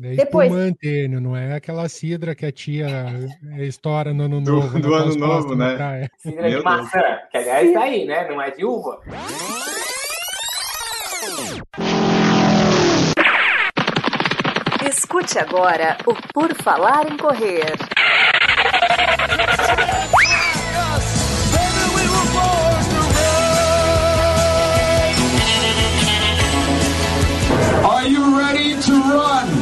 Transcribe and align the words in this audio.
É 0.00 0.14
Depois... 0.16 0.50
espumante, 0.50 1.08
não 1.08 1.36
é 1.36 1.54
aquela 1.54 1.88
cidra 1.88 2.34
que 2.34 2.46
a 2.46 2.52
tia 2.52 3.30
estoura 3.58 4.14
no 4.14 4.24
ano 4.24 4.40
novo. 4.40 4.80
Do, 4.80 4.88
do 4.88 4.94
ano 4.94 5.14
novo, 5.16 5.54
né? 5.54 6.08
Cidra 6.18 6.50
de 6.50 6.62
maçã, 6.62 7.18
que 7.30 7.36
aliás 7.36 7.72
tá 7.72 7.82
aí, 7.82 8.06
né? 8.06 8.28
Não 8.28 8.40
é 8.40 8.50
de 8.50 8.64
uva. 8.64 9.00
Escute 14.88 15.38
agora 15.38 15.96
o 16.06 16.14
Por 16.32 16.54
Falar 16.54 17.10
em 17.10 17.16
Correr. 17.16 17.76
Are 27.84 28.08
you 28.08 28.36
ready 28.36 28.74
to 28.82 28.92
run? 28.92 29.61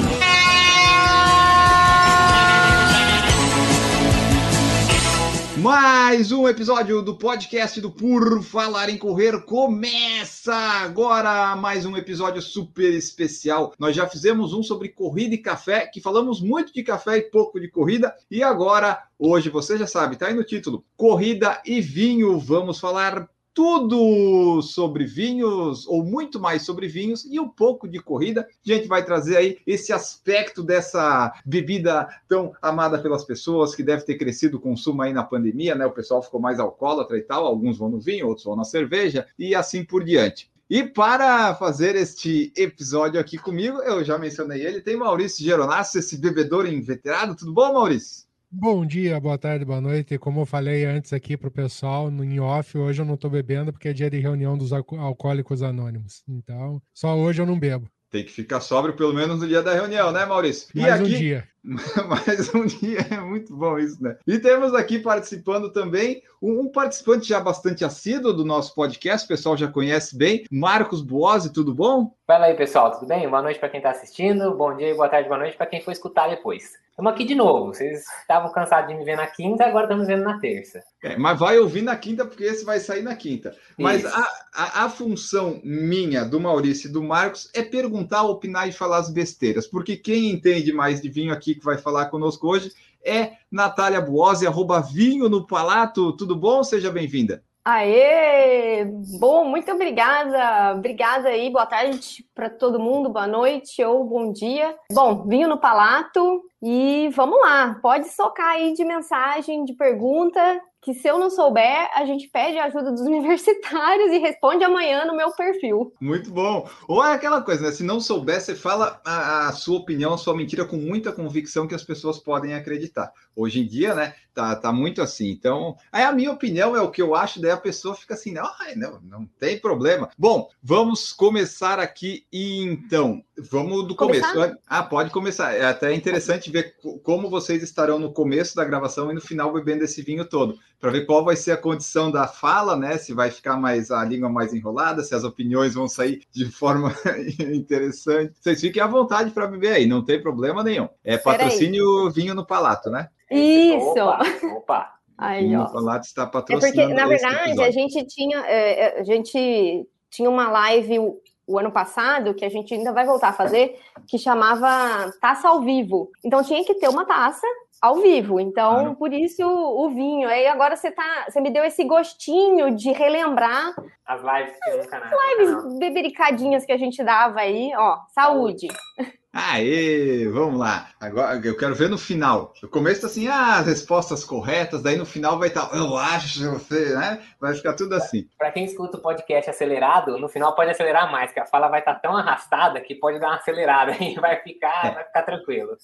Mais 5.60 6.32
um 6.32 6.48
episódio 6.48 7.02
do 7.02 7.18
podcast 7.18 7.82
do 7.82 7.90
Por 7.90 8.42
Falar 8.42 8.88
em 8.88 8.96
Correr 8.96 9.42
começa 9.42 10.54
agora 10.54 11.54
mais 11.54 11.84
um 11.84 11.98
episódio 11.98 12.40
super 12.40 12.94
especial. 12.94 13.74
Nós 13.78 13.94
já 13.94 14.08
fizemos 14.08 14.54
um 14.54 14.62
sobre 14.62 14.88
corrida 14.88 15.34
e 15.34 15.38
café, 15.38 15.86
que 15.86 16.00
falamos 16.00 16.40
muito 16.40 16.72
de 16.72 16.82
café 16.82 17.18
e 17.18 17.22
pouco 17.22 17.60
de 17.60 17.68
corrida, 17.68 18.16
e 18.30 18.42
agora, 18.42 19.02
hoje, 19.18 19.50
você 19.50 19.76
já 19.76 19.86
sabe, 19.86 20.16
tá 20.16 20.28
aí 20.28 20.34
no 20.34 20.44
título, 20.44 20.82
Corrida 20.96 21.60
e 21.66 21.82
Vinho. 21.82 22.38
Vamos 22.38 22.80
falar 22.80 23.28
tudo 23.60 24.62
sobre 24.62 25.04
vinhos, 25.04 25.86
ou 25.86 26.02
muito 26.02 26.40
mais 26.40 26.62
sobre 26.62 26.88
vinhos, 26.88 27.26
e 27.26 27.38
um 27.38 27.46
pouco 27.46 27.86
de 27.86 27.98
corrida. 27.98 28.48
A 28.48 28.72
gente 28.72 28.88
vai 28.88 29.04
trazer 29.04 29.36
aí 29.36 29.58
esse 29.66 29.92
aspecto 29.92 30.62
dessa 30.62 31.30
bebida 31.44 32.08
tão 32.26 32.54
amada 32.62 32.98
pelas 32.98 33.22
pessoas, 33.22 33.74
que 33.74 33.82
deve 33.82 34.02
ter 34.02 34.14
crescido 34.14 34.56
o 34.56 34.60
consumo 34.60 35.02
aí 35.02 35.12
na 35.12 35.22
pandemia, 35.22 35.74
né? 35.74 35.84
O 35.84 35.90
pessoal 35.90 36.22
ficou 36.22 36.40
mais 36.40 36.58
alcoólatra 36.58 37.18
e 37.18 37.20
tal, 37.20 37.44
alguns 37.44 37.76
vão 37.76 37.90
no 37.90 38.00
vinho, 38.00 38.28
outros 38.28 38.46
vão 38.46 38.56
na 38.56 38.64
cerveja, 38.64 39.26
e 39.38 39.54
assim 39.54 39.84
por 39.84 40.04
diante. 40.04 40.50
E 40.70 40.82
para 40.82 41.54
fazer 41.54 41.96
este 41.96 42.50
episódio 42.56 43.20
aqui 43.20 43.36
comigo, 43.36 43.82
eu 43.82 44.02
já 44.02 44.16
mencionei 44.16 44.64
ele, 44.64 44.80
tem 44.80 44.96
Maurício 44.96 45.44
Geronasso, 45.44 45.98
esse 45.98 46.16
bebedor 46.16 46.66
inveterado. 46.66 47.36
Tudo 47.36 47.52
bom, 47.52 47.74
Maurício? 47.74 48.29
Bom 48.52 48.84
dia, 48.84 49.20
boa 49.20 49.38
tarde, 49.38 49.64
boa 49.64 49.80
noite. 49.80 50.18
Como 50.18 50.40
eu 50.40 50.46
falei 50.46 50.84
antes 50.84 51.12
aqui 51.12 51.36
para 51.36 51.46
o 51.46 51.52
pessoal, 51.52 52.10
no 52.10 52.24
em 52.24 52.40
off, 52.40 52.76
hoje 52.76 53.00
eu 53.00 53.06
não 53.06 53.14
estou 53.14 53.30
bebendo 53.30 53.72
porque 53.72 53.88
é 53.88 53.92
dia 53.92 54.10
de 54.10 54.18
reunião 54.18 54.58
dos 54.58 54.72
alcoólicos 54.72 55.62
anônimos. 55.62 56.24
Então, 56.28 56.82
só 56.92 57.16
hoje 57.16 57.40
eu 57.40 57.46
não 57.46 57.56
bebo. 57.56 57.88
Tem 58.10 58.24
que 58.24 58.32
ficar 58.32 58.60
sóbrio 58.60 58.96
pelo 58.96 59.14
menos 59.14 59.38
no 59.38 59.46
dia 59.46 59.62
da 59.62 59.72
reunião, 59.72 60.10
né, 60.10 60.26
Maurício? 60.26 60.68
E 60.74 60.80
Mais 60.80 61.00
aqui... 61.00 61.14
um 61.14 61.16
dia. 61.16 61.48
Mais 62.08 62.54
um 62.54 62.64
dia, 62.64 63.06
é 63.10 63.20
muito 63.20 63.54
bom 63.54 63.78
isso, 63.78 64.02
né? 64.02 64.16
E 64.26 64.38
temos 64.38 64.74
aqui 64.74 64.98
participando 64.98 65.70
também 65.70 66.22
um, 66.40 66.68
participante 66.68 67.28
já 67.28 67.38
bastante 67.38 67.84
assíduo 67.84 68.32
do 68.32 68.44
nosso 68.44 68.74
podcast, 68.74 69.26
o 69.26 69.28
pessoal 69.28 69.56
já 69.56 69.68
conhece 69.68 70.16
bem, 70.16 70.44
Marcos 70.50 71.02
Buozzi, 71.02 71.52
tudo 71.52 71.74
bom? 71.74 72.14
Fala 72.26 72.46
aí, 72.46 72.54
pessoal, 72.54 72.92
tudo 72.92 73.06
bem? 73.06 73.28
Boa 73.28 73.42
noite 73.42 73.58
para 73.58 73.68
quem 73.68 73.78
está 73.78 73.90
assistindo, 73.90 74.54
bom 74.56 74.74
dia, 74.74 74.94
boa 74.94 75.08
tarde, 75.08 75.28
boa 75.28 75.40
noite 75.40 75.56
para 75.56 75.66
quem 75.66 75.82
for 75.82 75.92
escutar 75.92 76.28
depois. 76.28 76.72
Estamos 77.00 77.14
aqui 77.14 77.24
de 77.24 77.34
novo. 77.34 77.72
Vocês 77.72 78.04
estavam 78.20 78.52
cansados 78.52 78.90
de 78.90 78.94
me 78.94 79.04
ver 79.06 79.16
na 79.16 79.26
quinta, 79.26 79.64
agora 79.64 79.84
estamos 79.84 80.06
vendo 80.06 80.22
na 80.22 80.38
terça. 80.38 80.82
É, 81.02 81.16
mas 81.16 81.38
vai 81.38 81.58
ouvir 81.58 81.80
na 81.80 81.96
quinta, 81.96 82.26
porque 82.26 82.44
esse 82.44 82.62
vai 82.62 82.78
sair 82.78 83.02
na 83.02 83.16
quinta. 83.16 83.56
Mas 83.78 84.04
a, 84.04 84.28
a, 84.52 84.84
a, 84.84 84.90
função 84.90 85.62
minha, 85.64 86.24
do 86.24 86.38
Maurício 86.38 86.90
e 86.90 86.92
do 86.92 87.02
Marcos, 87.02 87.48
é 87.54 87.62
perguntar, 87.62 88.24
opinar 88.24 88.68
e 88.68 88.72
falar 88.72 88.98
as 88.98 89.10
besteiras. 89.10 89.66
Porque 89.66 89.96
quem 89.96 90.30
entende 90.30 90.74
mais 90.74 91.00
de 91.00 91.08
vinho 91.08 91.32
aqui 91.32 91.49
que 91.54 91.64
vai 91.64 91.78
falar 91.78 92.06
conosco 92.06 92.46
hoje 92.48 92.72
é 93.04 93.32
Natália 93.50 94.00
Buozzi, 94.00 94.46
arroba 94.46 94.80
vinho 94.80 95.28
no 95.28 95.46
palato. 95.46 96.12
Tudo 96.12 96.36
bom? 96.36 96.62
Seja 96.62 96.90
bem-vinda. 96.90 97.42
Aê! 97.64 98.86
Bom, 99.18 99.44
muito 99.44 99.70
obrigada. 99.70 100.74
Obrigada 100.76 101.28
aí. 101.28 101.50
Boa 101.50 101.66
tarde 101.66 102.24
para 102.34 102.48
todo 102.48 102.80
mundo, 102.80 103.10
boa 103.10 103.26
noite 103.26 103.82
ou 103.84 104.04
bom 104.04 104.32
dia. 104.32 104.74
Bom, 104.90 105.26
vinho 105.26 105.48
no 105.48 105.58
palato 105.58 106.42
e 106.62 107.10
vamos 107.14 107.38
lá. 107.40 107.78
Pode 107.82 108.08
socar 108.08 108.52
aí 108.52 108.72
de 108.72 108.84
mensagem, 108.84 109.64
de 109.64 109.74
pergunta, 109.74 110.60
que 110.82 110.94
se 110.94 111.06
eu 111.06 111.18
não 111.18 111.30
souber, 111.30 111.90
a 111.94 112.04
gente 112.06 112.28
pede 112.28 112.58
a 112.58 112.64
ajuda 112.64 112.90
dos 112.90 113.02
universitários 113.06 114.12
e 114.12 114.18
responde 114.18 114.64
amanhã 114.64 115.04
no 115.04 115.16
meu 115.16 115.30
perfil. 115.32 115.92
Muito 116.00 116.30
bom. 116.30 116.68
Ou 116.88 117.04
é 117.04 117.12
aquela 117.12 117.42
coisa, 117.42 117.62
né? 117.62 117.72
Se 117.72 117.82
não 117.82 118.00
souber, 118.00 118.40
você 118.40 118.54
fala 118.54 119.00
a, 119.04 119.48
a, 119.48 119.52
sua 119.52 119.78
opinião, 119.78 120.14
a 120.14 120.18
sua 120.18 120.36
mentira 120.36 120.64
com 120.64 120.76
muita 120.76 121.12
convicção 121.12 121.66
que 121.66 121.74
as 121.74 121.84
pessoas 121.84 122.18
podem 122.18 122.54
acreditar. 122.54 123.12
Hoje 123.36 123.60
em 123.60 123.66
dia, 123.66 123.94
né? 123.94 124.14
Tá, 124.32 124.54
tá 124.56 124.72
muito 124.72 125.02
assim. 125.02 125.28
Então, 125.30 125.76
aí 125.90 126.04
a 126.04 126.12
minha 126.12 126.30
opinião 126.30 126.76
é 126.76 126.80
o 126.80 126.90
que 126.90 127.02
eu 127.02 127.14
acho, 127.14 127.40
daí 127.40 127.50
a 127.50 127.56
pessoa 127.56 127.94
fica 127.94 128.14
assim, 128.14 128.32
não, 128.32 128.48
não, 128.76 129.00
não 129.02 129.26
tem 129.38 129.58
problema. 129.58 130.08
Bom, 130.16 130.48
vamos 130.62 131.12
começar 131.12 131.78
aqui 131.78 132.24
então. 132.32 133.22
Vamos 133.36 133.88
do 133.88 133.94
começo. 133.94 134.32
Começar? 134.32 134.56
Ah, 134.66 134.82
pode 134.82 135.10
começar. 135.10 135.54
É 135.54 135.64
até 135.64 135.92
interessante 135.92 136.50
ver 136.50 136.76
como 137.02 137.28
vocês 137.28 137.62
estarão 137.62 137.98
no 137.98 138.12
começo 138.12 138.54
da 138.54 138.64
gravação 138.64 139.10
e 139.10 139.14
no 139.14 139.20
final 139.20 139.52
bebendo 139.52 139.84
esse 139.84 140.00
vinho 140.00 140.24
todo 140.24 140.58
para 140.80 140.90
ver 140.90 141.04
qual 141.04 141.24
vai 141.24 141.36
ser 141.36 141.52
a 141.52 141.56
condição 141.56 142.10
da 142.10 142.26
fala, 142.26 142.74
né? 142.74 142.96
Se 142.96 143.12
vai 143.12 143.30
ficar 143.30 143.56
mais 143.56 143.90
a 143.90 144.02
língua 144.02 144.30
mais 144.30 144.54
enrolada, 144.54 145.02
se 145.02 145.14
as 145.14 145.24
opiniões 145.24 145.74
vão 145.74 145.86
sair 145.86 146.22
de 146.32 146.46
forma 146.46 146.94
interessante. 147.38 148.32
Vocês 148.40 148.60
fiquem 148.60 148.82
à 148.82 148.86
vontade 148.86 149.30
para 149.30 149.46
beber 149.46 149.74
aí, 149.74 149.86
não 149.86 150.02
tem 150.02 150.20
problema 150.20 150.64
nenhum. 150.64 150.88
É 151.04 151.18
patrocínio 151.18 152.10
vinho 152.10 152.34
no 152.34 152.46
palato, 152.46 152.88
né? 152.90 153.08
Isso. 153.30 153.90
Opa. 153.90 154.20
opa. 154.56 154.94
Aí, 155.18 155.54
ó. 155.54 155.64
O 155.64 155.72
palato 155.72 156.06
está 156.06 156.26
patrocinando. 156.26 156.80
É 156.80 156.84
porque, 156.84 156.94
na 156.94 157.06
verdade, 157.06 157.62
a 157.62 157.70
gente 157.70 158.06
tinha, 158.06 158.38
é, 158.46 158.80
é, 158.80 159.00
a 159.00 159.04
gente 159.04 159.86
tinha 160.10 160.30
uma 160.30 160.48
live 160.48 160.98
o 161.46 161.58
ano 161.58 161.72
passado, 161.72 162.32
que 162.32 162.44
a 162.44 162.48
gente 162.48 162.72
ainda 162.72 162.92
vai 162.92 163.04
voltar 163.04 163.30
a 163.30 163.32
fazer, 163.32 163.76
que 164.06 164.16
chamava 164.16 165.12
Taça 165.20 165.48
ao 165.48 165.60
Vivo. 165.60 166.08
Então 166.24 166.44
tinha 166.44 166.64
que 166.64 166.74
ter 166.74 166.88
uma 166.88 167.04
taça 167.04 167.46
ao 167.80 167.96
vivo. 167.96 168.38
Então, 168.38 168.74
claro. 168.74 168.96
por 168.96 169.12
isso 169.12 169.42
o 169.42 169.88
vinho. 169.90 170.28
Aí 170.28 170.46
agora 170.46 170.76
você 170.76 170.90
tá, 170.90 171.26
você 171.28 171.40
me 171.40 171.50
deu 171.50 171.64
esse 171.64 171.84
gostinho 171.84 172.76
de 172.76 172.92
relembrar 172.92 173.74
as 174.06 174.20
lives 174.22 174.58
que 174.62 174.76
no 174.76 174.88
canal. 174.88 175.08
As 175.08 175.38
lives 175.38 175.78
bebericadinhas 175.78 176.64
que 176.64 176.72
a 176.72 176.76
gente 176.76 177.02
dava 177.02 177.40
aí, 177.40 177.72
ó. 177.76 177.98
Saúde. 178.08 178.68
saúde. 178.68 179.19
Aê, 179.32 180.28
vamos 180.28 180.58
lá. 180.58 180.88
Agora 180.98 181.40
eu 181.44 181.56
quero 181.56 181.74
ver 181.74 181.88
no 181.88 181.96
final. 181.96 182.52
No 182.60 182.68
começo 182.68 183.02
tá 183.02 183.06
assim, 183.06 183.28
ah, 183.28 183.58
as 183.58 183.66
respostas 183.66 184.24
corretas, 184.24 184.82
daí 184.82 184.96
no 184.96 185.06
final 185.06 185.38
vai 185.38 185.48
estar, 185.48 185.66
tá, 185.66 185.76
eu 185.76 185.96
acho, 185.96 186.50
você, 186.50 186.96
né? 186.96 187.22
Vai 187.40 187.54
ficar 187.54 187.74
tudo 187.74 187.94
assim. 187.94 188.26
Para 188.36 188.50
quem 188.50 188.64
escuta 188.64 188.96
o 188.96 189.00
podcast 189.00 189.48
acelerado, 189.48 190.18
no 190.18 190.28
final 190.28 190.54
pode 190.56 190.70
acelerar 190.70 191.12
mais, 191.12 191.32
que 191.32 191.38
a 191.38 191.46
fala 191.46 191.68
vai 191.68 191.78
estar 191.78 191.94
tá 191.94 192.00
tão 192.00 192.16
arrastada 192.16 192.80
que 192.80 192.96
pode 192.96 193.20
dar 193.20 193.28
uma 193.28 193.36
acelerada 193.36 193.92
e 194.02 194.14
vai 194.16 194.36
ficar, 194.42 194.86
é. 194.86 194.94
vai 194.94 195.04
ficar 195.04 195.22
tranquilo. 195.22 195.76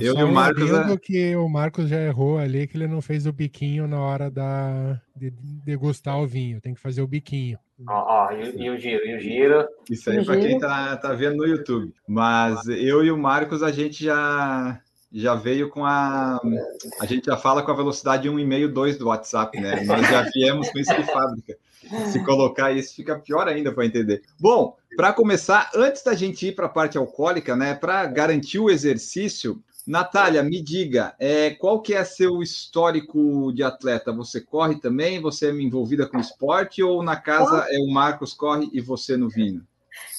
Eu 0.00 0.14
e 0.14 0.22
o 0.24 0.32
Marcos. 0.32 0.70
É... 0.70 0.96
que 0.96 1.36
o 1.36 1.48
Marcos 1.48 1.88
já 1.90 2.00
errou 2.00 2.38
ali, 2.38 2.66
que 2.66 2.78
ele 2.78 2.86
não 2.86 3.02
fez 3.02 3.26
o 3.26 3.32
biquinho 3.32 3.86
na 3.86 4.00
hora 4.00 4.30
da, 4.30 4.98
de 5.14 5.30
degustar 5.30 6.18
o 6.18 6.26
vinho. 6.26 6.62
Tem 6.62 6.72
que 6.72 6.80
fazer 6.80 7.02
o 7.02 7.06
biquinho. 7.06 7.58
Ó, 7.86 8.28
ó 8.28 8.32
e, 8.32 8.64
e, 8.64 8.70
o 8.70 8.78
giro, 8.78 9.04
e 9.06 9.16
o 9.16 9.20
giro. 9.20 9.68
Isso 9.90 10.08
aí 10.10 10.24
para 10.24 10.38
quem 10.38 10.58
tá, 10.58 10.96
tá 10.96 11.12
vendo 11.12 11.36
no 11.36 11.46
YouTube. 11.46 11.92
Mas 12.08 12.66
eu 12.68 13.04
e 13.04 13.10
o 13.10 13.18
Marcos, 13.18 13.62
a 13.62 13.70
gente 13.70 14.04
já 14.04 14.80
já 15.12 15.34
veio 15.34 15.68
com 15.68 15.84
a. 15.84 16.40
A 17.00 17.06
gente 17.06 17.26
já 17.26 17.36
fala 17.36 17.62
com 17.62 17.70
a 17.70 17.76
velocidade 17.76 18.28
1,5, 18.28 18.68
2 18.68 18.98
do 18.98 19.06
WhatsApp, 19.06 19.60
né? 19.60 19.82
Nós 19.84 20.06
já 20.08 20.22
viemos 20.22 20.70
com 20.70 20.78
isso 20.78 20.94
de 20.94 21.04
fábrica. 21.04 21.56
Se 22.12 22.22
colocar 22.24 22.72
isso, 22.72 22.94
fica 22.94 23.18
pior 23.18 23.46
ainda 23.46 23.72
para 23.72 23.86
entender. 23.86 24.22
Bom, 24.38 24.76
para 24.96 25.12
começar, 25.12 25.70
antes 25.74 26.02
da 26.02 26.14
gente 26.14 26.48
ir 26.48 26.52
para 26.52 26.66
a 26.66 26.70
parte 26.70 26.98
alcoólica, 26.98 27.54
né? 27.54 27.74
Para 27.74 28.04
garantir 28.06 28.58
o 28.58 28.68
exercício, 28.68 29.62
Natália, 29.86 30.42
me 30.42 30.60
diga, 30.60 31.14
é, 31.18 31.50
qual 31.50 31.80
que 31.80 31.94
é 31.94 32.04
seu 32.04 32.42
histórico 32.42 33.52
de 33.52 33.62
atleta? 33.62 34.12
Você 34.12 34.40
corre 34.40 34.80
também? 34.80 35.20
Você 35.20 35.48
é 35.48 35.52
envolvida 35.52 36.08
com 36.08 36.18
esporte 36.18 36.82
ou 36.82 37.02
na 37.02 37.16
casa 37.16 37.66
é 37.70 37.78
o 37.78 37.92
Marcos 37.92 38.34
corre 38.34 38.68
e 38.72 38.80
você 38.80 39.16
no 39.16 39.28
vinho? 39.28 39.64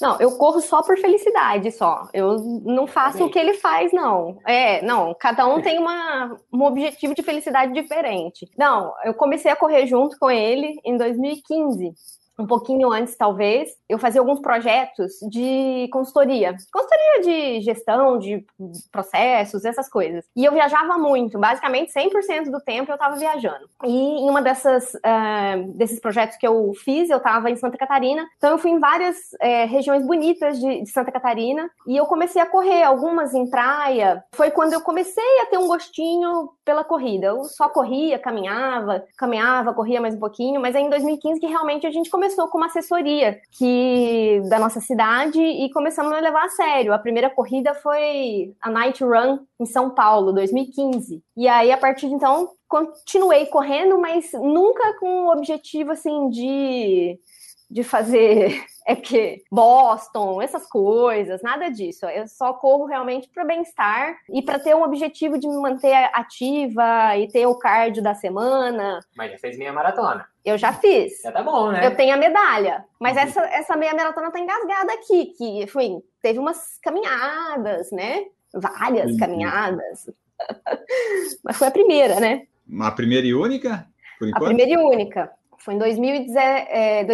Não, 0.01 0.19
eu 0.19 0.37
corro 0.37 0.61
só 0.61 0.81
por 0.81 0.97
felicidade, 0.97 1.71
só. 1.71 2.07
Eu 2.13 2.37
não 2.63 2.87
faço 2.87 3.25
o 3.25 3.29
que 3.29 3.37
ele 3.37 3.53
faz, 3.53 3.91
não. 3.91 4.39
É, 4.45 4.81
não, 4.83 5.13
cada 5.13 5.45
um 5.47 5.61
tem 5.61 5.77
uma, 5.77 6.37
um 6.51 6.63
objetivo 6.63 7.13
de 7.13 7.23
felicidade 7.23 7.73
diferente. 7.73 8.49
Não, 8.57 8.93
eu 9.03 9.13
comecei 9.13 9.51
a 9.51 9.55
correr 9.55 9.85
junto 9.87 10.17
com 10.17 10.29
ele 10.29 10.79
em 10.85 10.97
2015. 10.97 11.93
Um 12.37 12.45
pouquinho 12.45 12.91
antes, 12.91 13.15
talvez, 13.15 13.71
eu 13.89 13.97
fazia 13.97 14.21
alguns 14.21 14.39
projetos 14.39 15.13
de 15.29 15.89
consultoria. 15.91 16.55
Consultoria 16.71 17.21
de 17.21 17.61
gestão, 17.61 18.19
de 18.19 18.45
processos, 18.91 19.65
essas 19.65 19.89
coisas. 19.89 20.23
E 20.35 20.45
eu 20.45 20.51
viajava 20.51 20.97
muito, 20.97 21.39
basicamente 21.39 21.91
100% 21.91 22.51
do 22.51 22.59
tempo 22.59 22.91
eu 22.91 22.95
estava 22.95 23.15
viajando. 23.15 23.67
E 23.83 23.89
em 23.89 24.29
uma 24.29 24.41
dessas, 24.41 24.93
uh, 24.93 25.71
desses 25.73 25.99
projetos 25.99 26.37
que 26.37 26.47
eu 26.47 26.71
fiz, 26.83 27.09
eu 27.09 27.17
estava 27.17 27.49
em 27.49 27.55
Santa 27.55 27.77
Catarina, 27.77 28.27
então 28.37 28.51
eu 28.51 28.57
fui 28.57 28.69
em 28.69 28.79
várias 28.79 29.17
uh, 29.17 29.67
regiões 29.67 30.05
bonitas 30.05 30.59
de, 30.59 30.83
de 30.83 30.89
Santa 30.89 31.11
Catarina 31.11 31.69
e 31.87 31.97
eu 31.97 32.05
comecei 32.05 32.41
a 32.41 32.45
correr, 32.45 32.83
algumas 32.83 33.33
em 33.33 33.49
praia. 33.49 34.23
Foi 34.33 34.51
quando 34.51 34.73
eu 34.73 34.81
comecei 34.81 35.41
a 35.41 35.47
ter 35.47 35.57
um 35.57 35.67
gostinho 35.67 36.49
pela 36.63 36.83
corrida. 36.83 37.27
Eu 37.27 37.45
só 37.45 37.67
corria, 37.67 38.19
caminhava, 38.19 39.03
caminhava, 39.17 39.73
corria 39.73 39.99
mais 39.99 40.13
um 40.13 40.19
pouquinho, 40.19 40.61
mas 40.61 40.75
é 40.75 40.79
em 40.79 40.89
2015 40.89 41.39
que 41.39 41.47
realmente 41.47 41.87
a 41.87 41.91
gente 41.91 42.09
começou 42.09 42.26
com 42.35 42.57
uma 42.57 42.67
assessoria 42.67 43.39
que 43.51 44.41
da 44.49 44.59
nossa 44.59 44.79
cidade 44.79 45.39
e 45.39 45.71
começamos 45.71 46.11
a 46.11 46.19
levar 46.19 46.45
a 46.45 46.49
sério. 46.49 46.93
A 46.93 46.99
primeira 46.99 47.29
corrida 47.29 47.73
foi 47.73 48.53
a 48.61 48.69
Night 48.69 49.03
Run 49.03 49.39
em 49.59 49.65
São 49.65 49.89
Paulo, 49.89 50.33
2015. 50.33 51.23
E 51.35 51.47
aí 51.47 51.71
a 51.71 51.77
partir 51.77 52.07
de 52.07 52.13
então 52.13 52.49
continuei 52.67 53.45
correndo, 53.45 53.97
mas 53.99 54.31
nunca 54.33 54.99
com 54.99 55.25
o 55.25 55.31
objetivo 55.31 55.91
assim 55.91 56.29
de 56.29 57.19
de 57.69 57.83
fazer 57.83 58.63
é 58.87 58.95
que 58.95 59.43
Boston, 59.51 60.41
essas 60.41 60.65
coisas, 60.67 61.41
nada 61.41 61.69
disso. 61.69 62.05
Eu 62.05 62.27
só 62.27 62.53
corro 62.53 62.85
realmente 62.85 63.29
para 63.29 63.43
bem-estar 63.43 64.15
e 64.29 64.41
para 64.41 64.59
ter 64.59 64.75
um 64.75 64.83
objetivo 64.83 65.37
de 65.37 65.47
me 65.47 65.57
manter 65.57 65.93
ativa 66.13 67.17
e 67.17 67.27
ter 67.27 67.45
o 67.45 67.57
cardio 67.57 68.01
da 68.01 68.13
semana. 68.13 68.99
Mas 69.15 69.31
já 69.31 69.37
fez 69.37 69.57
meia 69.57 69.73
maratona. 69.73 70.25
Eu 70.45 70.57
já 70.57 70.71
fiz. 70.71 71.21
Já 71.21 71.31
tá 71.31 71.43
bom, 71.43 71.71
né? 71.71 71.85
Eu 71.85 71.95
tenho 71.95 72.13
a 72.13 72.17
medalha. 72.17 72.85
Mas 72.99 73.17
uhum. 73.17 73.23
essa, 73.23 73.41
essa 73.47 73.75
meia 73.75 73.93
maratona 73.93 74.31
tá 74.31 74.39
engasgada 74.39 74.93
aqui, 74.93 75.33
que 75.37 75.67
foi, 75.67 75.97
teve 76.21 76.39
umas 76.39 76.79
caminhadas, 76.81 77.91
né? 77.91 78.25
Várias 78.53 79.11
uhum. 79.11 79.17
caminhadas. 79.17 80.09
Mas 81.43 81.57
foi 81.57 81.67
a 81.67 81.71
primeira, 81.71 82.19
né? 82.21 82.47
A 82.79 82.91
primeira 82.91 83.27
e 83.27 83.33
única? 83.33 83.85
Por 84.17 84.29
enquanto? 84.29 84.43
A 84.43 84.47
primeira 84.47 84.71
e 84.71 84.77
única. 84.77 85.31
Foi 85.67 85.73
em 85.73 85.79
2020, 85.79 86.33
é, 86.37 87.05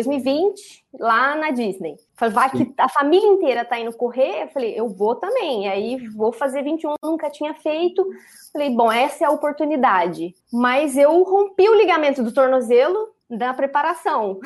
lá 0.99 1.35
na 1.35 1.49
Disney. 1.49 1.95
Falei, 2.15 2.35
vai 2.35 2.51
que 2.51 2.71
a 2.77 2.87
família 2.87 3.27
inteira 3.27 3.65
tá 3.65 3.79
indo 3.79 3.91
correr. 3.93 4.43
Eu 4.43 4.47
falei, 4.49 4.79
eu 4.79 4.87
vou 4.89 5.15
também. 5.15 5.67
Aí 5.67 6.07
vou 6.09 6.31
fazer 6.31 6.61
21, 6.61 6.93
nunca 7.03 7.31
tinha 7.31 7.55
feito. 7.55 8.07
Falei, 8.51 8.69
bom, 8.69 8.91
essa 8.91 9.23
é 9.23 9.27
a 9.27 9.31
oportunidade. 9.31 10.35
Mas 10.51 10.95
eu 10.95 11.23
rompi 11.23 11.67
o 11.67 11.73
ligamento 11.73 12.21
do 12.21 12.31
tornozelo 12.31 13.15
da 13.27 13.55
preparação. 13.55 14.39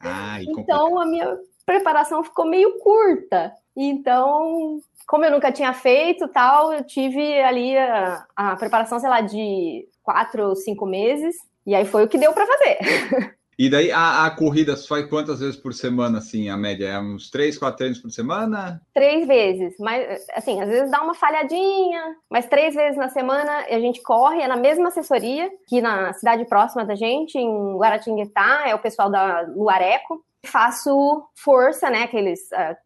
Ai, 0.00 0.42
então 0.42 0.98
a 0.98 1.06
minha 1.06 1.38
preparação 1.64 2.24
ficou 2.24 2.44
meio 2.44 2.80
curta. 2.80 3.52
Então, 3.76 4.80
como 5.06 5.24
eu 5.24 5.30
nunca 5.30 5.52
tinha 5.52 5.72
feito 5.72 6.26
tal, 6.26 6.72
eu 6.72 6.82
tive 6.82 7.40
ali 7.40 7.78
a, 7.78 8.26
a 8.34 8.56
preparação, 8.56 8.98
sei 8.98 9.08
lá, 9.08 9.20
de 9.20 9.86
quatro 10.02 10.48
ou 10.48 10.56
cinco 10.56 10.84
meses. 10.84 11.36
E 11.64 11.76
aí 11.76 11.84
foi 11.84 12.02
o 12.02 12.08
que 12.08 12.18
deu 12.18 12.32
para 12.32 12.44
fazer. 12.44 13.36
E 13.58 13.68
daí 13.68 13.92
a, 13.92 14.26
a 14.26 14.30
corrida 14.30 14.76
faz 14.76 15.06
quantas 15.08 15.40
vezes 15.40 15.56
por 15.56 15.74
semana, 15.74 16.18
assim, 16.18 16.48
a 16.48 16.56
média? 16.56 16.86
É 16.86 16.98
uns 16.98 17.30
três, 17.30 17.58
quatro 17.58 17.78
treinos 17.78 17.98
por 17.98 18.10
semana? 18.10 18.80
Três 18.94 19.26
vezes, 19.26 19.74
mas 19.78 20.26
assim, 20.34 20.60
às 20.60 20.68
vezes 20.68 20.90
dá 20.90 21.02
uma 21.02 21.14
falhadinha, 21.14 22.16
mas 22.30 22.46
três 22.46 22.74
vezes 22.74 22.96
na 22.96 23.08
semana 23.08 23.66
a 23.68 23.80
gente 23.80 24.02
corre, 24.02 24.40
é 24.40 24.48
na 24.48 24.56
mesma 24.56 24.88
assessoria, 24.88 25.50
que 25.68 25.80
na 25.80 26.12
cidade 26.12 26.44
próxima 26.46 26.84
da 26.84 26.94
gente, 26.94 27.38
em 27.38 27.76
Guaratinguetá, 27.76 28.64
é 28.66 28.74
o 28.74 28.80
pessoal 28.80 29.10
da 29.10 29.42
Luareco. 29.42 30.24
Faço 30.44 31.22
força, 31.36 31.88
né? 31.88 32.02
Aqueles. 32.02 32.52
A, 32.52 32.76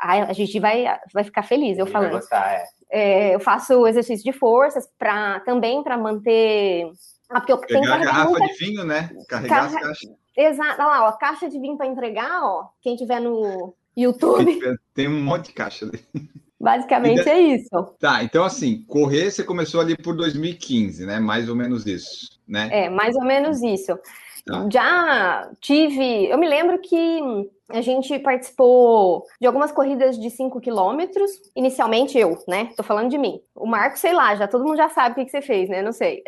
a, 0.00 0.12
a 0.30 0.32
gente 0.32 0.58
vai, 0.58 0.86
vai 1.12 1.22
ficar 1.22 1.42
feliz, 1.42 1.76
eu 1.76 1.86
falando. 1.86 2.12
Gostar, 2.12 2.54
é. 2.54 2.64
É, 2.90 3.34
eu 3.34 3.40
faço 3.40 3.86
exercício 3.86 4.24
de 4.24 4.32
forças 4.32 4.88
pra, 4.98 5.40
também 5.40 5.82
para 5.82 5.98
manter 5.98 6.90
ah, 7.30 7.40
porque 7.40 7.52
eu 7.52 7.58
Pegar 7.58 7.80
tenho 7.80 7.92
a 7.94 7.98
garrafa 7.98 8.30
muita... 8.30 8.46
de 8.46 8.54
vinho, 8.54 8.84
né? 8.84 9.10
Carregar 9.28 9.62
Carre... 9.62 9.76
as 9.76 9.82
caixas. 9.82 10.10
Exato. 10.36 10.82
Olha 10.82 10.86
lá, 10.86 11.08
ó, 11.08 11.12
caixa 11.12 11.48
de 11.48 11.58
vinho 11.58 11.76
para 11.76 11.86
entregar, 11.86 12.42
ó. 12.42 12.68
Quem 12.82 12.96
tiver 12.96 13.20
no 13.20 13.74
YouTube. 13.96 14.60
Tem 14.94 15.08
um 15.08 15.22
monte 15.22 15.46
de 15.46 15.52
caixa 15.52 15.86
ali. 15.86 16.04
Basicamente 16.60 17.28
é 17.28 17.38
isso. 17.38 17.94
Tá, 18.00 18.22
então 18.22 18.42
assim, 18.42 18.82
correr 18.88 19.30
você 19.30 19.44
começou 19.44 19.80
ali 19.80 19.96
por 19.96 20.16
2015, 20.16 21.04
né? 21.04 21.20
Mais 21.20 21.48
ou 21.48 21.54
menos 21.54 21.86
isso, 21.86 22.40
né? 22.48 22.68
É, 22.72 22.88
mais 22.88 23.14
ou 23.16 23.24
menos 23.24 23.62
isso. 23.62 23.98
Tá. 24.46 24.66
Já 24.70 25.50
tive. 25.60 26.26
Eu 26.26 26.38
me 26.38 26.48
lembro 26.48 26.78
que 26.78 27.20
a 27.70 27.80
gente 27.80 28.18
participou 28.18 29.24
de 29.40 29.46
algumas 29.46 29.72
corridas 29.72 30.18
de 30.18 30.30
5 30.30 30.60
quilômetros. 30.60 31.30
Inicialmente 31.56 32.18
eu, 32.18 32.38
né? 32.46 32.70
Tô 32.76 32.82
falando 32.82 33.10
de 33.10 33.18
mim. 33.18 33.40
O 33.54 33.66
Marco, 33.66 33.98
sei 33.98 34.12
lá, 34.12 34.34
já 34.34 34.46
todo 34.46 34.64
mundo 34.64 34.76
já 34.76 34.88
sabe 34.88 35.12
o 35.12 35.14
que, 35.16 35.24
que 35.26 35.30
você 35.30 35.42
fez, 35.42 35.68
né? 35.68 35.82
Não 35.82 35.92
sei. 35.92 36.22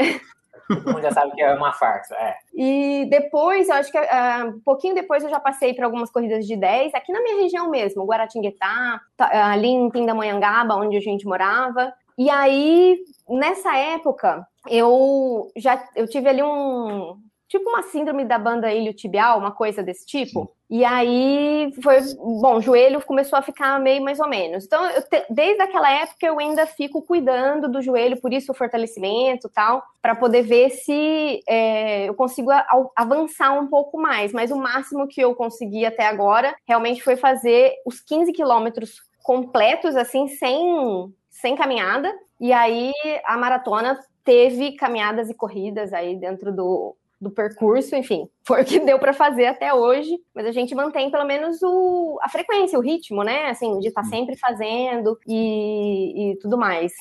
Todo 0.69 0.93
mundo 0.93 1.03
já 1.03 1.13
sabe 1.13 1.33
que 1.33 1.43
é 1.43 1.55
uma 1.55 1.73
farsa, 1.73 2.15
é. 2.17 2.37
E 2.55 3.07
depois, 3.11 3.69
eu 3.69 3.75
acho 3.75 3.93
que 3.93 3.99
uh, 3.99 4.49
um 4.49 4.61
pouquinho 4.61 4.95
depois 4.95 5.23
eu 5.23 5.31
já 5.31 5.39
passei 5.39 5.75
por 5.75 5.85
algumas 5.85 6.11
corridas 6.11 6.47
de 6.47 6.57
10, 6.57 6.95
aqui 6.95 7.13
na 7.13 7.23
minha 7.23 7.37
região 7.43 7.71
mesmo, 7.71 8.05
Guaratinguetá, 8.05 9.01
tá, 9.17 9.53
ali 9.53 9.69
em 9.69 9.91
Pindamonhangaba, 9.91 10.77
onde 10.77 10.97
a 10.97 11.01
gente 11.01 11.27
morava. 11.27 11.93
E 12.19 12.31
aí, 12.31 12.99
nessa 13.29 13.77
época, 13.77 14.47
eu 14.69 15.51
já 15.57 15.83
eu 15.95 16.09
tive 16.09 16.29
ali 16.29 16.43
um, 16.43 17.17
tipo 17.49 17.69
uma 17.69 17.83
síndrome 17.83 18.25
da 18.25 18.39
banda 18.39 18.73
iliotibial, 18.73 19.39
uma 19.39 19.53
coisa 19.53 19.83
desse 19.83 20.07
tipo. 20.07 20.51
E 20.69 20.85
aí 20.85 21.73
foi, 21.81 22.01
bom, 22.17 22.57
o 22.57 22.61
joelho 22.61 23.01
começou 23.05 23.39
a 23.39 23.43
ficar 23.43 23.79
meio 23.79 24.03
mais 24.03 24.19
ou 24.19 24.29
menos. 24.29 24.65
Então, 24.65 24.83
te, 25.03 25.25
desde 25.31 25.63
aquela 25.63 25.89
época 25.91 26.27
eu 26.27 26.39
ainda 26.41 26.67
fico 26.67 27.03
cuidando 27.03 27.71
do 27.71 27.81
joelho, 27.81 28.21
por 28.21 28.33
isso 28.33 28.51
o 28.51 28.55
fortalecimento 28.55 29.49
tal, 29.49 29.83
para 30.03 30.17
poder 30.17 30.43
ver 30.43 30.71
se 30.71 31.41
é, 31.49 32.09
eu 32.09 32.15
consigo 32.15 32.51
a, 32.51 32.67
avançar 32.97 33.53
um 33.53 33.69
pouco 33.69 34.01
mais. 34.01 34.33
Mas 34.33 34.51
o 34.51 34.57
máximo 34.57 35.07
que 35.07 35.21
eu 35.21 35.37
consegui 35.37 35.87
até 35.87 36.07
agora 36.07 36.55
realmente 36.67 37.03
foi 37.03 37.17
fazer 37.17 37.73
os 37.87 38.01
15 38.01 38.33
quilômetros 38.33 39.03
completos, 39.23 39.95
assim, 39.95 40.27
sem, 40.27 41.15
sem 41.31 41.55
caminhada. 41.55 42.13
E 42.41 42.53
aí 42.53 42.93
a 43.25 43.37
maratona 43.37 43.99
teve 44.25 44.73
caminhadas 44.73 45.31
e 45.31 45.35
corridas 45.35 45.93
aí 45.93 46.17
dentro 46.17 46.53
do, 46.53 46.97
do 47.21 47.31
percurso, 47.31 47.95
enfim, 47.95 48.29
foi 48.47 48.63
o 48.63 48.65
que 48.65 48.81
deu 48.81 48.99
para 48.99 49.13
fazer 49.13 49.47
até 49.47 49.73
hoje, 49.73 50.19
mas 50.35 50.47
a 50.47 50.53
gente 50.53 50.75
mantém 50.75 51.11
pelo 51.11 51.25
menos 51.25 51.63
o, 51.63 52.19
a 52.23 52.29
frequência, 52.29 52.79
o 52.79 52.83
ritmo, 52.83 53.23
né? 53.23 53.47
Assim, 53.51 53.79
de 53.79 53.89
estar 53.89 54.03
tá 54.03 54.09
sempre 54.09 54.37
fazendo 54.37 55.19
e, 55.27 56.33
e 56.33 56.37
tudo 56.39 56.57
mais. 56.57 56.93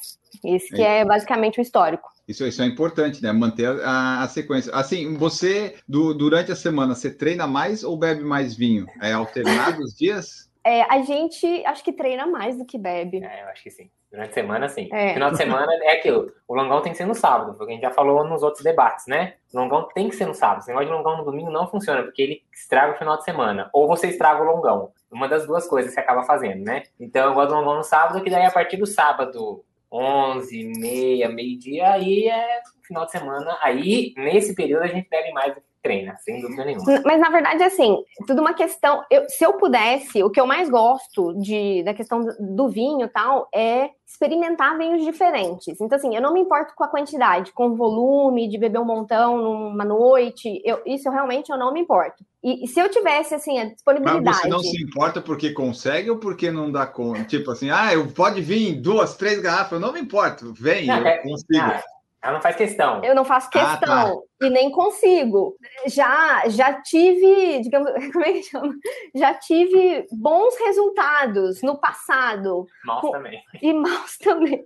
Esse 0.44 0.74
que 0.74 0.82
é. 0.82 1.00
é 1.00 1.06
basicamente 1.06 1.60
o 1.60 1.62
histórico. 1.62 2.10
Isso, 2.28 2.46
isso 2.46 2.62
é 2.62 2.66
importante, 2.66 3.22
né? 3.22 3.32
Manter 3.32 3.80
a, 3.84 4.24
a 4.24 4.28
sequência. 4.28 4.74
Assim, 4.74 5.16
você, 5.16 5.76
do, 5.88 6.14
durante 6.14 6.52
a 6.52 6.56
semana, 6.56 6.96
você 6.96 7.14
treina 7.14 7.46
mais 7.46 7.84
ou 7.84 7.98
bebe 7.98 8.24
mais 8.24 8.56
vinho? 8.56 8.88
É 9.02 9.14
alternado 9.14 9.82
os 9.82 9.96
dias? 9.96 10.50
É, 10.64 10.82
a 10.84 11.04
gente 11.04 11.64
acho 11.66 11.84
que 11.84 11.94
treina 11.94 12.26
mais 12.26 12.58
do 12.58 12.66
que 12.66 12.78
bebe. 12.78 13.24
É, 13.24 13.44
eu 13.44 13.50
acho 13.50 13.62
que 13.62 13.70
sim. 13.70 13.90
Durante 14.16 14.32
a 14.32 14.34
semana, 14.34 14.70
sim. 14.70 14.88
É. 14.94 15.14
Final 15.14 15.32
de 15.32 15.38
semana 15.38 15.68
é 15.84 15.92
aquilo. 15.92 16.32
O 16.48 16.56
longão 16.56 16.82
tem 16.82 16.94
que 16.94 16.98
ser 16.98 17.06
no 17.06 17.14
sábado, 17.14 17.54
porque 17.58 17.74
a 17.74 17.76
gente 17.76 17.84
já 17.84 17.92
falou 17.92 18.24
nos 18.24 18.44
outros 18.44 18.64
debates, 18.64 19.06
né? 19.08 19.34
O 19.54 19.60
longão 19.60 19.90
tem 19.94 20.08
que 20.08 20.16
ser 20.16 20.26
no 20.26 20.34
sábado. 20.34 20.60
Esse 20.60 20.70
negócio 20.70 20.88
de 20.88 20.94
longão 20.94 21.18
no 21.18 21.26
domingo 21.26 21.52
não 21.52 21.68
funciona, 21.68 22.02
porque 22.02 22.22
ele 22.22 22.42
estraga 22.54 22.94
o 22.94 22.98
final 22.98 23.18
de 23.18 23.26
semana. 23.26 23.70
Ou 23.74 23.90
você 23.90 24.08
estraga 24.08 24.42
o 24.42 24.46
longão. 24.46 24.94
Uma 25.12 25.28
das 25.28 25.46
duas 25.46 25.68
coisas 25.68 25.94
que 25.94 26.00
acaba 26.00 26.24
fazendo, 26.24 26.64
né? 26.64 26.84
Então 26.98 27.28
eu 27.28 27.34
gosto 27.34 27.50
do 27.50 27.56
longão 27.56 27.76
no 27.76 27.84
sábado, 27.84 28.24
que 28.24 28.30
daí 28.30 28.46
a 28.46 28.52
partir 28.52 28.78
do 28.78 28.86
sábado, 28.86 29.66
11, 29.92 30.64
meia, 30.78 31.28
meio-dia, 31.28 31.92
aí 31.92 32.30
é 32.30 32.62
final 32.88 33.06
de 33.06 33.12
semana. 33.12 33.58
Aí, 33.62 34.14
nesse 34.16 34.56
período, 34.56 34.84
a 34.84 34.88
gente 34.88 35.10
bebe 35.10 35.34
mais 35.34 35.54
do 35.54 35.60
que 35.60 35.68
treina, 35.86 36.18
sem 36.18 36.42
dúvida 36.42 36.66
nenhuma. 36.66 37.02
Mas 37.06 37.20
na 37.22 37.30
verdade, 37.30 37.64
assim, 37.64 38.04
tudo 38.26 38.42
uma 38.42 38.56
questão. 38.56 39.04
Eu, 39.12 39.30
se 39.30 39.44
eu 39.44 39.54
pudesse, 39.54 40.24
o 40.24 40.32
que 40.32 40.42
eu 40.42 40.48
mais 40.48 40.68
gosto 40.68 41.34
de, 41.40 41.84
da 41.84 41.94
questão 41.94 42.26
do 42.40 42.68
vinho 42.68 43.06
e 43.06 43.10
tal 43.10 43.48
é 43.54 43.92
experimentar 44.08 44.78
vinhos 44.78 45.04
diferentes. 45.04 45.80
Então, 45.80 45.98
assim, 45.98 46.16
eu 46.16 46.22
não 46.22 46.34
me 46.34 46.40
importo 46.40 46.74
com 46.76 46.84
a 46.84 46.88
quantidade, 46.88 47.52
com 47.52 47.68
o 47.68 47.76
volume, 47.76 48.48
de 48.48 48.58
beber 48.58 48.80
um 48.80 48.86
montão 48.86 49.38
numa 49.38 49.86
noite. 49.86 50.62
Eu, 50.64 50.82
isso 50.86 51.10
realmente 51.10 51.52
eu 51.52 51.58
não 51.58 51.72
me 51.72 51.82
importo. 51.82 52.24
E, 52.44 52.64
e, 52.64 52.68
se 52.68 52.80
eu 52.80 52.90
tivesse, 52.90 53.36
assim, 53.36 53.60
a 53.60 53.66
disponibilidade. 53.66 54.24
Mas 54.24 54.42
você 54.42 54.48
não 54.48 54.60
se 54.60 54.82
importa 54.82 55.22
porque 55.22 55.52
consegue 55.52 56.10
ou 56.10 56.18
porque 56.18 56.52
não 56.52 56.72
dá 56.72 56.86
conta? 56.88 57.24
Tipo 57.26 57.52
assim, 57.52 57.70
ah, 57.70 57.94
eu 57.94 58.08
pode 58.08 58.42
vir 58.42 58.76
duas, 58.76 59.16
três 59.16 59.40
garrafas, 59.40 59.74
eu 59.74 59.80
não 59.80 59.94
me 59.94 60.00
importo. 60.00 60.54
Vem, 60.54 60.88
eu 60.88 60.96
é, 60.96 61.18
consigo. 61.18 61.95
Ela 62.26 62.34
não 62.34 62.42
faz 62.42 62.56
questão. 62.56 63.04
Eu 63.04 63.14
não 63.14 63.24
faço 63.24 63.52
questão 63.52 64.08
ah, 64.08 64.16
tá. 64.40 64.48
e 64.48 64.50
nem 64.50 64.72
consigo. 64.72 65.56
Já 65.86 66.44
já 66.48 66.82
tive, 66.82 67.62
digamos, 67.62 67.92
como 68.12 68.26
é 68.26 68.34
que 68.34 68.42
chama? 68.42 68.74
Já 69.14 69.36
tive 69.36 70.08
bons 70.12 70.58
resultados 70.58 71.62
no 71.62 71.80
passado. 71.80 72.66
Maus 72.84 73.02
com, 73.02 73.12
também. 73.12 73.40
E 73.62 73.72
maus 73.72 74.18
também. 74.18 74.64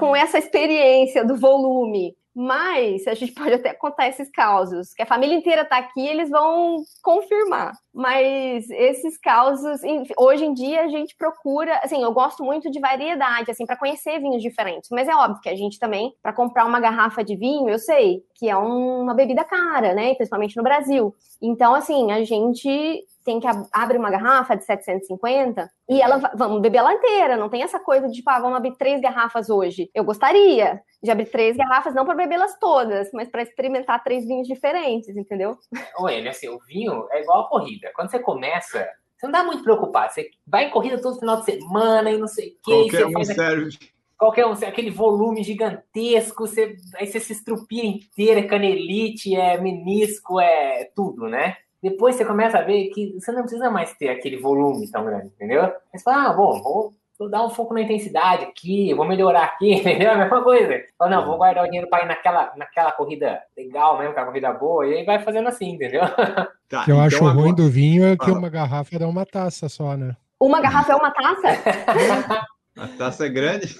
com 0.00 0.16
essa 0.16 0.38
experiência 0.38 1.24
do 1.24 1.36
volume. 1.36 2.16
Mas 2.34 3.06
a 3.06 3.14
gente 3.14 3.32
pode 3.32 3.54
até 3.54 3.72
contar 3.72 4.08
esses 4.08 4.28
causos, 4.30 4.92
que 4.92 5.02
a 5.02 5.06
família 5.06 5.36
inteira 5.36 5.62
está 5.62 5.78
aqui, 5.78 6.04
eles 6.04 6.28
vão 6.28 6.82
confirmar. 7.00 7.72
Mas 7.96 8.68
esses 8.68 9.16
causos, 9.16 9.80
hoje 10.18 10.44
em 10.44 10.52
dia 10.52 10.82
a 10.82 10.88
gente 10.88 11.16
procura, 11.16 11.80
assim, 11.82 12.02
eu 12.02 12.12
gosto 12.12 12.44
muito 12.44 12.70
de 12.70 12.78
variedade, 12.78 13.50
assim, 13.50 13.64
para 13.64 13.74
conhecer 13.74 14.20
vinhos 14.20 14.42
diferentes. 14.42 14.90
Mas 14.90 15.08
é 15.08 15.16
óbvio 15.16 15.40
que 15.40 15.48
a 15.48 15.56
gente 15.56 15.78
também, 15.78 16.14
para 16.22 16.34
comprar 16.34 16.66
uma 16.66 16.78
garrafa 16.78 17.24
de 17.24 17.34
vinho, 17.34 17.70
eu 17.70 17.78
sei 17.78 18.22
que 18.34 18.50
é 18.50 18.56
uma 18.56 19.14
bebida 19.14 19.42
cara, 19.44 19.94
né? 19.94 20.14
Principalmente 20.14 20.58
no 20.58 20.62
Brasil. 20.62 21.14
Então, 21.40 21.74
assim, 21.74 22.12
a 22.12 22.22
gente 22.22 23.02
tem 23.26 23.40
que 23.40 23.46
abrir 23.72 23.98
uma 23.98 24.10
garrafa 24.10 24.56
de 24.56 24.64
750 24.64 25.68
e 25.88 26.00
ela 26.00 26.30
vamos 26.36 26.60
beber 26.62 26.78
ela 26.78 26.94
inteira, 26.94 27.36
não 27.36 27.48
tem 27.48 27.62
essa 27.62 27.80
coisa 27.80 28.06
de 28.06 28.14
tipo, 28.14 28.30
ah, 28.30 28.38
vamos 28.38 28.56
abrir 28.56 28.76
três 28.76 29.00
garrafas 29.00 29.50
hoje. 29.50 29.90
Eu 29.92 30.04
gostaria 30.04 30.80
de 31.02 31.10
abrir 31.10 31.26
três 31.26 31.56
garrafas, 31.56 31.92
não 31.92 32.04
para 32.04 32.14
bebê-las 32.14 32.56
todas, 32.60 33.10
mas 33.12 33.28
para 33.28 33.42
experimentar 33.42 34.02
três 34.04 34.24
vinhos 34.24 34.46
diferentes, 34.46 35.16
entendeu? 35.16 35.56
Olha, 35.98 36.30
assim, 36.30 36.48
o 36.48 36.58
vinho 36.60 37.06
é 37.10 37.20
igual 37.20 37.42
a 37.42 37.48
corrida. 37.48 37.85
Quando 37.94 38.10
você 38.10 38.18
começa, 38.18 38.88
você 39.16 39.26
não 39.26 39.32
dá 39.32 39.44
muito 39.44 39.62
preocupado. 39.62 40.12
Você 40.12 40.30
vai 40.46 40.66
em 40.66 40.70
corrida 40.70 41.00
todo 41.00 41.18
final 41.18 41.38
de 41.38 41.44
semana 41.44 42.10
e 42.10 42.18
não 42.18 42.28
sei 42.28 42.48
o 42.48 42.50
que. 42.62 42.90
Qualquer 42.90 43.06
um 43.06 43.24
serve. 43.24 43.78
Qualquer 44.18 44.46
um, 44.46 44.52
aquele 44.52 44.90
volume 44.90 45.42
gigantesco, 45.42 46.46
você, 46.46 46.76
aí 46.94 47.06
você 47.06 47.20
se 47.20 47.34
estrupia 47.34 47.84
inteira, 47.84 48.40
é 48.40 48.44
canelite, 48.44 49.36
é 49.36 49.60
menisco, 49.60 50.40
é 50.40 50.90
tudo, 50.94 51.28
né? 51.28 51.58
Depois 51.82 52.16
você 52.16 52.24
começa 52.24 52.58
a 52.58 52.62
ver 52.62 52.88
que 52.88 53.12
você 53.12 53.30
não 53.30 53.42
precisa 53.42 53.70
mais 53.70 53.92
ter 53.94 54.08
aquele 54.08 54.38
volume 54.38 54.90
tão 54.90 55.04
grande, 55.04 55.26
entendeu? 55.26 55.70
Você 55.92 56.02
fala, 56.02 56.30
ah, 56.30 56.32
bom, 56.32 56.62
vou, 56.62 56.94
vou 57.18 57.30
dar 57.30 57.44
um 57.44 57.50
foco 57.50 57.74
na 57.74 57.82
intensidade 57.82 58.44
aqui, 58.44 58.92
vou 58.94 59.06
melhorar 59.06 59.44
aqui, 59.44 59.72
entendeu? 59.74 60.12
A 60.12 60.16
mesma 60.16 60.42
coisa. 60.42 60.82
Fala, 60.98 61.10
não, 61.10 61.26
vou 61.26 61.36
guardar 61.36 61.64
o 61.64 61.66
dinheiro 61.66 61.88
para 61.88 62.04
ir 62.04 62.08
naquela, 62.08 62.52
naquela 62.56 62.92
corrida 62.92 63.40
legal 63.56 63.98
mesmo, 63.98 64.12
aquela 64.12 64.26
corrida 64.26 64.52
boa, 64.52 64.86
e 64.86 64.94
aí 64.94 65.04
vai 65.04 65.18
fazendo 65.22 65.48
assim, 65.48 65.70
entendeu? 65.70 66.02
Tá, 66.68 66.82
que 66.82 66.90
eu 66.90 66.96
então 66.96 67.06
acho 67.06 67.16
agora... 67.18 67.34
ruim 67.34 67.54
do 67.54 67.70
vinho 67.70 68.04
é 68.04 68.16
que 68.16 68.28
uma 68.28 68.48
garrafa 68.48 68.98
dá 68.98 69.06
uma 69.06 69.24
taça 69.24 69.68
só, 69.68 69.96
né? 69.96 70.16
Uma 70.40 70.60
garrafa 70.60 70.94
é 70.94 70.96
uma 70.96 71.12
taça? 71.12 71.46
a 72.76 72.88
taça 72.98 73.26
é 73.26 73.28
grande? 73.28 73.76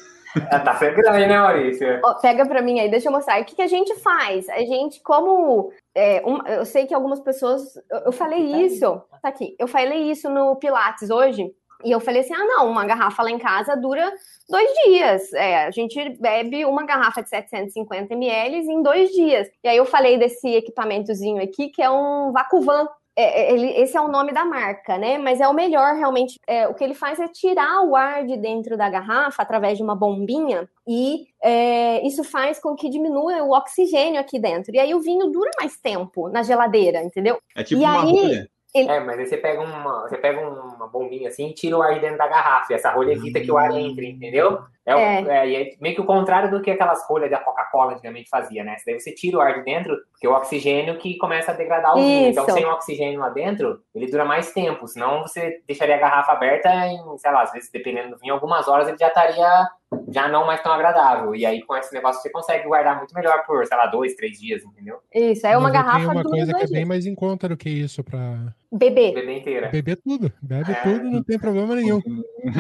A 0.50 0.60
taça 0.60 0.84
é 0.84 0.90
grande, 0.92 1.26
né, 1.26 1.36
Maurício? 1.36 2.00
Oh, 2.04 2.14
pega 2.20 2.46
para 2.46 2.62
mim 2.62 2.78
aí, 2.78 2.88
deixa 2.90 3.08
eu 3.08 3.12
mostrar. 3.12 3.40
O 3.40 3.44
que, 3.44 3.56
que 3.56 3.62
a 3.62 3.66
gente 3.66 3.94
faz? 3.96 4.48
A 4.50 4.58
gente, 4.58 5.00
como 5.02 5.72
é, 5.94 6.22
um, 6.24 6.46
eu 6.46 6.64
sei 6.64 6.86
que 6.86 6.94
algumas 6.94 7.20
pessoas. 7.20 7.76
Eu, 7.90 7.98
eu 8.06 8.12
falei 8.12 8.50
tá 8.50 8.58
isso. 8.58 9.02
Tá 9.22 9.28
aqui. 9.28 9.56
Eu 9.58 9.66
falei 9.66 10.10
isso 10.10 10.28
no 10.30 10.54
Pilates 10.56 11.10
hoje. 11.10 11.50
E 11.84 11.90
eu 11.90 12.00
falei 12.00 12.22
assim: 12.22 12.34
ah, 12.34 12.44
não, 12.44 12.70
uma 12.70 12.84
garrafa 12.84 13.22
lá 13.22 13.30
em 13.30 13.38
casa 13.38 13.76
dura 13.76 14.12
dois 14.48 14.68
dias. 14.84 15.32
É, 15.32 15.66
a 15.66 15.70
gente 15.70 16.10
bebe 16.20 16.64
uma 16.64 16.84
garrafa 16.84 17.22
de 17.22 17.28
750 17.28 18.14
ml 18.14 18.56
em 18.58 18.82
dois 18.82 19.10
dias. 19.10 19.48
E 19.62 19.68
aí 19.68 19.76
eu 19.76 19.84
falei 19.84 20.18
desse 20.18 20.48
equipamentozinho 20.48 21.42
aqui, 21.42 21.68
que 21.68 21.82
é 21.82 21.90
um 21.90 22.32
Vacuvan. 22.32 22.86
É, 23.18 23.44
é, 23.44 23.54
ele, 23.54 23.68
esse 23.80 23.96
é 23.96 24.00
o 24.00 24.08
nome 24.08 24.30
da 24.30 24.44
marca, 24.44 24.98
né? 24.98 25.16
Mas 25.16 25.40
é 25.40 25.48
o 25.48 25.54
melhor 25.54 25.94
realmente. 25.94 26.38
É, 26.46 26.68
o 26.68 26.74
que 26.74 26.84
ele 26.84 26.94
faz 26.94 27.18
é 27.18 27.26
tirar 27.26 27.82
o 27.82 27.96
ar 27.96 28.26
de 28.26 28.36
dentro 28.36 28.76
da 28.76 28.90
garrafa 28.90 29.42
através 29.42 29.78
de 29.78 29.82
uma 29.82 29.96
bombinha 29.96 30.68
e 30.86 31.26
é, 31.42 32.06
isso 32.06 32.22
faz 32.22 32.60
com 32.60 32.74
que 32.74 32.90
diminua 32.90 33.42
o 33.42 33.52
oxigênio 33.52 34.20
aqui 34.20 34.38
dentro. 34.38 34.74
E 34.74 34.78
aí 34.78 34.94
o 34.94 35.00
vinho 35.00 35.28
dura 35.28 35.50
mais 35.58 35.78
tempo 35.78 36.28
na 36.28 36.42
geladeira, 36.42 37.02
entendeu? 37.02 37.38
É 37.54 37.64
tipo 37.64 37.80
e 37.80 37.84
uma 37.84 38.02
aí, 38.02 38.10
rolha. 38.10 38.50
Ele... 38.74 38.90
É, 38.90 39.00
mas 39.00 39.18
aí 39.18 39.26
você 39.26 39.36
pega 39.36 39.60
uma, 39.60 40.02
você 40.02 40.16
pega 40.18 40.40
uma 40.40 40.86
bombinha 40.88 41.28
assim 41.28 41.48
e 41.48 41.54
tira 41.54 41.76
o 41.76 41.82
ar 41.82 41.94
de 41.94 42.00
dentro 42.00 42.18
da 42.18 42.28
garrafa. 42.28 42.72
E 42.72 42.76
essa 42.76 42.90
rolha 42.90 43.12
evita 43.12 43.40
que 43.40 43.50
o 43.50 43.56
ar 43.56 43.70
entre, 43.72 44.08
entendeu? 44.10 44.64
É, 44.86 44.92
é. 44.92 45.24
é, 45.28 45.62
é 45.62 45.76
meio 45.80 45.96
que 45.96 46.00
o 46.00 46.06
contrário 46.06 46.48
do 46.50 46.62
que 46.62 46.70
aquelas 46.70 47.04
rolhas 47.08 47.30
da 47.30 47.38
Coca-Cola 47.38 47.94
antigamente 47.94 48.30
fazia, 48.30 48.62
né? 48.62 48.76
Daí 48.86 49.00
você 49.00 49.12
tira 49.12 49.38
o 49.38 49.40
ar 49.40 49.54
de 49.54 49.64
dentro, 49.64 49.96
porque 50.12 50.26
é 50.26 50.30
o 50.30 50.34
oxigênio 50.34 50.96
que 50.98 51.18
começa 51.18 51.50
a 51.50 51.54
degradar 51.54 51.94
o 51.94 51.96
vinho. 51.96 52.28
Então, 52.28 52.48
sem 52.48 52.64
o 52.64 52.70
oxigênio 52.70 53.18
lá 53.18 53.28
dentro, 53.30 53.80
ele 53.92 54.06
dura 54.06 54.24
mais 54.24 54.52
tempo. 54.52 54.86
Senão, 54.86 55.22
você 55.22 55.60
deixaria 55.66 55.96
a 55.96 55.98
garrafa 55.98 56.32
aberta 56.32 56.68
em, 56.86 57.18
sei 57.18 57.32
lá, 57.32 57.42
às 57.42 57.52
vezes, 57.52 57.70
dependendo 57.70 58.10
do 58.10 58.18
vinho, 58.18 58.34
algumas 58.34 58.68
horas 58.68 58.86
ele 58.86 58.98
já 58.98 59.08
estaria 59.08 59.68
já 60.08 60.28
não 60.28 60.46
mais 60.46 60.62
tão 60.62 60.72
agradável. 60.72 61.34
E 61.34 61.44
aí, 61.44 61.62
com 61.62 61.76
esse 61.76 61.92
negócio, 61.92 62.22
você 62.22 62.30
consegue 62.30 62.66
guardar 62.66 62.96
muito 62.96 63.14
melhor 63.14 63.44
por, 63.44 63.64
sei 63.66 63.76
lá, 63.76 63.86
dois, 63.86 64.14
três 64.14 64.38
dias, 64.38 64.62
entendeu? 64.64 64.98
Isso, 65.12 65.46
é 65.46 65.56
uma 65.56 65.68
Mas 65.68 65.72
garrafa. 65.72 65.98
Tem 65.98 66.08
uma 66.08 66.24
coisa 66.24 66.54
que 66.54 66.62
é 66.62 66.66
bem 66.68 66.84
mais 66.84 67.06
em 67.06 67.14
conta 67.14 67.48
do 67.48 67.56
que 67.56 67.68
isso 67.68 68.02
para 68.02 68.54
beber. 68.70 69.14
Beber 69.14 69.38
inteira. 69.38 69.68
Beber 69.68 69.96
tudo. 69.96 70.32
Bebe 70.42 70.72
é... 70.72 70.74
tudo, 70.82 71.10
não 71.10 71.22
tem 71.22 71.38
problema 71.38 71.74
nenhum. 71.74 72.00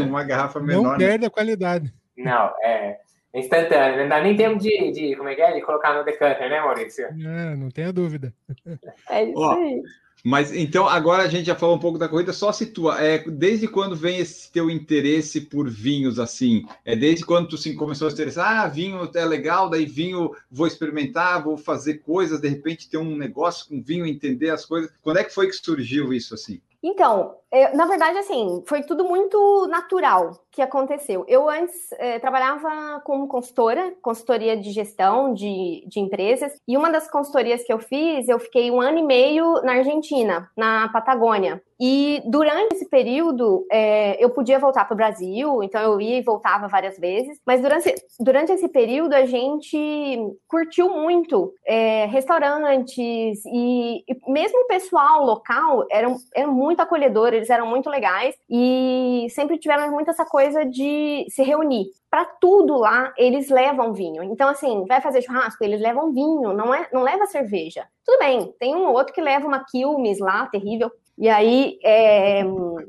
Uma 0.08 0.24
garrafa 0.24 0.60
menor. 0.60 0.82
Não 0.82 0.90
né? 0.92 0.98
perde 0.98 1.26
a 1.26 1.30
qualidade. 1.30 1.92
Não, 2.16 2.54
é 2.62 2.98
instantâneo. 3.34 4.02
Não 4.02 4.08
dá 4.08 4.20
nem 4.20 4.36
tempo 4.36 4.58
de, 4.58 4.90
de, 4.92 5.16
como 5.16 5.28
é 5.28 5.34
que 5.34 5.42
é? 5.42 5.52
De 5.52 5.62
colocar 5.62 5.94
no 5.94 6.04
decanter, 6.04 6.48
né, 6.48 6.60
Maurício? 6.60 7.06
É, 7.06 7.56
não 7.56 7.70
tenha 7.70 7.92
dúvida. 7.92 8.32
É 9.10 9.24
isso 9.24 9.38
Ó, 9.38 9.52
aí. 9.52 9.82
Mas 10.24 10.52
então 10.52 10.88
agora 10.88 11.22
a 11.22 11.28
gente 11.28 11.46
já 11.46 11.54
falou 11.54 11.76
um 11.76 11.78
pouco 11.78 11.98
da 11.98 12.08
corrida, 12.08 12.32
só 12.32 12.50
situa. 12.50 13.00
É, 13.00 13.18
desde 13.18 13.68
quando 13.68 13.94
vem 13.94 14.18
esse 14.18 14.50
teu 14.50 14.68
interesse 14.68 15.42
por 15.42 15.70
vinhos 15.70 16.18
assim? 16.18 16.66
É 16.84 16.96
desde 16.96 17.24
quando 17.24 17.46
tu 17.48 17.56
sim, 17.56 17.76
começou 17.76 18.08
a 18.08 18.10
se 18.10 18.16
interessar? 18.16 18.64
Ah, 18.64 18.66
vinho 18.66 19.08
é 19.14 19.24
legal, 19.24 19.70
daí 19.70 19.86
vinho 19.86 20.32
vou 20.50 20.66
experimentar, 20.66 21.44
vou 21.44 21.56
fazer 21.56 21.98
coisas, 21.98 22.40
de 22.40 22.48
repente 22.48 22.90
ter 22.90 22.98
um 22.98 23.16
negócio 23.16 23.68
com 23.68 23.80
vinho, 23.80 24.04
entender 24.04 24.50
as 24.50 24.66
coisas. 24.66 24.90
Quando 25.00 25.18
é 25.18 25.24
que 25.24 25.32
foi 25.32 25.46
que 25.46 25.52
surgiu 25.52 26.12
isso 26.12 26.34
assim? 26.34 26.60
Então, 26.82 27.36
eu, 27.56 27.76
na 27.76 27.86
verdade, 27.86 28.18
assim, 28.18 28.62
foi 28.66 28.82
tudo 28.82 29.04
muito 29.04 29.66
natural 29.68 30.32
que 30.50 30.62
aconteceu. 30.62 31.24
Eu 31.28 31.48
antes 31.48 31.92
eh, 31.92 32.18
trabalhava 32.18 33.00
como 33.04 33.28
consultora, 33.28 33.92
consultoria 34.00 34.56
de 34.56 34.70
gestão 34.70 35.34
de, 35.34 35.84
de 35.86 36.00
empresas, 36.00 36.52
e 36.66 36.76
uma 36.76 36.90
das 36.90 37.10
consultorias 37.10 37.62
que 37.62 37.72
eu 37.72 37.78
fiz, 37.78 38.28
eu 38.28 38.38
fiquei 38.38 38.70
um 38.70 38.80
ano 38.80 38.98
e 38.98 39.02
meio 39.02 39.60
na 39.62 39.74
Argentina, 39.74 40.50
na 40.56 40.88
Patagônia. 40.88 41.62
E 41.78 42.22
durante 42.24 42.74
esse 42.74 42.88
período, 42.88 43.66
é, 43.70 44.22
eu 44.22 44.30
podia 44.30 44.58
voltar 44.58 44.86
para 44.86 44.94
o 44.94 44.96
Brasil, 44.96 45.62
então 45.62 45.80
eu 45.80 46.00
ia 46.00 46.18
e 46.18 46.22
voltava 46.22 46.68
várias 46.68 46.98
vezes, 46.98 47.38
mas 47.46 47.60
durante, 47.60 47.94
durante 48.18 48.52
esse 48.52 48.66
período 48.68 49.12
a 49.12 49.26
gente 49.26 50.18
curtiu 50.48 50.88
muito 50.88 51.52
é, 51.66 52.06
restaurantes 52.06 53.44
e, 53.44 54.02
e, 54.08 54.32
mesmo 54.32 54.60
o 54.60 54.66
pessoal 54.66 55.24
local 55.24 55.86
era, 55.90 56.08
era 56.34 56.46
muito 56.46 56.80
acolhedor, 56.80 57.34
eles 57.46 57.50
eram 57.50 57.66
muito 57.66 57.88
legais 57.88 58.34
e 58.50 59.26
sempre 59.30 59.58
tiveram 59.58 59.90
muito 59.90 60.10
essa 60.10 60.24
coisa 60.24 60.64
de 60.64 61.24
se 61.28 61.42
reunir 61.42 61.86
para 62.10 62.24
tudo 62.24 62.76
lá 62.76 63.12
eles 63.16 63.48
levam 63.48 63.92
vinho. 63.92 64.22
Então, 64.22 64.48
assim, 64.48 64.84
vai 64.86 65.00
fazer 65.00 65.22
churrasco, 65.22 65.62
eles 65.62 65.80
levam 65.80 66.12
vinho, 66.12 66.52
não, 66.52 66.74
é, 66.74 66.88
não 66.92 67.02
leva 67.02 67.26
cerveja. 67.26 67.86
Tudo 68.04 68.18
bem, 68.18 68.54
tem 68.58 68.74
um 68.74 68.90
outro 68.92 69.12
que 69.12 69.20
leva 69.20 69.46
uma 69.46 69.64
Quilmes 69.64 70.18
lá, 70.18 70.46
terrível, 70.46 70.90
e 71.18 71.30
aí, 71.30 71.78
é, 71.82 72.42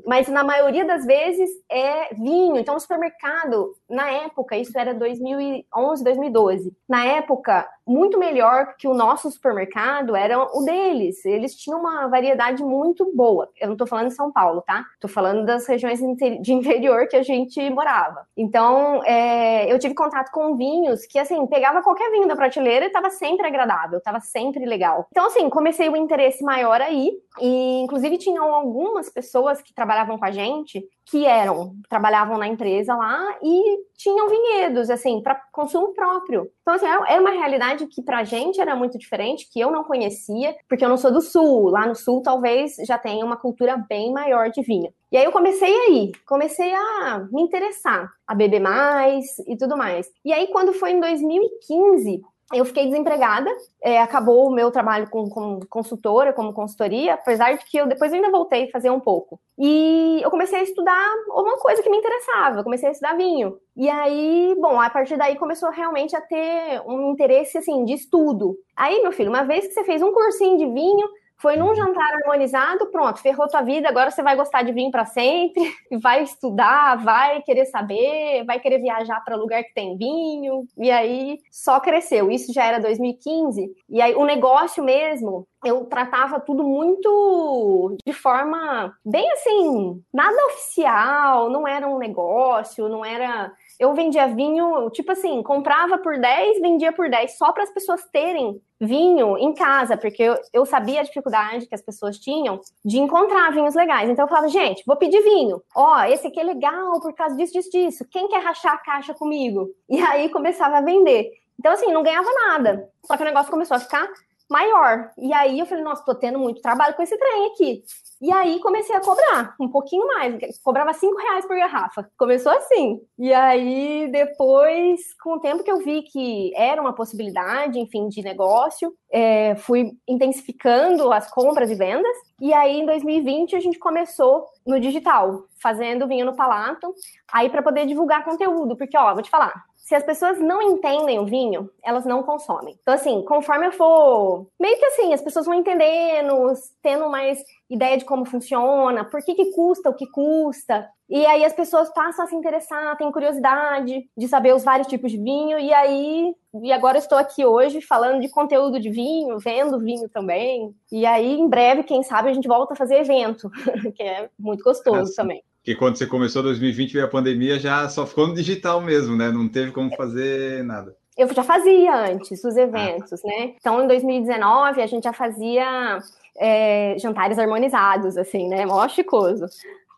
mas 0.06 0.28
na 0.28 0.44
maioria 0.44 0.84
das 0.84 1.06
vezes 1.06 1.48
é 1.70 2.14
vinho. 2.14 2.58
Então, 2.58 2.76
o 2.76 2.80
supermercado, 2.80 3.74
na 3.88 4.10
época, 4.10 4.56
isso 4.56 4.78
era 4.78 4.92
2011, 4.92 6.04
2012. 6.04 6.76
Na 6.86 7.06
época, 7.06 7.66
muito 7.88 8.18
melhor 8.18 8.74
que 8.76 8.86
o 8.86 8.94
nosso 8.94 9.30
supermercado 9.30 10.14
era 10.14 10.38
o 10.38 10.62
deles. 10.62 11.24
Eles 11.24 11.54
tinham 11.56 11.80
uma 11.80 12.06
variedade 12.08 12.62
muito 12.62 13.10
boa. 13.14 13.48
Eu 13.58 13.68
não 13.68 13.74
estou 13.74 13.86
falando 13.86 14.08
de 14.08 14.14
São 14.14 14.30
Paulo, 14.30 14.62
tá? 14.62 14.84
Estou 14.94 15.10
falando 15.10 15.44
das 15.44 15.66
regiões 15.66 15.98
de 16.40 16.52
interior 16.52 17.08
que 17.08 17.16
a 17.16 17.22
gente 17.22 17.68
morava. 17.70 18.26
Então, 18.36 19.02
é, 19.04 19.72
eu 19.72 19.78
tive 19.78 19.94
contato 19.94 20.30
com 20.30 20.56
vinhos 20.56 21.06
que, 21.06 21.18
assim, 21.18 21.46
pegava 21.46 21.82
qualquer 21.82 22.10
vinho 22.10 22.28
da 22.28 22.36
prateleira 22.36 22.84
e 22.84 22.88
estava 22.88 23.10
sempre 23.10 23.46
agradável, 23.46 23.98
estava 23.98 24.20
sempre 24.20 24.64
legal. 24.66 25.06
Então, 25.10 25.26
assim, 25.26 25.48
comecei 25.48 25.88
o 25.88 25.96
interesse 25.96 26.44
maior 26.44 26.80
aí. 26.80 27.10
E, 27.40 27.80
inclusive, 27.80 28.18
tinham 28.18 28.52
algumas 28.52 29.08
pessoas 29.08 29.62
que 29.62 29.72
trabalhavam 29.72 30.18
com 30.18 30.24
a 30.24 30.30
gente 30.30 30.84
que 31.10 31.24
eram, 31.24 31.74
trabalhavam 31.88 32.36
na 32.36 32.46
empresa 32.46 32.94
lá 32.94 33.38
e 33.42 33.78
tinham 33.96 34.28
vinhedos, 34.28 34.90
assim, 34.90 35.22
para 35.22 35.40
consumo 35.50 35.94
próprio. 35.94 36.50
Então, 36.60 36.74
assim, 36.74 36.86
era 36.86 37.20
uma 37.20 37.30
realidade 37.30 37.86
que 37.86 38.02
pra 38.02 38.24
gente 38.24 38.60
era 38.60 38.76
muito 38.76 38.98
diferente, 38.98 39.48
que 39.50 39.58
eu 39.58 39.70
não 39.70 39.84
conhecia, 39.84 40.54
porque 40.68 40.84
eu 40.84 40.88
não 40.88 40.98
sou 40.98 41.10
do 41.10 41.22
sul. 41.22 41.70
Lá 41.70 41.86
no 41.86 41.94
sul, 41.94 42.22
talvez 42.22 42.76
já 42.86 42.98
tenha 42.98 43.24
uma 43.24 43.36
cultura 43.36 43.76
bem 43.88 44.12
maior 44.12 44.50
de 44.50 44.60
vinho. 44.60 44.92
E 45.10 45.16
aí 45.16 45.24
eu 45.24 45.32
comecei 45.32 45.74
aí, 45.74 46.12
comecei 46.26 46.72
a 46.74 47.26
me 47.32 47.42
interessar, 47.42 48.10
a 48.26 48.34
beber 48.34 48.60
mais 48.60 49.38
e 49.46 49.56
tudo 49.56 49.76
mais. 49.76 50.10
E 50.22 50.32
aí, 50.32 50.48
quando 50.48 50.74
foi 50.74 50.92
em 50.92 51.00
2015, 51.00 52.20
eu 52.54 52.64
fiquei 52.64 52.86
desempregada, 52.86 53.50
é, 53.82 54.00
acabou 54.00 54.48
o 54.48 54.54
meu 54.54 54.70
trabalho 54.70 55.08
como, 55.10 55.28
como, 55.28 55.66
consultora, 55.68 56.32
como 56.32 56.52
consultoria, 56.54 57.14
apesar 57.14 57.56
de 57.56 57.64
que 57.66 57.76
eu 57.76 57.86
depois 57.86 58.12
ainda 58.12 58.30
voltei 58.30 58.64
a 58.64 58.70
fazer 58.70 58.90
um 58.90 59.00
pouco. 59.00 59.38
E 59.58 60.20
eu 60.22 60.30
comecei 60.30 60.60
a 60.60 60.62
estudar 60.62 61.14
uma 61.28 61.58
coisa 61.58 61.82
que 61.82 61.90
me 61.90 61.98
interessava, 61.98 62.64
comecei 62.64 62.88
a 62.88 62.92
estudar 62.92 63.16
vinho. 63.16 63.58
E 63.76 63.88
aí, 63.88 64.56
bom, 64.58 64.80
a 64.80 64.88
partir 64.88 65.18
daí 65.18 65.36
começou 65.36 65.70
realmente 65.70 66.16
a 66.16 66.20
ter 66.22 66.80
um 66.86 67.10
interesse, 67.10 67.58
assim, 67.58 67.84
de 67.84 67.92
estudo. 67.92 68.56
Aí, 68.74 69.02
meu 69.02 69.12
filho, 69.12 69.30
uma 69.30 69.44
vez 69.44 69.66
que 69.66 69.74
você 69.74 69.84
fez 69.84 70.00
um 70.02 70.12
cursinho 70.12 70.56
de 70.56 70.66
vinho, 70.66 71.06
foi 71.38 71.56
num 71.56 71.74
jantar 71.74 72.12
harmonizado, 72.14 72.86
pronto, 72.90 73.20
ferrou 73.20 73.48
tua 73.48 73.62
vida, 73.62 73.88
agora 73.88 74.10
você 74.10 74.22
vai 74.22 74.34
gostar 74.34 74.62
de 74.62 74.72
vinho 74.72 74.90
para 74.90 75.04
sempre, 75.04 75.62
vai 76.02 76.22
estudar, 76.22 76.96
vai 77.02 77.40
querer 77.42 77.66
saber, 77.66 78.44
vai 78.44 78.58
querer 78.58 78.78
viajar 78.78 79.22
para 79.24 79.36
lugar 79.36 79.62
que 79.62 79.72
tem 79.72 79.96
vinho, 79.96 80.66
e 80.76 80.90
aí 80.90 81.38
só 81.50 81.78
cresceu. 81.78 82.30
Isso 82.30 82.52
já 82.52 82.64
era 82.64 82.80
2015, 82.80 83.72
e 83.88 84.02
aí 84.02 84.14
o 84.14 84.24
negócio 84.24 84.82
mesmo 84.82 85.46
eu 85.64 85.86
tratava 85.86 86.38
tudo 86.38 86.62
muito 86.62 87.96
de 88.06 88.12
forma 88.12 88.92
bem 89.04 89.28
assim, 89.32 90.02
nada 90.12 90.36
oficial, 90.46 91.50
não 91.50 91.66
era 91.66 91.88
um 91.88 91.98
negócio, 91.98 92.88
não 92.88 93.04
era 93.04 93.52
eu 93.78 93.94
vendia 93.94 94.26
vinho, 94.26 94.90
tipo 94.90 95.12
assim, 95.12 95.42
comprava 95.42 95.98
por 95.98 96.18
10, 96.18 96.60
vendia 96.60 96.92
por 96.92 97.08
10, 97.08 97.38
só 97.38 97.52
para 97.52 97.62
as 97.62 97.70
pessoas 97.70 98.04
terem 98.12 98.60
vinho 98.80 99.36
em 99.36 99.52
casa, 99.52 99.96
porque 99.96 100.22
eu, 100.22 100.36
eu, 100.52 100.64
sabia 100.64 101.00
a 101.00 101.04
dificuldade 101.04 101.66
que 101.66 101.74
as 101.74 101.82
pessoas 101.82 102.18
tinham 102.18 102.60
de 102.84 102.98
encontrar 102.98 103.52
vinhos 103.52 103.74
legais. 103.74 104.08
Então 104.08 104.24
eu 104.24 104.28
falava, 104.28 104.48
gente, 104.48 104.84
vou 104.86 104.96
pedir 104.96 105.20
vinho. 105.22 105.62
Ó, 105.74 105.96
oh, 105.96 106.02
esse 106.04 106.26
aqui 106.26 106.38
é 106.38 106.44
legal 106.44 107.00
por 107.00 107.12
causa 107.12 107.36
disso, 107.36 107.52
disso, 107.52 107.70
disso. 107.70 108.04
Quem 108.10 108.28
quer 108.28 108.42
rachar 108.42 108.74
a 108.74 108.78
caixa 108.78 109.14
comigo? 109.14 109.68
E 109.88 110.00
aí 110.00 110.28
começava 110.28 110.78
a 110.78 110.82
vender. 110.82 111.30
Então, 111.58 111.72
assim, 111.72 111.92
não 111.92 112.02
ganhava 112.02 112.28
nada. 112.46 112.88
Só 113.04 113.16
que 113.16 113.22
o 113.22 113.26
negócio 113.26 113.50
começou 113.50 113.76
a 113.76 113.80
ficar 113.80 114.08
maior. 114.48 115.10
E 115.18 115.32
aí 115.32 115.58
eu 115.58 115.66
falei, 115.66 115.82
nossa, 115.82 116.04
tô 116.04 116.14
tendo 116.14 116.38
muito 116.38 116.62
trabalho 116.62 116.94
com 116.94 117.02
esse 117.02 117.16
trem 117.18 117.46
aqui. 117.46 117.82
E 118.20 118.32
aí 118.32 118.58
comecei 118.60 118.94
a 118.96 119.00
cobrar 119.00 119.54
um 119.60 119.68
pouquinho 119.68 120.06
mais, 120.06 120.58
cobrava 120.62 120.92
cinco 120.92 121.16
reais 121.18 121.46
por 121.46 121.56
garrafa. 121.56 122.10
Começou 122.16 122.50
assim. 122.52 123.00
E 123.16 123.32
aí 123.32 124.08
depois, 124.10 125.00
com 125.22 125.34
o 125.34 125.40
tempo 125.40 125.62
que 125.62 125.70
eu 125.70 125.78
vi 125.78 126.02
que 126.02 126.52
era 126.56 126.80
uma 126.80 126.92
possibilidade, 126.92 127.78
enfim, 127.78 128.08
de 128.08 128.20
negócio, 128.22 128.92
é, 129.10 129.54
fui 129.56 129.92
intensificando 130.06 131.12
as 131.12 131.30
compras 131.30 131.70
e 131.70 131.76
vendas. 131.76 132.16
E 132.40 132.52
aí 132.52 132.80
em 132.80 132.86
2020 132.86 133.54
a 133.54 133.60
gente 133.60 133.78
começou 133.78 134.46
no 134.66 134.80
digital, 134.80 135.44
fazendo 135.60 136.08
vinho 136.08 136.26
no 136.26 136.36
palato, 136.36 136.92
aí 137.32 137.48
para 137.48 137.62
poder 137.62 137.86
divulgar 137.86 138.24
conteúdo, 138.24 138.76
porque 138.76 138.96
ó, 138.96 139.14
vou 139.14 139.22
te 139.22 139.30
falar, 139.30 139.64
se 139.88 139.94
as 139.94 140.04
pessoas 140.04 140.38
não 140.38 140.60
entendem 140.60 141.18
o 141.18 141.24
vinho, 141.24 141.70
elas 141.82 142.04
não 142.04 142.22
consomem. 142.22 142.76
Então, 142.78 142.92
assim, 142.92 143.24
conforme 143.24 143.68
eu 143.68 143.72
for. 143.72 144.46
Meio 144.60 144.78
que 144.78 144.84
assim, 144.84 145.14
as 145.14 145.22
pessoas 145.22 145.46
vão 145.46 145.54
entendendo, 145.54 146.52
tendo 146.82 147.08
mais 147.08 147.42
ideia 147.70 147.96
de 147.96 148.04
como 148.04 148.26
funciona, 148.26 149.02
por 149.06 149.22
que, 149.22 149.34
que 149.34 149.50
custa 149.52 149.88
o 149.88 149.94
que 149.94 150.06
custa. 150.10 150.86
E 151.08 151.24
aí 151.24 151.42
as 151.42 151.54
pessoas 151.54 151.90
passam 151.94 152.26
a 152.26 152.28
se 152.28 152.36
interessar, 152.36 152.98
têm 152.98 153.10
curiosidade 153.10 154.06
de 154.14 154.28
saber 154.28 154.54
os 154.54 154.62
vários 154.62 154.88
tipos 154.88 155.10
de 155.10 155.16
vinho. 155.16 155.58
E 155.58 155.72
aí, 155.72 156.34
e 156.62 156.70
agora 156.70 156.98
estou 156.98 157.16
aqui 157.16 157.46
hoje 157.46 157.80
falando 157.80 158.20
de 158.20 158.28
conteúdo 158.28 158.78
de 158.78 158.90
vinho, 158.90 159.38
vendo 159.38 159.80
vinho 159.80 160.06
também. 160.10 160.70
E 160.92 161.06
aí, 161.06 161.32
em 161.32 161.48
breve, 161.48 161.82
quem 161.82 162.02
sabe, 162.02 162.28
a 162.28 162.34
gente 162.34 162.46
volta 162.46 162.74
a 162.74 162.76
fazer 162.76 162.96
evento, 162.96 163.48
que 163.96 164.02
é 164.02 164.28
muito 164.38 164.62
gostoso 164.62 165.14
também 165.16 165.42
que 165.68 165.74
quando 165.74 165.98
você 165.98 166.06
começou 166.06 166.42
2020 166.42 166.94
veio 166.94 167.04
a 167.04 167.08
pandemia, 167.08 167.58
já 167.58 167.86
só 167.90 168.06
ficou 168.06 168.26
no 168.26 168.34
digital 168.34 168.80
mesmo, 168.80 169.14
né? 169.14 169.30
Não 169.30 169.46
teve 169.46 169.70
como 169.70 169.94
fazer 169.94 170.64
nada. 170.64 170.96
Eu 171.14 171.30
já 171.30 171.42
fazia 171.42 171.94
antes 171.94 172.42
os 172.42 172.56
eventos, 172.56 173.22
ah. 173.22 173.28
né? 173.28 173.54
Então, 173.58 173.84
em 173.84 173.86
2019, 173.86 174.80
a 174.80 174.86
gente 174.86 175.04
já 175.04 175.12
fazia 175.12 175.98
é, 176.38 176.96
jantares 176.98 177.38
harmonizados, 177.38 178.16
assim, 178.16 178.48
né? 178.48 178.64
Mó 178.64 178.88
chicoso. 178.88 179.44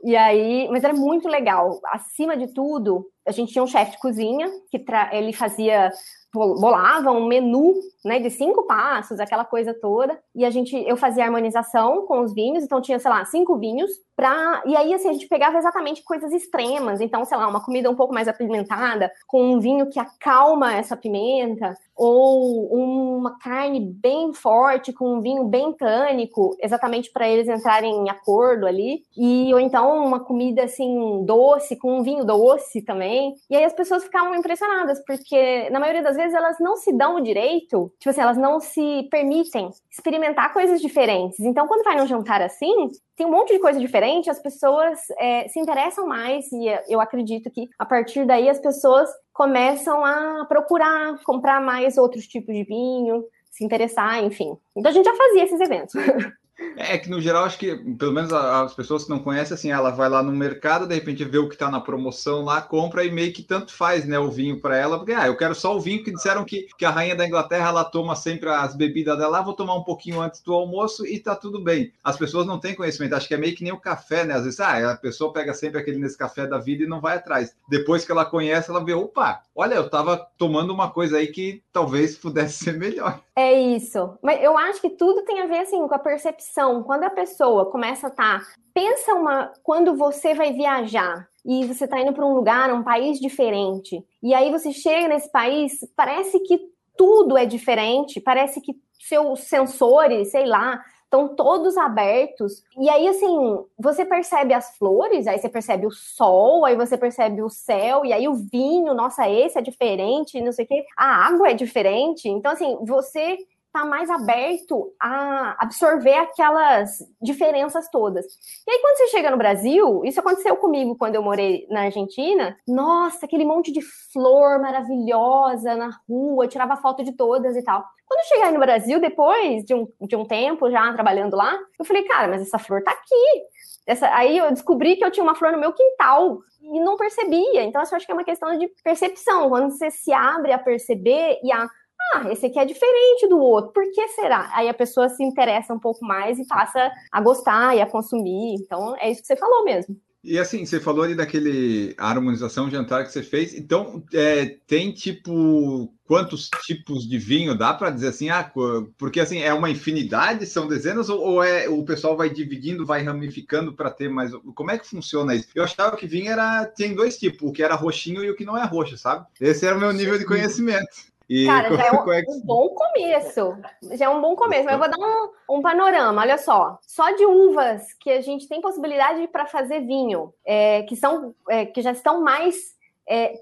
E 0.02 0.16
aí, 0.16 0.68
mas 0.72 0.82
era 0.82 0.92
muito 0.92 1.28
legal. 1.28 1.78
Acima 1.92 2.36
de 2.36 2.48
tudo, 2.48 3.06
a 3.26 3.30
gente 3.30 3.52
tinha 3.52 3.62
um 3.62 3.66
chefe 3.66 3.92
de 3.92 3.98
cozinha 3.98 4.48
que 4.70 4.84
ele 5.12 5.32
fazia 5.32 5.90
bolava 6.32 7.10
um 7.10 7.26
menu, 7.26 7.74
né, 8.04 8.20
de 8.20 8.30
cinco 8.30 8.64
passos, 8.64 9.18
aquela 9.18 9.44
coisa 9.44 9.74
toda, 9.74 10.16
e 10.34 10.44
a 10.44 10.50
gente 10.50 10.76
eu 10.86 10.96
fazia 10.96 11.24
harmonização 11.24 12.06
com 12.06 12.20
os 12.20 12.32
vinhos, 12.32 12.62
então 12.62 12.80
tinha, 12.80 12.98
sei 13.00 13.10
lá, 13.10 13.24
cinco 13.24 13.58
vinhos 13.58 13.90
para 14.16 14.62
e 14.64 14.76
aí 14.76 14.94
assim 14.94 15.08
a 15.08 15.12
gente 15.12 15.26
pegava 15.26 15.58
exatamente 15.58 16.04
coisas 16.04 16.32
extremas, 16.32 17.00
então, 17.00 17.24
sei 17.24 17.36
lá, 17.36 17.48
uma 17.48 17.64
comida 17.64 17.90
um 17.90 17.96
pouco 17.96 18.14
mais 18.14 18.28
apimentada 18.28 19.10
com 19.26 19.42
um 19.42 19.58
vinho 19.58 19.90
que 19.90 19.98
acalma 19.98 20.74
essa 20.74 20.96
pimenta, 20.96 21.74
ou 21.96 22.72
uma 22.72 23.38
carne 23.38 23.80
bem 23.80 24.32
forte 24.32 24.92
com 24.92 25.16
um 25.16 25.20
vinho 25.20 25.44
bem 25.44 25.72
tânico, 25.72 26.56
exatamente 26.60 27.10
para 27.12 27.28
eles 27.28 27.48
entrarem 27.48 27.92
em 27.92 28.08
acordo 28.08 28.66
ali, 28.66 29.02
e 29.16 29.52
ou 29.52 29.58
então 29.58 30.06
uma 30.06 30.20
comida 30.20 30.62
assim 30.62 31.24
doce 31.24 31.76
com 31.76 31.98
um 31.98 32.02
vinho 32.02 32.24
doce 32.24 32.82
também. 32.82 33.09
E 33.48 33.56
aí 33.56 33.64
as 33.64 33.72
pessoas 33.72 34.04
ficavam 34.04 34.34
impressionadas, 34.34 35.02
porque 35.04 35.68
na 35.70 35.80
maioria 35.80 36.02
das 36.02 36.16
vezes 36.16 36.34
elas 36.34 36.58
não 36.60 36.76
se 36.76 36.92
dão 36.92 37.16
o 37.16 37.20
direito, 37.20 37.92
tipo 37.98 38.10
assim, 38.10 38.20
elas 38.20 38.36
não 38.36 38.60
se 38.60 39.08
permitem 39.10 39.70
experimentar 39.90 40.52
coisas 40.52 40.80
diferentes. 40.80 41.40
Então, 41.40 41.66
quando 41.66 41.84
vai 41.84 41.96
num 41.96 42.06
jantar 42.06 42.42
assim, 42.42 42.90
tem 43.16 43.26
um 43.26 43.30
monte 43.30 43.52
de 43.52 43.58
coisa 43.58 43.78
diferente, 43.78 44.30
as 44.30 44.40
pessoas 44.40 44.98
é, 45.18 45.48
se 45.48 45.58
interessam 45.58 46.06
mais, 46.06 46.50
e 46.52 46.66
eu 46.88 47.00
acredito 47.00 47.50
que 47.50 47.68
a 47.78 47.84
partir 47.84 48.26
daí 48.26 48.48
as 48.48 48.58
pessoas 48.58 49.08
começam 49.32 50.04
a 50.04 50.44
procurar 50.46 51.22
comprar 51.24 51.60
mais 51.60 51.96
outros 51.96 52.26
tipos 52.26 52.54
de 52.54 52.64
vinho, 52.64 53.24
se 53.50 53.64
interessar, 53.64 54.22
enfim. 54.24 54.56
Então 54.74 54.90
a 54.90 54.94
gente 54.94 55.04
já 55.04 55.14
fazia 55.14 55.44
esses 55.44 55.60
eventos. 55.60 55.94
É 56.76 56.98
que 56.98 57.10
no 57.10 57.20
geral 57.20 57.44
acho 57.44 57.58
que 57.58 57.74
pelo 57.76 58.12
menos 58.12 58.32
as 58.32 58.74
pessoas 58.74 59.04
que 59.04 59.10
não 59.10 59.18
conhecem 59.18 59.54
assim, 59.54 59.70
ela 59.70 59.90
vai 59.90 60.08
lá 60.08 60.22
no 60.22 60.32
mercado, 60.32 60.86
de 60.86 60.94
repente 60.94 61.24
vê 61.24 61.38
o 61.38 61.48
que 61.48 61.54
está 61.54 61.70
na 61.70 61.80
promoção 61.80 62.44
lá, 62.44 62.60
compra 62.60 63.04
e 63.04 63.10
meio 63.10 63.32
que 63.32 63.42
tanto 63.42 63.72
faz, 63.72 64.04
né, 64.04 64.18
o 64.18 64.30
vinho 64.30 64.60
para 64.60 64.76
ela, 64.76 64.98
porque 64.98 65.12
ah, 65.12 65.26
eu 65.26 65.36
quero 65.36 65.54
só 65.54 65.76
o 65.76 65.80
vinho 65.80 66.02
que 66.04 66.12
disseram 66.12 66.44
que, 66.44 66.68
que 66.76 66.84
a 66.84 66.90
rainha 66.90 67.16
da 67.16 67.26
Inglaterra 67.26 67.68
ela 67.68 67.84
toma 67.84 68.14
sempre 68.14 68.48
as 68.48 68.74
bebidas 68.74 69.18
dela, 69.18 69.42
vou 69.42 69.54
tomar 69.54 69.74
um 69.74 69.84
pouquinho 69.84 70.20
antes 70.20 70.40
do 70.42 70.52
almoço 70.52 71.06
e 71.06 71.18
tá 71.18 71.34
tudo 71.34 71.62
bem. 71.62 71.92
As 72.04 72.16
pessoas 72.16 72.46
não 72.46 72.58
têm 72.58 72.74
conhecimento, 72.74 73.14
acho 73.14 73.28
que 73.28 73.34
é 73.34 73.38
meio 73.38 73.54
que 73.54 73.64
nem 73.64 73.72
o 73.72 73.80
café, 73.80 74.24
né? 74.24 74.34
Às 74.34 74.44
vezes, 74.44 74.60
ah, 74.60 74.92
a 74.92 74.96
pessoa 74.96 75.32
pega 75.32 75.54
sempre 75.54 75.80
aquele 75.80 75.98
nesse 75.98 76.16
café 76.16 76.46
da 76.46 76.58
vida 76.58 76.84
e 76.84 76.88
não 76.88 77.00
vai 77.00 77.16
atrás. 77.16 77.54
Depois 77.68 78.04
que 78.04 78.12
ela 78.12 78.24
conhece, 78.24 78.70
ela 78.70 78.84
vê, 78.84 78.92
opa, 78.92 79.42
olha, 79.54 79.74
eu 79.74 79.88
tava 79.88 80.26
tomando 80.36 80.72
uma 80.72 80.90
coisa 80.90 81.18
aí 81.18 81.28
que 81.28 81.62
talvez 81.72 82.16
pudesse 82.16 82.64
ser 82.64 82.78
melhor. 82.78 83.20
É 83.40 83.54
isso. 83.58 84.18
Mas 84.22 84.42
eu 84.42 84.56
acho 84.58 84.82
que 84.82 84.90
tudo 84.90 85.24
tem 85.24 85.40
a 85.40 85.46
ver 85.46 85.60
assim 85.60 85.88
com 85.88 85.94
a 85.94 85.98
percepção. 85.98 86.82
Quando 86.82 87.04
a 87.04 87.10
pessoa 87.10 87.70
começa 87.70 88.08
a 88.08 88.10
estar, 88.10 88.40
tá, 88.40 88.46
pensa 88.74 89.14
uma 89.14 89.50
quando 89.62 89.96
você 89.96 90.34
vai 90.34 90.52
viajar 90.52 91.26
e 91.42 91.66
você 91.66 91.84
está 91.84 91.98
indo 91.98 92.12
para 92.12 92.26
um 92.26 92.34
lugar, 92.34 92.70
um 92.70 92.82
país 92.82 93.18
diferente. 93.18 94.04
E 94.22 94.34
aí 94.34 94.50
você 94.50 94.72
chega 94.72 95.08
nesse 95.08 95.32
país, 95.32 95.72
parece 95.96 96.38
que 96.40 96.60
tudo 96.98 97.38
é 97.38 97.46
diferente, 97.46 98.20
parece 98.20 98.60
que 98.60 98.74
seus 98.98 99.40
sensores, 99.44 100.30
sei 100.30 100.44
lá, 100.44 100.78
estão 101.10 101.34
todos 101.34 101.76
abertos. 101.76 102.62
E 102.78 102.88
aí, 102.88 103.08
assim, 103.08 103.58
você 103.76 104.04
percebe 104.04 104.54
as 104.54 104.76
flores, 104.78 105.26
aí 105.26 105.38
você 105.38 105.48
percebe 105.48 105.84
o 105.84 105.90
sol, 105.90 106.64
aí 106.64 106.76
você 106.76 106.96
percebe 106.96 107.42
o 107.42 107.50
céu, 107.50 108.04
e 108.04 108.12
aí 108.12 108.28
o 108.28 108.34
vinho, 108.34 108.94
nossa, 108.94 109.28
esse 109.28 109.58
é 109.58 109.62
diferente, 109.62 110.40
não 110.40 110.52
sei 110.52 110.64
o 110.64 110.68
quê. 110.68 110.86
A 110.96 111.26
água 111.26 111.50
é 111.50 111.54
diferente. 111.54 112.28
Então, 112.28 112.52
assim, 112.52 112.78
você 112.82 113.38
tá 113.72 113.84
mais 113.84 114.10
aberto 114.10 114.92
a 115.00 115.56
absorver 115.58 116.14
aquelas 116.14 116.98
diferenças 117.20 117.88
todas. 117.90 118.24
E 118.66 118.70
aí, 118.70 118.78
quando 118.80 118.96
você 118.96 119.08
chega 119.08 119.30
no 119.30 119.36
Brasil, 119.36 120.02
isso 120.04 120.20
aconteceu 120.20 120.56
comigo 120.56 120.96
quando 120.96 121.14
eu 121.14 121.22
morei 121.22 121.66
na 121.70 121.82
Argentina. 121.82 122.56
Nossa, 122.66 123.26
aquele 123.26 123.44
monte 123.44 123.72
de 123.72 123.80
flor 124.12 124.60
maravilhosa 124.60 125.76
na 125.76 125.90
rua, 126.08 126.48
tirava 126.48 126.76
foto 126.76 127.04
de 127.04 127.12
todas 127.12 127.56
e 127.56 127.62
tal. 127.62 127.84
Quando 128.06 128.20
eu 128.20 128.26
cheguei 128.26 128.50
no 128.50 128.58
Brasil, 128.58 129.00
depois 129.00 129.64
de 129.64 129.72
um, 129.72 129.86
de 130.00 130.16
um 130.16 130.24
tempo 130.24 130.68
já 130.70 130.92
trabalhando 130.92 131.36
lá, 131.36 131.56
eu 131.78 131.84
falei, 131.84 132.02
cara, 132.02 132.26
mas 132.26 132.42
essa 132.42 132.58
flor 132.58 132.82
tá 132.82 132.90
aqui. 132.90 133.44
Essa, 133.86 134.12
aí 134.14 134.36
eu 134.36 134.50
descobri 134.50 134.96
que 134.96 135.04
eu 135.04 135.10
tinha 135.10 135.24
uma 135.24 135.34
flor 135.34 135.52
no 135.52 135.58
meu 135.58 135.72
quintal 135.72 136.38
e 136.62 136.80
não 136.80 136.96
percebia. 136.96 137.62
Então, 137.62 137.80
eu 137.82 137.96
acho 137.96 138.06
que 138.06 138.12
é 138.12 138.14
uma 138.14 138.24
questão 138.24 138.56
de 138.58 138.68
percepção. 138.84 139.48
Quando 139.48 139.70
você 139.70 139.90
se 139.90 140.12
abre 140.12 140.52
a 140.52 140.58
perceber 140.58 141.38
e 141.42 141.52
a 141.52 141.68
ah, 142.12 142.32
esse 142.32 142.46
aqui 142.46 142.58
é 142.58 142.64
diferente 142.64 143.28
do 143.28 143.38
outro, 143.38 143.72
por 143.72 143.84
que 143.92 144.08
será? 144.08 144.50
Aí 144.54 144.68
a 144.68 144.74
pessoa 144.74 145.08
se 145.08 145.22
interessa 145.22 145.72
um 145.72 145.78
pouco 145.78 146.04
mais 146.04 146.38
e 146.38 146.46
passa 146.46 146.90
a 147.10 147.20
gostar 147.20 147.76
e 147.76 147.80
a 147.80 147.86
consumir. 147.86 148.54
Então, 148.54 148.96
é 148.98 149.10
isso 149.10 149.20
que 149.20 149.26
você 149.26 149.36
falou 149.36 149.64
mesmo. 149.64 149.96
E 150.22 150.38
assim, 150.38 150.66
você 150.66 150.78
falou 150.78 151.02
ali 151.02 151.14
daquele 151.14 151.94
harmonização 151.96 152.70
jantar 152.70 153.04
que 153.04 153.12
você 153.12 153.22
fez. 153.22 153.54
Então, 153.54 154.04
é, 154.12 154.58
tem 154.66 154.92
tipo 154.92 155.90
quantos 156.04 156.50
tipos 156.64 157.08
de 157.08 157.18
vinho 157.18 157.56
dá 157.56 157.72
para 157.72 157.90
dizer 157.90 158.08
assim? 158.08 158.28
Ah, 158.28 158.52
porque 158.98 159.20
assim 159.20 159.38
é 159.38 159.54
uma 159.54 159.70
infinidade, 159.70 160.44
são 160.44 160.68
dezenas 160.68 161.08
ou, 161.08 161.20
ou 161.20 161.42
é 161.42 161.68
o 161.68 161.84
pessoal 161.84 162.16
vai 162.16 162.28
dividindo, 162.28 162.84
vai 162.84 163.02
ramificando 163.02 163.72
para 163.72 163.90
ter 163.90 164.10
mais? 164.10 164.32
Como 164.54 164.70
é 164.70 164.78
que 164.78 164.86
funciona 164.86 165.34
isso? 165.34 165.48
Eu 165.54 165.64
achava 165.64 165.96
que 165.96 166.06
vinho 166.06 166.30
era 166.30 166.66
tem 166.66 166.94
dois 166.94 167.16
tipos, 167.16 167.48
o 167.48 167.52
que 167.52 167.62
era 167.62 167.74
roxinho 167.74 168.22
e 168.22 168.30
o 168.30 168.36
que 168.36 168.44
não 168.44 168.58
é 168.58 168.64
roxo, 168.66 168.98
sabe? 168.98 169.24
Esse 169.40 169.64
era 169.64 169.76
o 169.76 169.80
meu 169.80 169.92
nível 169.92 170.18
de 170.18 170.26
conhecimento. 170.26 171.09
E 171.30 171.46
Cara, 171.46 171.72
já 171.76 171.86
é 171.86 171.92
um, 171.92 172.12
é 172.12 172.22
que... 172.22 172.30
um, 172.32 172.40
bom 172.40 172.68
começo. 172.70 173.56
Já 173.92 174.06
é 174.06 174.08
um 174.08 174.20
bom 174.20 174.34
começo. 174.34 174.64
Mas 174.64 174.72
eu 174.72 174.78
vou 174.80 174.90
dar 174.90 174.98
um, 174.98 175.58
um, 175.58 175.62
panorama, 175.62 176.22
olha 176.22 176.36
só. 176.36 176.76
Só 176.82 177.08
de 177.12 177.24
uvas 177.24 177.94
que 178.00 178.10
a 178.10 178.20
gente 178.20 178.48
tem 178.48 178.60
possibilidade 178.60 179.28
para 179.28 179.46
fazer 179.46 179.86
vinho, 179.86 180.34
é, 180.44 180.82
que 180.82 180.96
são 180.96 181.32
é, 181.48 181.64
que 181.64 181.82
já 181.82 181.92
estão 181.92 182.20
mais 182.20 182.74
é, 183.10 183.34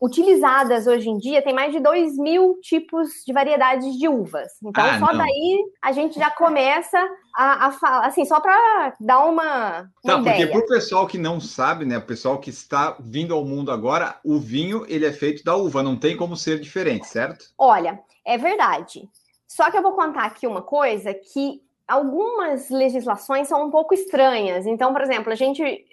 utilizadas 0.00 0.86
hoje 0.86 1.10
em 1.10 1.18
dia, 1.18 1.42
tem 1.42 1.52
mais 1.52 1.72
de 1.72 1.80
2 1.80 2.16
mil 2.18 2.56
tipos 2.62 3.08
de 3.26 3.32
variedades 3.32 3.98
de 3.98 4.08
uvas. 4.08 4.52
Então, 4.62 4.84
ah, 4.84 5.00
só 5.00 5.06
não. 5.06 5.18
daí 5.18 5.64
a 5.82 5.90
gente 5.90 6.16
já 6.16 6.30
começa 6.30 6.96
a, 7.34 7.66
a 7.66 7.72
falar, 7.72 8.06
assim, 8.06 8.24
só 8.24 8.38
para 8.38 8.94
dar 9.00 9.24
uma, 9.24 9.90
uma 10.04 10.14
tá, 10.14 10.20
ideia. 10.20 10.46
Porque 10.46 10.46
para 10.46 10.60
o 10.60 10.68
pessoal 10.68 11.04
que 11.08 11.18
não 11.18 11.40
sabe, 11.40 11.84
né, 11.84 11.98
o 11.98 12.06
pessoal 12.06 12.38
que 12.38 12.50
está 12.50 12.96
vindo 13.00 13.34
ao 13.34 13.44
mundo 13.44 13.72
agora, 13.72 14.20
o 14.24 14.38
vinho 14.38 14.86
ele 14.88 15.04
é 15.04 15.12
feito 15.12 15.42
da 15.42 15.56
uva, 15.56 15.82
não 15.82 15.98
tem 15.98 16.16
como 16.16 16.36
ser 16.36 16.60
diferente, 16.60 17.08
certo? 17.08 17.46
Olha, 17.58 17.98
é 18.24 18.38
verdade. 18.38 19.08
Só 19.48 19.68
que 19.68 19.76
eu 19.76 19.82
vou 19.82 19.92
contar 19.92 20.26
aqui 20.26 20.46
uma 20.46 20.62
coisa 20.62 21.12
que 21.12 21.60
algumas 21.88 22.70
legislações 22.70 23.48
são 23.48 23.66
um 23.66 23.70
pouco 23.70 23.94
estranhas. 23.94 24.64
Então, 24.64 24.92
por 24.92 25.02
exemplo, 25.02 25.32
a 25.32 25.36
gente 25.36 25.84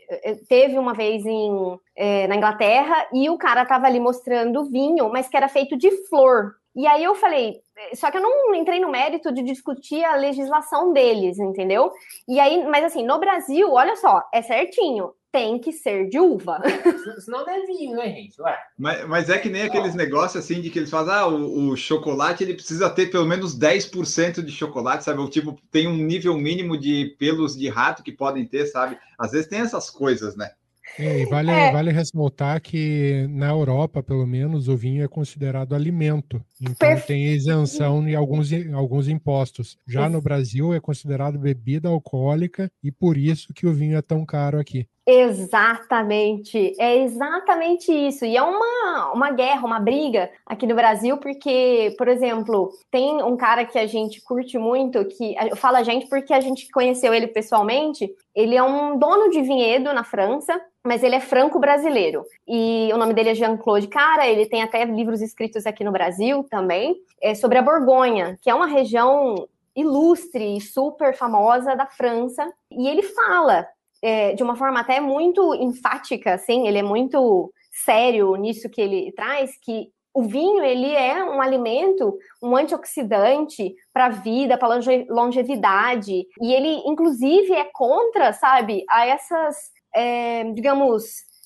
teve 0.48 0.78
uma 0.78 0.94
vez 0.94 1.26
em, 1.26 1.80
é, 1.96 2.28
na 2.28 2.36
Inglaterra 2.36 3.08
e 3.14 3.30
o 3.30 3.38
cara 3.38 3.64
estava 3.64 3.88
ali 3.88 4.00
mostrando 4.00 4.70
vinho, 4.70 5.10
mas 5.10 5.28
que 5.28 5.38
era 5.38 5.48
feito 5.48 5.78
de 5.78 5.92
flor. 6.08 6.56
E 6.76 6.86
aí 6.86 7.04
eu 7.04 7.16
falei, 7.16 7.62
eh, 7.78 7.96
só 7.96 8.12
que 8.12 8.18
eu 8.18 8.22
não 8.22 8.54
entrei 8.54 8.80
no 8.80 8.92
mérito 8.92 9.32
de 9.32 9.42
discutir 9.42 10.04
a 10.04 10.16
legislação 10.16 10.92
deles, 10.92 11.40
entendeu? 11.40 11.92
E 12.28 12.40
aí, 12.40 12.66
mas 12.68 12.84
assim, 12.84 13.06
no 13.06 13.18
Brasil, 13.18 13.72
olha 13.72 13.96
só, 13.96 14.22
é 14.34 14.42
certinho 14.42 15.14
tem 15.36 15.60
que 15.60 15.74
ser 15.74 16.08
de 16.08 16.18
uva. 16.18 16.62
Senão 17.20 17.46
não 17.46 17.50
é 17.50 17.66
vinho, 17.66 17.98
né, 17.98 18.08
gente? 18.08 18.42
Ué. 18.42 18.58
Mas, 18.78 19.06
mas 19.06 19.30
é 19.30 19.38
que 19.38 19.50
nem 19.50 19.64
aqueles 19.64 19.94
negócios 19.94 20.42
assim 20.42 20.62
de 20.62 20.70
que 20.70 20.80
eles 20.80 20.90
fazem, 20.90 21.14
ah, 21.14 21.28
o, 21.28 21.72
o, 21.72 21.76
chocolate 21.76 22.42
ele 22.42 22.54
precisa 22.54 22.90
ter 22.90 23.08
pelo 23.08 23.26
menos 23.26 23.60
10% 23.60 24.42
de 24.42 24.52
chocolate, 24.54 25.04
sabe? 25.04 25.20
O 25.20 25.30
tipo, 25.30 25.58
tem 25.70 25.90
um 25.90 25.98
nível 25.98 26.38
mínimo 26.38 26.78
de 26.78 27.18
pelos 27.20 27.58
de 27.58 27.68
rato 27.68 28.02
que 28.02 28.14
podem 28.14 28.46
ter, 28.46 28.66
sabe? 28.68 28.98
Às 29.20 29.32
vezes 29.34 29.48
tem 29.48 29.60
essas 29.60 29.90
coisas, 29.90 30.38
né? 30.38 30.52
É, 30.98 31.24
e 31.24 31.26
vale, 31.26 31.52
é. 31.52 31.72
vale 31.72 31.92
ressaltar 31.92 32.62
que 32.62 33.28
na 33.30 33.50
Europa, 33.50 34.02
pelo 34.02 34.26
menos, 34.26 34.70
o 34.70 34.78
vinho 34.78 35.04
é 35.04 35.08
considerado 35.08 35.76
alimento. 35.76 36.42
Então 36.62 37.00
tem 37.02 37.26
isenção 37.26 38.08
em 38.08 38.16
alguns, 38.16 38.50
alguns 38.74 39.08
impostos. 39.08 39.78
Já 39.88 40.10
no 40.10 40.22
Brasil 40.22 40.74
é 40.74 40.80
considerado 40.80 41.38
bebida 41.38 41.90
alcoólica 41.90 42.72
e 42.84 42.92
por 42.92 43.18
isso 43.18 43.54
que 43.54 43.68
o 43.68 43.74
vinho 43.74 43.98
é 43.98 44.02
tão 44.02 44.26
caro 44.26 44.60
aqui. 44.60 44.88
Exatamente, 45.08 46.74
é 46.80 47.04
exatamente 47.04 47.92
isso. 47.92 48.26
E 48.26 48.36
é 48.36 48.42
uma, 48.42 49.14
uma 49.14 49.30
guerra, 49.30 49.64
uma 49.64 49.80
briga 49.80 50.32
aqui 50.44 50.66
no 50.66 50.74
Brasil, 50.74 51.18
porque, 51.20 51.94
por 51.96 52.08
exemplo, 52.08 52.72
tem 52.90 53.22
um 53.22 53.38
cara 53.38 53.66
que 53.66 53.78
a 53.78 53.86
gente 53.86 54.20
curte 54.24 54.58
muito, 54.58 55.06
que 55.06 55.36
eu 55.52 55.56
falo 55.56 55.78
a 55.78 55.84
gente 55.84 56.10
porque 56.10 56.34
a 56.34 56.40
gente 56.40 56.68
conheceu 56.72 57.14
ele 57.14 57.28
pessoalmente. 57.28 58.10
Ele 58.34 58.56
é 58.56 58.64
um 58.64 58.98
dono 58.98 59.30
de 59.30 59.44
vinhedo 59.44 59.94
na 59.94 60.04
França, 60.04 60.60
mas 60.84 61.04
ele 61.04 61.16
é 61.16 61.20
franco-brasileiro. 61.20 62.24
E 62.48 62.90
o 62.92 62.98
nome 62.98 63.14
dele 63.14 63.30
é 63.30 63.36
Jean-Claude 63.36 63.88
Cara, 63.88 64.28
ele 64.28 64.48
tem 64.48 64.64
até 64.64 64.86
livros 64.86 65.22
escritos 65.22 65.68
aqui 65.68 65.84
no 65.84 65.92
Brasil 65.92 66.45
também, 66.50 66.96
é 67.22 67.34
sobre 67.36 67.58
a 67.58 67.62
Borgonha, 67.62 68.38
que 68.42 68.50
é 68.50 68.56
uma 68.56 68.68
região 68.68 69.48
ilustre 69.76 70.58
e 70.58 70.62
super 70.62 71.16
famosa 71.16 71.76
da 71.76 71.86
França. 71.86 72.48
E 72.72 72.88
ele 72.88 73.04
fala 73.04 73.68
é, 74.02 74.34
de 74.34 74.44
uma 74.44 74.56
forma 74.56 74.80
até 74.80 75.00
muito 75.00 75.54
enfática, 75.56 76.36
assim, 76.36 76.68
ele 76.68 76.78
é 76.78 76.84
muito 76.84 77.52
sério 77.84 78.36
nisso 78.36 78.70
que 78.70 78.82
ele 78.82 79.12
traz, 79.14 79.58
que 79.62 79.90
o 80.14 80.24
vinho 80.24 80.64
ele 80.64 80.94
é 80.94 81.22
um 81.24 81.42
alimento, 81.42 82.18
um 82.42 82.56
antioxidante 82.56 83.76
para 83.94 84.06
a 84.06 84.10
vida, 84.10 84.58
para 84.58 84.80
longevidade, 85.10 86.26
e 86.42 86.54
ele 86.54 86.82
inclusive 86.86 87.52
é 87.52 87.66
contra, 87.74 88.32
sabe, 88.32 88.86
a 88.90 89.06
essas, 89.06 89.58
é, 89.94 90.46
digamos, 90.54 91.04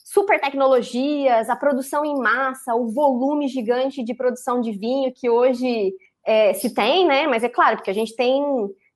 super 0.10 0.42
tecnologias, 0.42 1.50
a 1.50 1.56
produção 1.56 2.04
em 2.04 2.18
massa, 2.18 2.74
o 2.74 2.88
volume 2.88 3.48
gigante 3.48 4.04
de 4.04 4.16
produção 4.16 4.60
de 4.60 4.72
vinho 4.72 5.14
que 5.14 5.30
hoje 5.30 5.94
é, 6.26 6.52
se 6.54 6.74
tem, 6.74 7.06
né? 7.06 7.28
Mas 7.28 7.44
é 7.44 7.50
claro, 7.50 7.78
porque 7.78 7.92
a 7.92 7.94
gente 7.94 8.16
tem 8.16 8.44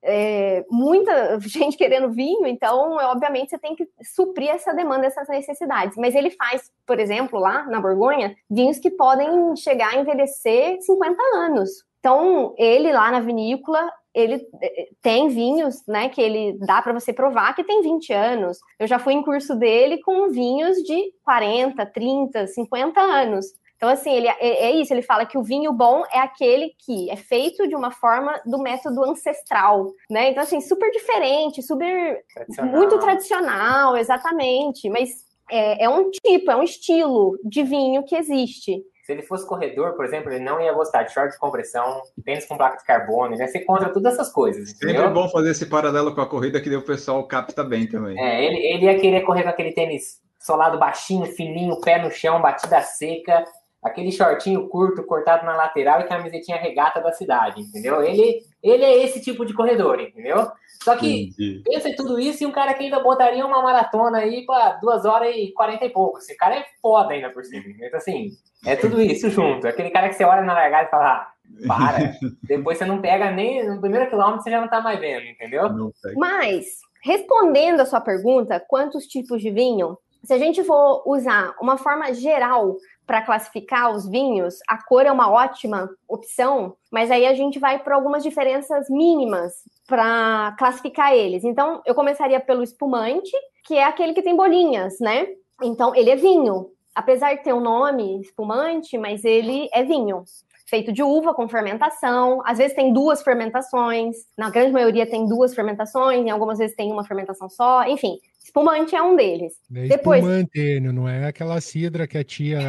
é, 0.02 0.66
muita 0.72 1.40
gente 1.46 1.78
querendo 1.78 2.12
vinho, 2.12 2.48
então, 2.48 2.94
obviamente, 2.94 3.52
você 3.52 3.60
tem 3.60 3.76
que 3.76 3.88
suprir 4.02 4.50
essa 4.50 4.74
demanda, 4.74 5.06
essas 5.06 5.28
necessidades. 5.28 5.96
Mas 5.98 6.16
ele 6.16 6.32
faz, 6.32 6.72
por 6.84 7.00
exemplo, 7.00 7.40
lá 7.40 7.64
na 7.68 7.80
Borgonha, 7.80 8.36
vinhos 8.50 8.80
que 8.80 8.90
podem 8.90 9.56
chegar 9.56 9.94
a 9.94 9.98
envelhecer 9.98 10.82
50 10.82 11.16
anos. 11.36 11.70
Então, 12.00 12.56
ele 12.58 12.92
lá 12.92 13.12
na 13.12 13.20
vinícola, 13.20 13.88
ele 14.14 14.46
é, 14.62 14.88
tem 15.02 15.30
vinhos, 15.30 15.86
né, 15.88 16.10
que 16.10 16.22
ele 16.22 16.58
dá 16.60 16.82
para 16.82 16.94
você 16.94 17.12
provar 17.12 17.56
que 17.56 17.64
tem 17.64 17.82
20 17.82 18.14
anos. 18.14 18.60
Eu 18.80 18.88
já 18.88 19.00
fui 19.00 19.14
em 19.14 19.24
curso 19.24 19.56
dele 19.56 20.02
com 20.02 20.30
vinhos 20.30 20.78
de 20.78 21.14
40, 21.24 21.86
30, 21.86 22.48
50 22.48 23.00
anos. 23.00 23.46
Então, 23.76 23.92
assim, 23.92 24.14
ele, 24.14 24.30
é, 24.30 24.38
é, 24.40 24.72
isso, 24.72 24.94
ele 24.94 25.02
fala 25.02 25.26
que 25.26 25.38
o 25.38 25.44
vinho 25.44 25.74
bom 25.74 26.04
é 26.10 26.20
aquele 26.20 26.74
que 26.86 27.10
é 27.10 27.18
feito 27.18 27.68
de 27.68 27.76
uma 27.76 27.92
forma 27.92 28.40
do 28.46 28.58
método 28.58 29.04
ancestral, 29.04 29.92
né? 30.10 30.30
Então, 30.30 30.42
assim, 30.42 30.62
super 30.62 30.90
diferente, 30.92 31.62
super... 31.62 32.24
Tradicional. 32.34 32.74
Muito 32.74 32.98
tradicional, 33.00 33.98
exatamente. 33.98 34.90
Mas 34.90 35.26
é, 35.52 35.84
é 35.84 35.90
um 35.90 36.10
tipo, 36.10 36.50
é 36.50 36.56
um 36.56 36.64
estilo 36.64 37.38
de 37.44 37.62
vinho 37.64 38.04
que 38.04 38.16
existe. 38.16 38.82
Se 39.04 39.12
ele 39.12 39.22
fosse 39.22 39.46
corredor, 39.46 39.94
por 39.94 40.06
exemplo, 40.06 40.32
ele 40.32 40.44
não 40.44 40.62
ia 40.62 40.72
gostar 40.72 41.04
de 41.04 41.14
short 41.14 41.34
de 41.34 41.38
compressão, 41.38 42.02
tênis 42.24 42.46
com 42.46 42.56
placa 42.56 42.78
de 42.78 42.86
carbono, 42.86 43.34
ele 43.34 43.42
ia 43.42 43.48
ser 43.50 43.60
contra 43.66 43.90
todas 43.90 44.14
essas 44.14 44.32
coisas. 44.32 44.72
Entendeu? 44.72 44.96
Sempre 44.96 45.12
é 45.12 45.14
bom 45.14 45.28
fazer 45.28 45.52
esse 45.52 45.66
paralelo 45.66 46.16
com 46.16 46.22
a 46.22 46.26
corrida, 46.26 46.62
que 46.62 46.74
o 46.74 46.82
pessoal 46.82 47.28
capta 47.28 47.66
bem 47.66 47.86
também. 47.86 48.18
É, 48.18 48.46
ele, 48.46 48.58
ele 48.66 48.86
ia 48.86 48.98
querer 48.98 49.22
correr 49.22 49.44
com 49.44 49.50
aquele 49.50 49.74
tênis 49.74 50.22
solado 50.40 50.80
baixinho, 50.80 51.26
fininho, 51.26 51.82
pé 51.82 52.02
no 52.02 52.10
chão, 52.10 52.42
batida 52.42 52.82
seca, 52.82 53.44
aquele 53.84 54.12
shortinho 54.12 54.68
curto, 54.70 55.04
cortado 55.04 55.46
na 55.46 55.56
lateral 55.56 56.02
e 56.02 56.08
camisetinha 56.08 56.58
regata 56.58 57.02
da 57.02 57.12
cidade, 57.12 57.62
entendeu? 57.62 58.02
Ele, 58.02 58.40
ele 58.62 58.84
é 58.84 59.04
esse 59.04 59.22
tipo 59.22 59.46
de 59.46 59.54
corredor, 59.54 60.00
entendeu? 60.00 60.50
Só 60.84 60.96
que 60.98 61.26
Entendi. 61.26 61.62
pensa 61.64 61.90
em 61.90 61.96
tudo 61.96 62.20
isso 62.20 62.44
e 62.44 62.46
um 62.46 62.52
cara 62.52 62.74
que 62.74 62.84
ainda 62.84 63.00
botaria 63.00 63.46
uma 63.46 63.62
maratona 63.62 64.20
aí 64.20 64.46
para 64.46 64.74
duas 64.82 65.06
horas 65.06 65.34
e 65.36 65.54
quarenta 65.54 65.86
e 65.86 65.90
pouco. 65.90 66.18
Esse 66.18 66.36
cara 66.36 66.56
é 66.56 66.66
foda 66.82 67.14
ainda 67.14 67.30
por 67.30 67.44
cima. 67.46 67.64
Então, 67.68 67.98
assim, 67.98 68.32
é 68.66 68.76
tudo 68.76 69.02
isso 69.02 69.30
junto. 69.30 69.66
Aquele 69.66 69.90
cara 69.90 70.10
que 70.10 70.16
você 70.16 70.26
olha 70.26 70.42
na 70.42 70.54
largada 70.54 70.88
e 70.88 70.92
fala, 70.92 71.06
ah, 71.06 71.34
para. 71.68 72.14
Depois 72.44 72.78
você 72.78 72.86
não 72.86 73.02
pega 73.02 73.32
nem 73.32 73.66
no 73.66 73.80
primeiro 73.80 74.10
quilômetro, 74.10 74.42
você 74.44 74.52
já 74.52 74.60
não 74.60 74.68
tá 74.68 74.82
mais 74.82 75.00
vendo, 75.00 75.26
entendeu? 75.26 75.70
Mas, 76.18 76.66
respondendo 77.02 77.80
a 77.80 77.86
sua 77.86 78.02
pergunta, 78.02 78.60
quantos 78.60 79.06
tipos 79.06 79.42
de 79.42 79.52
vinho? 79.52 79.98
Se 80.24 80.34
a 80.34 80.38
gente 80.38 80.64
for 80.64 81.04
usar 81.06 81.54
uma 81.62 81.78
forma 81.78 82.14
geral 82.14 82.78
para 83.06 83.22
classificar 83.22 83.92
os 83.92 84.08
vinhos, 84.08 84.56
a 84.68 84.82
cor 84.84 85.06
é 85.06 85.12
uma 85.12 85.30
ótima 85.30 85.90
opção, 86.08 86.76
mas 86.92 87.12
aí 87.12 87.26
a 87.26 87.34
gente 87.34 87.60
vai 87.60 87.80
por 87.80 87.94
algumas 87.94 88.24
diferenças 88.24 88.90
mínimas 88.90 89.54
para 89.88 90.56
classificar 90.58 91.14
eles. 91.14 91.44
Então, 91.44 91.82
eu 91.86 91.94
começaria 91.94 92.40
pelo 92.40 92.64
espumante, 92.64 93.32
que 93.66 93.76
é 93.76 93.84
aquele 93.84 94.14
que 94.14 94.22
tem 94.22 94.36
bolinhas, 94.36 95.00
né? 95.00 95.28
Então, 95.62 95.94
ele 95.96 96.10
é 96.10 96.16
vinho. 96.16 96.70
Apesar 96.96 97.34
de 97.34 97.44
ter 97.44 97.54
um 97.54 97.60
nome 97.60 98.22
espumante, 98.22 98.98
mas 98.98 99.26
ele 99.26 99.68
é 99.74 99.84
vinho. 99.84 100.24
Feito 100.66 100.92
de 100.92 101.04
uva 101.04 101.34
com 101.34 101.48
fermentação, 101.48 102.42
às 102.46 102.58
vezes 102.58 102.76
tem 102.76 102.94
duas 102.94 103.22
fermentações, 103.22 104.16
na 104.38 104.50
grande 104.50 104.72
maioria 104.72 105.06
tem 105.06 105.28
duas 105.28 105.54
fermentações, 105.54 106.26
em 106.26 106.30
algumas 106.30 106.58
vezes 106.58 106.76
tem 106.76 106.92
uma 106.92 107.04
fermentação 107.04 107.50
só, 107.50 107.84
enfim, 107.88 108.18
Espumante 108.44 108.94
é 108.94 109.02
um 109.02 109.16
deles. 109.16 109.54
É 109.74 109.88
Depois... 109.88 110.22
espumante, 110.22 110.80
não 110.82 111.08
é 111.08 111.28
aquela 111.28 111.62
cidra 111.62 112.06
que 112.06 112.18
a 112.18 112.24
tia 112.24 112.62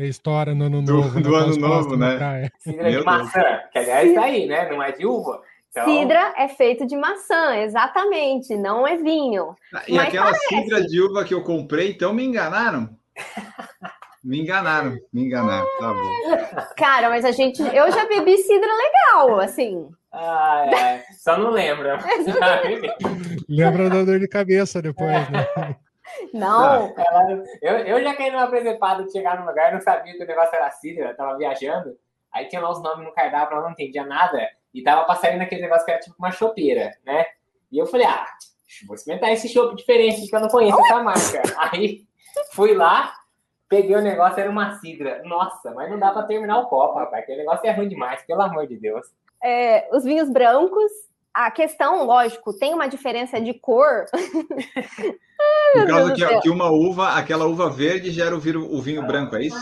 estoura 0.00 0.54
no 0.54 0.64
ano 0.64 0.80
novo. 0.80 1.20
Do, 1.20 1.28
do 1.28 1.34
ano 1.36 1.56
novo, 1.56 1.96
né? 1.96 2.48
Cidra 2.58 2.90
de 2.90 3.04
maçã, 3.04 3.60
que 3.70 3.78
aliás 3.78 4.14
tá 4.14 4.22
aí, 4.22 4.46
né? 4.46 4.70
Não 4.70 4.82
é 4.82 4.90
de 4.90 5.04
uva. 5.04 5.42
Então... 5.70 5.84
Cidra 5.84 6.34
é 6.36 6.48
feito 6.48 6.86
de 6.86 6.96
maçã, 6.96 7.56
exatamente, 7.58 8.56
não 8.56 8.86
é 8.86 8.96
vinho. 8.96 9.54
Ah, 9.74 9.82
e 9.86 9.94
Mas 9.94 10.08
aquela 10.08 10.26
parece. 10.26 10.48
cidra 10.48 10.86
de 10.86 11.00
uva 11.02 11.24
que 11.24 11.34
eu 11.34 11.42
comprei, 11.42 11.90
então 11.90 12.12
me 12.12 12.24
enganaram? 12.24 12.90
Me 14.22 14.40
enganaram, 14.40 14.96
me 15.12 15.24
enganaram, 15.24 15.66
tá 15.80 15.92
bom. 15.92 16.74
Cara, 16.76 17.08
mas 17.08 17.24
a 17.24 17.32
gente. 17.32 17.60
Eu 17.60 17.90
já 17.90 18.06
bebi 18.06 18.38
cidra 18.38 18.70
legal, 18.72 19.40
assim. 19.40 19.90
Ah, 20.12 20.64
é. 20.66 21.04
Só 21.18 21.36
não 21.36 21.50
lembra. 21.50 21.98
lembra 23.48 23.90
da 23.90 24.04
dor 24.04 24.20
de 24.20 24.28
cabeça 24.28 24.80
depois, 24.80 25.28
né? 25.30 25.46
Não. 26.32 26.94
Ela, 26.96 27.42
eu, 27.60 27.78
eu 27.78 28.04
já 28.04 28.14
caí 28.14 28.30
numa 28.30 28.46
presepada 28.46 29.04
de 29.04 29.10
chegar 29.12 29.40
num 29.40 29.46
lugar, 29.46 29.72
não 29.72 29.80
sabia 29.80 30.12
que 30.12 30.22
o 30.22 30.26
negócio 30.26 30.54
era 30.54 30.70
cidra, 30.70 31.16
tava 31.16 31.36
viajando. 31.36 31.96
Aí 32.32 32.46
tinha 32.46 32.62
lá 32.62 32.70
os 32.70 32.82
nomes 32.82 33.06
no 33.06 33.12
cardápio, 33.12 33.56
eu 33.56 33.62
não 33.62 33.70
entendia 33.70 34.04
nada. 34.04 34.38
E 34.72 34.82
tava 34.82 35.04
passando 35.04 35.38
naquele 35.38 35.62
negócio 35.62 35.84
que 35.84 35.90
era 35.90 36.00
tipo 36.00 36.16
uma 36.18 36.30
chopeira, 36.30 36.90
né? 37.04 37.26
E 37.70 37.78
eu 37.78 37.86
falei, 37.86 38.06
ah, 38.06 38.26
vou 38.86 38.94
experimentar 38.94 39.32
esse 39.32 39.48
chopp 39.48 39.74
diferente 39.74 40.28
que 40.28 40.34
eu 40.34 40.40
não 40.40 40.48
conheço 40.48 40.78
essa 40.80 41.02
marca. 41.02 41.42
Aí 41.58 42.04
fui 42.52 42.74
lá, 42.74 43.12
Peguei 43.72 43.96
o 43.96 44.02
negócio, 44.02 44.38
era 44.38 44.50
uma 44.50 44.78
cidra. 44.80 45.22
Nossa, 45.24 45.70
mas 45.70 45.90
não 45.90 45.98
dá 45.98 46.10
para 46.10 46.24
terminar 46.24 46.58
o 46.58 46.66
copo, 46.66 46.98
rapaz. 46.98 47.22
Aquele 47.22 47.38
negócio 47.38 47.66
é 47.66 47.72
ruim 47.72 47.88
demais, 47.88 48.22
pelo 48.26 48.42
amor 48.42 48.66
de 48.66 48.76
Deus. 48.76 49.06
É, 49.42 49.88
os 49.90 50.04
vinhos 50.04 50.28
brancos, 50.28 50.92
a 51.32 51.50
questão, 51.50 52.04
lógico, 52.04 52.52
tem 52.52 52.74
uma 52.74 52.86
diferença 52.86 53.40
de 53.40 53.54
cor. 53.54 54.04
Por 55.72 55.86
causa 55.86 56.14
que, 56.14 56.40
que, 56.40 56.50
uma 56.50 56.70
uva, 56.70 57.16
aquela 57.16 57.46
uva 57.46 57.70
verde 57.70 58.10
gera 58.10 58.36
o 58.36 58.38
vinho, 58.38 58.70
o 58.70 58.82
vinho 58.82 59.06
branco, 59.06 59.36
é 59.36 59.44
isso? 59.44 59.56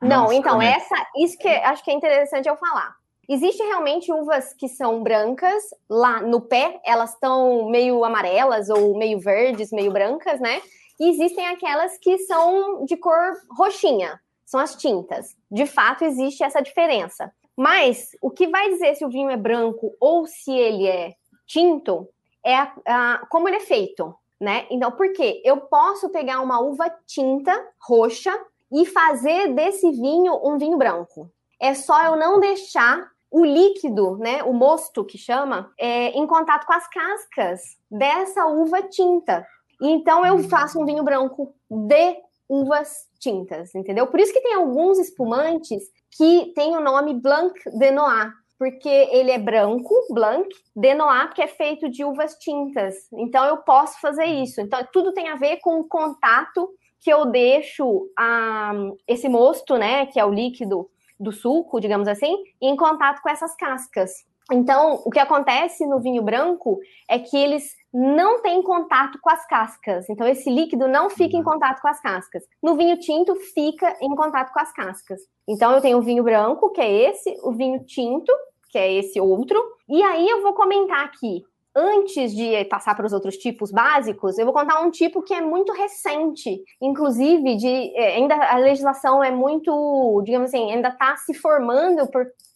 Não, 0.00 0.22
Nossa, 0.22 0.34
então, 0.34 0.62
essa, 0.62 0.96
isso 1.18 1.36
que 1.36 1.46
acho 1.46 1.84
que 1.84 1.90
é 1.90 1.94
interessante 1.94 2.48
eu 2.48 2.56
falar. 2.56 2.96
Existem 3.28 3.66
realmente 3.66 4.10
uvas 4.10 4.54
que 4.54 4.68
são 4.68 5.02
brancas, 5.02 5.62
lá 5.86 6.22
no 6.22 6.40
pé, 6.40 6.80
elas 6.82 7.12
estão 7.12 7.68
meio 7.68 8.02
amarelas 8.06 8.70
ou 8.70 8.96
meio 8.96 9.20
verdes, 9.20 9.70
meio 9.70 9.92
brancas, 9.92 10.40
né? 10.40 10.62
E 11.00 11.08
existem 11.08 11.46
aquelas 11.46 11.96
que 11.96 12.18
são 12.18 12.84
de 12.84 12.96
cor 12.96 13.32
roxinha, 13.56 14.20
são 14.44 14.60
as 14.60 14.76
tintas. 14.76 15.34
De 15.50 15.64
fato, 15.64 16.04
existe 16.04 16.44
essa 16.44 16.60
diferença. 16.60 17.32
Mas 17.56 18.10
o 18.20 18.30
que 18.30 18.46
vai 18.46 18.68
dizer 18.68 18.94
se 18.94 19.04
o 19.04 19.08
vinho 19.08 19.30
é 19.30 19.36
branco 19.36 19.96
ou 19.98 20.26
se 20.26 20.52
ele 20.52 20.86
é 20.86 21.14
tinto 21.46 22.06
é 22.44 22.54
a, 22.54 22.72
a, 22.86 23.26
como 23.30 23.48
ele 23.48 23.56
é 23.56 23.60
feito, 23.60 24.14
né? 24.38 24.66
Então, 24.70 24.90
por 24.92 25.12
quê? 25.12 25.42
Eu 25.44 25.62
posso 25.62 26.10
pegar 26.10 26.40
uma 26.40 26.60
uva 26.60 26.90
tinta 27.06 27.52
roxa 27.80 28.32
e 28.72 28.86
fazer 28.86 29.54
desse 29.54 29.90
vinho 29.90 30.38
um 30.44 30.58
vinho 30.58 30.78
branco. 30.78 31.30
É 31.58 31.74
só 31.74 32.02
eu 32.04 32.16
não 32.16 32.40
deixar 32.40 33.10
o 33.30 33.44
líquido, 33.44 34.16
né, 34.18 34.42
o 34.42 34.52
mosto 34.52 35.04
que 35.04 35.16
chama, 35.16 35.72
é, 35.78 36.08
em 36.08 36.26
contato 36.26 36.66
com 36.66 36.72
as 36.72 36.88
cascas 36.88 37.60
dessa 37.88 38.46
uva 38.46 38.82
tinta. 38.82 39.46
Então 39.80 40.24
eu 40.24 40.38
faço 40.48 40.80
um 40.80 40.84
vinho 40.84 41.02
branco 41.02 41.54
de 41.70 42.16
uvas 42.48 43.08
tintas, 43.18 43.74
entendeu? 43.74 44.06
Por 44.06 44.18
isso 44.18 44.32
que 44.32 44.40
tem 44.40 44.54
alguns 44.54 44.98
espumantes 44.98 45.84
que 46.10 46.52
tem 46.54 46.76
o 46.76 46.80
nome 46.80 47.14
Blanc 47.14 47.54
de 47.70 47.90
Noir, 47.90 48.32
porque 48.58 48.88
ele 48.88 49.30
é 49.30 49.38
branco, 49.38 49.94
Blanc, 50.10 50.48
de 50.74 50.94
Noir, 50.94 51.28
porque 51.28 51.42
é 51.42 51.46
feito 51.46 51.88
de 51.88 52.04
uvas 52.04 52.34
tintas. 52.34 52.94
Então 53.12 53.44
eu 53.44 53.58
posso 53.58 54.00
fazer 54.00 54.24
isso. 54.24 54.60
Então 54.60 54.80
tudo 54.92 55.12
tem 55.12 55.28
a 55.28 55.36
ver 55.36 55.58
com 55.58 55.80
o 55.80 55.88
contato 55.88 56.68
que 57.00 57.10
eu 57.10 57.26
deixo 57.26 58.10
a, 58.18 58.72
esse 59.08 59.28
mosto, 59.28 59.78
né, 59.78 60.06
que 60.06 60.20
é 60.20 60.24
o 60.24 60.32
líquido 60.32 60.90
do 61.18 61.32
suco, 61.32 61.80
digamos 61.80 62.08
assim, 62.08 62.36
em 62.60 62.76
contato 62.76 63.22
com 63.22 63.28
essas 63.28 63.54
cascas. 63.56 64.10
Então, 64.52 65.00
o 65.04 65.10
que 65.10 65.18
acontece 65.18 65.86
no 65.86 66.00
vinho 66.00 66.22
branco 66.22 66.80
é 67.08 67.18
que 67.18 67.36
eles 67.36 67.74
não 67.92 68.40
têm 68.40 68.62
contato 68.62 69.18
com 69.20 69.30
as 69.30 69.46
cascas. 69.46 70.08
Então, 70.08 70.26
esse 70.26 70.48
líquido 70.48 70.86
não 70.86 71.10
fica 71.10 71.36
em 71.36 71.40
uhum. 71.40 71.44
contato 71.44 71.80
com 71.80 71.88
as 71.88 72.00
cascas. 72.00 72.44
No 72.62 72.76
vinho 72.76 72.98
tinto, 72.98 73.34
fica 73.36 73.96
em 74.00 74.14
contato 74.14 74.52
com 74.52 74.60
as 74.60 74.72
cascas. 74.72 75.20
Então, 75.48 75.72
eu 75.72 75.80
tenho 75.80 75.98
o 75.98 76.02
vinho 76.02 76.22
branco, 76.22 76.70
que 76.70 76.80
é 76.80 77.10
esse, 77.10 77.36
o 77.42 77.52
vinho 77.52 77.84
tinto, 77.84 78.32
que 78.70 78.78
é 78.78 78.92
esse 78.94 79.20
outro. 79.20 79.60
E 79.88 80.02
aí, 80.02 80.28
eu 80.28 80.42
vou 80.42 80.54
comentar 80.54 81.04
aqui 81.04 81.44
antes 81.74 82.34
de 82.34 82.64
passar 82.64 82.94
para 82.94 83.06
os 83.06 83.12
outros 83.12 83.36
tipos 83.36 83.70
básicos, 83.70 84.38
eu 84.38 84.44
vou 84.44 84.54
contar 84.54 84.80
um 84.80 84.90
tipo 84.90 85.22
que 85.22 85.32
é 85.32 85.40
muito 85.40 85.72
recente, 85.72 86.62
inclusive 86.80 87.56
de 87.56 87.96
é, 87.96 88.16
ainda 88.16 88.34
a 88.34 88.56
legislação 88.58 89.22
é 89.22 89.30
muito, 89.30 90.20
digamos 90.24 90.48
assim, 90.48 90.72
ainda 90.72 90.88
está 90.88 91.16
se 91.16 91.32
formando 91.34 92.08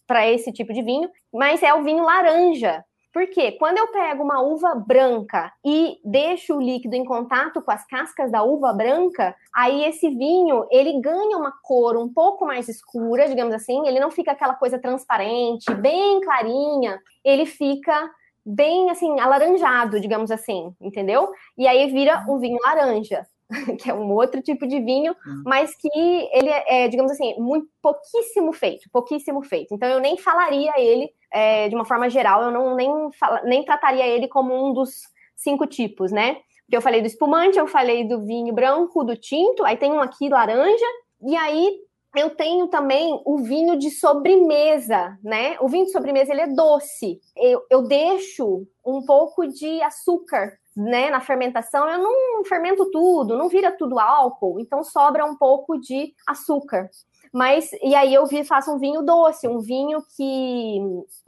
para 0.05 0.29
esse 0.29 0.51
tipo 0.51 0.73
de 0.73 0.81
vinho, 0.81 1.09
mas 1.33 1.63
é 1.63 1.73
o 1.73 1.83
vinho 1.83 2.03
laranja. 2.03 2.83
Porque 3.15 3.53
quando 3.53 3.77
eu 3.77 3.87
pego 3.93 4.21
uma 4.23 4.41
uva 4.41 4.75
branca 4.75 5.49
e 5.65 5.97
deixo 6.03 6.57
o 6.57 6.61
líquido 6.61 6.97
em 6.97 7.05
contato 7.05 7.61
com 7.61 7.71
as 7.71 7.87
cascas 7.87 8.29
da 8.29 8.43
uva 8.43 8.73
branca, 8.73 9.33
aí 9.55 9.85
esse 9.85 10.09
vinho 10.09 10.67
ele 10.69 10.99
ganha 10.99 11.37
uma 11.37 11.53
cor 11.63 11.95
um 11.95 12.11
pouco 12.11 12.45
mais 12.45 12.67
escura, 12.67 13.29
digamos 13.29 13.53
assim. 13.53 13.87
Ele 13.87 14.01
não 14.01 14.11
fica 14.11 14.33
aquela 14.33 14.53
coisa 14.53 14.77
transparente, 14.77 15.73
bem 15.75 16.19
clarinha. 16.19 16.99
Ele 17.23 17.45
fica 17.45 18.11
bem 18.45 18.89
assim, 18.89 19.17
alaranjado, 19.17 19.97
digamos 20.01 20.29
assim, 20.29 20.75
entendeu? 20.81 21.31
E 21.57 21.69
aí 21.69 21.89
vira 21.89 22.25
um 22.27 22.37
vinho 22.37 22.59
laranja, 22.65 23.25
que 23.79 23.89
é 23.89 23.93
um 23.93 24.11
outro 24.11 24.41
tipo 24.41 24.67
de 24.67 24.79
vinho, 24.79 25.13
hum. 25.13 25.43
mas 25.45 25.75
que 25.75 25.89
ele 25.93 26.49
é, 26.49 26.85
é, 26.85 26.87
digamos 26.87 27.11
assim, 27.11 27.35
muito 27.37 27.67
pouquíssimo 27.81 28.51
feito, 28.53 28.89
pouquíssimo 28.91 29.43
feito. 29.43 29.73
Então 29.73 29.87
eu 29.87 29.99
nem 29.99 30.17
falaria 30.17 30.73
ele 30.77 31.09
é, 31.31 31.69
de 31.69 31.75
uma 31.75 31.85
forma 31.85 32.09
geral, 32.09 32.43
eu 32.43 32.51
não 32.51 32.75
nem, 32.75 32.89
fala, 33.19 33.41
nem 33.43 33.63
trataria 33.63 34.05
ele 34.05 34.27
como 34.27 34.53
um 34.53 34.73
dos 34.73 35.01
cinco 35.35 35.67
tipos, 35.67 36.11
né? 36.11 36.37
Porque 36.65 36.77
eu 36.77 36.81
falei 36.81 37.01
do 37.01 37.07
espumante, 37.07 37.59
eu 37.59 37.67
falei 37.67 38.07
do 38.07 38.25
vinho 38.25 38.53
branco, 38.53 39.03
do 39.03 39.15
tinto, 39.15 39.63
aí 39.63 39.77
tem 39.77 39.91
um 39.91 39.99
aqui 39.99 40.29
laranja, 40.29 40.85
e 41.21 41.35
aí 41.35 41.77
eu 42.15 42.35
tenho 42.35 42.67
também 42.67 43.21
o 43.25 43.37
vinho 43.37 43.77
de 43.77 43.91
sobremesa, 43.91 45.17
né? 45.23 45.57
O 45.59 45.67
vinho 45.67 45.85
de 45.85 45.91
sobremesa 45.91 46.31
ele 46.31 46.41
é 46.41 46.47
doce. 46.47 47.19
Eu, 47.35 47.65
eu 47.69 47.83
deixo 47.83 48.67
um 48.85 49.05
pouco 49.05 49.47
de 49.47 49.81
açúcar, 49.81 50.57
né? 50.75 51.09
Na 51.09 51.21
fermentação 51.21 51.87
eu 51.87 51.99
não 51.99 52.43
fermento 52.45 52.89
tudo, 52.91 53.37
não 53.37 53.49
vira 53.49 53.71
tudo 53.71 53.99
álcool, 53.99 54.59
então 54.59 54.83
sobra 54.83 55.25
um 55.25 55.35
pouco 55.35 55.77
de 55.79 56.13
açúcar. 56.27 56.89
Mas 57.33 57.69
e 57.83 57.93
aí 57.93 58.13
eu 58.13 58.25
faço 58.45 58.73
um 58.73 58.79
vinho 58.79 59.01
doce, 59.01 59.47
um 59.47 59.59
vinho 59.59 60.01
que 60.15 60.79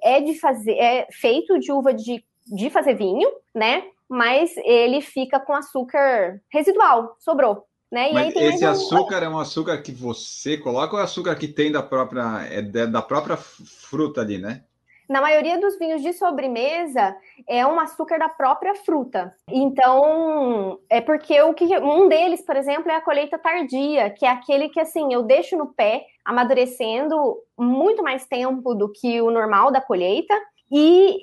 é 0.02 0.22
de 0.22 0.40
fazer, 0.40 0.78
é 0.78 1.08
feito 1.12 1.60
de 1.60 1.72
uva 1.72 1.94
de, 1.94 2.24
de 2.46 2.70
fazer 2.70 2.94
vinho, 2.94 3.30
né? 3.54 3.84
Mas 4.08 4.56
ele 4.58 5.02
fica 5.02 5.38
com 5.38 5.54
açúcar 5.54 6.42
residual, 6.50 7.16
sobrou. 7.20 7.67
Né? 7.92 8.12
Esse 8.36 8.66
um... 8.66 8.70
açúcar 8.70 9.24
é 9.24 9.30
um 9.30 9.40
açúcar 9.40 9.82
que 9.82 9.92
você 9.92 10.58
coloca 10.58 10.96
ou 10.96 11.00
é 11.00 11.04
açúcar 11.04 11.36
que 11.36 11.48
tem 11.48 11.72
da 11.72 11.82
própria, 11.82 12.46
é 12.50 12.62
da 12.62 13.02
própria 13.02 13.38
fruta 13.38 14.22
ali, 14.22 14.38
né? 14.38 14.64
Na 15.08 15.22
maioria 15.22 15.58
dos 15.58 15.80
vinhos 15.80 16.02
de 16.02 16.12
sobremesa 16.12 17.16
é 17.48 17.66
um 17.66 17.80
açúcar 17.80 18.20
da 18.20 18.28
própria 18.28 18.76
fruta. 18.76 19.34
Então, 19.50 20.80
é 20.90 21.00
porque 21.00 21.42
o 21.42 21.54
que 21.54 21.66
um 21.78 22.10
deles, 22.10 22.42
por 22.42 22.58
exemplo, 22.58 22.92
é 22.92 22.96
a 22.96 23.02
colheita 23.02 23.38
tardia, 23.38 24.10
que 24.10 24.26
é 24.26 24.30
aquele 24.30 24.68
que 24.68 24.82
assim, 24.82 25.14
eu 25.14 25.24
deixo 25.24 25.56
no 25.56 25.68
pé, 25.68 26.06
amadurecendo 26.26 27.38
muito 27.58 28.04
mais 28.04 28.26
tempo 28.26 28.76
do 28.76 28.92
que 28.92 29.22
o 29.22 29.32
normal 29.32 29.72
da 29.72 29.80
colheita, 29.80 30.34
e 30.70 31.18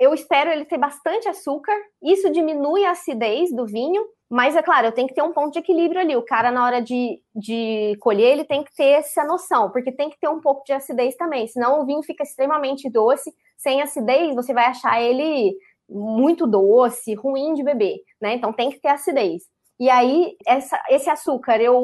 eu 0.00 0.12
espero 0.12 0.50
ele 0.50 0.64
ter 0.64 0.78
bastante 0.78 1.28
açúcar. 1.28 1.76
Isso 2.02 2.32
diminui 2.32 2.84
a 2.84 2.90
acidez 2.90 3.54
do 3.54 3.64
vinho 3.64 4.04
mas 4.30 4.54
é 4.54 4.62
claro, 4.62 4.86
eu 4.86 4.92
tenho 4.92 5.08
que 5.08 5.14
ter 5.14 5.22
um 5.22 5.32
ponto 5.32 5.52
de 5.52 5.58
equilíbrio 5.58 6.00
ali. 6.00 6.14
O 6.14 6.24
cara, 6.24 6.50
na 6.50 6.64
hora 6.64 6.82
de, 6.82 7.22
de 7.34 7.96
colher, 8.00 8.32
ele 8.32 8.44
tem 8.44 8.62
que 8.62 8.74
ter 8.74 8.90
essa 8.90 9.24
noção, 9.24 9.70
porque 9.70 9.90
tem 9.90 10.10
que 10.10 10.18
ter 10.20 10.28
um 10.28 10.40
pouco 10.40 10.64
de 10.66 10.72
acidez 10.72 11.16
também. 11.16 11.46
Senão 11.46 11.80
o 11.80 11.86
vinho 11.86 12.02
fica 12.02 12.22
extremamente 12.22 12.90
doce. 12.90 13.32
Sem 13.56 13.80
acidez, 13.80 14.34
você 14.34 14.52
vai 14.52 14.66
achar 14.66 15.00
ele 15.00 15.56
muito 15.88 16.46
doce, 16.46 17.14
ruim 17.14 17.54
de 17.54 17.62
beber, 17.62 17.96
né? 18.20 18.34
Então 18.34 18.52
tem 18.52 18.70
que 18.70 18.78
ter 18.78 18.88
acidez. 18.88 19.44
E 19.80 19.88
aí, 19.88 20.36
essa, 20.44 20.78
esse 20.90 21.08
açúcar, 21.08 21.60
eu 21.60 21.80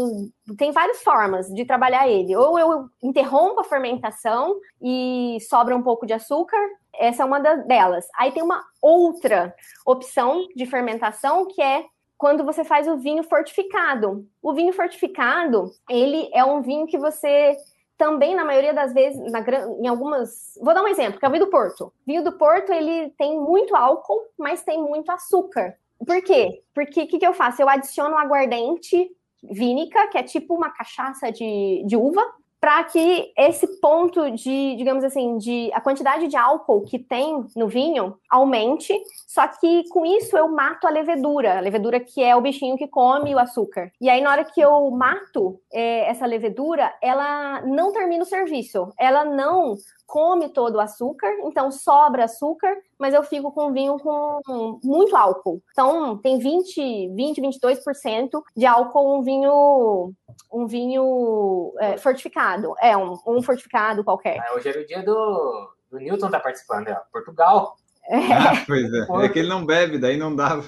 tem 0.59 0.72
várias 0.72 1.00
formas 1.02 1.46
de 1.46 1.64
trabalhar 1.64 2.09
ele. 2.09 2.37
Ou 2.37 2.59
eu 2.59 2.87
interrompo 3.02 3.61
a 3.61 3.64
fermentação 3.64 4.57
e 4.83 5.38
sobra 5.48 5.76
um 5.76 5.83
pouco 5.83 6.04
de 6.04 6.12
açúcar, 6.12 6.59
essa 6.98 7.22
é 7.22 7.26
uma 7.26 7.38
delas. 7.40 8.07
Aí 8.18 8.33
tem 8.33 8.42
uma 8.42 8.62
outra 8.83 9.54
opção 9.87 10.46
de 10.57 10.66
fermentação 10.66 11.46
que 11.46 11.62
é 11.62 11.85
quando 12.16 12.44
você 12.44 12.64
faz 12.64 12.87
o 12.88 12.96
vinho 12.96 13.22
fortificado. 13.22 14.27
O 14.42 14.53
vinho 14.53 14.72
fortificado, 14.72 15.70
ele 15.88 16.31
é 16.33 16.44
um 16.44 16.62
vinho 16.62 16.87
que 16.87 16.98
você 16.98 17.57
também, 17.96 18.35
na 18.35 18.44
maioria 18.44 18.74
das 18.74 18.92
vezes, 18.92 19.31
na, 19.31 19.44
em 19.81 19.87
algumas. 19.87 20.59
Vou 20.61 20.74
dar 20.74 20.83
um 20.83 20.88
exemplo, 20.88 21.18
que 21.18 21.24
é 21.24 21.29
o 21.29 21.33
vinho 21.33 21.44
do 21.44 21.50
Porto. 21.50 21.92
Vinho 22.07 22.24
do 22.24 22.33
Porto, 22.33 22.72
ele 22.72 23.11
tem 23.11 23.38
muito 23.38 23.74
álcool, 23.77 24.20
mas 24.38 24.62
tem 24.62 24.83
muito 24.83 25.11
açúcar. 25.11 25.77
Por 26.05 26.22
quê? 26.22 26.62
Porque 26.74 27.03
o 27.03 27.07
que, 27.07 27.18
que 27.18 27.27
eu 27.27 27.35
faço? 27.35 27.62
Eu 27.62 27.68
adiciono 27.68 28.16
aguardente 28.16 29.11
vínica, 29.42 30.09
que 30.09 30.18
é 30.18 30.22
tipo 30.22 30.55
uma 30.55 30.70
cachaça 30.70 31.31
de, 31.31 31.85
de 31.87 31.96
uva, 31.96 32.22
para 32.64 32.83
que 32.85 33.31
esse 33.37 33.79
ponto 33.79 34.31
de, 34.31 34.74
digamos 34.77 35.05
assim, 35.05 35.37
de 35.37 35.70
a 35.74 35.83
quantidade 35.83 36.29
de 36.29 36.35
álcool 36.35 36.81
que 36.81 36.98
tem 36.98 37.44
no 37.55 37.68
vinho 37.68 38.16
aumente, 38.31 38.98
só 39.29 39.46
que 39.46 39.87
com 39.90 40.07
isso 40.07 40.35
eu 40.35 40.48
mato 40.48 40.87
a 40.87 40.90
levedura, 40.90 41.59
a 41.59 41.61
levedura 41.61 42.00
que 42.00 42.22
é 42.22 42.35
o 42.35 42.40
bichinho 42.40 42.79
que 42.79 42.88
come 42.88 43.35
o 43.35 43.38
açúcar. 43.38 43.92
E 44.00 44.09
aí 44.09 44.22
na 44.22 44.31
hora 44.31 44.44
que 44.46 44.62
eu 44.62 44.90
mato 44.92 45.61
é, 45.70 46.09
essa 46.09 46.24
levedura, 46.24 46.90
ela 47.03 47.61
não 47.66 47.92
termina 47.92 48.22
o 48.22 48.27
serviço, 48.27 48.90
ela 48.98 49.27
não 49.27 49.77
come 50.14 50.48
todo 50.48 50.77
o 50.77 50.81
açúcar, 50.81 51.29
então 51.42 51.72
sobra 51.72 52.27
açúcar, 52.27 52.72
mas 52.96 53.12
eu 53.12 53.24
fico 53.24 53.50
com 53.50 53.72
vinho 53.72 53.98
com 53.98 54.79
muito 54.85 55.16
álcool. 55.16 55.61
Então 55.72 56.16
tem 56.18 56.38
20, 56.38 57.09
20, 57.12 57.40
22% 57.42 58.31
de 58.57 58.64
álcool 58.64 59.18
um 59.18 59.22
vinho 59.24 60.12
um 60.53 60.68
vinho 60.68 61.74
é, 61.81 61.96
fortificado. 61.96 62.77
É 62.81 62.96
um, 62.96 63.18
um 63.27 63.42
fortificado 63.42 64.05
qualquer. 64.05 64.38
Ah, 64.38 64.55
hoje 64.55 64.68
era 64.68 64.81
o 64.81 64.87
dia 64.87 65.03
do, 65.03 65.72
do 65.90 65.98
Newton 65.98 66.31
tá 66.31 66.38
participando, 66.38 66.87
é, 66.87 67.00
Portugal. 67.12 67.74
É. 68.09 68.14
Ah, 68.31 68.62
pois 68.68 68.85
é. 68.94 69.24
É 69.24 69.29
que 69.29 69.40
ele 69.40 69.48
não 69.48 69.66
bebe, 69.66 69.98
daí 69.98 70.16
não 70.16 70.37
dava. 70.37 70.64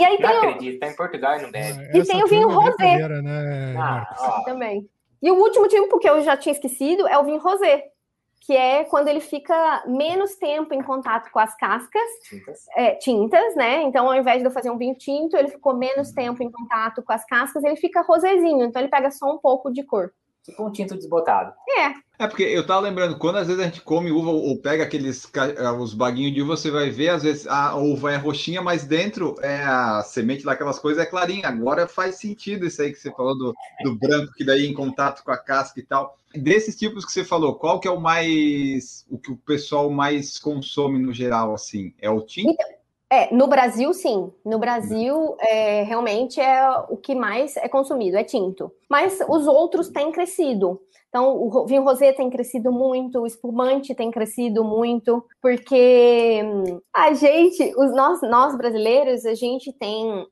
E 0.00 0.04
aí 0.04 0.18
não 0.18 0.30
tem 0.30 0.38
acredito, 0.38 0.76
o... 0.78 0.80
tá 0.80 0.88
em 0.88 0.96
Portugal 0.96 1.38
e 1.38 1.42
não 1.42 1.52
bebe. 1.52 1.90
Ah, 1.94 1.96
e 1.96 2.02
tem 2.02 2.24
o 2.24 2.26
vinho 2.26 2.48
rosé. 2.48 3.08
Né, 3.22 3.76
ah, 3.78 4.42
também. 4.44 4.90
E 5.22 5.30
o 5.30 5.36
último 5.36 5.68
tipo 5.68 6.00
que 6.00 6.10
eu 6.10 6.20
já 6.22 6.36
tinha 6.36 6.52
esquecido 6.52 7.06
é 7.06 7.16
o 7.16 7.24
vinho 7.24 7.38
rosé 7.38 7.92
que 8.40 8.56
é 8.56 8.84
quando 8.84 9.08
ele 9.08 9.20
fica 9.20 9.84
menos 9.86 10.36
tempo 10.36 10.72
em 10.74 10.82
contato 10.82 11.30
com 11.30 11.38
as 11.38 11.54
cascas, 11.56 12.02
tintas, 12.22 12.66
é, 12.76 12.94
tintas 12.94 13.54
né? 13.56 13.82
Então, 13.82 14.06
ao 14.06 14.14
invés 14.14 14.40
de 14.40 14.46
eu 14.46 14.50
fazer 14.50 14.70
um 14.70 14.78
vinho 14.78 14.94
tinto, 14.94 15.36
ele 15.36 15.48
ficou 15.48 15.76
menos 15.76 16.12
tempo 16.12 16.42
em 16.42 16.50
contato 16.50 17.02
com 17.02 17.12
as 17.12 17.24
cascas, 17.24 17.64
ele 17.64 17.76
fica 17.76 18.02
rosezinho, 18.02 18.64
então 18.64 18.80
ele 18.80 18.90
pega 18.90 19.10
só 19.10 19.32
um 19.32 19.38
pouco 19.38 19.70
de 19.70 19.82
cor. 19.82 20.12
Tipo 20.48 20.66
um 20.66 20.72
tinto 20.72 20.94
desbotado. 20.94 21.52
É. 21.68 22.24
É 22.24 22.26
porque 22.26 22.42
eu 22.42 22.66
tava 22.66 22.80
lembrando, 22.80 23.18
quando 23.18 23.36
às 23.36 23.46
vezes 23.46 23.62
a 23.62 23.66
gente 23.66 23.82
come 23.82 24.10
uva 24.10 24.30
ou 24.30 24.56
pega 24.58 24.82
aqueles 24.82 25.30
eh, 25.34 25.70
os 25.72 25.92
baguinhos 25.92 26.34
de 26.34 26.42
uva, 26.42 26.56
você 26.56 26.70
vai 26.70 26.90
ver, 26.90 27.10
às 27.10 27.22
vezes 27.22 27.46
a 27.46 27.76
uva 27.76 28.12
é 28.12 28.16
roxinha, 28.16 28.60
mas 28.60 28.84
dentro 28.84 29.36
é 29.40 29.62
a 29.62 30.02
semente 30.02 30.44
lá, 30.44 30.54
aquelas 30.54 30.78
coisas 30.78 31.00
é 31.02 31.06
clarinha. 31.06 31.46
Agora 31.46 31.86
faz 31.86 32.16
sentido 32.16 32.66
isso 32.66 32.80
aí 32.80 32.92
que 32.92 32.98
você 32.98 33.12
falou 33.12 33.36
do, 33.36 33.54
do 33.84 33.94
branco, 33.94 34.32
que 34.32 34.44
daí 34.44 34.66
em 34.66 34.74
contato 34.74 35.22
com 35.22 35.30
a 35.30 35.36
casca 35.36 35.78
e 35.78 35.82
tal. 35.84 36.16
Desses 36.34 36.76
tipos 36.76 37.04
que 37.04 37.12
você 37.12 37.24
falou, 37.24 37.54
qual 37.54 37.78
que 37.78 37.86
é 37.86 37.90
o 37.90 38.00
mais, 38.00 39.06
o 39.08 39.18
que 39.18 39.30
o 39.30 39.36
pessoal 39.36 39.90
mais 39.90 40.38
consome 40.38 40.98
no 40.98 41.12
geral, 41.12 41.54
assim? 41.54 41.94
É 42.00 42.10
o 42.10 42.22
tinto? 42.22 42.50
Então, 42.50 42.77
é, 43.10 43.34
no 43.34 43.46
Brasil, 43.46 43.92
sim. 43.94 44.30
No 44.44 44.58
Brasil, 44.58 45.36
é, 45.40 45.82
realmente 45.82 46.40
é 46.40 46.68
o 46.88 46.96
que 46.96 47.14
mais 47.14 47.56
é 47.56 47.68
consumido, 47.68 48.16
é 48.16 48.24
tinto. 48.24 48.70
Mas 48.88 49.18
os 49.28 49.46
outros 49.46 49.88
têm 49.88 50.12
crescido. 50.12 50.80
Então, 51.08 51.36
o 51.36 51.66
vinho 51.66 51.84
rosé 51.84 52.12
tem 52.12 52.28
crescido 52.28 52.70
muito, 52.70 53.20
o 53.20 53.26
espumante 53.26 53.94
tem 53.94 54.10
crescido 54.10 54.62
muito, 54.62 55.24
porque 55.40 56.42
hum, 56.44 56.80
a 56.94 57.14
gente, 57.14 57.72
os, 57.76 57.94
nós, 57.94 58.20
nós 58.22 58.56
brasileiros, 58.56 59.24
a 59.24 59.34
gente 59.34 59.72
tem 59.72 60.26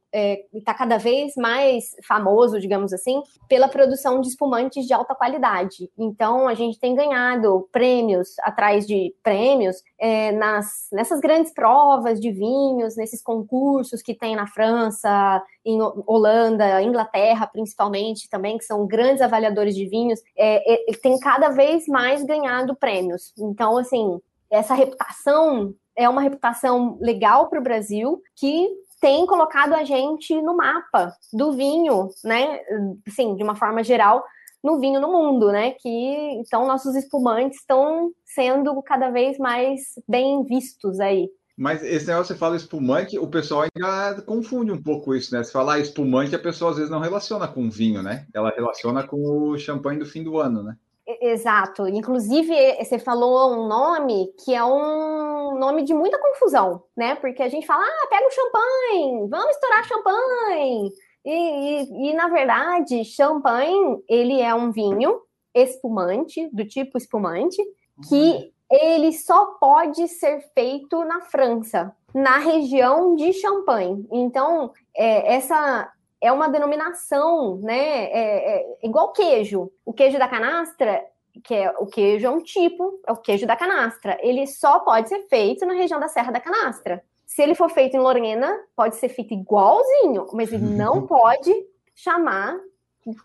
está 0.53 0.73
é, 0.73 0.77
cada 0.77 0.97
vez 0.97 1.35
mais 1.37 1.91
famoso, 2.07 2.59
digamos 2.59 2.93
assim, 2.93 3.23
pela 3.49 3.69
produção 3.69 4.21
de 4.21 4.29
espumantes 4.29 4.87
de 4.87 4.95
alta 4.95 5.15
qualidade. 5.15 5.91
Então, 5.99 6.49
a 6.49 6.55
gente 6.55 6.79
tem 6.79 6.95
ganhado 6.95 7.69
prêmios 7.71 8.39
atrás 8.41 8.87
de 8.87 9.15
prêmios 9.23 9.77
é, 10.01 10.33
nas, 10.33 10.89
nessas 10.93 11.21
grandes 11.21 11.53
provas 11.53 12.19
de 12.19 12.31
vinhos, 12.31 12.97
nesses 12.97 13.23
concursos 13.23 14.01
que 14.03 14.15
tem 14.15 14.35
na 14.35 14.47
França, 14.47 15.43
em 15.65 15.79
Holanda, 16.07 16.83
Inglaterra, 16.83 17.47
principalmente, 17.47 18.29
também, 18.31 18.57
que 18.57 18.65
são 18.65 18.87
grandes 18.87 19.21
avaliadores 19.21 19.75
de 19.75 19.87
vinhos, 19.87 20.21
é, 20.37 20.66
é, 20.67 20.93
tem 21.03 21.19
cada 21.19 21.51
vez 21.51 21.87
mais 21.87 22.25
ganhado 22.25 22.75
prêmios. 22.75 23.33
Então, 23.39 23.79
assim, 23.79 24.21
essa 24.51 24.75
reputação 24.75 25.75
é 25.97 26.09
uma 26.09 26.21
reputação 26.21 26.99
legal 27.01 27.49
para 27.49 27.61
o 27.61 27.63
Brasil 27.63 28.21
que 28.35 28.69
tem 29.01 29.27
colocado 29.27 29.75
a 29.75 29.85
gente 29.85 30.41
no 30.43 30.57
mapa 30.57 31.13
do 31.33 31.53
vinho, 31.53 32.09
né? 32.25 32.61
Sim, 33.09 33.37
de 33.37 33.43
uma 33.43 33.55
forma 33.55 33.85
geral, 33.85 34.25
no 34.63 34.81
vinho 34.81 35.01
no 35.01 35.13
mundo, 35.13 35.53
né? 35.53 35.73
Que 35.73 35.89
então 35.89 36.67
nossos 36.67 36.95
espumantes 36.97 37.61
estão 37.61 38.11
sendo 38.25 38.83
cada 38.83 39.11
vez 39.11 39.39
mais 39.39 39.81
bem 40.09 40.43
vistos 40.45 40.99
aí. 40.99 41.31
Mas 41.57 41.83
esse 41.83 42.07
negócio 42.07 42.35
você 42.35 42.39
fala 42.39 42.57
espumante, 42.57 43.19
o 43.19 43.27
pessoal 43.27 43.63
ainda 43.63 44.21
confunde 44.23 44.71
um 44.71 44.83
pouco 44.83 45.15
isso, 45.15 45.35
né? 45.35 45.43
Se 45.43 45.51
falar 45.51 45.79
espumante, 45.79 46.35
a 46.35 46.39
pessoa 46.39 46.71
às 46.71 46.77
vezes 46.77 46.91
não 46.91 47.01
relaciona 47.01 47.49
com 47.49 47.71
vinho, 47.71 48.03
né? 48.03 48.27
Ela 48.35 48.51
relaciona 48.51 49.07
com 49.07 49.17
o 49.17 49.59
champanhe 49.59 49.99
do 49.99 50.05
fim 50.05 50.23
do 50.23 50.39
ano, 50.39 50.63
né? 50.63 50.77
Exato. 51.07 51.87
Inclusive, 51.87 52.53
você 52.79 52.99
falou 52.99 53.55
um 53.55 53.69
nome 53.69 54.35
que 54.45 54.53
é 54.53 54.65
um 54.65 55.57
nome 55.57 55.85
de 55.85 55.95
muita 55.95 56.19
confusão, 56.19 56.83
né? 56.97 57.15
Porque 57.15 57.43
a 57.43 57.49
gente 57.49 57.67
fala, 57.67 57.85
ah, 57.85 58.07
pega 58.11 58.27
o 58.27 58.31
champanhe, 58.31 59.29
vamos 59.31 59.51
estourar 59.51 59.85
champanhe. 59.85 60.93
E, 61.25 61.31
e, 61.31 62.11
e, 62.11 62.15
na 62.15 62.29
verdade, 62.29 63.05
champanhe, 63.05 64.03
ele 64.09 64.41
é 64.41 64.55
um 64.55 64.71
vinho 64.73 65.21
espumante, 65.55 66.51
do 66.53 66.67
tipo 66.67 66.99
espumante, 66.99 67.63
que 68.09 68.53
ele 68.71 69.13
só 69.13 69.47
pode 69.61 70.09
ser 70.09 70.41
feito 70.55 71.05
na 71.05 71.21
França, 71.21 71.95
na 72.15 72.39
região 72.39 73.15
de 73.15 73.33
Champagne. 73.33 74.07
Então, 74.11 74.73
é, 74.95 75.35
essa 75.35 75.93
é 76.21 76.33
uma 76.33 76.49
denominação, 76.49 77.59
né? 77.59 78.05
É, 78.05 78.57
é, 78.57 78.79
igual 78.83 79.13
queijo. 79.13 79.71
O 79.85 79.93
queijo 79.93 80.19
da 80.19 80.29
canastra, 80.29 81.05
que 81.45 81.55
é 81.55 81.71
o 81.79 81.87
queijo 81.87 82.27
é 82.27 82.31
um 82.31 82.41
tipo, 82.41 83.01
é 83.07 83.13
o 83.13 83.17
queijo 83.17 83.47
da 83.47 83.57
canastra. 83.57 84.19
Ele 84.21 84.47
só 84.47 84.81
pode 84.81 85.09
ser 85.09 85.29
feito 85.29 85.65
na 85.65 85.75
região 85.75 86.01
da 86.01 86.09
Serra 86.09 86.33
da 86.33 86.41
Canastra. 86.41 87.03
Se 87.27 87.43
ele 87.43 87.55
for 87.55 87.69
feito 87.69 87.97
em 87.97 88.01
Lorena, 88.01 88.59
pode 88.75 88.97
ser 88.97 89.09
feito 89.09 89.35
igualzinho, 89.35 90.27
mas 90.33 90.53
ele 90.53 90.65
não 90.75 91.07
pode 91.07 91.53
chamar 91.95 92.59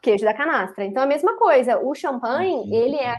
queijo 0.02 0.24
da 0.24 0.34
canastra. 0.34 0.86
Então, 0.86 1.02
é 1.02 1.06
a 1.06 1.10
mesma 1.10 1.38
coisa. 1.38 1.80
O 1.80 1.96
champanhe, 1.96 2.74
ele 2.76 2.98
é 2.98 3.16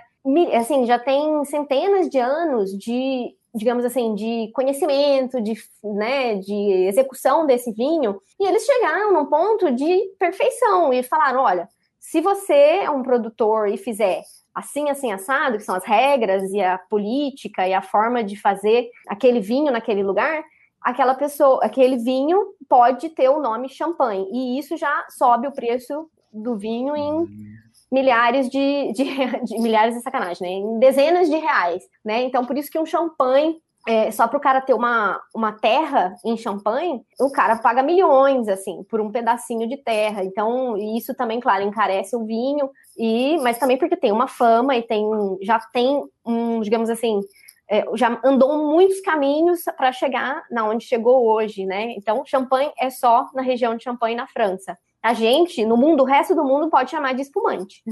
assim, 0.55 0.87
já 0.87 0.99
tem 0.99 1.45
centenas 1.45 2.09
de 2.09 2.19
anos 2.19 2.71
de 2.77 3.35
digamos 3.55 3.85
assim, 3.85 4.15
de 4.15 4.51
conhecimento, 4.55 5.41
de, 5.41 5.55
né, 5.85 6.37
de 6.37 6.55
execução 6.89 7.47
desse 7.47 7.71
vinho, 7.73 8.21
e 8.41 8.47
eles 8.47 8.65
chegaram 8.65 9.13
num 9.13 9.27
ponto 9.27 9.71
de 9.71 10.01
perfeição 10.19 10.93
e 10.93 11.03
falaram: 11.03 11.41
olha, 11.41 11.69
se 12.01 12.21
você 12.21 12.81
é 12.83 12.91
um 12.91 13.03
produtor 13.03 13.69
e 13.69 13.77
fizer 13.77 14.23
assim, 14.55 14.91
assim, 14.91 15.13
assado, 15.13 15.57
que 15.57 15.65
são 15.65 15.75
as 15.75 15.85
regras 15.85 16.51
e 16.51 16.61
a 16.61 16.79
política 16.79 17.67
e 17.67 17.73
a 17.73 17.83
forma 17.83 18.23
de 18.23 18.37
fazer 18.37 18.91
aquele 19.09 19.41
vinho 19.41 19.73
naquele 19.73 20.03
lugar, 20.03 20.43
aquela 20.81 21.15
pessoa, 21.15 21.61
aquele 21.63 21.97
vinho 21.97 22.55
pode 22.69 23.11
ter 23.11 23.29
o 23.29 23.41
nome 23.41 23.69
champanhe, 23.69 24.29
e 24.31 24.59
isso 24.59 24.77
já 24.77 25.07
sobe 25.11 25.47
o 25.47 25.53
preço 25.53 26.09
do 26.33 26.57
vinho 26.57 26.97
em 26.97 27.13
hum 27.13 27.52
milhares 27.93 28.49
de, 28.49 28.93
de, 28.93 29.05
de 29.45 29.61
milhares 29.61 29.95
de 29.95 30.01
sacanagem, 30.01 30.43
né? 30.43 30.55
Em 30.55 30.79
dezenas 30.79 31.29
de 31.29 31.37
reais, 31.37 31.85
né? 32.03 32.23
Então, 32.23 32.45
por 32.47 32.57
isso 32.57 32.71
que 32.71 32.79
um 32.79 32.87
champanhe 32.87 33.57
é, 33.87 34.11
só 34.13 34.29
para 34.29 34.39
o 34.39 34.41
cara 34.41 34.61
ter 34.61 34.75
uma, 34.75 35.21
uma 35.35 35.53
terra 35.53 36.15
em 36.25 36.37
champanhe, 36.37 37.03
o 37.21 37.31
cara 37.33 37.57
paga 37.57 37.83
milhões, 37.83 38.49
assim, 38.49 38.85
por 38.89 39.01
um 39.01 39.11
pedacinho 39.11 39.69
de 39.69 39.77
terra. 39.77 40.25
Então, 40.25 40.77
isso 40.77 41.15
também, 41.15 41.41
claro, 41.41 41.65
encarece 41.65 42.17
o 42.17 42.25
vinho, 42.25 42.71
e 42.97 43.39
mas 43.39 43.59
também 43.59 43.77
porque 43.77 43.97
tem 43.97 44.13
uma 44.13 44.29
fama 44.29 44.77
e 44.77 44.83
tem 44.83 45.05
já 45.43 45.59
tem 45.73 46.01
um, 46.25 46.61
digamos 46.61 46.89
assim, 46.89 47.21
é, 47.69 47.85
já 47.95 48.21
andou 48.25 48.71
muitos 48.71 49.01
caminhos 49.01 49.63
para 49.77 49.91
chegar 49.93 50.45
na 50.51 50.65
onde 50.65 50.85
chegou 50.85 51.27
hoje, 51.27 51.67
né? 51.67 51.93
Então, 51.97 52.25
champanhe 52.25 52.71
é 52.79 52.89
só 52.89 53.27
na 53.35 53.43
região 53.43 53.77
de 53.77 53.83
Champagne, 53.83 54.15
na 54.15 54.29
França. 54.29 54.79
A 55.03 55.15
gente, 55.15 55.65
no 55.65 55.77
mundo, 55.77 56.03
o 56.03 56.07
resto 56.07 56.35
do 56.35 56.45
mundo 56.45 56.71
pode 56.71 56.91
chamar 56.91 57.15
de 57.15 57.23
espumante. 57.23 57.83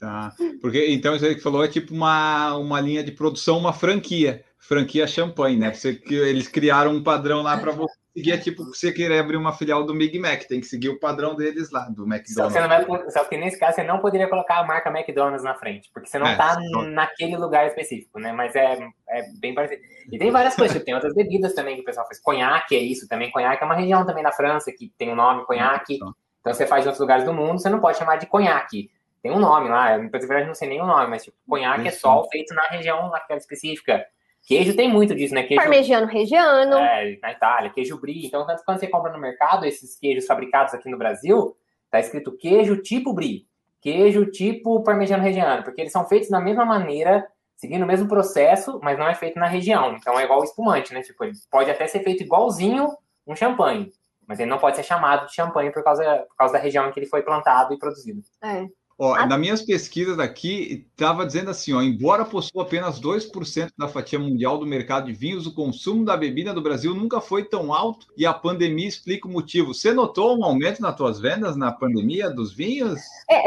Tá. 0.00 0.32
Porque 0.62 0.86
então 0.92 1.14
isso 1.14 1.26
aí 1.26 1.34
que 1.34 1.42
falou 1.42 1.62
é 1.62 1.68
tipo 1.68 1.92
uma, 1.92 2.56
uma 2.56 2.80
linha 2.80 3.04
de 3.04 3.12
produção, 3.12 3.58
uma 3.58 3.74
franquia, 3.74 4.42
franquia 4.58 5.06
champanhe, 5.06 5.58
né? 5.58 5.74
Você, 5.74 6.00
eles 6.08 6.48
criaram 6.48 6.92
um 6.92 7.02
padrão 7.02 7.42
lá 7.42 7.58
para 7.58 7.70
você 7.72 7.94
seguir, 8.14 8.32
é 8.32 8.38
tipo 8.38 8.64
você 8.64 8.90
querer 8.92 9.18
abrir 9.18 9.36
uma 9.36 9.52
filial 9.52 9.84
do 9.84 9.92
Big 9.92 10.18
Mac, 10.18 10.44
tem 10.44 10.58
que 10.58 10.66
seguir 10.66 10.88
o 10.88 10.98
padrão 10.98 11.34
deles 11.34 11.70
lá, 11.70 11.82
do 11.90 12.04
McDonald's. 12.04 12.54
Só, 12.54 12.68
vai, 12.68 13.10
só 13.10 13.24
que 13.24 13.36
nesse 13.36 13.58
caso 13.58 13.74
você 13.74 13.82
não 13.82 13.98
poderia 13.98 14.26
colocar 14.26 14.60
a 14.60 14.66
marca 14.66 14.88
McDonald's 14.88 15.44
na 15.44 15.54
frente, 15.54 15.90
porque 15.92 16.08
você 16.08 16.18
não 16.18 16.30
está 16.30 16.58
é, 16.58 16.86
naquele 16.88 17.36
lugar 17.36 17.66
específico, 17.66 18.18
né? 18.18 18.32
Mas 18.32 18.54
é, 18.56 18.78
é 19.08 19.22
bem 19.38 19.54
parecido. 19.54 19.82
E 20.10 20.18
tem 20.18 20.30
várias 20.30 20.56
coisas, 20.56 20.82
tem 20.82 20.94
outras 20.94 21.14
bebidas 21.14 21.54
também 21.54 21.74
que 21.74 21.82
o 21.82 21.84
pessoal 21.84 22.06
faz. 22.06 22.18
Conhaque 22.20 22.74
é 22.74 22.80
isso 22.80 23.06
também, 23.06 23.30
conhaque 23.30 23.62
é 23.62 23.66
uma 23.66 23.76
região 23.76 24.06
também 24.06 24.22
da 24.22 24.32
França 24.32 24.72
que 24.72 24.90
tem 24.96 25.10
o 25.10 25.12
um 25.12 25.16
nome 25.16 25.44
conhaque. 25.44 25.98
Então 26.40 26.52
você 26.54 26.66
faz 26.66 26.84
em 26.84 26.88
outros 26.88 27.00
lugares 27.00 27.24
do 27.24 27.32
mundo, 27.32 27.60
você 27.60 27.68
não 27.68 27.80
pode 27.80 27.98
chamar 27.98 28.16
de 28.16 28.26
conhaque. 28.26 28.90
Tem 29.22 29.30
um 29.30 29.38
nome 29.38 29.68
lá, 29.68 29.96
eu, 29.96 30.02
na 30.02 30.08
verdade 30.08 30.46
não 30.46 30.54
sei 30.54 30.68
nem 30.68 30.80
o 30.80 30.86
nome, 30.86 31.08
mas 31.08 31.24
tipo, 31.24 31.36
conhaque 31.46 31.88
é 31.88 31.90
só 31.90 32.26
feito 32.30 32.54
na 32.54 32.62
região 32.68 33.10
naquela 33.10 33.38
específica. 33.38 34.04
Queijo 34.46 34.74
tem 34.74 34.88
muito 34.88 35.14
disso, 35.14 35.34
né? 35.34 35.42
Queijo, 35.42 35.62
Parmegiano 35.62 36.06
regiano. 36.06 36.78
É, 36.78 37.18
na 37.20 37.32
Itália, 37.32 37.70
queijo 37.70 38.00
brie. 38.00 38.26
Então, 38.26 38.46
tanto 38.46 38.64
quando 38.64 38.80
você 38.80 38.86
compra 38.86 39.12
no 39.12 39.18
mercado 39.18 39.66
esses 39.66 39.98
queijos 39.98 40.26
fabricados 40.26 40.72
aqui 40.72 40.88
no 40.88 40.96
Brasil, 40.96 41.54
tá 41.90 42.00
escrito 42.00 42.36
queijo 42.36 42.78
tipo 42.78 43.12
brie, 43.12 43.46
queijo 43.80 44.26
tipo 44.26 44.82
parmegiano 44.82 45.22
regiano, 45.22 45.62
porque 45.62 45.82
eles 45.82 45.92
são 45.92 46.06
feitos 46.06 46.30
da 46.30 46.40
mesma 46.40 46.64
maneira, 46.64 47.26
seguindo 47.56 47.82
o 47.82 47.86
mesmo 47.86 48.08
processo, 48.08 48.80
mas 48.82 48.98
não 48.98 49.06
é 49.06 49.14
feito 49.14 49.38
na 49.38 49.46
região. 49.46 49.94
Então 49.94 50.18
é 50.18 50.24
igual 50.24 50.40
o 50.40 50.44
espumante, 50.44 50.94
né? 50.94 51.02
Tipo, 51.02 51.24
ele 51.24 51.34
pode 51.50 51.70
até 51.70 51.86
ser 51.86 52.02
feito 52.02 52.22
igualzinho 52.22 52.88
um 53.26 53.36
champanhe, 53.36 53.92
mas 54.30 54.38
ele 54.38 54.48
não 54.48 54.58
pode 54.58 54.76
ser 54.76 54.84
chamado 54.84 55.26
de 55.26 55.34
champanhe 55.34 55.72
por 55.72 55.82
causa, 55.82 56.04
por 56.28 56.36
causa 56.36 56.52
da 56.52 56.60
região 56.60 56.86
em 56.86 56.92
que 56.92 57.00
ele 57.00 57.08
foi 57.08 57.20
plantado 57.20 57.74
e 57.74 57.78
produzido. 57.80 58.22
É. 58.40 58.64
Ó, 58.96 59.12
a... 59.12 59.26
Nas 59.26 59.40
minhas 59.40 59.60
pesquisas 59.60 60.20
aqui, 60.20 60.86
estava 60.88 61.26
dizendo 61.26 61.50
assim, 61.50 61.72
ó, 61.74 61.82
embora 61.82 62.24
possua 62.24 62.62
apenas 62.62 63.00
2% 63.00 63.70
da 63.76 63.88
fatia 63.88 64.20
mundial 64.20 64.56
do 64.56 64.64
mercado 64.64 65.06
de 65.06 65.12
vinhos, 65.12 65.48
o 65.48 65.54
consumo 65.54 66.04
da 66.04 66.16
bebida 66.16 66.54
do 66.54 66.62
Brasil 66.62 66.94
nunca 66.94 67.20
foi 67.20 67.42
tão 67.42 67.74
alto 67.74 68.06
e 68.16 68.24
a 68.24 68.32
pandemia 68.32 68.86
explica 68.86 69.26
o 69.26 69.32
motivo. 69.32 69.74
Você 69.74 69.92
notou 69.92 70.38
um 70.38 70.44
aumento 70.44 70.80
nas 70.80 70.94
tuas 70.94 71.18
vendas 71.18 71.56
na 71.56 71.72
pandemia 71.72 72.30
dos 72.30 72.54
vinhos? 72.54 73.00
É. 73.28 73.42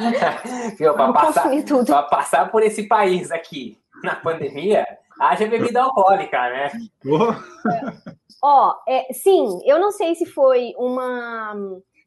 Para 0.96 1.12
passar, 1.12 1.50
passar 2.08 2.50
por 2.50 2.62
esse 2.62 2.84
país 2.84 3.30
aqui 3.30 3.76
na 4.02 4.14
pandemia, 4.14 4.86
haja 5.20 5.46
bebida 5.46 5.82
alcoólica, 5.82 6.38
né? 6.38 6.70
Oh. 7.04 7.34
Ó, 8.42 8.74
é, 8.88 9.12
sim, 9.12 9.60
eu 9.64 9.78
não 9.78 9.90
sei 9.90 10.14
se 10.14 10.26
foi 10.26 10.74
uma, 10.76 11.54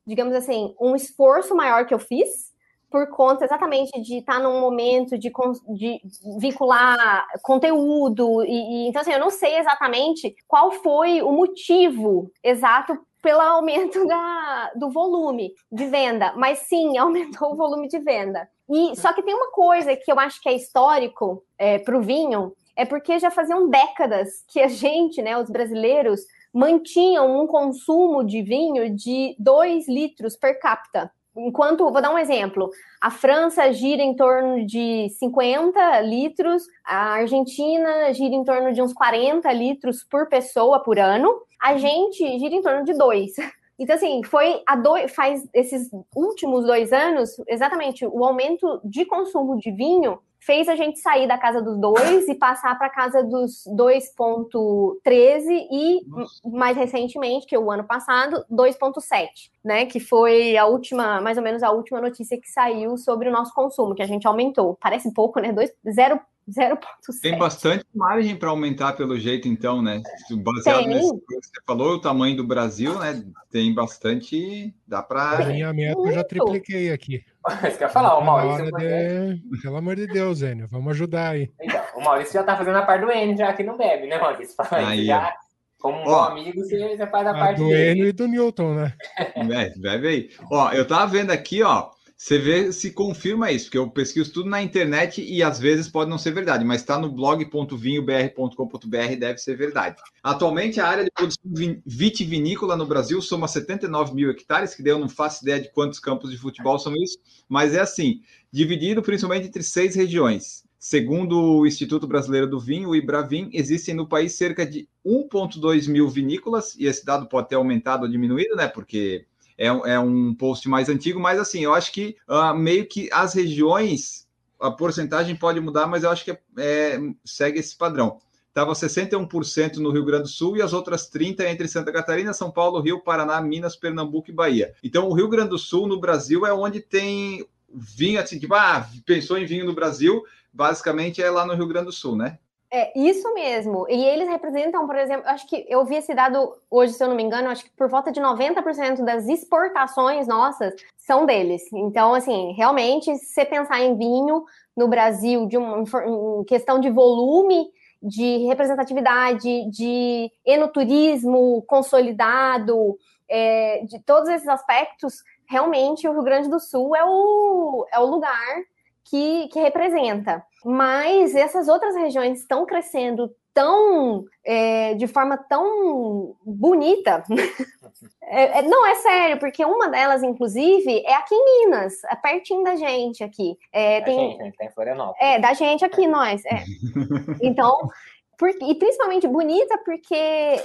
digamos 0.05 0.33
assim, 0.35 0.75
um 0.79 0.95
esforço 0.95 1.55
maior 1.55 1.85
que 1.85 1.93
eu 1.93 1.99
fiz, 1.99 2.49
por 2.89 3.07
conta 3.09 3.45
exatamente 3.45 4.01
de 4.01 4.17
estar 4.17 4.39
num 4.39 4.59
momento 4.59 5.17
de, 5.17 5.31
de 5.75 6.01
vincular 6.39 7.27
conteúdo. 7.43 8.43
E, 8.43 8.85
e, 8.85 8.87
então, 8.87 9.01
assim, 9.01 9.11
eu 9.11 9.19
não 9.19 9.29
sei 9.29 9.57
exatamente 9.57 10.35
qual 10.47 10.71
foi 10.71 11.21
o 11.21 11.31
motivo 11.31 12.31
exato 12.43 12.97
pelo 13.21 13.41
aumento 13.41 14.05
da, 14.07 14.71
do 14.75 14.89
volume 14.89 15.53
de 15.71 15.85
venda, 15.85 16.33
mas 16.35 16.59
sim, 16.59 16.97
aumentou 16.97 17.53
o 17.53 17.55
volume 17.55 17.87
de 17.87 17.99
venda. 17.99 18.49
E 18.69 18.95
só 18.95 19.13
que 19.13 19.23
tem 19.23 19.33
uma 19.33 19.51
coisa 19.51 19.95
que 19.95 20.11
eu 20.11 20.19
acho 20.19 20.41
que 20.41 20.49
é 20.49 20.53
histórico 20.53 21.43
é, 21.57 21.79
para 21.79 21.97
o 21.97 22.01
vinho, 22.01 22.53
é 22.79 22.85
porque 22.85 23.19
já 23.19 23.29
faziam 23.29 23.69
décadas 23.69 24.45
que 24.47 24.61
a 24.61 24.69
gente, 24.69 25.21
né, 25.21 25.37
os 25.37 25.49
brasileiros, 25.49 26.21
mantinham 26.53 27.41
um 27.41 27.45
consumo 27.45 28.23
de 28.23 28.41
vinho 28.41 28.95
de 28.95 29.35
2 29.37 29.85
litros 29.89 30.37
per 30.37 30.57
capita. 30.61 31.11
Enquanto, 31.35 31.91
vou 31.91 32.01
dar 32.01 32.09
um 32.09 32.17
exemplo, 32.17 32.69
a 33.01 33.11
França 33.11 33.69
gira 33.73 34.01
em 34.01 34.15
torno 34.15 34.65
de 34.65 35.09
50 35.09 35.99
litros, 36.01 36.63
a 36.85 37.15
Argentina 37.15 38.13
gira 38.13 38.33
em 38.33 38.45
torno 38.45 38.71
de 38.71 38.81
uns 38.81 38.93
40 38.93 39.51
litros 39.51 40.05
por 40.09 40.29
pessoa 40.29 40.81
por 40.81 40.97
ano, 40.97 41.29
a 41.61 41.75
gente 41.77 42.39
gira 42.39 42.55
em 42.55 42.61
torno 42.61 42.85
de 42.85 42.93
2. 42.93 43.31
Então, 43.81 43.95
assim, 43.95 44.21
foi 44.25 44.61
a 44.67 44.75
dois, 44.75 45.09
faz 45.15 45.47
esses 45.53 45.89
últimos 46.13 46.65
dois 46.65 46.91
anos, 46.91 47.29
exatamente, 47.47 48.05
o 48.05 48.25
aumento 48.25 48.81
de 48.83 49.05
consumo 49.05 49.55
de 49.55 49.71
vinho 49.71 50.19
fez 50.39 50.67
a 50.69 50.75
gente 50.75 50.99
sair 50.99 51.27
da 51.27 51.37
casa 51.37 51.61
dos 51.61 51.79
dois 51.79 52.27
e 52.27 52.35
passar 52.35 52.77
para 52.77 52.87
a 52.87 52.89
casa 52.89 53.23
dos 53.23 53.63
2,13 53.75 55.67
e 55.71 56.05
Nossa. 56.07 56.49
mais 56.49 56.77
recentemente, 56.77 57.45
que 57.45 57.55
é 57.55 57.59
o 57.59 57.69
ano 57.69 57.83
passado, 57.83 58.43
2,7, 58.49 59.27
né? 59.63 59.85
Que 59.85 59.99
foi 59.99 60.55
a 60.57 60.65
última, 60.65 61.19
mais 61.21 61.37
ou 61.37 61.43
menos 61.43 61.61
a 61.61 61.71
última 61.71 61.99
notícia 61.99 62.39
que 62.39 62.49
saiu 62.49 62.97
sobre 62.97 63.29
o 63.29 63.31
nosso 63.31 63.53
consumo, 63.53 63.93
que 63.93 64.01
a 64.01 64.07
gente 64.07 64.25
aumentou. 64.25 64.77
Parece 64.81 65.13
pouco, 65.13 65.39
né? 65.39 65.53
0,7. 65.53 66.21
0,7. 66.49 67.21
Tem 67.21 67.37
bastante 67.37 67.85
margem 67.93 68.35
para 68.35 68.49
aumentar 68.49 68.93
pelo 68.93 69.17
jeito, 69.17 69.47
então, 69.47 69.81
né? 69.81 70.01
Baseado 70.43 70.79
tem. 70.79 70.87
nesse 70.87 71.13
que 71.13 71.35
você 71.35 71.61
falou, 71.65 71.95
o 71.95 72.01
tamanho 72.01 72.35
do 72.35 72.43
Brasil, 72.43 72.97
né? 72.99 73.23
Tem 73.51 73.73
bastante. 73.73 74.73
Dá 74.87 75.01
para. 75.01 75.43
A 75.43 75.45
minha 75.45 75.73
meta 75.73 75.99
eu 75.99 76.11
já 76.11 76.23
tripliquei 76.23 76.91
aqui. 76.91 77.23
Você 77.61 77.77
quer 77.77 77.89
falar, 77.89 78.17
o 78.17 78.23
Maurício. 78.23 78.71
De... 78.77 79.61
Pelo 79.61 79.77
amor 79.77 79.95
de 79.95 80.05
Deus, 80.07 80.41
Enio, 80.41 80.67
vamos 80.69 80.91
ajudar 80.91 81.29
aí. 81.29 81.49
Então, 81.59 81.81
o 81.95 82.03
Maurício 82.03 82.33
já 82.33 82.43
tá 82.43 82.55
fazendo 82.55 82.77
a 82.77 82.85
parte 82.85 83.05
do 83.05 83.11
Enio, 83.11 83.37
já 83.37 83.53
que 83.53 83.63
não 83.63 83.77
bebe, 83.77 84.07
né, 84.07 84.19
Maurício? 84.19 84.55
Aí, 84.71 85.05
já, 85.05 85.33
como 85.79 85.97
um 85.97 86.15
amigo, 86.15 86.61
você 86.61 86.97
já 86.97 87.07
faz 87.07 87.25
a, 87.25 87.31
a 87.31 87.33
parte 87.33 87.57
do 87.59 87.73
Enio 87.73 88.07
e 88.07 88.11
do 88.11 88.27
Newton, 88.27 88.75
né? 88.75 88.93
É, 89.17 89.69
bebe 89.79 90.07
aí. 90.07 90.29
Ó, 90.51 90.71
eu 90.73 90.85
tava 90.85 91.07
vendo 91.07 91.31
aqui, 91.31 91.63
ó. 91.63 91.89
Você 92.21 92.37
vê 92.37 92.69
se 92.73 92.91
confirma 92.91 93.49
isso, 93.49 93.67
porque 93.67 93.77
eu 93.77 93.89
pesquiso 93.89 94.33
tudo 94.33 94.49
na 94.49 94.61
internet 94.61 95.23
e 95.23 95.41
às 95.41 95.57
vezes 95.57 95.87
pode 95.87 96.09
não 96.09 96.17
ser 96.17 96.31
verdade, 96.31 96.65
mas 96.65 96.81
está 96.81 96.99
no 96.99 97.09
blog.vinhobr.com.br 97.09 99.15
deve 99.17 99.37
ser 99.37 99.55
verdade. 99.55 99.95
Atualmente, 100.21 100.81
a 100.81 100.87
área 100.87 101.05
de 101.05 101.11
produção 101.11 101.41
vitivinícola 101.85 102.75
no 102.75 102.85
Brasil 102.85 103.21
soma 103.21 103.47
79 103.47 104.13
mil 104.13 104.29
hectares, 104.29 104.75
que 104.75 104.85
eu 104.85 104.99
não 104.99 105.07
faço 105.07 105.45
ideia 105.45 105.61
de 105.61 105.71
quantos 105.71 105.97
campos 105.97 106.29
de 106.29 106.37
futebol 106.37 106.77
são 106.77 106.93
isso, 106.97 107.17
mas 107.47 107.73
é 107.73 107.79
assim, 107.79 108.19
dividido 108.51 109.01
principalmente 109.01 109.47
entre 109.47 109.63
seis 109.63 109.95
regiões. 109.95 110.65
Segundo 110.77 111.41
o 111.41 111.65
Instituto 111.65 112.05
Brasileiro 112.05 112.47
do 112.47 112.59
Vinho, 112.59 112.89
o 112.89 112.95
Ibravin, 112.97 113.49
existem 113.53 113.95
no 113.95 114.05
país 114.05 114.33
cerca 114.33 114.65
de 114.65 114.89
1,2 115.05 115.87
mil 115.87 116.09
vinícolas, 116.09 116.75
e 116.75 116.85
esse 116.85 117.05
dado 117.05 117.29
pode 117.29 117.47
ter 117.47 117.55
aumentado 117.55 118.03
ou 118.03 118.09
diminuído, 118.09 118.57
né? 118.57 118.67
Porque 118.67 119.25
é, 119.59 119.67
é 119.67 119.99
um 119.99 120.33
post 120.33 120.69
mais 120.69 120.87
antigo, 120.87 121.19
mas 121.19 121.37
assim, 121.37 121.65
eu 121.65 121.73
acho 121.73 121.91
que 121.91 122.15
uh, 122.29 122.55
meio 122.55 122.87
que 122.87 123.09
as 123.11 123.33
regiões, 123.33 124.25
a 124.57 124.71
porcentagem 124.71 125.35
pode 125.35 125.59
mudar, 125.59 125.85
mas 125.85 126.03
eu 126.03 126.09
acho 126.09 126.23
que 126.23 126.31
é, 126.31 126.37
é 126.57 126.99
segue 127.25 127.59
esse 127.59 127.75
padrão. 127.75 128.19
Estava 128.47 128.71
61% 128.71 129.77
no 129.77 129.91
Rio 129.91 130.05
Grande 130.05 130.23
do 130.23 130.29
Sul 130.29 130.55
e 130.55 130.61
as 130.61 130.71
outras 130.71 131.11
30% 131.11 131.41
entre 131.41 131.67
Santa 131.67 131.91
Catarina, 131.91 132.33
São 132.33 132.49
Paulo, 132.49 132.79
Rio, 132.79 133.01
Paraná, 133.01 133.39
Minas, 133.41 133.75
Pernambuco 133.75 134.29
e 134.29 134.33
Bahia. 134.33 134.73
Então, 134.81 135.07
o 135.07 135.13
Rio 135.13 135.27
Grande 135.27 135.49
do 135.49 135.57
Sul, 135.57 135.87
no 135.87 135.99
Brasil, 135.99 136.45
é 136.45 136.53
onde 136.53 136.79
tem 136.79 137.45
vinho, 137.71 138.19
assim, 138.19 138.39
tipo, 138.39 138.55
ah, 138.55 138.89
pensou 139.05 139.37
em 139.37 139.45
vinho 139.45 139.65
no 139.65 139.73
Brasil, 139.73 140.23
basicamente 140.51 141.21
é 141.21 141.29
lá 141.29 141.45
no 141.45 141.53
Rio 141.53 141.67
Grande 141.67 141.87
do 141.87 141.91
Sul, 141.91 142.15
né? 142.15 142.39
É 142.71 142.91
isso 142.97 143.33
mesmo. 143.33 143.87
E 143.89 144.05
eles 144.05 144.29
representam, 144.29 144.85
por 144.85 144.95
exemplo, 144.95 145.27
acho 145.27 145.47
que 145.47 145.65
eu 145.67 145.83
vi 145.85 145.95
esse 145.95 146.13
dado 146.13 146.55
hoje, 146.69 146.93
se 146.93 147.03
eu 147.03 147.07
não 147.07 147.15
me 147.15 147.23
engano, 147.23 147.49
acho 147.49 147.63
que 147.63 147.71
por 147.71 147.89
volta 147.89 148.11
de 148.11 148.21
90% 148.21 149.03
das 149.03 149.27
exportações 149.27 150.27
nossas 150.27 150.75
são 150.95 151.25
deles. 151.25 151.63
Então, 151.73 152.13
assim, 152.13 152.53
realmente, 152.53 153.15
se 153.17 153.33
você 153.33 153.43
pensar 153.43 153.79
em 153.81 153.97
vinho 153.97 154.45
no 154.77 154.87
Brasil, 154.87 155.47
de 155.47 155.57
uma 155.57 155.79
em 155.81 156.43
questão 156.43 156.79
de 156.79 156.91
volume, 156.91 157.71
de 158.01 158.45
representatividade, 158.45 159.67
de 159.71 160.31
enoturismo 160.45 161.63
consolidado, 161.63 162.97
é, 163.27 163.83
de 163.83 163.99
todos 163.99 164.29
esses 164.29 164.47
aspectos, 164.47 165.23
realmente 165.49 166.07
o 166.07 166.13
Rio 166.13 166.23
Grande 166.23 166.47
do 166.47 166.59
Sul 166.59 166.95
é 166.95 167.03
o, 167.03 167.87
é 167.91 167.99
o 167.99 168.05
lugar 168.05 168.63
que, 169.09 169.47
que 169.49 169.59
representa. 169.59 170.43
Mas 170.63 171.35
essas 171.35 171.67
outras 171.67 171.95
regiões 171.95 172.39
estão 172.39 172.65
crescendo 172.65 173.33
tão 173.53 174.23
é, 174.45 174.93
de 174.93 175.07
forma 175.07 175.37
tão 175.37 176.35
bonita. 176.45 177.23
é, 178.23 178.59
é, 178.59 178.61
não, 178.61 178.85
é 178.85 178.95
sério, 178.95 179.39
porque 179.39 179.65
uma 179.65 179.89
delas, 179.89 180.23
inclusive, 180.23 181.03
é 181.05 181.15
aqui 181.15 181.33
em 181.33 181.65
Minas, 181.65 182.03
é 182.05 182.15
pertinho 182.15 182.63
da 182.63 182.75
gente 182.75 183.23
aqui. 183.23 183.57
É, 183.71 183.99
da 183.99 184.05
tem, 184.05 184.37
gente, 184.37 184.57
tem 184.57 184.71
Florianópolis. 184.71 185.21
É, 185.21 185.39
da 185.39 185.53
gente 185.53 185.83
aqui, 185.83 186.07
nós. 186.07 186.43
É. 186.45 186.63
Então, 187.41 187.89
por, 188.37 188.49
e 188.49 188.75
principalmente 188.75 189.27
bonita 189.27 189.77
porque 189.83 190.61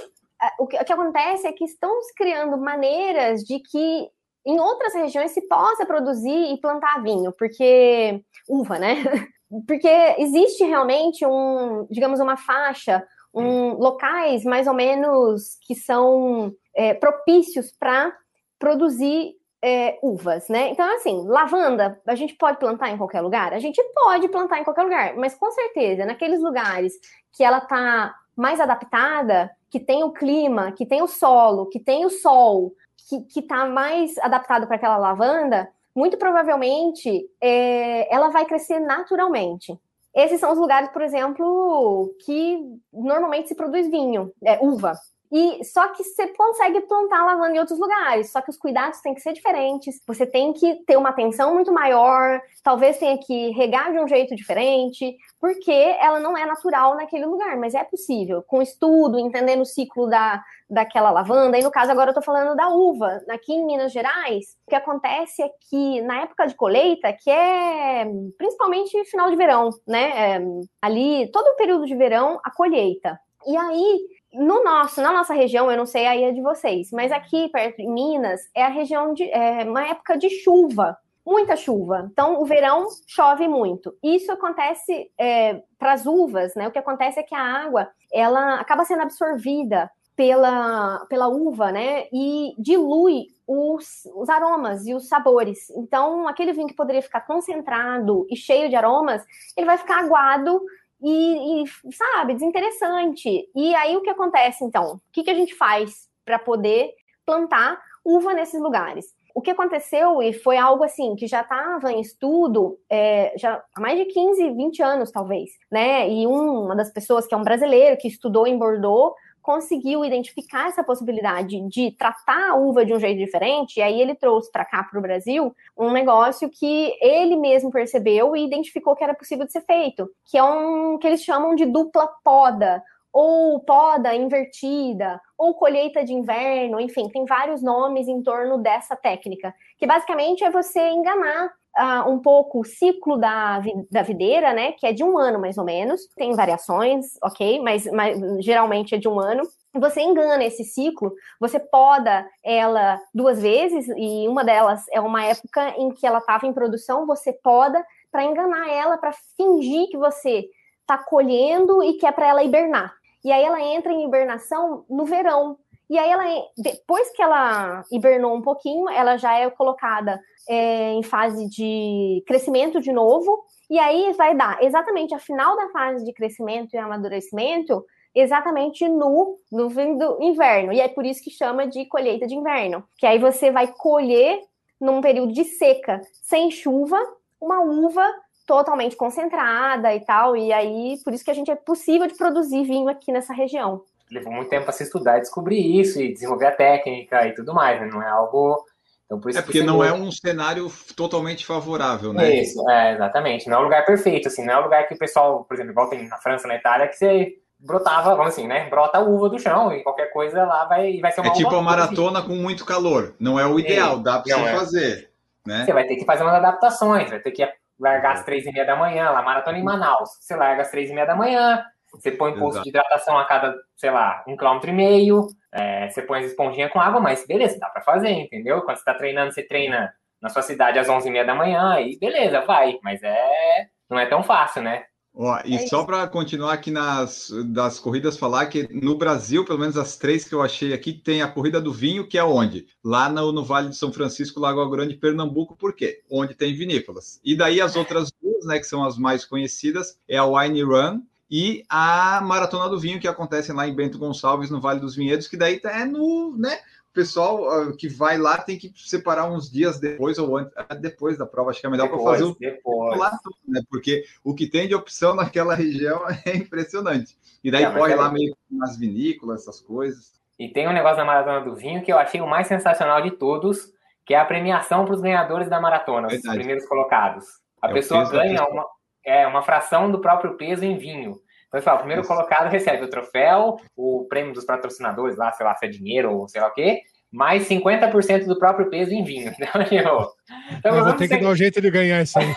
o 0.59 0.67
que, 0.67 0.77
o 0.77 0.85
que 0.85 0.93
acontece 0.93 1.47
é 1.47 1.51
que 1.51 1.65
estão 1.65 2.01
se 2.01 2.13
criando 2.13 2.57
maneiras 2.57 3.41
de 3.41 3.59
que 3.59 4.09
em 4.45 4.59
outras 4.59 4.93
regiões 4.93 5.31
se 5.31 5.41
possa 5.47 5.85
produzir 5.85 6.53
e 6.53 6.59
plantar 6.59 7.01
vinho, 7.01 7.31
porque 7.31 8.21
uva, 8.47 8.77
né? 8.77 8.95
Porque 9.67 9.87
existe 10.17 10.63
realmente 10.65 11.25
um, 11.25 11.85
digamos, 11.89 12.19
uma 12.19 12.35
faixa, 12.35 13.05
um 13.33 13.75
locais 13.75 14.43
mais 14.43 14.67
ou 14.67 14.73
menos 14.73 15.57
que 15.61 15.75
são 15.75 16.51
é, 16.75 16.95
propícios 16.95 17.71
para 17.71 18.11
produzir 18.59 19.35
é, 19.63 19.97
uvas, 20.01 20.49
né? 20.49 20.69
Então, 20.69 20.85
assim, 20.95 21.25
lavanda, 21.27 21.99
a 22.07 22.15
gente 22.15 22.35
pode 22.35 22.57
plantar 22.57 22.89
em 22.89 22.97
qualquer 22.97 23.21
lugar? 23.21 23.53
A 23.53 23.59
gente 23.59 23.81
pode 23.93 24.27
plantar 24.29 24.59
em 24.59 24.63
qualquer 24.63 24.83
lugar, 24.83 25.15
mas 25.15 25.35
com 25.35 25.49
certeza, 25.51 26.05
naqueles 26.05 26.41
lugares 26.41 26.93
que 27.31 27.43
ela 27.43 27.59
está 27.59 28.13
mais 28.35 28.59
adaptada, 28.59 29.49
que 29.69 29.79
tem 29.79 30.03
o 30.03 30.11
clima, 30.11 30.71
que 30.71 30.85
tem 30.85 31.01
o 31.01 31.07
solo, 31.07 31.67
que 31.67 31.79
tem 31.79 32.05
o 32.05 32.09
sol, 32.09 32.73
que 33.07 33.39
está 33.39 33.65
mais 33.65 34.17
adaptado 34.19 34.67
para 34.67 34.75
aquela 34.75 34.97
lavanda, 34.97 35.69
muito 35.95 36.17
provavelmente 36.17 37.29
é, 37.39 38.13
ela 38.13 38.29
vai 38.29 38.45
crescer 38.45 38.79
naturalmente. 38.79 39.77
Esses 40.13 40.39
são 40.39 40.51
os 40.51 40.57
lugares, 40.57 40.89
por 40.89 41.01
exemplo, 41.01 42.15
que 42.25 42.59
normalmente 42.91 43.49
se 43.49 43.55
produz 43.55 43.89
vinho, 43.89 44.31
é, 44.43 44.59
uva. 44.61 44.93
E 45.31 45.63
só 45.63 45.87
que 45.89 46.03
você 46.03 46.27
consegue 46.27 46.81
plantar 46.81 47.25
lavanda 47.25 47.55
em 47.55 47.59
outros 47.59 47.79
lugares, 47.79 48.31
só 48.31 48.41
que 48.41 48.49
os 48.49 48.57
cuidados 48.57 49.01
têm 49.01 49.13
que 49.13 49.21
ser 49.21 49.33
diferentes. 49.33 50.01
Você 50.07 50.25
tem 50.25 50.53
que 50.53 50.83
ter 50.85 50.97
uma 50.97 51.09
atenção 51.09 51.53
muito 51.53 51.71
maior, 51.71 52.39
talvez 52.63 52.97
tenha 52.97 53.17
que 53.17 53.49
regar 53.51 53.91
de 53.91 53.99
um 53.99 54.07
jeito 54.07 54.35
diferente, 54.35 55.17
porque 55.39 55.71
ela 55.99 56.19
não 56.19 56.37
é 56.37 56.45
natural 56.45 56.95
naquele 56.95 57.25
lugar, 57.25 57.57
mas 57.57 57.73
é 57.73 57.83
possível, 57.83 58.43
com 58.43 58.61
estudo, 58.61 59.19
entendendo 59.19 59.61
o 59.61 59.65
ciclo 59.65 60.07
da, 60.07 60.43
daquela 60.69 61.11
lavanda. 61.11 61.57
E 61.57 61.63
no 61.63 61.71
caso, 61.71 61.91
agora 61.91 62.11
eu 62.11 62.15
tô 62.15 62.21
falando 62.21 62.55
da 62.55 62.69
uva. 62.69 63.21
Aqui 63.29 63.53
em 63.53 63.65
Minas 63.65 63.91
Gerais, 63.91 64.45
o 64.65 64.69
que 64.69 64.75
acontece 64.75 65.41
é 65.41 65.49
que 65.69 66.01
na 66.01 66.21
época 66.21 66.47
de 66.47 66.55
colheita, 66.55 67.13
que 67.13 67.29
é 67.29 68.05
principalmente 68.37 69.03
final 69.05 69.29
de 69.29 69.35
verão, 69.35 69.69
né? 69.87 70.35
É, 70.35 70.41
ali, 70.81 71.29
todo 71.31 71.47
o 71.47 71.55
período 71.55 71.85
de 71.85 71.95
verão, 71.95 72.39
a 72.43 72.51
colheita. 72.51 73.19
E 73.47 73.55
aí, 73.55 73.99
no 74.37 74.63
nosso, 74.63 75.01
na 75.01 75.11
nossa 75.11 75.33
região, 75.33 75.69
eu 75.71 75.77
não 75.77 75.85
sei 75.85 76.05
aí 76.05 76.33
de 76.33 76.41
vocês, 76.41 76.89
mas 76.91 77.11
aqui 77.11 77.49
perto 77.49 77.77
de 77.77 77.87
Minas 77.87 78.41
é 78.55 78.63
a 78.63 78.69
região 78.69 79.13
de 79.13 79.29
é 79.29 79.63
uma 79.63 79.87
época 79.87 80.17
de 80.17 80.29
chuva, 80.29 80.97
muita 81.25 81.55
chuva. 81.55 82.07
Então, 82.11 82.41
o 82.41 82.45
verão 82.45 82.85
chove 83.07 83.47
muito. 83.47 83.95
Isso 84.03 84.31
acontece 84.31 85.09
é, 85.17 85.61
para 85.79 85.93
as 85.93 86.05
uvas, 86.05 86.53
né? 86.55 86.67
O 86.67 86.71
que 86.71 86.79
acontece 86.79 87.19
é 87.19 87.23
que 87.23 87.33
a 87.33 87.41
água 87.41 87.89
ela 88.13 88.59
acaba 88.59 88.85
sendo 88.85 89.01
absorvida 89.01 89.89
pela, 90.15 91.05
pela 91.09 91.27
uva, 91.27 91.71
né? 91.71 92.05
E 92.13 92.53
dilui 92.57 93.25
os, 93.47 94.05
os 94.15 94.29
aromas 94.29 94.85
e 94.85 94.93
os 94.93 95.07
sabores. 95.07 95.69
Então, 95.71 96.27
aquele 96.27 96.53
vinho 96.53 96.67
que 96.67 96.75
poderia 96.75 97.01
ficar 97.01 97.21
concentrado 97.21 98.25
e 98.29 98.35
cheio 98.35 98.69
de 98.69 98.75
aromas, 98.75 99.23
ele 99.57 99.65
vai 99.65 99.77
ficar 99.77 99.99
aguado 99.99 100.61
e, 101.01 101.63
e, 101.63 101.93
sabe, 101.93 102.33
desinteressante. 102.33 103.49
E 103.55 103.75
aí 103.75 103.95
o 103.95 104.01
que 104.01 104.09
acontece 104.09 104.63
então? 104.63 104.95
O 104.95 105.01
que, 105.11 105.23
que 105.23 105.31
a 105.31 105.35
gente 105.35 105.55
faz 105.55 106.07
para 106.23 106.39
poder 106.39 106.91
plantar 107.25 107.81
uva 108.03 108.33
nesses 108.33 108.59
lugares? 108.61 109.05
o 109.35 109.41
que 109.41 109.51
aconteceu, 109.51 110.23
e 110.23 110.31
foi 110.31 110.57
algo 110.57 110.85
assim, 110.85 111.13
que 111.13 111.27
já 111.27 111.41
estava 111.41 111.91
em 111.91 111.99
estudo 111.99 112.79
é, 112.89 113.33
já 113.37 113.61
há 113.75 113.81
mais 113.81 113.99
de 113.99 114.05
15, 114.05 114.51
20 114.51 114.81
anos, 114.81 115.11
talvez, 115.11 115.49
né? 115.69 116.09
E 116.09 116.25
uma 116.25 116.73
das 116.73 116.89
pessoas, 116.89 117.27
que 117.27 117.35
é 117.35 117.37
um 117.37 117.43
brasileiro, 117.43 117.97
que 117.97 118.07
estudou 118.07 118.47
em 118.47 118.57
Bordeaux, 118.57 119.13
conseguiu 119.45 120.03
identificar 120.03 120.69
essa 120.69 120.83
possibilidade 120.83 121.61
de 121.69 121.91
tratar 121.91 122.49
a 122.49 122.55
uva 122.55 122.83
de 122.83 122.95
um 122.95 122.99
jeito 122.99 123.19
diferente, 123.19 123.77
e 123.77 123.81
aí 123.83 124.01
ele 124.01 124.15
trouxe 124.15 124.51
para 124.51 124.65
cá, 124.65 124.83
para 124.83 124.97
o 124.97 125.01
Brasil, 125.03 125.55
um 125.77 125.91
negócio 125.91 126.49
que 126.49 126.97
ele 126.99 127.35
mesmo 127.35 127.69
percebeu 127.69 128.35
e 128.35 128.43
identificou 128.43 128.95
que 128.95 129.03
era 129.03 129.13
possível 129.13 129.45
de 129.45 129.51
ser 129.51 129.61
feito, 129.61 130.09
que 130.25 130.35
é 130.35 130.43
um 130.43 130.97
que 130.97 131.05
eles 131.05 131.23
chamam 131.23 131.53
de 131.53 131.63
dupla 131.63 132.07
poda, 132.23 132.81
ou 133.13 133.59
poda 133.59 134.15
invertida, 134.15 135.21
ou 135.37 135.53
colheita 135.53 136.03
de 136.03 136.11
inverno, 136.11 136.79
enfim, 136.79 137.07
tem 137.07 137.23
vários 137.25 137.61
nomes 137.61 138.07
em 138.07 138.23
torno 138.23 138.57
dessa 138.57 138.95
técnica, 138.95 139.53
que 139.77 139.85
basicamente 139.85 140.43
é 140.43 140.49
você 140.49 140.89
enganar 140.89 141.53
uh, 141.77 142.09
um 142.09 142.19
pouco 142.19 142.61
o 142.61 142.65
ciclo 142.65 143.17
da, 143.17 143.61
da 143.91 144.01
videira, 144.01 144.53
né, 144.53 144.71
que 144.73 144.85
é 144.85 144.93
de 144.93 145.03
um 145.03 145.17
ano 145.17 145.39
mais 145.39 145.57
ou 145.57 145.63
menos, 145.63 146.07
tem 146.15 146.33
variações, 146.33 147.17
ok, 147.21 147.59
mas, 147.61 147.85
mas 147.91 148.19
geralmente 148.43 148.95
é 148.95 148.97
de 148.97 149.07
um 149.07 149.19
ano, 149.19 149.43
você 149.73 150.01
engana 150.01 150.43
esse 150.45 150.63
ciclo, 150.63 151.13
você 151.39 151.59
poda 151.59 152.25
ela 152.43 152.99
duas 153.13 153.41
vezes, 153.41 153.87
e 153.97 154.27
uma 154.27 154.43
delas 154.43 154.85
é 154.91 155.01
uma 155.01 155.25
época 155.25 155.75
em 155.77 155.91
que 155.91 156.07
ela 156.07 156.19
estava 156.19 156.47
em 156.47 156.53
produção, 156.53 157.05
você 157.05 157.33
poda 157.33 157.85
para 158.11 158.23
enganar 158.23 158.69
ela, 158.69 158.97
para 158.97 159.11
fingir 159.35 159.89
que 159.89 159.97
você 159.97 160.45
está 160.81 160.97
colhendo 160.97 161.83
e 161.83 161.93
que 161.93 162.05
é 162.05 162.11
para 162.11 162.27
ela 162.27 162.43
hibernar. 162.43 162.93
E 163.25 163.31
aí 163.31 163.43
ela 163.43 163.59
entra 163.59 163.91
em 163.91 164.05
hibernação 164.05 164.85
no 164.87 165.03
verão. 165.03 165.57
E 165.89 165.97
aí 165.97 166.09
ela, 166.09 166.23
depois 166.57 167.09
que 167.11 167.21
ela 167.21 167.83
hibernou 167.91 168.35
um 168.35 168.41
pouquinho, 168.41 168.89
ela 168.89 169.17
já 169.17 169.37
é 169.37 169.49
colocada 169.49 170.19
é, 170.49 170.93
em 170.93 171.03
fase 171.03 171.47
de 171.49 172.23
crescimento 172.27 172.81
de 172.81 172.91
novo. 172.91 173.45
E 173.69 173.79
aí 173.79 174.13
vai 174.13 174.35
dar 174.35 174.61
exatamente 174.63 175.13
a 175.13 175.19
final 175.19 175.55
da 175.55 175.69
fase 175.69 176.03
de 176.03 176.13
crescimento 176.13 176.73
e 176.73 176.77
amadurecimento, 176.77 177.83
exatamente 178.13 178.87
no, 178.87 179.37
no 179.51 179.69
fim 179.69 179.97
do 179.97 180.21
inverno. 180.21 180.73
E 180.73 180.79
é 180.79 180.87
por 180.87 181.05
isso 181.05 181.23
que 181.23 181.29
chama 181.29 181.67
de 181.67 181.85
colheita 181.85 182.25
de 182.25 182.35
inverno. 182.35 182.83
Que 182.97 183.05
aí 183.05 183.19
você 183.19 183.51
vai 183.51 183.67
colher 183.67 184.39
num 184.79 185.01
período 185.01 185.33
de 185.33 185.43
seca, 185.43 186.01
sem 186.21 186.51
chuva, 186.51 186.97
uma 187.39 187.61
uva 187.61 188.05
totalmente 188.45 188.95
concentrada 188.95 189.93
e 189.93 189.99
tal, 190.01 190.37
e 190.37 190.53
aí 190.53 190.97
por 191.03 191.13
isso 191.13 191.25
que 191.25 191.31
a 191.31 191.33
gente 191.33 191.49
é 191.49 191.55
possível 191.55 192.07
de 192.07 192.15
produzir 192.15 192.63
vinho 192.63 192.87
aqui 192.87 193.11
nessa 193.11 193.33
região. 193.33 193.81
Levou 194.11 194.31
muito 194.31 194.49
tempo 194.49 194.63
para 194.63 194.73
se 194.73 194.83
estudar 194.83 195.17
e 195.17 195.21
descobrir 195.21 195.79
isso 195.79 195.99
e 195.99 196.13
desenvolver 196.13 196.45
a 196.45 196.51
técnica 196.51 197.27
e 197.27 197.33
tudo 197.33 197.53
mais, 197.53 197.79
né? 197.81 197.87
Não 197.91 198.01
é 198.01 198.07
algo 198.07 198.63
então, 199.05 199.19
por 199.19 199.29
isso 199.29 199.37
é 199.37 199.41
porque 199.41 199.61
não 199.61 199.83
é 199.83 199.93
um 199.93 200.11
cenário 200.11 200.71
totalmente 200.95 201.45
favorável, 201.45 202.11
né? 202.11 202.37
Isso, 202.37 202.67
é, 202.69 202.93
exatamente. 202.93 203.47
Não 203.47 203.57
é 203.57 203.59
um 203.59 203.63
lugar 203.63 203.85
perfeito, 203.85 204.27
assim, 204.27 204.43
não 204.43 204.53
é 204.53 204.59
um 204.59 204.63
lugar 204.63 204.87
que 204.87 204.95
o 204.95 204.97
pessoal, 204.97 205.43
por 205.43 205.53
exemplo, 205.53 205.71
igual 205.71 205.89
tem 205.89 206.07
na 206.07 206.17
França, 206.17 206.47
na 206.47 206.55
Itália, 206.55 206.87
que 206.87 206.95
você 206.95 207.35
brotava, 207.59 208.15
vamos 208.15 208.33
assim, 208.33 208.47
né? 208.47 208.67
Brota 208.67 208.99
uva 208.99 209.29
do 209.29 209.39
chão 209.39 209.71
e 209.71 209.83
qualquer 209.83 210.11
coisa 210.11 210.43
lá 210.43 210.65
vai, 210.65 210.99
vai 210.99 211.11
ser 211.11 211.21
uma 211.21 211.29
É 211.29 211.33
tipo 211.33 211.55
a 211.55 211.61
maratona 211.61 212.23
com 212.23 212.35
muito 212.35 212.65
calor. 212.65 213.13
Não 213.19 213.39
é 213.39 213.45
o 213.45 213.59
ideal, 213.59 213.99
é, 213.99 214.03
dá 214.03 214.19
para 214.19 214.35
você 214.35 214.41
é. 214.41 214.55
fazer. 214.55 215.11
Né? 215.45 215.63
Você 215.63 215.73
vai 215.73 215.85
ter 215.85 215.95
que 215.97 216.05
fazer 216.05 216.23
umas 216.23 216.35
adaptações, 216.35 217.09
vai 217.09 217.19
ter 217.19 217.31
que 217.31 217.47
largar 217.79 218.13
às 218.13 218.23
três 218.23 218.43
e 218.45 218.51
meia 218.51 218.65
da 218.65 218.75
manhã, 218.75 219.11
lá, 219.11 219.21
maratona 219.21 219.59
em 219.59 219.63
Manaus. 219.63 220.09
Você 220.19 220.35
larga 220.35 220.63
às 220.63 220.71
três 220.71 220.89
e 220.89 220.93
meia 220.93 221.05
da 221.05 221.15
manhã, 221.15 221.63
você 221.95 222.11
põe 222.11 222.33
posto 222.33 222.55
Exato. 222.55 222.63
de 222.63 222.69
hidratação 222.69 223.17
a 223.17 223.25
cada, 223.25 223.55
sei 223.75 223.91
lá, 223.91 224.23
um 224.27 224.37
quilômetro 224.37 224.69
e 224.69 224.73
meio, 224.73 225.27
é, 225.51 225.89
você 225.89 226.01
põe 226.01 226.19
as 226.19 226.25
esponjinhas 226.25 226.71
com 226.71 226.79
água, 226.79 226.99
mas 226.99 227.25
beleza, 227.25 227.57
dá 227.59 227.69
para 227.69 227.81
fazer, 227.81 228.11
entendeu? 228.11 228.61
Quando 228.61 228.77
você 228.77 228.83
tá 228.83 228.93
treinando, 228.93 229.33
você 229.33 229.43
treina 229.43 229.93
na 230.21 230.29
sua 230.29 230.41
cidade 230.41 230.79
às 230.79 230.89
onze 230.89 231.07
e 231.07 231.11
meia 231.11 231.25
da 231.25 231.35
manhã, 231.35 231.79
e 231.79 231.97
beleza, 231.97 232.41
vai. 232.41 232.77
Mas 232.83 233.01
é, 233.03 233.67
não 233.89 233.99
é 233.99 234.05
tão 234.05 234.23
fácil, 234.23 234.61
né? 234.61 234.85
Ó, 235.17 235.39
e 235.45 235.55
é 235.55 235.67
só 235.67 235.85
para 235.85 236.05
continuar 236.09 236.51
aqui 236.51 236.69
nas 236.69 237.31
das 237.45 237.79
corridas, 237.79 238.17
falar 238.17 238.47
que 238.47 238.67
no 238.69 238.97
Brasil, 238.97 239.45
pelo 239.45 239.59
menos 239.59 239.77
as 239.77 239.95
três 239.95 240.27
que 240.27 240.35
eu 240.35 240.41
achei 240.41 240.73
aqui, 240.73 240.91
tem 240.91 241.21
a 241.21 241.27
corrida 241.27 241.61
do 241.61 241.71
vinho, 241.71 242.05
que 242.05 242.17
é 242.17 242.23
onde? 242.23 242.67
Lá 242.83 243.07
no, 243.07 243.31
no 243.31 243.41
Vale 243.41 243.69
de 243.69 243.77
São 243.77 243.93
Francisco, 243.93 244.41
Lagoa 244.41 244.69
Grande, 244.69 244.97
Pernambuco, 244.97 245.55
por 245.55 245.73
quê? 245.73 246.01
Onde 246.11 246.35
tem 246.35 246.53
vinícolas. 246.53 247.21
E 247.23 247.33
daí 247.33 247.61
as 247.61 247.77
outras 247.77 248.11
duas, 248.21 248.45
né, 248.45 248.59
que 248.59 248.65
são 248.65 248.83
as 248.83 248.97
mais 248.97 249.23
conhecidas, 249.23 249.97
é 250.05 250.17
a 250.17 250.25
Wine 250.25 250.63
Run 250.63 251.01
e 251.29 251.63
a 251.69 252.21
Maratona 252.21 252.69
do 252.69 252.79
Vinho, 252.79 252.99
que 252.99 253.07
acontece 253.07 253.51
lá 253.51 253.67
em 253.67 253.75
Bento 253.75 253.97
Gonçalves, 253.97 254.49
no 254.49 254.61
Vale 254.61 254.79
dos 254.79 254.95
Vinhedos, 254.95 255.27
que 255.27 255.37
daí 255.37 255.59
é 255.63 255.85
no, 255.85 256.37
né, 256.37 256.59
pessoal 256.95 257.41
uh, 257.43 257.75
que 257.75 257.89
vai 257.89 258.17
lá 258.17 258.37
tem 258.37 258.57
que 258.57 258.71
separar 258.75 259.29
uns 259.29 259.51
dias 259.51 259.79
depois 259.79 260.17
ou 260.17 260.37
antes, 260.37 260.53
ah, 260.55 260.73
depois 260.73 261.17
da 261.17 261.25
prova. 261.25 261.51
Acho 261.51 261.59
que 261.59 261.67
é 261.67 261.69
melhor 261.69 261.89
para 261.89 261.99
fazer 261.99 262.23
o 262.23 262.35
depois. 262.39 262.97
lá, 262.97 263.11
né? 263.45 263.61
Porque 263.69 264.05
o 264.23 264.33
que 264.33 264.47
tem 264.47 264.67
de 264.67 264.73
opção 264.73 265.13
naquela 265.13 265.53
região 265.55 266.01
é 266.25 266.37
impressionante. 266.37 267.17
E 267.43 267.51
daí 267.51 267.65
é, 267.65 267.71
corre 267.71 267.93
é... 267.93 267.95
lá 267.97 268.09
meio 268.09 268.35
nas 268.49 268.77
vinícolas, 268.77 269.41
essas 269.41 269.59
coisas. 269.59 270.13
E 270.39 270.49
tem 270.49 270.67
um 270.67 270.73
negócio 270.73 270.97
da 270.97 271.05
maratona 271.05 271.41
do 271.41 271.55
vinho 271.55 271.83
que 271.83 271.91
eu 271.91 271.97
achei 271.97 272.21
o 272.21 272.27
mais 272.27 272.47
sensacional 272.47 273.01
de 273.01 273.11
todos, 273.11 273.71
que 274.05 274.13
é 274.13 274.19
a 274.19 274.25
premiação 274.25 274.85
para 274.85 274.95
os 274.95 275.01
ganhadores 275.01 275.49
da 275.49 275.59
maratona, 275.59 276.07
Verdade. 276.07 276.29
os 276.29 276.35
primeiros 276.35 276.65
colocados. 276.65 277.25
A 277.61 277.69
é 277.69 277.73
pessoa 277.73 278.09
ganha 278.09 278.43
uma, 278.45 278.65
é, 279.05 279.27
uma 279.27 279.41
fração 279.43 279.91
do 279.91 279.99
próprio 279.99 280.35
peso 280.35 280.65
em 280.65 280.77
vinho. 280.77 281.19
Então, 281.47 281.61
fala, 281.61 281.77
o 281.77 281.79
primeiro 281.79 282.01
Isso. 282.01 282.09
colocado 282.09 282.49
recebe 282.49 282.83
o 282.83 282.89
troféu, 282.89 283.57
o 283.75 284.05
prêmio 284.09 284.33
dos 284.33 284.43
patrocinadores 284.43 285.15
lá, 285.15 285.31
sei 285.31 285.45
lá, 285.45 285.55
se 285.55 285.65
é 285.65 285.69
dinheiro 285.69 286.11
ou 286.11 286.27
sei 286.27 286.41
lá 286.41 286.47
o 286.47 286.53
quê, 286.53 286.81
mais 287.11 287.47
50% 287.47 288.25
do 288.25 288.37
próprio 288.37 288.69
peso 288.69 288.91
em 288.91 289.03
vinho. 289.03 289.33
Então, 289.39 289.61
então 290.57 290.75
eu 290.75 290.83
vou 290.83 290.93
ter 290.93 291.07
que 291.07 291.17
dar 291.17 291.29
um 291.29 291.35
jeito 291.35 291.61
de 291.61 291.71
ganhar 291.71 292.01
isso 292.01 292.19
aí. 292.19 292.25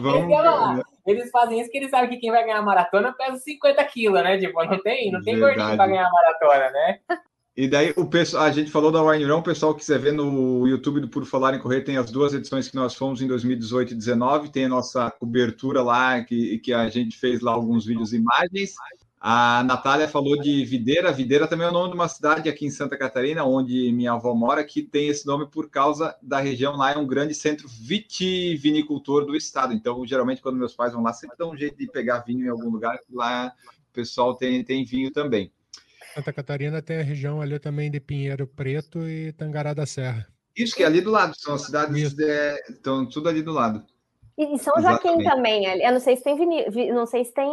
Vamos... 0.00 0.84
Eles 1.06 1.30
fazem 1.30 1.60
isso 1.60 1.70
que 1.70 1.78
eles 1.78 1.90
sabem 1.90 2.08
que 2.08 2.16
quem 2.16 2.30
vai 2.30 2.42
ganhar 2.44 2.58
a 2.58 2.62
maratona 2.62 3.12
pesa 3.12 3.36
50 3.38 3.84
quilos, 3.84 4.22
né? 4.22 4.38
Tipo, 4.38 4.64
não 4.64 4.82
tem, 4.82 5.10
não 5.12 5.22
tem 5.22 5.38
gordinho 5.38 5.76
para 5.76 5.86
ganhar 5.86 6.06
a 6.06 6.10
maratona, 6.10 6.70
né? 6.70 6.98
E 7.56 7.68
daí 7.68 7.94
o 7.96 8.04
pessoal, 8.04 8.42
a 8.42 8.50
gente 8.50 8.68
falou 8.68 8.90
da 8.90 9.00
Wine 9.00 9.24
Run, 9.24 9.38
o 9.38 9.42
pessoal 9.42 9.72
que 9.76 9.84
ver 9.96 10.12
no 10.12 10.66
YouTube 10.66 11.00
do 11.00 11.08
Por 11.08 11.24
Falar 11.24 11.54
em 11.54 11.60
Correr 11.60 11.82
tem 11.82 11.96
as 11.96 12.10
duas 12.10 12.34
edições 12.34 12.68
que 12.68 12.74
nós 12.74 12.96
fomos 12.96 13.22
em 13.22 13.28
2018 13.28 13.92
e 13.92 13.94
2019, 13.94 14.48
tem 14.50 14.64
a 14.64 14.68
nossa 14.68 15.08
cobertura 15.08 15.80
lá 15.80 16.20
que, 16.24 16.58
que 16.58 16.72
a 16.72 16.88
gente 16.88 17.16
fez 17.16 17.40
lá 17.40 17.52
alguns 17.52 17.86
vídeos 17.86 18.12
e 18.12 18.16
imagens. 18.16 18.74
A 19.20 19.62
Natália 19.62 20.08
falou 20.08 20.36
de 20.36 20.64
Videira. 20.64 21.12
Videira 21.12 21.46
também 21.46 21.66
é 21.66 21.70
o 21.70 21.72
nome 21.72 21.90
de 21.90 21.94
uma 21.94 22.08
cidade 22.08 22.48
aqui 22.48 22.66
em 22.66 22.70
Santa 22.70 22.98
Catarina, 22.98 23.44
onde 23.44 23.92
minha 23.92 24.12
avó 24.14 24.34
mora, 24.34 24.64
que 24.64 24.82
tem 24.82 25.06
esse 25.06 25.24
nome 25.24 25.46
por 25.46 25.70
causa 25.70 26.14
da 26.20 26.40
região 26.40 26.76
lá, 26.76 26.92
é 26.92 26.98
um 26.98 27.06
grande 27.06 27.34
centro 27.34 27.68
vitivinicultor 27.68 29.24
do 29.24 29.36
estado. 29.36 29.72
Então, 29.72 30.04
geralmente, 30.04 30.42
quando 30.42 30.58
meus 30.58 30.74
pais 30.74 30.92
vão 30.92 31.04
lá, 31.04 31.12
sempre 31.12 31.36
dá 31.38 31.46
um 31.46 31.56
jeito 31.56 31.78
de 31.78 31.86
pegar 31.86 32.18
vinho 32.18 32.44
em 32.44 32.48
algum 32.48 32.68
lugar, 32.68 32.98
lá 33.12 33.54
o 33.90 33.94
pessoal 33.94 34.34
tem, 34.34 34.64
tem 34.64 34.84
vinho 34.84 35.12
também. 35.12 35.52
Santa 36.14 36.32
Catarina 36.32 36.80
tem 36.80 36.98
a 36.98 37.02
região 37.02 37.40
ali 37.40 37.58
também 37.58 37.90
de 37.90 37.98
Pinheiro 37.98 38.46
Preto 38.46 39.00
e 39.08 39.32
Tangará 39.32 39.74
da 39.74 39.84
Serra. 39.84 40.26
Isso 40.56 40.76
que 40.76 40.84
é 40.84 40.86
ali 40.86 41.00
do 41.00 41.10
lado, 41.10 41.34
são 41.36 41.54
as 41.54 41.62
cidades 41.62 42.14
de, 42.14 42.54
estão 42.70 43.04
tudo 43.04 43.28
ali 43.28 43.42
do 43.42 43.52
lado. 43.52 43.84
E 44.38 44.58
São 44.58 44.80
Joaquim 44.80 45.20
Exatamente. 45.20 45.24
também, 45.24 45.82
eu 45.82 45.92
não 45.92 46.00
sei 46.00 46.16
se 46.16 46.22
tem 46.22 46.36
vini... 46.36 46.66
não 46.92 47.06
sei 47.06 47.24
se 47.24 47.34
tem 47.34 47.48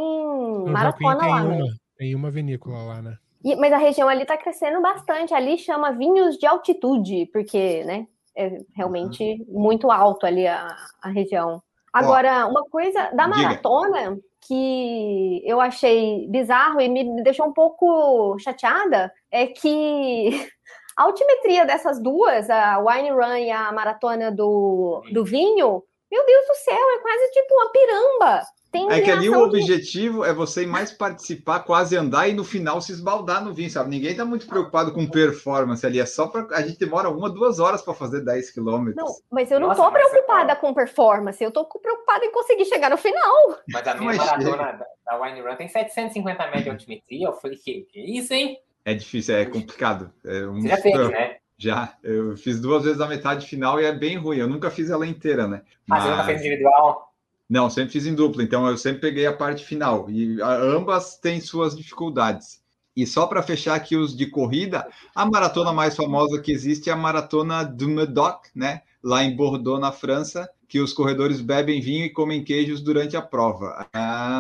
maratona 0.67 1.19
tem 1.19 1.29
lá, 1.29 1.43
né? 1.43 1.55
uma, 1.55 1.65
né? 1.65 1.73
Tem 1.97 2.15
uma 2.15 2.31
vinícola 2.31 2.83
lá, 2.83 3.01
né? 3.01 3.17
E, 3.43 3.55
mas 3.55 3.73
a 3.73 3.77
região 3.77 4.07
ali 4.07 4.21
está 4.21 4.37
crescendo 4.37 4.79
bastante. 4.81 5.33
Ali 5.33 5.57
chama 5.57 5.91
vinhos 5.91 6.37
de 6.37 6.45
altitude, 6.45 7.27
porque, 7.33 7.83
né, 7.83 8.07
é 8.35 8.59
realmente 8.75 9.23
uhum. 9.23 9.61
muito 9.61 9.89
alto 9.89 10.25
ali 10.25 10.47
a, 10.47 10.75
a 11.01 11.09
região. 11.09 11.61
Agora, 11.91 12.45
Ó, 12.45 12.49
uma 12.49 12.63
coisa 12.69 13.11
da 13.11 13.27
maratona, 13.27 14.11
diga 14.11 14.21
que 14.41 15.41
eu 15.45 15.61
achei 15.61 16.27
bizarro 16.27 16.81
e 16.81 16.89
me 16.89 17.23
deixou 17.23 17.47
um 17.47 17.53
pouco 17.53 18.37
chateada 18.39 19.13
é 19.29 19.47
que 19.47 20.29
a 20.97 21.03
altimetria 21.03 21.65
dessas 21.65 22.01
duas, 22.01 22.49
a 22.49 22.79
Wine 22.79 23.11
Run 23.11 23.37
e 23.37 23.51
a 23.51 23.71
maratona 23.71 24.31
do, 24.31 25.03
do 25.11 25.23
vinho, 25.23 25.83
meu 26.11 26.25
Deus 26.25 26.47
do 26.47 26.55
céu, 26.55 26.75
é 26.75 26.99
quase 26.99 27.31
tipo 27.31 27.53
uma 27.53 27.71
piramba. 27.71 28.43
Tem 28.71 28.89
é 28.89 29.01
que 29.01 29.11
ali 29.11 29.29
o 29.29 29.43
objetivo 29.43 30.23
é 30.23 30.33
você 30.33 30.65
mais 30.65 30.93
participar, 30.93 31.59
quase 31.59 31.97
andar 31.97 32.29
e 32.29 32.33
no 32.33 32.45
final 32.45 32.79
se 32.79 32.93
esbaldar 32.93 33.43
no 33.43 33.53
vinho, 33.53 33.69
sabe? 33.69 33.89
Ninguém 33.89 34.15
tá 34.15 34.23
muito 34.23 34.47
preocupado 34.47 34.93
com 34.93 35.05
performance 35.05 35.85
ali, 35.85 35.99
é 35.99 36.05
só 36.05 36.27
para 36.27 36.47
a 36.55 36.61
gente 36.61 36.79
demora 36.79 37.09
uma, 37.09 37.29
duas 37.29 37.59
horas 37.59 37.81
para 37.81 37.93
fazer 37.93 38.21
10 38.21 38.51
quilômetros. 38.51 38.95
Não, 38.95 39.13
mas 39.29 39.51
eu 39.51 39.59
não 39.59 39.67
Nossa, 39.67 39.83
tô 39.83 39.91
preocupada 39.91 40.55
com 40.55 40.73
performance, 40.73 41.43
eu 41.43 41.51
tô 41.51 41.65
preocupada 41.65 42.23
em 42.23 42.31
conseguir 42.31 42.63
chegar 42.63 42.89
no 42.89 42.97
final. 42.97 43.57
Mas 43.67 43.85
a 43.85 43.95
minha 43.95 44.13
maratona 44.13 44.71
da, 44.71 44.85
da 45.05 45.21
Wine 45.21 45.41
Run 45.41 45.55
tem 45.57 45.67
750 45.67 46.45
metros 46.45 46.63
de 46.63 46.69
altimetria, 46.69 47.27
eu 47.27 47.33
falei, 47.33 47.57
que, 47.57 47.81
que 47.91 47.99
isso, 47.99 48.33
hein? 48.33 48.57
É 48.85 48.93
difícil, 48.93 49.35
é 49.35 49.45
complicado. 49.45 50.13
É 50.25 50.47
um... 50.47 50.61
Você 50.61 50.69
já 50.69 50.77
fez, 50.77 51.09
né? 51.09 51.35
Já, 51.57 51.93
eu 52.01 52.35
fiz 52.37 52.59
duas 52.59 52.85
vezes 52.85 52.99
a 53.01 53.05
metade 53.05 53.45
final 53.45 53.79
e 53.79 53.85
é 53.85 53.91
bem 53.91 54.17
ruim. 54.17 54.37
Eu 54.37 54.47
nunca 54.47 54.71
fiz 54.71 54.89
ela 54.89 55.05
inteira, 55.05 55.47
né? 55.47 55.61
Mas... 55.85 55.99
Ah, 55.99 56.03
você 56.03 56.09
nunca 56.09 56.23
fez 56.23 56.39
individual? 56.39 57.10
Não, 57.51 57.69
sempre 57.69 57.91
fiz 57.91 58.05
em 58.05 58.15
dupla, 58.15 58.41
então 58.43 58.65
eu 58.65 58.77
sempre 58.77 59.01
peguei 59.01 59.25
a 59.25 59.33
parte 59.35 59.65
final. 59.65 60.09
E 60.09 60.41
ambas 60.41 61.17
têm 61.17 61.41
suas 61.41 61.75
dificuldades. 61.75 62.61
E 62.95 63.05
só 63.05 63.27
para 63.27 63.43
fechar 63.43 63.75
aqui 63.75 63.97
os 63.97 64.15
de 64.15 64.25
corrida, 64.27 64.87
a 65.13 65.25
maratona 65.25 65.73
mais 65.73 65.93
famosa 65.93 66.41
que 66.41 66.49
existe 66.49 66.89
é 66.89 66.93
a 66.93 66.95
maratona 66.95 67.65
do 67.65 67.89
Medoc, 67.89 68.45
né? 68.55 68.83
Lá 69.03 69.21
em 69.25 69.35
Bordeaux, 69.35 69.81
na 69.81 69.91
França, 69.91 70.49
que 70.65 70.79
os 70.79 70.93
corredores 70.93 71.41
bebem 71.41 71.81
vinho 71.81 72.05
e 72.05 72.09
comem 72.09 72.41
queijos 72.41 72.79
durante 72.81 73.17
a 73.17 73.21
prova. 73.21 73.85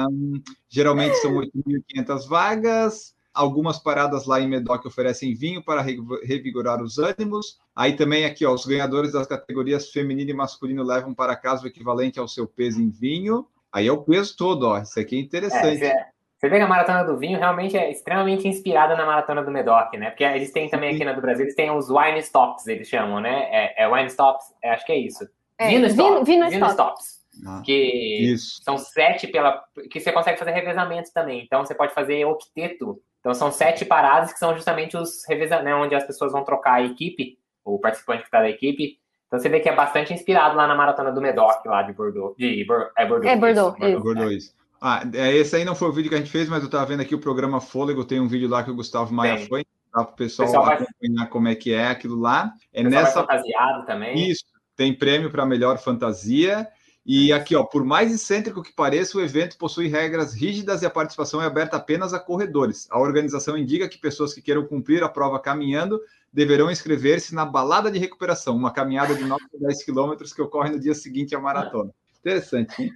Um, 0.09 0.41
geralmente 0.69 1.15
são 1.17 1.33
8.500 1.33 2.25
vagas. 2.29 3.13
Algumas 3.33 3.79
paradas 3.79 4.25
lá 4.25 4.41
em 4.41 4.47
Medoc 4.47 4.85
oferecem 4.85 5.33
vinho 5.33 5.63
para 5.63 5.81
revigorar 5.81 6.81
os 6.81 6.97
ânimos. 6.97 7.59
Aí 7.75 7.95
também 7.95 8.25
aqui, 8.25 8.45
ó, 8.45 8.53
os 8.53 8.65
ganhadores 8.65 9.13
das 9.13 9.27
categorias 9.27 9.89
feminino 9.89 10.31
e 10.31 10.33
masculino 10.33 10.83
levam 10.83 11.13
para 11.13 11.35
casa 11.35 11.63
o 11.63 11.67
equivalente 11.67 12.19
ao 12.19 12.27
seu 12.27 12.45
peso 12.45 12.81
em 12.81 12.89
vinho. 12.89 13.47
Aí 13.71 13.87
é 13.87 13.91
o 13.91 14.01
peso 14.03 14.35
todo, 14.35 14.67
ó. 14.67 14.79
Isso 14.79 14.99
aqui 14.99 15.15
é 15.15 15.19
interessante. 15.19 15.83
É, 15.83 16.07
você 16.41 16.49
vê 16.49 16.57
que 16.57 16.63
a 16.63 16.67
maratona 16.67 17.03
do 17.03 17.17
vinho 17.17 17.37
realmente 17.37 17.77
é 17.77 17.91
extremamente 17.91 18.47
inspirada 18.47 18.95
na 18.95 19.05
maratona 19.05 19.43
do 19.43 19.51
Medoc, 19.51 19.93
né? 19.93 20.09
Porque 20.09 20.23
eles 20.23 20.51
têm 20.51 20.67
também 20.69 20.95
aqui 20.95 21.05
na 21.05 21.13
do 21.13 21.21
Brasil, 21.21 21.45
eles 21.45 21.55
têm 21.55 21.69
os 21.69 21.87
wine 21.87 22.17
stops, 22.17 22.65
eles 22.65 22.87
chamam, 22.87 23.19
né? 23.21 23.47
É, 23.51 23.83
é 23.83 23.87
wine 23.87 24.07
stops, 24.07 24.45
é, 24.63 24.71
acho 24.71 24.83
que 24.83 24.91
é 24.91 24.97
isso. 24.97 25.23
É, 25.59 25.67
vino 25.67 25.85
stops. 25.85 26.27
Vino, 26.27 26.49
vino 26.49 26.65
stops. 26.67 27.21
Ah, 27.45 27.61
que 27.63 27.71
isso. 27.73 28.59
são 28.63 28.75
sete 28.77 29.27
pela. 29.27 29.63
que 29.89 29.99
você 29.99 30.11
consegue 30.11 30.39
fazer 30.39 30.51
revezamento 30.51 31.13
também. 31.13 31.43
Então 31.43 31.63
você 31.63 31.75
pode 31.75 31.93
fazer 31.93 32.25
octeto. 32.25 32.99
Então 33.21 33.33
são 33.33 33.51
sete 33.51 33.85
paradas 33.85 34.33
que 34.33 34.39
são 34.39 34.53
justamente 34.53 34.97
os 34.97 35.23
revezamentos, 35.27 35.65
né, 35.65 35.75
onde 35.75 35.95
as 35.95 36.03
pessoas 36.03 36.33
vão 36.33 36.43
trocar 36.43 36.73
a 36.73 36.83
equipe, 36.83 37.37
o 37.63 37.79
participante 37.79 38.23
que 38.23 38.27
está 38.27 38.41
da 38.41 38.49
equipe. 38.49 38.99
Então 39.27 39.39
você 39.39 39.47
vê 39.47 39.61
que 39.61 39.69
é 39.69 39.75
bastante 39.75 40.13
inspirado 40.13 40.57
lá 40.57 40.67
na 40.67 40.75
maratona 40.75 41.11
do 41.11 41.21
Medoc, 41.21 41.65
lá 41.65 41.83
de 41.83 41.93
Bordeaux. 41.93 42.35
De, 42.35 42.63
é 42.97 43.05
Bordeaux. 43.05 43.31
É 43.31 43.35
Bordeaux. 43.37 43.75
Isso, 43.75 43.79
Bordeaux. 43.79 44.03
Bordeaux. 44.03 44.55
Ah, 44.81 45.03
é, 45.13 45.35
esse 45.35 45.55
aí 45.55 45.63
não 45.63 45.75
foi 45.75 45.89
o 45.89 45.93
vídeo 45.93 46.09
que 46.09 46.15
a 46.15 46.17
gente 46.17 46.31
fez, 46.31 46.49
mas 46.49 46.61
eu 46.61 46.65
estava 46.65 46.87
vendo 46.87 47.01
aqui 47.01 47.13
o 47.13 47.19
programa 47.19 47.61
Fôlego, 47.61 48.03
tem 48.03 48.19
um 48.19 48.27
vídeo 48.27 48.49
lá 48.49 48.63
que 48.63 48.71
o 48.71 48.75
Gustavo 48.75 49.13
Maia 49.13 49.35
Bem, 49.35 49.47
foi, 49.47 49.65
para 49.91 50.01
o 50.01 50.05
pessoal, 50.07 50.47
pessoal 50.47 50.65
acompanhar 50.65 51.19
vai... 51.19 51.27
como 51.29 51.47
é 51.47 51.55
que 51.55 51.71
é 51.71 51.87
aquilo 51.87 52.19
lá. 52.19 52.51
É 52.73 52.81
nessa 52.81 53.21
fantasiado 53.21 53.85
também. 53.85 54.31
Isso, 54.31 54.43
tem 54.75 54.97
prêmio 54.97 55.29
para 55.29 55.45
melhor 55.45 55.77
fantasia. 55.77 56.67
E 57.03 57.33
aqui, 57.33 57.55
ó, 57.55 57.63
por 57.63 57.83
mais 57.83 58.13
excêntrico 58.13 58.61
que 58.61 58.73
pareça, 58.73 59.17
o 59.17 59.21
evento 59.21 59.57
possui 59.57 59.87
regras 59.87 60.33
rígidas 60.33 60.81
e 60.81 60.85
a 60.85 60.89
participação 60.89 61.41
é 61.41 61.45
aberta 61.45 61.77
apenas 61.77 62.13
a 62.13 62.19
corredores. 62.19 62.87
A 62.91 62.99
organização 62.99 63.57
indica 63.57 63.89
que 63.89 63.97
pessoas 63.97 64.33
que 64.33 64.41
queiram 64.41 64.67
cumprir 64.67 65.03
a 65.03 65.09
prova 65.09 65.39
caminhando 65.39 65.99
deverão 66.31 66.69
inscrever-se 66.69 67.33
na 67.33 67.43
balada 67.43 67.89
de 67.89 67.97
recuperação, 67.97 68.55
uma 68.55 68.71
caminhada 68.71 69.15
de 69.15 69.23
9 69.23 69.43
a 69.43 69.67
10 69.67 69.83
quilômetros 69.83 70.31
que 70.31 70.41
ocorre 70.41 70.69
no 70.69 70.79
dia 70.79 70.93
seguinte 70.93 71.35
à 71.35 71.39
maratona. 71.39 71.91
Interessante, 72.21 72.83
hein? 72.83 72.93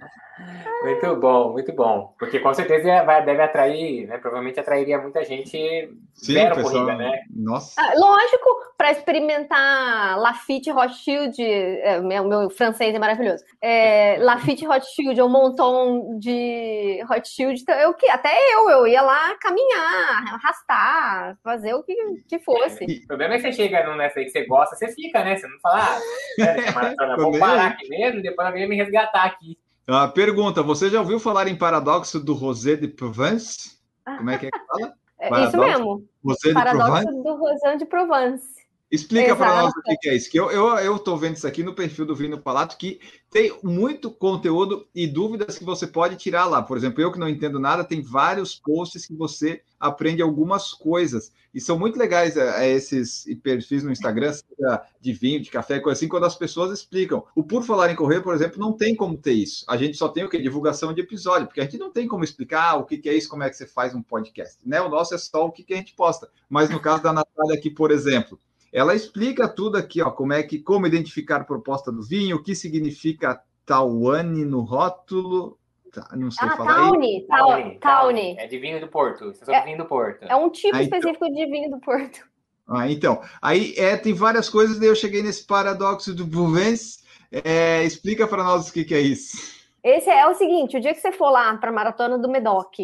Muito 0.82 1.16
bom, 1.16 1.52
muito 1.52 1.72
bom. 1.72 2.14
Porque 2.18 2.38
com 2.38 2.52
certeza 2.52 3.02
vai, 3.04 3.24
deve 3.24 3.42
atrair, 3.42 4.06
né? 4.06 4.18
Provavelmente 4.18 4.60
atrairia 4.60 4.98
muita 4.98 5.24
gente 5.24 5.90
Sim, 6.12 6.32
zero 6.34 6.56
pessoal, 6.56 6.84
corrida, 6.84 6.94
né? 6.94 7.20
Nossa. 7.34 7.74
Ah, 7.78 7.92
lógico, 7.96 8.74
para 8.76 8.90
experimentar 8.90 10.18
Lafitte 10.18 10.70
Rothschild, 10.70 11.42
é, 11.42 12.00
meu, 12.00 12.24
meu 12.24 12.50
francês 12.50 12.94
é 12.94 12.98
maravilhoso. 12.98 13.42
É, 13.62 14.18
Lafitte 14.20 14.66
Rothschild, 14.66 15.20
um 15.22 15.28
montão 15.28 16.18
de 16.18 17.02
Rothschild, 17.08 17.60
então, 17.60 17.74
eu 17.76 17.94
que 17.94 18.08
até 18.08 18.34
eu, 18.54 18.68
eu 18.68 18.86
ia 18.86 19.00
lá 19.00 19.34
caminhar, 19.40 20.34
arrastar, 20.34 21.38
fazer 21.42 21.74
o 21.74 21.82
que, 21.82 21.94
que 22.28 22.38
fosse. 22.40 22.84
É, 22.84 23.04
o 23.04 23.06
problema 23.06 23.34
é 23.34 23.36
que 23.38 23.42
você 23.44 23.52
chega 23.52 23.96
nessa 23.96 24.20
aí 24.20 24.26
que 24.26 24.30
você 24.30 24.44
gosta, 24.44 24.76
você 24.76 24.88
fica, 24.88 25.24
né? 25.24 25.36
Você 25.36 25.46
não 25.48 25.58
fala, 25.60 25.82
ah, 25.82 26.00
é, 26.42 27.16
vou 27.16 27.32
parar 27.40 27.68
aqui 27.68 27.88
mesmo, 27.88 28.20
depois 28.20 28.46
alguém 28.46 28.68
me 28.68 28.76
resgatar 28.76 29.15
aqui. 29.24 29.58
Ah, 29.86 30.08
pergunta: 30.08 30.62
você 30.62 30.90
já 30.90 31.00
ouviu 31.00 31.20
falar 31.20 31.48
em 31.48 31.56
paradoxo 31.56 32.18
do 32.18 32.34
Rosé 32.34 32.76
de 32.76 32.88
Provence? 32.88 33.78
Como 34.04 34.30
é 34.30 34.38
que 34.38 34.46
é 34.46 34.50
que 34.50 34.58
fala? 34.66 34.94
É 35.18 35.44
isso 35.44 35.56
mesmo. 35.56 36.08
Rosé 36.24 36.52
paradoxo 36.52 37.06
de 37.06 37.22
do 37.22 37.36
Rosé 37.36 37.76
de 37.76 37.86
Provence. 37.86 38.65
Explica 38.90 39.34
para 39.34 39.62
nós 39.62 39.72
o 39.72 39.98
que 40.00 40.08
é 40.08 40.14
isso. 40.14 40.30
Que 40.30 40.38
eu 40.38 40.46
estou 40.46 40.78
eu, 40.78 40.96
eu 40.96 41.16
vendo 41.16 41.36
isso 41.36 41.46
aqui 41.46 41.62
no 41.62 41.74
perfil 41.74 42.06
do 42.06 42.14
Vino 42.14 42.38
Palato, 42.38 42.76
que 42.76 43.00
tem 43.30 43.52
muito 43.62 44.10
conteúdo 44.10 44.86
e 44.94 45.06
dúvidas 45.06 45.58
que 45.58 45.64
você 45.64 45.86
pode 45.86 46.16
tirar 46.16 46.46
lá. 46.46 46.62
Por 46.62 46.76
exemplo, 46.76 47.02
eu 47.02 47.10
que 47.10 47.18
não 47.18 47.28
entendo 47.28 47.58
nada, 47.58 47.84
tem 47.84 48.00
vários 48.00 48.54
posts 48.54 49.06
que 49.06 49.14
você 49.14 49.60
aprende 49.78 50.22
algumas 50.22 50.72
coisas. 50.72 51.32
E 51.52 51.60
são 51.60 51.78
muito 51.78 51.98
legais 51.98 52.36
é, 52.36 52.66
é 52.66 52.70
esses 52.70 53.24
perfis 53.42 53.82
no 53.82 53.90
Instagram, 53.90 54.32
seja 54.32 54.82
de 55.00 55.12
vinho, 55.12 55.40
de 55.40 55.50
café, 55.50 55.80
coisa 55.80 55.98
assim, 55.98 56.08
quando 56.08 56.24
as 56.24 56.36
pessoas 56.36 56.70
explicam. 56.70 57.24
O 57.34 57.42
Por 57.42 57.64
Falar 57.64 57.90
em 57.90 57.96
Correr, 57.96 58.20
por 58.20 58.34
exemplo, 58.34 58.60
não 58.60 58.72
tem 58.72 58.94
como 58.94 59.16
ter 59.16 59.32
isso. 59.32 59.64
A 59.68 59.76
gente 59.76 59.96
só 59.96 60.08
tem 60.08 60.24
o 60.24 60.28
quê? 60.28 60.40
Divulgação 60.40 60.92
de 60.92 61.00
episódio, 61.00 61.46
porque 61.46 61.60
a 61.60 61.64
gente 61.64 61.78
não 61.78 61.90
tem 61.90 62.06
como 62.06 62.22
explicar 62.22 62.70
ah, 62.70 62.76
o 62.76 62.84
que, 62.84 62.98
que 62.98 63.08
é 63.08 63.14
isso, 63.14 63.28
como 63.28 63.42
é 63.42 63.50
que 63.50 63.56
você 63.56 63.66
faz 63.66 63.94
um 63.94 64.02
podcast. 64.02 64.58
Né? 64.64 64.80
O 64.80 64.88
nosso 64.88 65.14
é 65.14 65.18
só 65.18 65.46
o 65.46 65.50
que, 65.50 65.64
que 65.64 65.74
a 65.74 65.76
gente 65.76 65.94
posta. 65.94 66.28
Mas 66.48 66.70
no 66.70 66.78
caso 66.78 67.02
da 67.02 67.12
Natália 67.12 67.56
aqui, 67.56 67.70
por 67.70 67.90
exemplo, 67.90 68.38
ela 68.72 68.94
explica 68.94 69.48
tudo 69.48 69.76
aqui, 69.76 70.02
ó, 70.02 70.10
como 70.10 70.32
é 70.32 70.42
que, 70.42 70.58
como 70.58 70.86
identificar 70.86 71.40
a 71.40 71.44
proposta 71.44 71.90
do 71.90 72.02
vinho, 72.02 72.36
o 72.36 72.42
que 72.42 72.54
significa 72.54 73.40
Tawane 73.64 74.44
no 74.44 74.60
rótulo. 74.60 75.58
Tá, 75.92 76.08
não 76.14 76.30
sei 76.30 76.48
ah, 76.48 76.56
falar 76.56 76.74
Taune, 76.74 77.26
Taune, 77.26 77.78
Taune. 77.78 78.36
É 78.38 78.46
de 78.46 78.58
vinho 78.58 78.80
do 78.80 78.88
Porto. 78.88 79.30
Isso 79.30 79.50
é, 79.50 79.64
vinho 79.64 79.78
do 79.78 79.86
Porto. 79.86 80.24
É 80.24 80.36
um 80.36 80.50
tipo 80.50 80.76
ah, 80.76 80.82
então... 80.82 80.98
específico 80.98 81.32
de 81.32 81.46
vinho 81.46 81.70
do 81.70 81.80
Porto. 81.80 82.20
Ah, 82.68 82.90
então. 82.90 83.20
Aí 83.40 83.74
é, 83.76 83.96
tem 83.96 84.12
várias 84.12 84.48
coisas, 84.48 84.78
daí 84.78 84.88
eu 84.88 84.94
cheguei 84.94 85.22
nesse 85.22 85.46
paradoxo 85.46 86.14
do 86.14 86.26
Provence. 86.26 87.04
É, 87.30 87.82
explica 87.84 88.26
para 88.26 88.44
nós 88.44 88.68
o 88.68 88.72
que, 88.72 88.84
que 88.84 88.94
é 88.94 89.00
isso. 89.00 89.56
Esse 89.82 90.10
é 90.10 90.26
o 90.26 90.34
seguinte: 90.34 90.76
o 90.76 90.80
dia 90.80 90.92
que 90.92 91.00
você 91.00 91.12
for 91.12 91.30
lá 91.30 91.56
para 91.56 91.70
a 91.70 91.72
maratona 91.72 92.18
do 92.18 92.28
Medoc, 92.28 92.74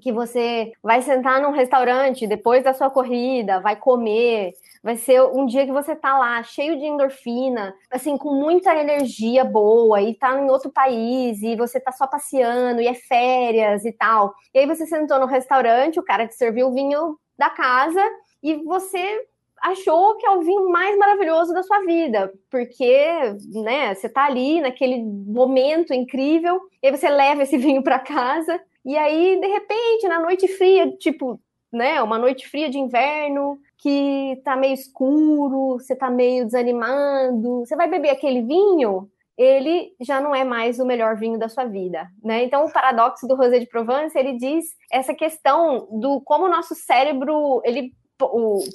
que 0.00 0.12
você 0.12 0.72
vai 0.82 1.02
sentar 1.02 1.40
num 1.40 1.50
restaurante 1.50 2.26
depois 2.26 2.62
da 2.62 2.74
sua 2.74 2.90
corrida, 2.90 3.60
vai 3.60 3.76
comer, 3.76 4.52
vai 4.82 4.96
ser 4.96 5.22
um 5.22 5.46
dia 5.46 5.64
que 5.64 5.72
você 5.72 5.94
tá 5.94 6.18
lá 6.18 6.42
cheio 6.42 6.78
de 6.78 6.84
endorfina, 6.84 7.74
assim, 7.90 8.18
com 8.18 8.34
muita 8.34 8.74
energia 8.74 9.44
boa 9.44 10.00
e 10.02 10.14
tá 10.14 10.38
em 10.40 10.50
outro 10.50 10.70
país 10.70 11.40
e 11.42 11.54
você 11.56 11.78
tá 11.78 11.92
só 11.92 12.06
passeando 12.06 12.80
e 12.80 12.88
é 12.88 12.94
férias 12.94 13.84
e 13.84 13.92
tal. 13.92 14.34
E 14.52 14.58
aí 14.58 14.66
você 14.66 14.86
sentou 14.86 15.20
no 15.20 15.26
restaurante, 15.26 16.00
o 16.00 16.04
cara 16.04 16.26
te 16.26 16.34
serviu 16.34 16.68
o 16.68 16.74
vinho 16.74 17.16
da 17.38 17.48
casa 17.50 18.02
e 18.42 18.56
você 18.64 19.26
achou 19.62 20.16
que 20.16 20.26
é 20.26 20.30
o 20.30 20.40
vinho 20.40 20.68
mais 20.68 20.98
maravilhoso 20.98 21.54
da 21.54 21.62
sua 21.62 21.80
vida, 21.84 22.32
porque, 22.50 23.36
né, 23.62 23.94
você 23.94 24.08
tá 24.08 24.24
ali 24.24 24.60
naquele 24.60 25.00
momento 25.00 25.94
incrível, 25.94 26.60
e 26.82 26.88
aí 26.88 26.96
você 26.96 27.08
leva 27.08 27.44
esse 27.44 27.56
vinho 27.58 27.82
para 27.82 28.00
casa 28.00 28.60
e 28.84 28.96
aí, 28.96 29.38
de 29.40 29.46
repente, 29.46 30.08
na 30.08 30.20
noite 30.20 30.48
fria, 30.48 30.90
tipo, 30.96 31.40
né, 31.72 32.02
uma 32.02 32.18
noite 32.18 32.48
fria 32.48 32.68
de 32.68 32.78
inverno, 32.78 33.58
que 33.82 34.40
tá 34.44 34.54
meio 34.54 34.74
escuro, 34.74 35.72
você 35.72 35.96
tá 35.96 36.08
meio 36.08 36.44
desanimado, 36.46 37.60
você 37.60 37.74
vai 37.74 37.90
beber 37.90 38.10
aquele 38.10 38.40
vinho, 38.42 39.10
ele 39.36 39.92
já 40.00 40.20
não 40.20 40.32
é 40.32 40.44
mais 40.44 40.78
o 40.78 40.86
melhor 40.86 41.16
vinho 41.16 41.36
da 41.36 41.48
sua 41.48 41.64
vida, 41.64 42.08
né? 42.22 42.44
Então, 42.44 42.64
o 42.64 42.72
paradoxo 42.72 43.26
do 43.26 43.34
Rosé 43.34 43.58
de 43.58 43.66
Provence, 43.66 44.16
ele 44.16 44.38
diz 44.38 44.66
essa 44.90 45.12
questão 45.12 45.88
do 45.90 46.20
como 46.20 46.44
o 46.44 46.48
nosso 46.48 46.76
cérebro, 46.76 47.60
ele 47.64 47.92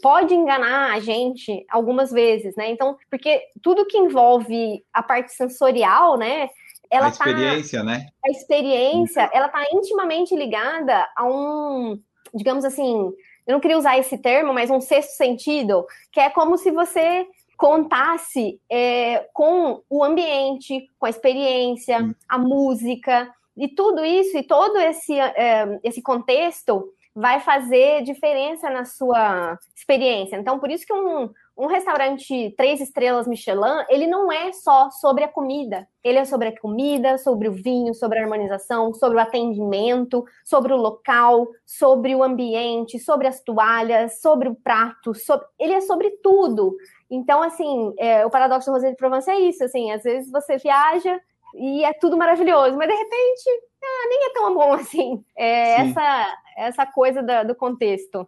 pode 0.01 0.33
enganar 0.33 0.93
a 0.93 0.99
gente 0.99 1.65
algumas 1.69 2.11
vezes, 2.11 2.53
né? 2.57 2.69
Então, 2.69 2.97
porque 3.09 3.41
tudo 3.63 3.85
que 3.85 3.97
envolve 3.97 4.83
a 4.91 5.01
parte 5.01 5.31
sensorial, 5.31 6.17
né, 6.17 6.49
ela 6.91 7.07
a 7.07 7.11
tá 7.11 7.29
experiência, 7.29 7.79
tá, 7.79 7.85
né? 7.85 8.07
A 8.25 8.29
experiência, 8.29 9.29
ela 9.31 9.47
tá 9.47 9.63
intimamente 9.71 10.35
ligada 10.35 11.07
a 11.15 11.23
um, 11.23 11.97
digamos 12.33 12.65
assim, 12.65 13.09
eu 13.47 13.53
não 13.53 13.59
queria 13.61 13.77
usar 13.77 13.97
esse 13.97 14.17
termo, 14.17 14.53
mas 14.53 14.69
um 14.69 14.81
sexto 14.81 15.11
sentido, 15.11 15.85
que 16.11 16.19
é 16.19 16.29
como 16.29 16.57
se 16.57 16.69
você 16.69 17.25
contasse 17.57 18.59
é, 18.69 19.27
com 19.33 19.81
o 19.89 20.03
ambiente, 20.03 20.87
com 20.99 21.07
a 21.07 21.09
experiência, 21.09 21.99
hum. 22.03 22.13
a 22.27 22.37
música, 22.37 23.33
e 23.55 23.67
tudo 23.67 24.05
isso, 24.05 24.37
e 24.37 24.43
todo 24.43 24.77
esse, 24.77 25.19
é, 25.19 25.79
esse 25.83 26.01
contexto 26.01 26.93
vai 27.17 27.39
fazer 27.39 28.03
diferença 28.03 28.69
na 28.69 28.85
sua 28.85 29.57
experiência. 29.75 30.35
Então, 30.35 30.59
por 30.59 30.69
isso 30.69 30.85
que 30.85 30.93
um, 30.93 31.27
um 31.57 31.65
restaurante 31.65 32.53
três 32.55 32.79
estrelas 32.79 33.27
Michelin, 33.27 33.83
ele 33.89 34.05
não 34.05 34.31
é 34.31 34.51
só 34.51 34.91
sobre 34.91 35.23
a 35.23 35.27
comida. 35.27 35.87
Ele 36.03 36.19
é 36.19 36.25
sobre 36.25 36.49
a 36.49 36.61
comida, 36.61 37.17
sobre 37.17 37.47
o 37.47 37.51
vinho, 37.51 37.95
sobre 37.95 38.19
a 38.19 38.21
harmonização, 38.21 38.93
sobre 38.93 39.17
o 39.17 39.19
atendimento, 39.19 40.23
sobre 40.45 40.71
o 40.71 40.77
local, 40.77 41.47
sobre 41.65 42.13
o 42.13 42.23
ambiente, 42.23 42.99
sobre 42.99 43.25
as 43.25 43.41
toalhas, 43.41 44.21
sobre 44.21 44.49
o 44.49 44.55
prato. 44.55 45.15
Sobre... 45.15 45.47
Ele 45.59 45.73
é 45.73 45.81
sobre 45.81 46.11
tudo. 46.21 46.75
Então, 47.09 47.41
assim, 47.41 47.95
é, 47.97 48.27
o 48.27 48.29
paradoxo 48.29 48.69
do 48.69 48.73
Rosé 48.73 48.91
de 48.91 48.95
Provence 48.95 49.27
é 49.27 49.39
isso. 49.39 49.63
Assim, 49.63 49.91
às 49.91 50.03
vezes 50.03 50.31
você 50.31 50.57
viaja 50.57 51.19
e 51.55 51.83
é 51.83 51.93
tudo 51.93 52.15
maravilhoso, 52.15 52.77
mas 52.77 52.87
de 52.87 52.93
repente 52.93 53.66
ah, 53.83 54.07
nem 54.09 54.25
é 54.25 54.33
tão 54.33 54.53
bom 54.53 54.73
assim. 54.73 55.23
É 55.35 55.81
essa 55.81 56.37
essa 56.57 56.87
coisa 56.87 57.21
da, 57.21 57.43
do 57.43 57.53
contexto. 57.53 58.27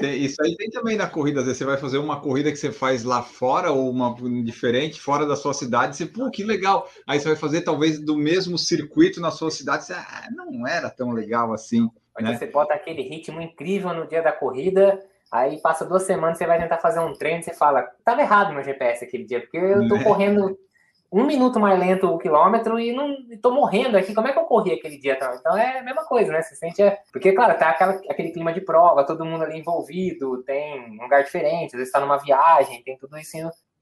É, 0.00 0.14
isso 0.14 0.40
aí 0.40 0.56
tem 0.56 0.70
também 0.70 0.96
na 0.96 1.08
corrida. 1.08 1.40
Às 1.40 1.46
vezes 1.46 1.58
você 1.58 1.64
vai 1.64 1.76
fazer 1.76 1.98
uma 1.98 2.20
corrida 2.20 2.52
que 2.52 2.56
você 2.56 2.70
faz 2.70 3.02
lá 3.02 3.22
fora 3.22 3.72
ou 3.72 3.90
uma 3.90 4.14
diferente, 4.44 5.00
fora 5.00 5.26
da 5.26 5.34
sua 5.34 5.52
cidade. 5.52 5.96
Você, 5.96 6.06
pô, 6.06 6.30
que 6.30 6.44
legal. 6.44 6.88
Aí 7.08 7.18
você 7.18 7.26
vai 7.30 7.36
fazer 7.36 7.62
talvez 7.62 7.98
do 7.98 8.16
mesmo 8.16 8.56
circuito 8.56 9.20
na 9.20 9.32
sua 9.32 9.50
cidade. 9.50 9.84
Você, 9.84 9.94
ah, 9.94 10.28
não 10.30 10.64
era 10.64 10.88
tão 10.88 11.10
legal 11.10 11.52
assim. 11.52 11.90
Né? 12.20 12.36
você 12.36 12.46
bota 12.46 12.72
aquele 12.72 13.02
ritmo 13.02 13.40
incrível 13.40 13.92
no 13.92 14.06
dia 14.06 14.22
da 14.22 14.32
corrida, 14.32 14.98
aí 15.30 15.60
passa 15.60 15.84
duas 15.84 16.04
semanas, 16.04 16.38
você 16.38 16.46
vai 16.46 16.58
tentar 16.58 16.78
fazer 16.78 17.00
um 17.00 17.12
treino, 17.12 17.42
você 17.42 17.52
fala, 17.52 17.82
tava 18.04 18.22
errado 18.22 18.54
meu 18.54 18.62
GPS 18.62 19.04
aquele 19.04 19.24
dia, 19.24 19.40
porque 19.40 19.58
eu 19.58 19.86
tô 19.86 19.96
é. 19.96 20.02
correndo 20.02 20.58
um 21.16 21.26
minuto 21.26 21.58
mais 21.58 21.78
lento 21.78 22.06
o 22.06 22.18
quilômetro 22.18 22.78
e 22.78 22.92
não 22.92 23.12
estou 23.30 23.52
morrendo 23.52 23.96
aqui. 23.96 24.14
Como 24.14 24.28
é 24.28 24.32
que 24.32 24.38
eu 24.38 24.44
corri 24.44 24.72
aquele 24.72 24.98
dia? 24.98 25.18
Então 25.40 25.56
é 25.56 25.78
a 25.78 25.82
mesma 25.82 26.04
coisa, 26.04 26.30
né? 26.30 26.42
Você 26.42 26.54
sente. 26.54 26.82
É... 26.82 26.98
Porque, 27.10 27.32
claro, 27.32 27.58
tá 27.58 27.70
aquela, 27.70 27.92
aquele 28.10 28.30
clima 28.30 28.52
de 28.52 28.60
prova, 28.60 29.04
todo 29.04 29.24
mundo 29.24 29.44
ali 29.44 29.58
envolvido, 29.58 30.42
tem 30.42 30.90
um 30.90 31.02
lugar 31.02 31.24
diferente, 31.24 31.66
às 31.66 31.72
vezes 31.72 31.88
está 31.88 32.00
numa 32.00 32.18
viagem, 32.18 32.82
tem 32.82 32.98
tudo 32.98 33.16
isso 33.16 33.36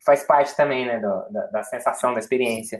faz 0.04 0.22
parte 0.22 0.54
também, 0.54 0.86
né, 0.86 1.00
do, 1.00 1.32
da, 1.32 1.46
da, 1.46 1.62
sensação, 1.62 2.12
da 2.12 2.20
experiência. 2.20 2.78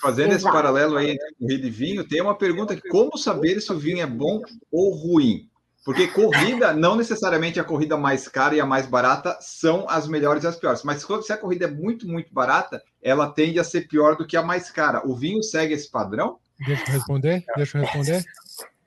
Fazendo 0.00 0.32
Exato. 0.32 0.48
esse 0.48 0.52
paralelo 0.52 0.96
aí 0.96 1.12
entre 1.12 1.34
corrida 1.38 1.66
e 1.66 1.70
vinho, 1.70 2.06
tem 2.06 2.20
uma 2.20 2.36
pergunta 2.36 2.74
que 2.74 2.88
como 2.88 3.16
saber 3.16 3.60
se 3.60 3.72
o 3.72 3.78
vinho 3.78 4.02
é 4.02 4.06
bom 4.06 4.42
ou 4.72 4.92
ruim? 4.92 5.48
Porque 5.84 6.08
corrida, 6.08 6.72
não 6.72 6.96
necessariamente 6.96 7.60
a 7.60 7.64
corrida 7.64 7.96
mais 7.96 8.26
cara 8.26 8.54
e 8.54 8.60
a 8.60 8.64
mais 8.64 8.86
barata 8.86 9.36
são 9.40 9.86
as 9.88 10.08
melhores 10.08 10.42
e 10.42 10.46
as 10.46 10.56
piores. 10.56 10.82
Mas 10.82 11.04
se 11.22 11.32
a 11.32 11.36
corrida 11.36 11.66
é 11.66 11.70
muito, 11.70 12.08
muito 12.08 12.32
barata, 12.32 12.82
ela 13.02 13.28
tende 13.28 13.58
a 13.60 13.64
ser 13.64 13.86
pior 13.86 14.16
do 14.16 14.26
que 14.26 14.36
a 14.36 14.42
mais 14.42 14.70
cara. 14.70 15.06
O 15.06 15.14
vinho 15.14 15.42
segue 15.42 15.74
esse 15.74 15.90
padrão? 15.90 16.38
Deixa 16.66 16.84
eu 16.84 16.92
responder. 16.94 17.44
Deixa 17.54 17.78
eu 17.78 17.82
responder. 17.82 18.24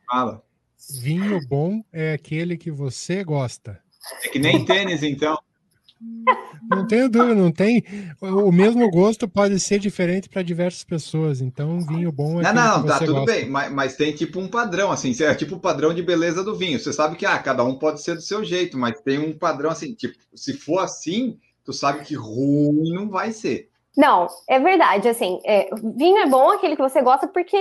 Fala. 0.10 0.42
Vinho 1.00 1.40
bom 1.48 1.84
é 1.94 2.14
aquele 2.14 2.58
que 2.58 2.72
você 2.72 3.24
gosta. 3.24 3.80
É 4.24 4.30
que 4.30 4.40
nem 4.40 4.66
tênis, 4.66 5.04
então. 5.04 5.38
Não 6.70 6.86
tenho 6.86 7.10
dúvida, 7.10 7.34
não 7.34 7.52
tem. 7.52 7.84
O 8.22 8.52
mesmo 8.52 8.90
gosto 8.90 9.28
pode 9.28 9.60
ser 9.60 9.80
diferente 9.80 10.30
para 10.30 10.42
diversas 10.42 10.84
pessoas. 10.84 11.42
Então, 11.42 11.80
vinho 11.82 12.12
bom 12.12 12.40
é. 12.40 12.44
Não, 12.44 12.54
não, 12.54 12.86
tá 12.86 13.00
tudo 13.00 13.14
gosta. 13.14 13.32
bem, 13.32 13.50
mas, 13.50 13.72
mas, 13.72 13.96
tem 13.96 14.14
tipo 14.14 14.40
um 14.40 14.48
padrão, 14.48 14.92
assim, 14.92 15.16
é 15.24 15.34
tipo 15.34 15.56
o 15.56 15.60
padrão 15.60 15.94
de 15.94 16.04
beleza 16.04 16.44
do 16.44 16.56
vinho. 16.56 16.80
Você 16.80 16.94
sabe 16.94 17.16
que 17.16 17.26
ah, 17.26 17.40
cada 17.40 17.64
um 17.64 17.76
pode 17.76 18.02
ser 18.02 18.16
do 18.16 18.22
seu 18.22 18.44
jeito, 18.44 18.78
mas 18.78 19.00
tem 19.02 19.18
um 19.18 19.38
padrão 19.38 19.72
assim, 19.72 19.94
tipo, 19.94 20.18
se 20.36 20.54
for 20.54 20.80
assim, 20.80 21.38
tu 21.64 21.74
sabe 21.74 22.04
que 22.04 22.16
ruim 22.16 22.94
não 22.94 23.10
vai 23.10 23.32
ser. 23.32 23.70
Não, 23.98 24.28
é 24.48 24.60
verdade. 24.60 25.10
Assim, 25.10 25.40
é, 25.44 25.70
vinho 25.96 26.18
é 26.20 26.28
bom 26.28 26.52
aquele 26.52 26.76
que 26.76 26.82
você 26.82 27.02
gosta 27.02 27.28
porque 27.28 27.58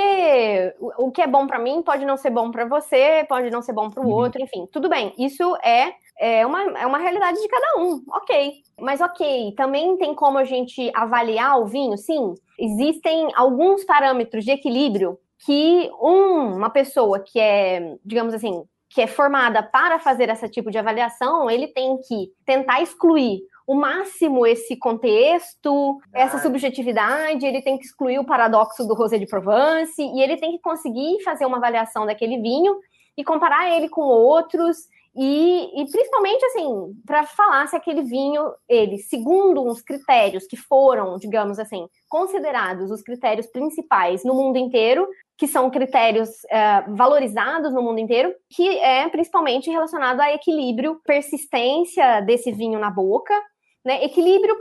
o, 0.79 1.07
o 1.07 1.11
que 1.11 1.23
é 1.23 1.27
bom 1.27 1.47
para 1.47 1.59
mim 1.59 1.83
pode 1.83 2.05
não 2.05 2.19
ser 2.19 2.29
bom 2.29 2.51
para 2.51 2.67
você, 2.67 3.25
pode 3.27 3.51
não 3.51 3.63
ser 3.63 3.73
bom 3.73 3.91
para 3.91 4.03
o 4.03 4.07
uhum. 4.07 4.13
outro, 4.13 4.43
enfim, 4.43 4.69
tudo 4.71 4.89
bem. 4.89 5.15
Isso 5.17 5.57
é 5.65 5.95
é 6.19 6.47
uma, 6.47 6.63
é 6.79 6.87
uma 6.87 6.99
realidade 6.99 7.41
de 7.41 7.49
cada 7.49 7.81
um, 7.81 8.03
ok. 8.09 8.55
Mas 8.81 9.01
ok, 9.01 9.53
também 9.57 9.97
tem 9.97 10.15
como 10.15 10.39
a 10.39 10.45
gente 10.45 10.91
avaliar 10.95 11.61
o 11.61 11.67
vinho? 11.67 11.97
Sim, 11.97 12.35
existem 12.59 13.29
alguns 13.35 13.85
parâmetros 13.85 14.45
de 14.45 14.51
equilíbrio 14.51 15.19
que 15.45 15.91
um, 16.01 16.57
uma 16.57 16.71
pessoa 16.71 17.21
que 17.21 17.39
é, 17.39 17.97
digamos 18.05 18.33
assim, 18.35 18.65
que 18.89 19.03
é 19.03 19.07
formada 19.07 19.63
para 19.63 19.99
fazer 19.99 20.29
esse 20.31 20.49
tipo 20.49 20.71
de 20.71 20.79
avaliação, 20.79 21.51
ele 21.51 21.69
tem 21.69 21.99
que 21.99 22.31
tentar 22.47 22.81
excluir 22.81 23.43
o 23.67 23.75
máximo 23.75 24.47
esse 24.47 24.77
contexto, 24.77 25.99
essa 26.15 26.39
subjetividade, 26.39 27.45
ele 27.45 27.61
tem 27.61 27.77
que 27.77 27.85
excluir 27.85 28.19
o 28.19 28.25
paradoxo 28.25 28.87
do 28.87 28.95
Rosé 28.95 29.19
de 29.19 29.27
Provence 29.27 30.01
e 30.01 30.23
ele 30.23 30.37
tem 30.37 30.53
que 30.53 30.61
conseguir 30.61 31.21
fazer 31.25 31.45
uma 31.45 31.57
avaliação 31.57 32.07
daquele 32.07 32.41
vinho 32.41 32.77
e 33.17 33.25
comparar 33.25 33.69
ele 33.75 33.89
com 33.89 34.03
outros 34.03 34.87
e, 35.17 35.83
e, 35.83 35.91
principalmente 35.91 36.45
assim, 36.45 36.95
para 37.07 37.25
falar 37.25 37.67
se 37.69 37.75
aquele 37.75 38.03
vinho, 38.03 38.53
ele, 38.69 38.99
segundo 38.99 39.65
uns 39.65 39.81
critérios 39.81 40.47
que 40.47 40.57
foram, 40.57 41.17
digamos 41.17 41.59
assim, 41.59 41.89
considerados 42.09 42.91
os 42.91 43.03
critérios 43.03 43.47
principais 43.47 44.25
no 44.25 44.35
mundo 44.35 44.59
inteiro, 44.59 45.09
que 45.39 45.47
são 45.47 45.71
critérios 45.71 46.29
é, 46.51 46.83
valorizados 46.89 47.73
no 47.73 47.83
mundo 47.83 47.99
inteiro, 47.99 48.35
que 48.51 48.69
é 48.79 49.09
principalmente 49.09 49.71
relacionado 49.71 50.21
a 50.21 50.33
equilíbrio, 50.33 51.01
persistência 51.05 52.21
desse 52.21 52.53
vinho 52.53 52.79
na 52.79 52.91
boca, 52.91 53.35
né? 53.85 54.05
Equilíbrio 54.05 54.55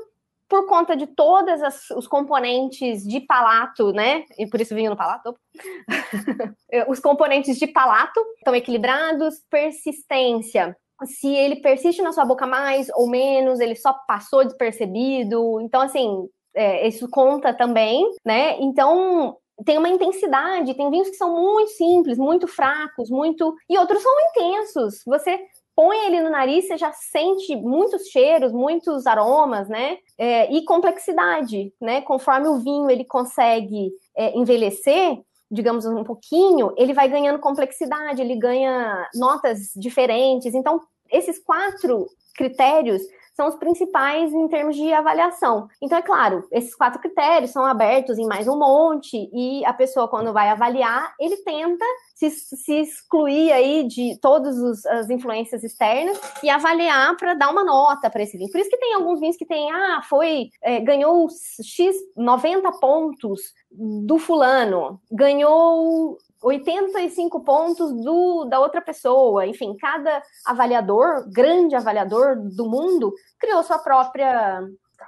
por 0.47 0.67
conta 0.67 0.95
de 0.95 1.07
todos 1.07 1.61
os 1.95 2.07
componentes 2.07 3.03
de 3.03 3.19
palato, 3.21 3.91
né? 3.91 4.23
E 4.37 4.47
por 4.47 4.61
isso 4.61 4.75
vinho 4.75 4.91
no 4.91 4.97
palato. 4.97 5.35
os 6.87 6.99
componentes 6.99 7.57
de 7.57 7.67
palato 7.67 8.19
estão 8.37 8.55
equilibrados, 8.55 9.35
persistência. 9.49 10.75
Se 11.03 11.27
ele 11.27 11.57
persiste 11.57 12.01
na 12.01 12.11
sua 12.11 12.25
boca 12.25 12.47
mais 12.47 12.87
ou 12.95 13.09
menos, 13.09 13.59
ele 13.59 13.75
só 13.75 13.93
passou 14.07 14.45
despercebido. 14.45 15.59
Então, 15.61 15.81
assim, 15.81 16.27
é, 16.55 16.87
isso 16.87 17.09
conta 17.09 17.53
também, 17.53 18.09
né? 18.23 18.57
Então, 18.59 19.37
tem 19.63 19.77
uma 19.77 19.89
intensidade, 19.89 20.73
tem 20.73 20.89
vinhos 20.89 21.09
que 21.09 21.15
são 21.15 21.33
muito 21.33 21.71
simples, 21.71 22.17
muito 22.17 22.47
fracos, 22.47 23.09
muito. 23.09 23.55
E 23.69 23.77
outros 23.77 24.01
são 24.01 24.11
intensos. 24.29 25.01
Você 25.05 25.39
põe 25.76 26.07
ele 26.07 26.21
no 26.21 26.30
nariz, 26.30 26.67
você 26.67 26.78
já 26.78 26.91
sente 26.93 27.55
muitos 27.55 28.07
cheiros, 28.07 28.51
muitos 28.51 29.05
aromas, 29.05 29.67
né? 29.67 29.97
É, 30.17 30.51
e 30.51 30.63
complexidade, 30.63 31.73
né? 31.82 32.01
Conforme 32.01 32.47
o 32.47 32.59
vinho 32.59 32.89
ele 32.89 33.03
consegue 33.03 33.91
é, 34.15 34.38
envelhecer, 34.38 35.19
digamos 35.51 35.86
um 35.86 36.03
pouquinho, 36.03 36.73
ele 36.78 36.93
vai 36.93 37.07
ganhando 37.09 37.39
complexidade, 37.39 38.21
ele 38.21 38.36
ganha 38.36 39.07
notas 39.15 39.71
diferentes. 39.76 40.55
Então, 40.55 40.80
esses 41.11 41.38
quatro 41.43 42.07
critérios 42.36 43.01
são 43.36 43.47
os 43.47 43.55
principais 43.55 44.33
em 44.33 44.47
termos 44.47 44.75
de 44.75 44.91
avaliação. 44.93 45.67
Então, 45.81 45.97
é 45.97 46.01
claro, 46.01 46.47
esses 46.51 46.73
quatro 46.73 46.99
critérios 47.01 47.51
são 47.51 47.65
abertos 47.65 48.17
em 48.17 48.25
mais 48.25 48.47
um 48.47 48.57
monte, 48.57 49.29
e 49.33 49.63
a 49.65 49.73
pessoa, 49.73 50.07
quando 50.07 50.33
vai 50.33 50.49
avaliar, 50.49 51.13
ele 51.19 51.38
tenta 51.38 51.86
se, 52.15 52.29
se 52.29 52.81
excluir 52.81 53.51
aí 53.51 53.83
de 53.88 54.17
todas 54.21 54.86
as 54.86 55.09
influências 55.09 55.63
externas 55.63 56.19
e 56.41 56.49
avaliar 56.49 57.15
para 57.17 57.33
dar 57.33 57.51
uma 57.51 57.63
nota 57.63 58.09
para 58.09 58.23
esse 58.23 58.38
vinho. 58.38 58.51
Por 58.51 58.59
isso 58.59 58.69
que 58.69 58.77
tem 58.77 58.93
alguns 58.93 59.19
vinhos 59.19 59.36
que 59.36 59.45
tem, 59.45 59.69
ah, 59.69 60.01
foi, 60.07 60.49
é, 60.63 60.79
ganhou 60.79 61.27
X 61.61 61.95
90 62.15 62.71
pontos 62.79 63.53
do 63.69 64.17
fulano, 64.17 65.01
ganhou 65.11 66.17
85 66.41 67.43
pontos 67.43 67.91
do, 67.93 68.45
da 68.45 68.59
outra 68.59 68.81
pessoa. 68.81 69.45
Enfim, 69.45 69.75
cada 69.77 70.21
avaliador, 70.45 71.29
grande 71.31 71.75
avaliador 71.75 72.38
do 72.38 72.69
mundo, 72.69 73.13
criou 73.39 73.63
sua 73.63 73.79
própria 73.79 74.61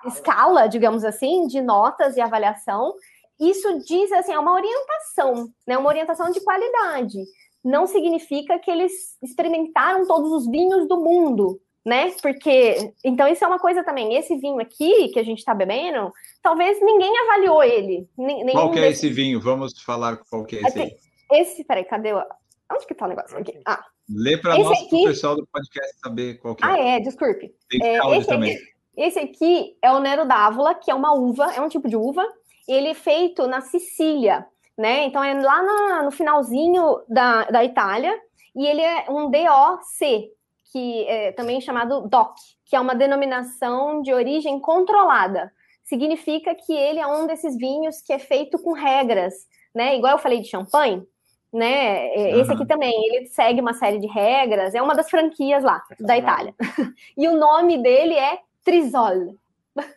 escala, 0.05 0.67
digamos 0.67 1.03
assim, 1.03 1.47
de 1.47 1.61
notas 1.61 2.15
e 2.15 2.21
avaliação. 2.21 2.93
Isso 3.39 3.79
diz 3.85 4.11
assim, 4.11 4.33
é 4.33 4.39
uma 4.39 4.53
orientação, 4.53 5.47
né? 5.65 5.77
Uma 5.77 5.89
orientação 5.89 6.31
de 6.31 6.41
qualidade. 6.41 7.19
Não 7.63 7.85
significa 7.85 8.57
que 8.59 8.71
eles 8.71 8.91
experimentaram 9.21 10.07
todos 10.07 10.31
os 10.31 10.47
vinhos 10.47 10.87
do 10.87 10.97
mundo, 10.97 11.59
né? 11.85 12.11
Porque 12.21 12.93
então 13.03 13.27
isso 13.27 13.43
é 13.43 13.47
uma 13.47 13.59
coisa 13.59 13.83
também. 13.83 14.15
Esse 14.15 14.35
vinho 14.37 14.59
aqui 14.59 15.09
que 15.09 15.19
a 15.19 15.23
gente 15.23 15.39
está 15.39 15.53
bebendo, 15.53 16.11
talvez 16.41 16.81
ninguém 16.81 17.15
avaliou 17.19 17.63
ele. 17.63 18.07
Qual 18.51 18.71
que 18.71 18.79
é 18.79 18.89
esse 18.89 19.09
vinho? 19.09 19.39
Vamos 19.39 19.79
falar 19.81 20.17
qual 20.29 20.43
que 20.45 20.57
é 20.57 20.61
esse. 20.61 20.79
Aí. 20.79 21.06
Esse, 21.31 21.63
peraí, 21.63 21.85
cadê 21.85 22.13
o. 22.13 22.23
Onde 22.71 22.85
que 22.85 22.93
tá 22.93 23.05
o 23.05 23.09
negócio? 23.09 23.37
Aqui. 23.37 23.59
Ah. 23.65 23.83
Lê 24.09 24.37
para 24.37 24.57
nós, 24.57 24.81
aqui... 24.81 24.95
o 24.95 25.03
pessoal 25.03 25.35
do 25.35 25.45
podcast 25.47 25.99
saber 25.99 26.35
qual 26.39 26.55
que 26.55 26.63
é. 26.63 26.67
Ah, 26.67 26.77
é, 26.77 26.99
desculpe. 26.99 27.53
Tem 27.69 27.83
é, 27.83 28.17
esse, 28.17 28.27
também. 28.27 28.55
Aqui, 28.55 28.63
esse 28.95 29.19
aqui 29.19 29.77
é 29.81 29.91
o 29.91 29.99
Nero 29.99 30.25
d'Avola, 30.25 30.75
que 30.75 30.89
é 30.89 30.95
uma 30.95 31.13
uva, 31.13 31.51
é 31.53 31.61
um 31.61 31.69
tipo 31.69 31.87
de 31.87 31.95
uva. 31.95 32.25
Ele 32.67 32.89
é 32.89 32.93
feito 32.93 33.47
na 33.47 33.61
Sicília, 33.61 34.45
né? 34.77 35.05
Então 35.05 35.23
é 35.23 35.33
lá 35.33 35.63
no, 35.63 36.05
no 36.05 36.11
finalzinho 36.11 37.01
da, 37.07 37.43
da 37.45 37.63
Itália. 37.63 38.17
E 38.55 38.65
ele 38.65 38.81
é 38.81 39.05
um 39.09 39.29
DOC, 39.29 40.31
que 40.71 41.05
é 41.05 41.31
também 41.33 41.61
chamado 41.61 42.07
DOC, 42.07 42.35
que 42.65 42.75
é 42.75 42.79
uma 42.79 42.95
denominação 42.95 44.01
de 44.01 44.13
origem 44.13 44.59
controlada. 44.59 45.51
Significa 45.83 46.55
que 46.55 46.73
ele 46.73 46.99
é 46.99 47.07
um 47.07 47.27
desses 47.27 47.55
vinhos 47.55 48.01
que 48.01 48.11
é 48.11 48.19
feito 48.19 48.57
com 48.57 48.73
regras, 48.73 49.33
né? 49.75 49.95
Igual 49.95 50.13
eu 50.13 50.19
falei 50.19 50.41
de 50.41 50.47
champanhe, 50.47 51.03
né? 51.51 52.13
Esse 52.39 52.51
aqui 52.51 52.65
também, 52.65 52.93
ele 53.07 53.27
segue 53.27 53.61
uma 53.61 53.73
série 53.73 53.99
de 53.99 54.07
regras, 54.07 54.75
é 54.75 54.81
uma 54.81 54.95
das 54.95 55.09
franquias 55.09 55.63
lá 55.63 55.81
da 55.99 56.17
Itália. 56.17 56.53
e 57.17 57.27
o 57.27 57.37
nome 57.37 57.81
dele 57.81 58.15
é 58.15 58.39
Trisol. 58.63 59.35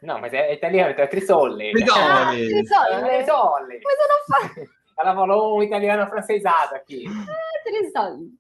Não, 0.03 0.21
mas 0.21 0.33
é 0.33 0.53
italiano, 0.53 0.91
então 0.91 1.05
é 1.05 1.09
Trisole. 1.09 1.73
Trisole. 1.73 2.01
Ah, 2.01 2.31
Trisole. 2.31 2.93
É, 2.93 3.23
Trisole. 3.23 3.81
Mas 3.83 3.99
eu 3.99 4.09
não 4.09 4.27
falo. 4.27 4.69
Ela 4.99 5.15
falou 5.15 5.59
um 5.59 5.63
italiano 5.63 6.07
francesado 6.11 6.75
aqui. 6.75 7.07
Ah, 7.09 7.63
Trisole. 7.65 8.31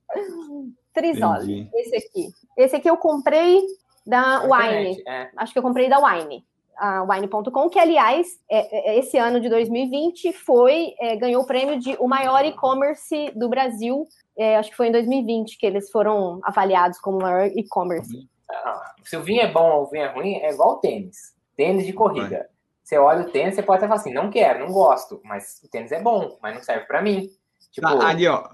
Trisole. 0.92 1.70
Esse 1.74 1.96
aqui. 1.96 2.28
Esse 2.56 2.76
aqui 2.76 2.90
eu 2.90 2.96
comprei 2.98 3.62
da 4.06 4.42
Wine. 4.42 5.02
É. 5.06 5.30
Acho 5.36 5.52
que 5.52 5.58
eu 5.58 5.62
comprei 5.62 5.88
da 5.88 5.98
Wine 5.98 6.44
a 6.76 7.02
Wine.com, 7.02 7.68
que 7.68 7.78
aliás, 7.78 8.26
é, 8.50 8.92
é, 8.92 8.98
esse 8.98 9.18
ano 9.18 9.40
de 9.40 9.48
2020 9.48 10.32
foi 10.32 10.94
é, 10.98 11.16
ganhou 11.16 11.42
o 11.42 11.46
prêmio 11.46 11.78
de 11.78 11.96
o 11.98 12.08
maior 12.08 12.44
e-commerce 12.44 13.30
do 13.34 13.48
Brasil. 13.48 14.06
É, 14.36 14.56
acho 14.56 14.70
que 14.70 14.76
foi 14.76 14.88
em 14.88 14.92
2020 14.92 15.58
que 15.58 15.66
eles 15.66 15.90
foram 15.90 16.40
avaliados 16.42 16.98
como 16.98 17.18
o 17.18 17.22
maior 17.22 17.46
e-commerce. 17.54 18.28
Ah, 18.50 18.94
se 19.04 19.16
o 19.16 19.22
vinho 19.22 19.42
é 19.42 19.52
bom 19.52 19.70
ou 19.70 19.82
o 19.82 19.90
vinho 19.90 20.04
é 20.04 20.12
ruim, 20.12 20.34
é 20.36 20.50
igual 20.50 20.78
tênis. 20.78 21.34
Tênis 21.56 21.86
de 21.86 21.92
corrida. 21.92 22.48
Você 22.82 22.98
olha 22.98 23.22
o 23.22 23.30
tênis, 23.30 23.54
você 23.54 23.62
pode 23.62 23.78
até 23.78 23.86
falar 23.86 24.00
assim, 24.00 24.12
não 24.12 24.30
quero, 24.30 24.60
não 24.60 24.72
gosto, 24.72 25.20
mas 25.22 25.60
o 25.62 25.68
tênis 25.68 25.92
é 25.92 26.00
bom, 26.00 26.38
mas 26.42 26.54
não 26.54 26.62
serve 26.62 26.86
para 26.86 27.00
mim. 27.00 27.30
Tipo... 27.70 27.86
Tá, 27.86 28.08
ali, 28.08 28.26
ó, 28.26 28.48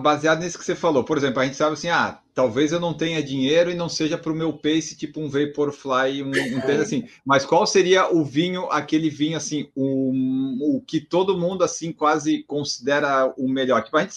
baseado 0.00 0.40
nisso 0.40 0.58
que 0.58 0.64
você 0.64 0.76
falou, 0.76 1.02
por 1.02 1.16
exemplo, 1.16 1.40
a 1.40 1.44
gente 1.44 1.56
sabe 1.56 1.72
assim, 1.72 1.88
ah, 1.88 2.20
talvez 2.38 2.70
eu 2.70 2.78
não 2.78 2.94
tenha 2.94 3.20
dinheiro 3.20 3.68
e 3.68 3.74
não 3.74 3.88
seja 3.88 4.16
para 4.16 4.30
o 4.30 4.36
meu 4.36 4.52
pace, 4.52 4.96
tipo 4.96 5.18
um 5.18 5.28
Vaporfly, 5.28 6.22
um, 6.22 6.28
um 6.30 6.30
assim. 6.80 7.02
Mas 7.26 7.44
qual 7.44 7.66
seria 7.66 8.14
o 8.14 8.24
vinho, 8.24 8.70
aquele 8.70 9.10
vinho 9.10 9.36
assim, 9.36 9.68
um, 9.76 10.56
o 10.60 10.80
que 10.80 11.00
todo 11.00 11.36
mundo 11.36 11.64
assim 11.64 11.90
quase 11.90 12.44
considera 12.44 13.34
o 13.36 13.48
melhor? 13.48 13.82
Tipo, 13.82 13.96
a, 13.96 14.02
gente, 14.02 14.14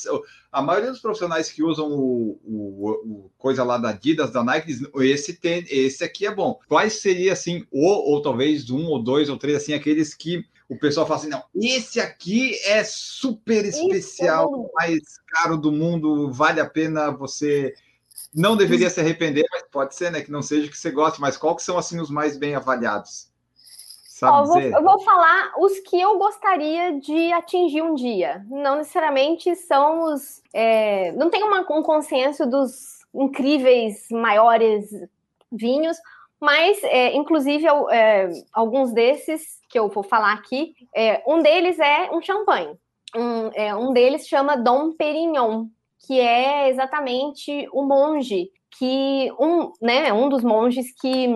a 0.51 0.61
maioria 0.61 0.91
dos 0.91 0.99
profissionais 0.99 1.51
que 1.51 1.63
usam 1.63 1.87
o, 1.91 2.39
o, 2.45 2.91
o, 2.91 3.31
coisa 3.39 3.63
lá 3.63 3.79
da 3.79 3.89
Adidas, 3.89 4.31
da 4.31 4.43
Nike, 4.43 4.67
diz, 4.67 4.81
esse 4.99 5.33
tem, 5.33 5.65
esse 5.67 6.03
aqui 6.03 6.27
é 6.27 6.35
bom. 6.35 6.59
Quais 6.67 7.01
seria 7.01 7.33
assim, 7.33 7.65
ou, 7.71 8.07
ou 8.07 8.21
talvez 8.21 8.69
um 8.69 8.85
ou 8.85 9.01
dois 9.01 9.29
ou 9.29 9.37
três 9.37 9.57
assim, 9.57 9.73
aqueles 9.73 10.13
que 10.13 10.45
o 10.69 10.77
pessoal 10.77 11.07
fala 11.07 11.19
assim: 11.19 11.29
não, 11.29 11.43
esse 11.55 11.99
aqui 11.99 12.53
é 12.65 12.83
super 12.83 13.65
especial, 13.65 14.51
o 14.51 14.71
mais 14.75 15.01
caro 15.27 15.57
do 15.57 15.71
mundo, 15.71 16.31
vale 16.31 16.61
a 16.61 16.69
pena 16.69 17.09
você. 17.09 17.73
Não 18.33 18.55
deveria 18.55 18.89
se 18.89 18.99
arrepender, 18.99 19.45
mas 19.51 19.63
pode 19.63 19.95
ser, 19.95 20.11
né? 20.11 20.21
Que 20.21 20.31
não 20.31 20.41
seja 20.41 20.69
que 20.69 20.77
você 20.77 20.89
goste, 20.89 21.19
mas 21.19 21.37
qual 21.37 21.55
que 21.55 21.63
são 21.63 21.77
assim 21.77 21.99
os 21.99 22.09
mais 22.09 22.37
bem 22.37 22.55
avaliados? 22.55 23.29
Ó, 24.23 24.43
vou, 24.45 24.59
eu 24.59 24.83
vou 24.83 24.99
falar 25.01 25.53
os 25.57 25.79
que 25.79 25.99
eu 25.99 26.17
gostaria 26.17 26.99
de 26.99 27.33
atingir 27.33 27.81
um 27.81 27.95
dia. 27.95 28.45
Não 28.49 28.77
necessariamente 28.77 29.55
são 29.55 30.03
os. 30.03 30.41
É, 30.53 31.11
não 31.13 31.29
tem 31.29 31.43
uma, 31.43 31.61
um 31.61 31.81
consenso 31.81 32.45
dos 32.45 32.99
incríveis 33.13 34.05
maiores 34.11 34.89
vinhos, 35.51 35.97
mas 36.39 36.81
é, 36.83 37.15
inclusive 37.15 37.65
é, 37.91 38.29
alguns 38.53 38.93
desses 38.93 39.59
que 39.67 39.79
eu 39.79 39.89
vou 39.89 40.03
falar 40.03 40.33
aqui, 40.33 40.75
é, 40.95 41.23
um 41.25 41.41
deles 41.41 41.79
é 41.79 42.09
um 42.11 42.21
champanhe. 42.21 42.77
Um, 43.15 43.47
é, 43.53 43.75
um 43.75 43.91
deles 43.91 44.27
chama 44.27 44.55
Dom 44.55 44.93
Perignon, 44.93 45.67
que 46.05 46.19
é 46.19 46.69
exatamente 46.69 47.67
o 47.71 47.83
monge 47.83 48.49
que 48.77 49.31
um, 49.39 49.71
né, 49.81 50.11
um 50.13 50.29
dos 50.29 50.43
monges 50.43 50.93
que 50.99 51.27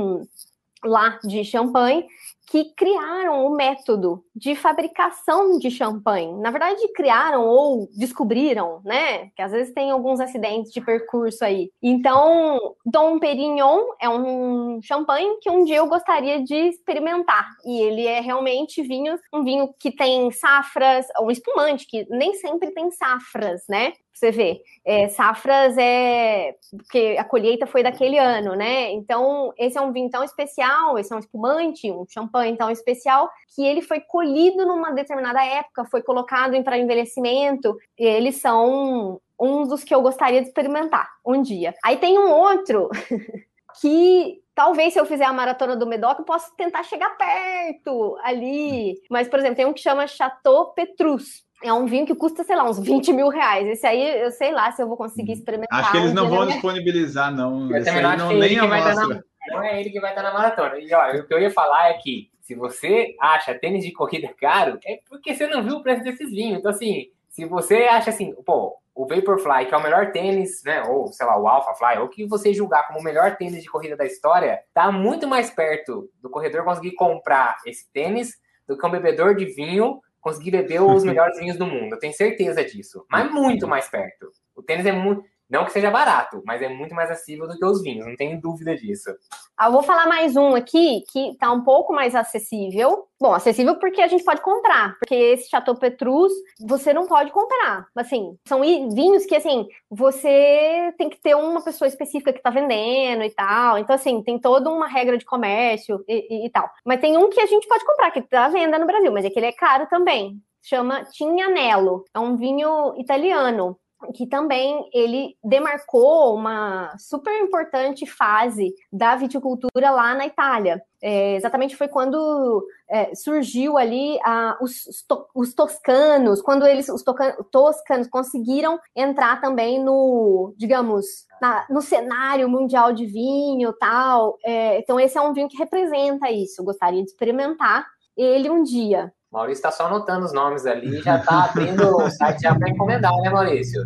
lá 0.83 1.19
de 1.23 1.43
Champagne 1.43 2.05
que 2.47 2.65
criaram 2.75 3.45
o 3.45 3.55
método 3.55 4.23
de 4.35 4.55
fabricação 4.55 5.57
de 5.57 5.71
champanhe. 5.71 6.31
Na 6.37 6.51
verdade, 6.51 6.87
criaram 6.93 7.45
ou 7.45 7.89
descobriram, 7.97 8.81
né? 8.85 9.29
Que 9.35 9.41
às 9.41 9.51
vezes 9.51 9.73
tem 9.73 9.89
alguns 9.89 10.19
acidentes 10.19 10.71
de 10.71 10.79
percurso 10.79 11.43
aí. 11.43 11.71
Então, 11.81 12.59
Dom 12.85 13.19
Perignon 13.19 13.83
é 13.99 14.07
um 14.07 14.79
champanhe 14.81 15.39
que 15.41 15.49
um 15.49 15.63
dia 15.63 15.77
eu 15.77 15.87
gostaria 15.87 16.43
de 16.43 16.55
experimentar. 16.55 17.47
E 17.65 17.81
ele 17.81 18.05
é 18.05 18.19
realmente 18.19 18.81
vinho, 18.83 19.17
um 19.33 19.43
vinho 19.43 19.73
que 19.79 19.91
tem 19.91 20.29
safras, 20.31 21.07
um 21.19 21.31
espumante 21.31 21.87
que 21.87 22.05
nem 22.09 22.35
sempre 22.35 22.71
tem 22.71 22.91
safras, 22.91 23.63
né? 23.67 23.93
Você 24.17 24.31
vê. 24.31 24.61
É, 24.83 25.07
safras 25.09 25.77
é 25.77 26.55
porque 26.71 27.15
a 27.19 27.23
colheita 27.23 27.67
foi 27.67 27.83
daquele 27.83 28.17
ano, 28.17 28.55
né? 28.55 28.91
Então, 28.91 29.53
esse 29.57 29.77
é 29.77 29.81
um 29.81 29.91
vinho 29.91 30.09
tão 30.09 30.23
especial, 30.23 30.97
esse 30.97 31.11
é 31.11 31.15
um 31.15 31.19
espumante, 31.19 31.91
um 31.91 32.05
champanhe 32.07 32.55
tão 32.55 32.69
especial, 32.69 33.29
que 33.53 33.65
ele 33.65 33.81
foi 33.81 33.99
colhido 33.99 34.65
numa 34.65 34.91
determinada 34.91 35.43
época, 35.43 35.85
foi 35.85 36.01
colocado 36.01 36.61
para 36.63 36.77
envelhecimento, 36.77 37.77
e 37.97 38.05
eles 38.05 38.37
são 38.37 39.19
um 39.39 39.67
dos 39.67 39.83
que 39.83 39.93
eu 39.93 40.01
gostaria 40.01 40.41
de 40.41 40.47
experimentar 40.47 41.09
um 41.25 41.41
dia. 41.41 41.73
Aí 41.83 41.97
tem 41.97 42.17
um 42.17 42.31
outro 42.31 42.89
que 43.81 44.41
talvez 44.55 44.93
se 44.93 44.99
eu 44.99 45.05
fizer 45.05 45.25
a 45.25 45.33
maratona 45.33 45.75
do 45.75 45.85
Medoc, 45.85 46.19
eu 46.19 46.25
possa 46.25 46.49
tentar 46.55 46.83
chegar 46.83 47.09
perto 47.17 48.17
ali. 48.23 48.95
Mas, 49.09 49.27
por 49.27 49.39
exemplo, 49.39 49.57
tem 49.57 49.65
um 49.65 49.73
que 49.73 49.81
chama 49.81 50.07
Chateau 50.07 50.73
Petrus 50.73 51.44
é 51.67 51.73
um 51.73 51.85
vinho 51.85 52.05
que 52.05 52.15
custa, 52.15 52.43
sei 52.43 52.55
lá, 52.55 52.63
uns 52.63 52.79
20 52.79 53.11
mil 53.11 53.29
reais. 53.29 53.67
Esse 53.67 53.87
aí, 53.87 54.21
eu 54.21 54.31
sei 54.31 54.51
lá 54.51 54.71
se 54.71 54.81
eu 54.81 54.87
vou 54.87 54.95
conseguir 54.95 55.31
hum. 55.31 55.35
experimentar. 55.35 55.79
Acho 55.79 55.91
que 55.91 55.97
eles 55.97 56.13
não 56.13 56.29
vão 56.29 56.45
disponibilizar, 56.45 57.33
não. 57.33 57.75
Esse 57.75 57.89
aí 57.89 58.01
não, 58.17 58.33
nem 58.33 58.59
a 58.59 58.67
Na, 58.67 59.21
não 59.49 59.63
é 59.63 59.79
ele 59.79 59.89
que 59.89 59.99
vai 59.99 60.11
estar 60.11 60.23
na 60.23 60.33
maratona. 60.33 60.77
E 60.79 60.93
olha, 60.93 61.21
o 61.21 61.27
que 61.27 61.33
eu 61.33 61.39
ia 61.39 61.51
falar 61.51 61.89
é 61.89 61.93
que 61.93 62.29
se 62.41 62.55
você 62.55 63.15
acha 63.19 63.55
tênis 63.55 63.83
de 63.83 63.91
corrida 63.91 64.29
caro, 64.39 64.79
é 64.85 64.99
porque 65.09 65.33
você 65.33 65.47
não 65.47 65.63
viu 65.63 65.77
o 65.77 65.83
preço 65.83 66.03
desses 66.03 66.29
vinhos. 66.29 66.59
Então, 66.59 66.71
assim, 66.71 67.07
se 67.29 67.45
você 67.45 67.83
acha 67.83 68.11
assim, 68.11 68.33
pô, 68.45 68.77
o 68.93 69.05
Vaporfly, 69.07 69.65
que 69.65 69.73
é 69.73 69.77
o 69.77 69.83
melhor 69.83 70.11
tênis, 70.11 70.61
né? 70.63 70.83
Ou, 70.83 71.07
sei 71.07 71.25
lá, 71.25 71.37
o 71.37 71.47
Alphafly, 71.47 71.99
ou 71.99 72.07
que 72.07 72.25
você 72.25 72.53
julgar 72.53 72.87
como 72.87 72.99
o 72.99 73.03
melhor 73.03 73.35
tênis 73.35 73.61
de 73.61 73.69
corrida 73.69 73.97
da 73.97 74.05
história, 74.05 74.61
tá 74.73 74.91
muito 74.91 75.27
mais 75.27 75.49
perto 75.49 76.09
do 76.21 76.29
corredor 76.29 76.63
conseguir 76.63 76.93
comprar 76.93 77.57
esse 77.65 77.91
tênis 77.91 78.37
do 78.67 78.77
que 78.77 78.85
um 78.85 78.91
bebedor 78.91 79.35
de 79.35 79.45
vinho 79.45 79.99
conseguir 80.25 80.49
beber 80.49 80.81
os 80.81 81.03
melhores 81.05 81.37
vinhos 81.37 81.55
do 81.55 81.67
mundo. 81.67 81.93
Eu 81.93 81.99
tenho 81.99 82.13
certeza 82.13 82.65
disso. 82.65 83.05
Mas 83.11 83.31
muito 83.31 83.67
mais 83.67 83.87
perto. 83.87 84.31
O 84.55 84.63
tênis 84.63 84.87
é 84.87 84.91
muito. 84.91 85.23
Não 85.49 85.63
que 85.63 85.71
seja 85.71 85.91
barato, 85.91 86.41
mas 86.43 86.61
é 86.61 86.67
muito 86.67 86.95
mais 86.95 87.11
acessível 87.11 87.47
do 87.47 87.57
que 87.57 87.65
os 87.65 87.83
vinhos, 87.83 88.05
não 88.05 88.15
tenho 88.15 88.41
dúvida 88.41 88.75
disso. 88.75 89.11
Ah, 89.55 89.67
eu 89.67 89.71
vou 89.71 89.83
falar 89.83 90.07
mais 90.07 90.35
um 90.35 90.55
aqui 90.55 91.03
que 91.11 91.37
tá 91.37 91.51
um 91.51 91.63
pouco 91.63 91.93
mais 91.93 92.15
acessível. 92.15 93.07
Bom, 93.21 93.33
acessível 93.33 93.77
porque 93.79 94.01
a 94.01 94.07
gente 94.07 94.23
pode 94.23 94.41
comprar, 94.41 94.97
porque 94.99 95.13
esse 95.13 95.49
Chateau 95.49 95.75
Petrus 95.75 96.33
você 96.59 96.93
não 96.93 97.05
pode 97.05 97.31
comprar. 97.31 97.85
Assim, 97.95 98.35
são 98.47 98.61
vinhos 98.61 99.25
que 99.25 99.35
assim, 99.35 99.67
você 99.89 100.91
tem 100.97 101.09
que 101.09 101.21
ter 101.21 101.35
uma 101.35 101.61
pessoa 101.61 101.87
específica 101.87 102.33
que 102.33 102.41
tá 102.41 102.49
vendendo 102.49 103.23
e 103.23 103.29
tal. 103.29 103.77
Então 103.77 103.95
assim, 103.95 104.23
tem 104.23 104.39
toda 104.39 104.69
uma 104.69 104.87
regra 104.87 105.17
de 105.17 105.25
comércio 105.25 106.03
e, 106.07 106.27
e, 106.29 106.45
e 106.47 106.49
tal. 106.49 106.69
Mas 106.83 106.99
tem 106.99 107.17
um 107.17 107.29
que 107.29 107.39
a 107.39 107.45
gente 107.45 107.67
pode 107.67 107.85
comprar 107.85 108.09
que 108.09 108.21
tá 108.23 108.45
à 108.45 108.49
venda 108.49 108.79
no 108.79 108.87
Brasil, 108.87 109.11
mas 109.11 109.23
é 109.23 109.29
que 109.29 109.37
ele 109.37 109.45
é 109.45 109.53
caro 109.53 109.87
também. 109.87 110.41
Chama 110.63 111.05
Tignanello. 111.05 112.03
É 112.13 112.19
um 112.19 112.35
vinho 112.35 112.95
italiano 112.97 113.77
que 114.13 114.27
também 114.27 114.89
ele 114.93 115.35
demarcou 115.43 116.35
uma 116.35 116.95
super 116.97 117.33
importante 117.41 118.05
fase 118.05 118.73
da 118.91 119.15
viticultura 119.15 119.91
lá 119.91 120.13
na 120.15 120.25
Itália. 120.25 120.81
É, 121.01 121.35
exatamente 121.35 121.75
foi 121.75 121.87
quando 121.87 122.65
é, 122.89 123.13
surgiu 123.13 123.77
ali 123.77 124.17
os, 124.59 125.05
os, 125.35 125.53
toscanos, 125.53 126.41
quando 126.41 126.65
eles, 126.65 126.89
os 126.89 127.03
toscanos, 127.51 128.07
conseguiram 128.07 128.79
entrar 128.95 129.39
também 129.39 129.83
no, 129.83 130.53
digamos, 130.57 131.05
na, 131.41 131.65
no 131.69 131.81
cenário 131.81 132.49
mundial 132.49 132.93
de 132.93 133.05
vinho 133.05 133.73
tal. 133.73 134.37
É, 134.43 134.79
então, 134.79 134.99
esse 134.99 135.17
é 135.17 135.21
um 135.21 135.33
vinho 135.33 135.49
que 135.49 135.57
representa 135.57 136.31
isso. 136.31 136.61
Eu 136.61 136.65
gostaria 136.65 137.03
de 137.03 137.09
experimentar 137.09 137.85
ele 138.17 138.49
um 138.49 138.63
dia. 138.63 139.13
Maurício 139.35 139.59
está 139.59 139.69
só 139.69 139.87
anotando 139.87 140.25
os 140.25 140.31
nomes 140.31 140.65
ali, 140.65 141.01
já 141.01 141.17
está 141.17 141.43
abrindo 141.43 141.97
o 141.97 142.09
site 142.09 142.43
já 142.43 142.55
para 142.55 142.69
encomendar, 142.69 143.11
né, 143.17 143.29
Maurício? 143.29 143.81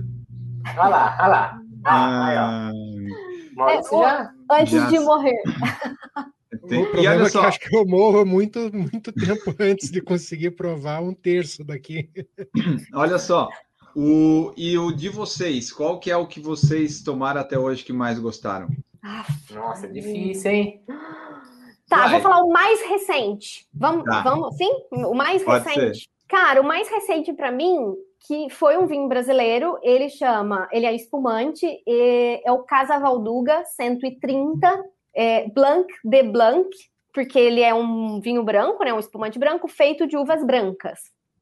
Olha 0.77 0.89
lá, 0.89 1.17
olha 1.19 1.27
lá. 1.27 1.61
Ah, 1.85 2.27
aí, 2.27 2.37
ó. 2.37 3.55
Maurício 3.55 4.03
é, 4.03 4.07
já... 4.07 4.31
Antes 4.51 4.71
já... 4.73 4.87
de 4.89 4.99
morrer. 4.99 5.41
Tem... 6.67 6.83
O 6.83 6.91
problema 6.91 7.25
é 7.25 7.29
que 7.31 7.37
acho 7.39 7.59
que 7.61 7.75
eu 7.75 7.83
morro 7.83 8.23
muito, 8.27 8.59
muito 8.71 9.11
tempo 9.11 9.51
antes 9.59 9.89
de 9.89 10.01
conseguir 10.01 10.51
provar 10.51 11.01
um 11.01 11.15
terço 11.15 11.63
daqui. 11.63 12.11
Olha 12.93 13.17
só, 13.17 13.49
o, 13.95 14.53
e 14.55 14.77
o 14.77 14.91
de 14.91 15.09
vocês, 15.09 15.73
qual 15.73 15.99
que 15.99 16.11
é 16.11 16.15
o 16.15 16.27
que 16.27 16.39
vocês 16.39 17.01
tomaram 17.01 17.41
até 17.41 17.57
hoje 17.57 17.83
que 17.83 17.91
mais 17.91 18.19
gostaram? 18.19 18.69
Nossa, 19.51 19.87
é 19.87 19.89
difícil, 19.89 20.51
hein? 20.51 20.83
Tá, 21.89 22.03
Vai. 22.03 22.11
vou 22.11 22.21
falar 22.21 22.43
o 22.43 22.51
mais 22.51 22.81
recente. 22.83 23.67
Vamos, 23.73 24.05
tá. 24.05 24.21
vamos, 24.21 24.55
sim? 24.55 24.71
O 24.91 25.15
mais 25.15 25.43
Pode 25.43 25.67
recente. 25.67 26.01
Ser. 26.01 26.09
Cara, 26.27 26.61
o 26.61 26.63
mais 26.63 26.87
recente 26.87 27.33
para 27.33 27.51
mim, 27.51 27.95
que 28.27 28.49
foi 28.51 28.77
um 28.77 28.85
vinho 28.85 29.07
brasileiro, 29.07 29.79
ele 29.81 30.07
chama, 30.09 30.69
ele 30.71 30.85
é 30.85 30.93
espumante, 30.93 31.65
é 31.87 32.51
o 32.51 32.59
Casa 32.59 32.99
Valduga 32.99 33.65
130 33.65 34.85
é, 35.15 35.49
Blanc 35.49 35.91
de 36.03 36.23
Blanc, 36.23 36.69
porque 37.11 37.39
ele 37.39 37.61
é 37.61 37.73
um 37.73 38.21
vinho 38.21 38.43
branco, 38.43 38.83
né, 38.83 38.93
um 38.93 38.99
espumante 38.99 39.39
branco 39.39 39.67
feito 39.67 40.05
de 40.05 40.15
uvas 40.15 40.45
brancas. 40.45 40.99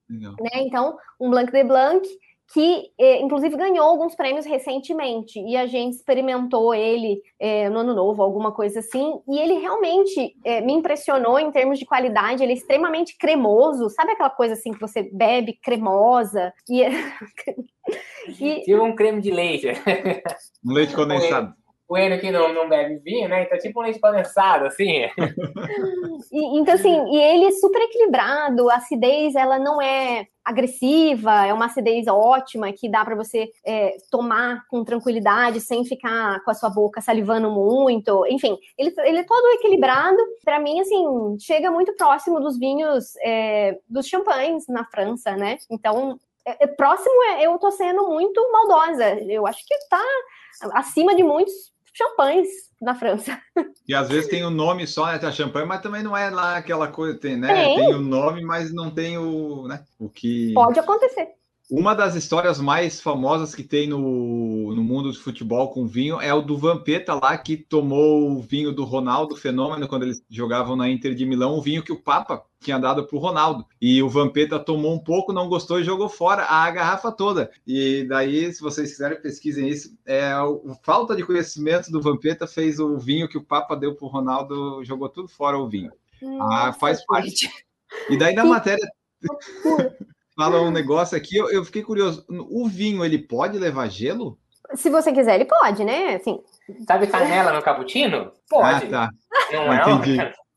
Né? 0.09 0.61
Então, 0.61 0.97
um 1.19 1.29
Blanc 1.29 1.51
de 1.51 1.63
Blanc 1.65 2.07
que 2.53 2.91
eh, 2.97 3.19
inclusive 3.21 3.57
ganhou 3.57 3.85
alguns 3.85 4.15
prêmios 4.15 4.45
recentemente 4.45 5.39
e 5.39 5.57
a 5.57 5.65
gente 5.65 5.95
experimentou 5.95 6.73
ele 6.73 7.21
eh, 7.39 7.69
no 7.69 7.79
ano 7.79 7.93
novo, 7.93 8.23
alguma 8.23 8.51
coisa 8.51 8.79
assim, 8.79 9.19
e 9.27 9.37
ele 9.37 9.55
realmente 9.55 10.35
eh, 10.45 10.61
me 10.61 10.73
impressionou 10.73 11.39
em 11.39 11.51
termos 11.51 11.77
de 11.77 11.85
qualidade. 11.85 12.41
Ele 12.41 12.53
é 12.53 12.55
extremamente 12.55 13.17
cremoso, 13.17 13.89
sabe 13.89 14.13
aquela 14.13 14.29
coisa 14.29 14.53
assim 14.53 14.71
que 14.71 14.79
você 14.79 15.03
bebe 15.03 15.59
cremosa 15.61 16.53
e, 16.69 16.83
e... 18.39 18.61
tipo 18.63 18.81
um 18.81 18.95
creme 18.95 19.21
de 19.21 19.31
leite, 19.31 19.67
um 20.65 20.71
leite 20.71 20.95
condensado 20.95 21.53
o 21.89 21.97
Enio 21.97 22.19
que 22.19 22.31
não, 22.31 22.53
não 22.53 22.67
bebe 22.67 22.97
vinho, 22.97 23.29
né? 23.29 23.43
Então, 23.43 23.57
é 23.57 23.61
tipo 23.61 23.79
um 23.79 23.83
leite 23.83 23.99
condensado, 23.99 24.65
assim. 24.65 25.03
e, 26.31 26.59
então, 26.59 26.73
assim, 26.73 27.05
e 27.09 27.17
ele 27.17 27.45
é 27.45 27.51
super 27.51 27.81
equilibrado, 27.81 28.69
a 28.69 28.75
acidez, 28.75 29.35
ela 29.35 29.57
não 29.57 29.81
é 29.81 30.27
agressiva, 30.43 31.45
é 31.45 31.53
uma 31.53 31.65
acidez 31.65 32.07
ótima 32.07 32.71
que 32.71 32.89
dá 32.89 33.03
para 33.03 33.15
você 33.15 33.49
é, 33.65 33.97
tomar 34.11 34.65
com 34.69 34.83
tranquilidade, 34.83 35.61
sem 35.61 35.85
ficar 35.85 36.43
com 36.43 36.51
a 36.51 36.53
sua 36.53 36.69
boca 36.69 37.01
salivando 37.01 37.49
muito. 37.49 38.25
Enfim, 38.27 38.57
ele, 38.77 38.93
ele 38.99 39.19
é 39.19 39.23
todo 39.23 39.53
equilibrado. 39.55 40.17
Para 40.43 40.59
mim, 40.59 40.79
assim, 40.81 41.37
chega 41.39 41.71
muito 41.71 41.93
próximo 41.95 42.39
dos 42.39 42.57
vinhos, 42.57 43.15
é, 43.23 43.77
dos 43.89 44.07
champanhes 44.07 44.67
na 44.67 44.85
França, 44.85 45.35
né? 45.35 45.57
Então, 45.69 46.17
é, 46.45 46.63
é, 46.63 46.67
próximo 46.67 47.23
é, 47.23 47.45
eu 47.45 47.57
tô 47.57 47.71
sendo 47.71 48.07
muito 48.09 48.41
maldosa. 48.51 49.19
Eu 49.21 49.45
acho 49.45 49.65
que 49.65 49.75
tá 49.89 50.03
acima 50.73 51.13
de 51.13 51.23
muitos 51.23 51.75
champanhes 51.97 52.47
na 52.79 52.93
França. 52.95 53.41
E 53.87 53.95
às 53.95 54.07
vezes 54.09 54.29
tem 54.29 54.43
o 54.43 54.49
nome 54.49 54.85
só, 54.85 55.07
né? 55.07 55.17
Tá 55.17 55.31
champanhe, 55.31 55.65
mas 55.65 55.81
também 55.81 56.03
não 56.03 56.15
é 56.15 56.29
lá 56.29 56.57
aquela 56.57 56.87
coisa, 56.87 57.17
tem, 57.17 57.37
né? 57.37 57.47
Tem, 57.47 57.75
tem 57.77 57.95
o 57.95 58.01
nome, 58.01 58.43
mas 58.43 58.73
não 58.73 58.91
tem 58.91 59.17
o, 59.17 59.67
né? 59.67 59.83
O 59.97 60.09
que. 60.09 60.53
Pode 60.53 60.79
acontecer. 60.79 61.29
Uma 61.69 61.93
das 61.93 62.15
histórias 62.15 62.61
mais 62.61 63.01
famosas 63.01 63.53
que 63.53 63.61
tem 63.61 63.87
no, 63.87 64.73
no 64.73 64.81
mundo 64.81 65.11
do 65.11 65.19
futebol 65.19 65.69
com 65.69 65.85
vinho 65.85 66.21
é 66.21 66.33
o 66.33 66.41
do 66.41 66.57
Vampeta 66.57 67.13
lá, 67.13 67.37
que 67.37 67.57
tomou 67.57 68.31
o 68.31 68.41
vinho 68.41 68.71
do 68.71 68.85
Ronaldo 68.85 69.35
Fenômeno 69.35 69.85
quando 69.85 70.03
eles 70.03 70.23
jogavam 70.29 70.77
na 70.77 70.89
Inter 70.89 71.13
de 71.13 71.25
Milão, 71.25 71.57
o 71.57 71.61
vinho 71.61 71.83
que 71.83 71.91
o 71.91 72.01
Papa 72.01 72.41
tinha 72.61 72.79
dado 72.79 73.05
para 73.05 73.17
o 73.17 73.19
Ronaldo. 73.19 73.65
E 73.81 74.01
o 74.01 74.07
Vampeta 74.07 74.57
tomou 74.57 74.93
um 74.93 74.99
pouco, 74.99 75.33
não 75.33 75.49
gostou 75.49 75.77
e 75.77 75.83
jogou 75.83 76.07
fora 76.07 76.45
a 76.45 76.71
garrafa 76.71 77.11
toda. 77.11 77.51
E 77.67 78.05
daí, 78.07 78.51
se 78.53 78.61
vocês 78.61 78.91
quiserem, 78.91 79.21
pesquisem 79.21 79.67
isso. 79.67 79.93
É, 80.05 80.31
a 80.31 80.45
falta 80.83 81.17
de 81.17 81.25
conhecimento 81.25 81.91
do 81.91 82.01
Vampeta 82.01 82.47
fez 82.47 82.79
o 82.79 82.97
vinho 82.97 83.27
que 83.27 83.37
o 83.37 83.43
Papa 83.43 83.75
deu 83.75 83.93
para 83.93 84.05
o 84.05 84.09
Ronaldo, 84.09 84.85
jogou 84.85 85.09
tudo 85.09 85.27
fora 85.27 85.57
o 85.57 85.67
vinho. 85.67 85.91
ah, 86.39 86.71
faz 86.71 87.05
parte. 87.05 87.49
E 88.09 88.17
daí 88.17 88.33
na 88.33 88.45
matéria 88.45 88.87
fala 90.37 90.61
um 90.61 90.71
negócio 90.71 91.17
aqui, 91.17 91.35
eu, 91.35 91.49
eu, 91.49 91.65
fiquei 91.65 91.81
curioso. 91.81 92.23
O 92.29 92.67
vinho, 92.69 93.03
ele 93.03 93.17
pode 93.17 93.57
levar 93.57 93.89
gelo? 93.89 94.37
Se 94.75 94.89
você 94.89 95.11
quiser, 95.11 95.35
ele 95.35 95.45
pode, 95.45 95.83
né? 95.83 96.15
Assim... 96.15 96.39
Sabe 96.87 97.07
canela 97.07 97.51
no 97.51 97.63
cappuccino? 97.63 98.31
Pode. 98.49 98.85
Ah, 98.85 98.89
tá. 98.89 99.09
Não 99.51 99.73
é? 99.73 99.81
Entendi. 99.81 100.17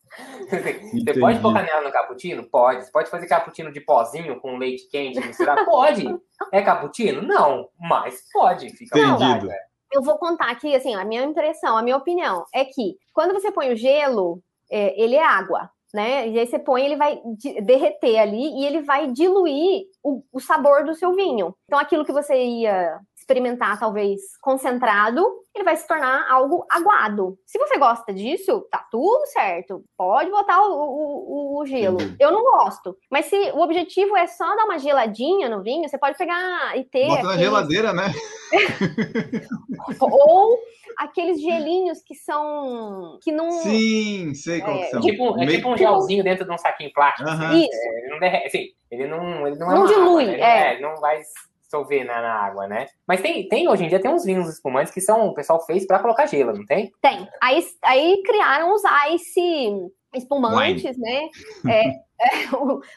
Você 0.51 1.21
pode 1.21 1.39
pôr 1.39 1.55
canela 1.55 1.83
no 1.83 1.93
cappuccino? 1.93 2.43
Pode. 2.43 2.85
Você 2.85 2.91
pode 2.91 3.09
fazer 3.09 3.29
cappuccino 3.29 3.73
de 3.73 3.81
pozinho 3.81 4.41
com 4.41 4.59
leite 4.59 4.89
quente 4.91 5.21
misturar? 5.21 5.65
Pode. 5.65 6.05
É 6.53 6.61
cappuccino? 6.61 7.23
Não, 7.23 7.69
mas 7.79 8.25
pode. 8.33 8.71
Fica 8.71 8.99
Entendido. 8.99 9.49
Eu 9.93 10.03
vou 10.03 10.19
contar 10.19 10.51
aqui, 10.51 10.75
assim, 10.75 10.97
a 10.97 11.05
minha 11.05 11.23
impressão, 11.23 11.77
a 11.77 11.83
minha 11.83 11.97
opinião 11.97 12.45
é 12.53 12.65
que 12.65 12.97
quando 13.13 13.33
você 13.33 13.53
põe 13.53 13.73
o 13.73 13.77
gelo, 13.77 14.43
é, 14.69 15.01
ele 15.01 15.15
é 15.15 15.25
água 15.25 15.71
né? 15.93 16.29
E 16.29 16.39
aí 16.39 16.47
você 16.47 16.59
põe, 16.59 16.85
ele 16.85 16.97
vai 16.97 17.21
derreter 17.63 18.19
ali 18.19 18.61
e 18.61 18.65
ele 18.65 18.83
vai 18.83 19.11
diluir 19.11 19.85
o, 20.03 20.23
o, 20.33 20.41
sabor 20.41 20.85
do 20.85 20.95
seu 20.95 21.15
vinho. 21.15 21.55
Então, 21.65 21.79
aquilo 21.79 22.05
que 22.05 22.13
você 22.13 22.35
ia 22.35 23.01
experimentar, 23.31 23.79
talvez 23.79 24.21
concentrado, 24.41 25.25
ele 25.55 25.65
vai 25.65 25.77
se 25.77 25.87
tornar 25.87 26.27
algo 26.29 26.67
aguado. 26.69 27.39
Se 27.47 27.59
você 27.59 27.79
gosta 27.79 28.13
disso, 28.13 28.67
tá 28.71 28.85
tudo 28.91 29.25
certo. 29.27 29.85
Pode 29.97 30.31
botar 30.31 30.61
o, 30.63 30.73
o, 30.73 31.61
o 31.61 31.67
gelo. 31.67 31.99
Eu 32.19 32.33
não 32.33 32.43
gosto. 32.43 32.97
Mas 33.11 33.27
se 33.27 33.37
o 33.53 33.61
objetivo 33.61 34.17
é 34.17 34.27
só 34.27 34.45
dar 34.57 34.65
uma 34.65 34.79
geladinha 34.79 35.49
no 35.49 35.63
vinho, 35.63 35.89
você 35.89 35.97
pode 35.97 36.19
pegar 36.19 36.77
e 36.77 36.85
ter. 36.85 37.07
Bota 37.07 37.21
aqueles... 37.21 37.37
na 37.37 37.43
geladeira, 37.43 37.93
né? 37.93 38.13
Ou 40.01 40.59
aqueles 40.99 41.41
gelinhos 41.41 42.03
que 42.03 42.15
são. 42.15 43.19
que 43.23 43.31
não. 43.31 43.51
Sim, 43.51 44.35
sei 44.35 44.61
qual 44.61 44.77
é, 44.77 44.85
são. 44.87 45.01
Tipo, 45.01 45.41
é 45.41 45.47
tipo 45.47 45.69
um 45.69 45.77
gelzinho 45.77 46.25
dentro 46.25 46.45
de 46.45 46.53
um 46.53 46.59
saquinho 46.59 46.93
plástico. 46.93 47.29
Uh 47.29 47.35
-huh. 47.35 47.55
Isso. 47.55 47.81
É, 47.81 47.99
ele 47.99 48.09
não 48.09 48.19
derrete, 48.19 48.47
assim, 48.47 48.67
ele 48.91 49.07
não, 49.07 49.47
ele 49.47 49.57
não, 49.57 49.71
é 49.71 49.75
não 49.75 49.87
dilui, 49.87 50.25
água, 50.25 50.37
né? 50.37 50.69
é. 50.69 50.73
Ele 50.75 50.83
não 50.83 50.97
vai 50.97 51.23
dissolver 51.71 52.05
na, 52.05 52.21
na, 52.21 52.35
água, 52.35 52.67
né? 52.67 52.87
Mas 53.07 53.21
tem, 53.21 53.49
tem, 53.49 53.69
hoje 53.69 53.85
em 53.85 53.89
dia, 53.89 54.01
tem 54.01 54.11
uns 54.11 54.25
vinhos 54.25 54.49
espumantes 54.49 54.93
que 54.93 55.01
são, 55.01 55.29
o 55.29 55.35
pessoal 55.35 55.65
fez 55.65 55.87
para 55.87 56.01
colocar 56.01 56.27
gelo, 56.27 56.53
não 56.53 56.67
tem? 56.67 56.93
Tem. 57.01 57.29
Aí, 57.41 57.65
aí 57.85 58.23
criaram 58.25 58.75
os 58.75 58.83
ice 59.13 59.91
espumantes, 60.15 60.97
Wine. 60.97 60.99
né? 60.99 61.29
É, 61.69 61.89
é, 61.89 62.49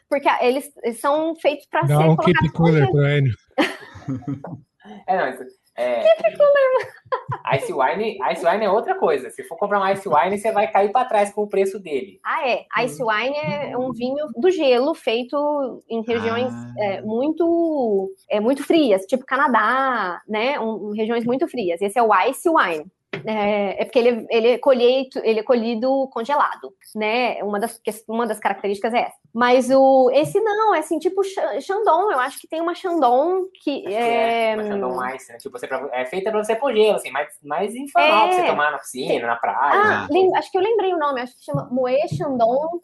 porque 0.10 0.28
eles 0.42 0.74
são 1.00 1.36
feitos 1.36 1.68
para 1.68 1.86
ser 1.86 1.96
um 1.98 2.18
keep 2.18 2.52
cooler 2.54 2.92
para 2.92 3.18
ele. 3.18 3.32
É, 5.08 5.16
não, 5.16 5.30
isso, 5.30 5.46
é, 5.76 6.04
Ice 7.56 7.74
Wine, 7.74 8.18
Ice 8.32 8.46
Wine 8.46 8.66
é 8.66 8.70
outra 8.70 8.96
coisa. 8.96 9.30
Se 9.30 9.44
for 9.44 9.58
comprar 9.58 9.82
um 9.82 9.92
Ice 9.92 10.08
Wine, 10.08 10.38
você 10.38 10.52
vai 10.52 10.72
cair 10.72 10.92
para 10.92 11.08
trás 11.08 11.34
com 11.34 11.44
o 11.44 11.50
preço 11.50 11.80
dele. 11.80 12.20
Ah, 12.24 12.48
é. 12.48 12.66
Ice 12.84 13.04
hum. 13.04 13.08
Wine 13.08 13.36
é 13.38 13.78
um 13.78 13.92
vinho 13.92 14.28
do 14.36 14.50
gelo 14.52 14.94
feito 14.94 15.84
em 15.90 16.02
regiões 16.04 16.54
ah. 16.54 16.74
é, 16.78 17.02
muito, 17.02 18.12
é, 18.30 18.40
muito 18.40 18.64
frias, 18.64 19.06
tipo 19.06 19.26
Canadá, 19.26 20.22
né? 20.28 20.60
Um, 20.60 20.92
regiões 20.92 21.26
muito 21.26 21.48
frias. 21.48 21.82
Esse 21.82 21.98
é 21.98 22.04
o 22.04 22.10
Ice 22.30 22.50
Wine. 22.50 22.86
É, 23.26 23.82
é, 23.82 23.86
porque 23.86 24.00
ele, 24.00 24.26
ele, 24.30 24.48
é 24.50 24.58
colhido, 24.58 25.20
ele 25.24 25.40
é 25.40 25.44
colhido 25.44 26.08
congelado, 26.12 26.74
né? 26.96 27.42
Uma 27.44 27.60
das, 27.60 27.80
uma 28.08 28.26
das 28.26 28.40
características 28.40 28.94
é 28.94 29.02
essa. 29.02 29.18
Mas 29.34 29.70
o, 29.70 30.12
esse 30.12 30.40
não, 30.40 30.76
é 30.76 30.80
assim, 30.80 31.00
tipo 31.00 31.22
Chandon. 31.24 32.12
Eu 32.12 32.20
acho 32.20 32.40
que 32.40 32.48
tem 32.48 32.62
uma 32.62 32.76
Chandon 32.76 33.44
que. 33.64 33.88
É, 33.88 34.52
é 34.52 34.56
uma 34.56 34.64
Chandon 34.64 34.96
mais, 34.96 35.28
né? 35.28 35.38
Tipo, 35.38 35.58
você, 35.58 35.68
é 35.92 36.06
feita 36.06 36.32
pra 36.32 36.44
você 36.44 36.56
pôr 36.56 36.74
gelo, 36.74 36.96
assim, 36.96 37.12
mais, 37.12 37.30
mais 37.44 37.76
informal, 37.76 38.26
é... 38.26 38.28
pra 38.28 38.36
você 38.38 38.48
tomar 38.48 38.72
na 38.72 38.78
piscina, 38.80 39.28
na 39.28 39.36
praia. 39.36 39.58
Ah, 39.74 40.08
né? 40.10 40.30
acho 40.36 40.52
que 40.52 40.58
eu 40.58 40.62
lembrei 40.62 40.94
o 40.94 41.00
nome, 41.00 41.22
acho 41.22 41.36
que 41.36 41.44
chama 41.44 41.68
Moe 41.72 41.98
Chandon 42.10 42.80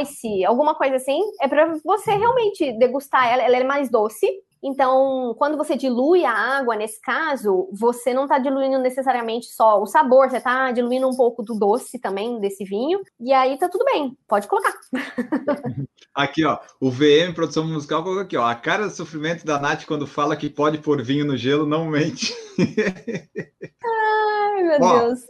Ice, 0.00 0.44
alguma 0.44 0.74
coisa 0.74 0.96
assim. 0.96 1.20
É 1.40 1.48
pra 1.48 1.74
você 1.84 2.12
realmente 2.12 2.72
degustar 2.72 3.32
ela, 3.32 3.42
ela 3.42 3.56
é 3.56 3.64
mais 3.64 3.90
doce 3.90 4.26
então, 4.62 5.34
quando 5.38 5.56
você 5.56 5.76
dilui 5.76 6.24
a 6.24 6.32
água, 6.32 6.76
nesse 6.76 7.00
caso, 7.00 7.68
você 7.72 8.12
não 8.12 8.24
está 8.24 8.38
diluindo 8.38 8.78
necessariamente 8.78 9.46
só 9.46 9.80
o 9.80 9.86
sabor, 9.86 10.28
você 10.28 10.36
está 10.36 10.70
diluindo 10.70 11.08
um 11.08 11.16
pouco 11.16 11.42
do 11.42 11.54
doce 11.54 11.98
também 11.98 12.38
desse 12.38 12.64
vinho, 12.64 13.00
e 13.18 13.32
aí 13.32 13.58
tá 13.58 13.68
tudo 13.68 13.84
bem, 13.86 14.16
pode 14.28 14.46
colocar. 14.46 14.74
Aqui, 16.14 16.44
ó, 16.44 16.58
o 16.80 16.90
VM 16.90 17.32
Produção 17.34 17.66
Musical 17.66 18.02
colocou 18.02 18.22
aqui, 18.22 18.36
ó, 18.36 18.44
a 18.44 18.54
cara 18.54 18.88
do 18.88 18.92
sofrimento 18.92 19.46
da 19.46 19.60
Nath 19.60 19.84
quando 19.86 20.08
fala 20.08 20.36
que 20.36 20.50
pode 20.50 20.78
pôr 20.78 21.02
vinho 21.02 21.24
no 21.24 21.36
gelo 21.36 21.64
não 21.64 21.86
mente. 21.86 22.34
Ai, 23.82 24.62
meu 24.62 24.78
ó, 24.80 24.98
Deus. 24.98 25.20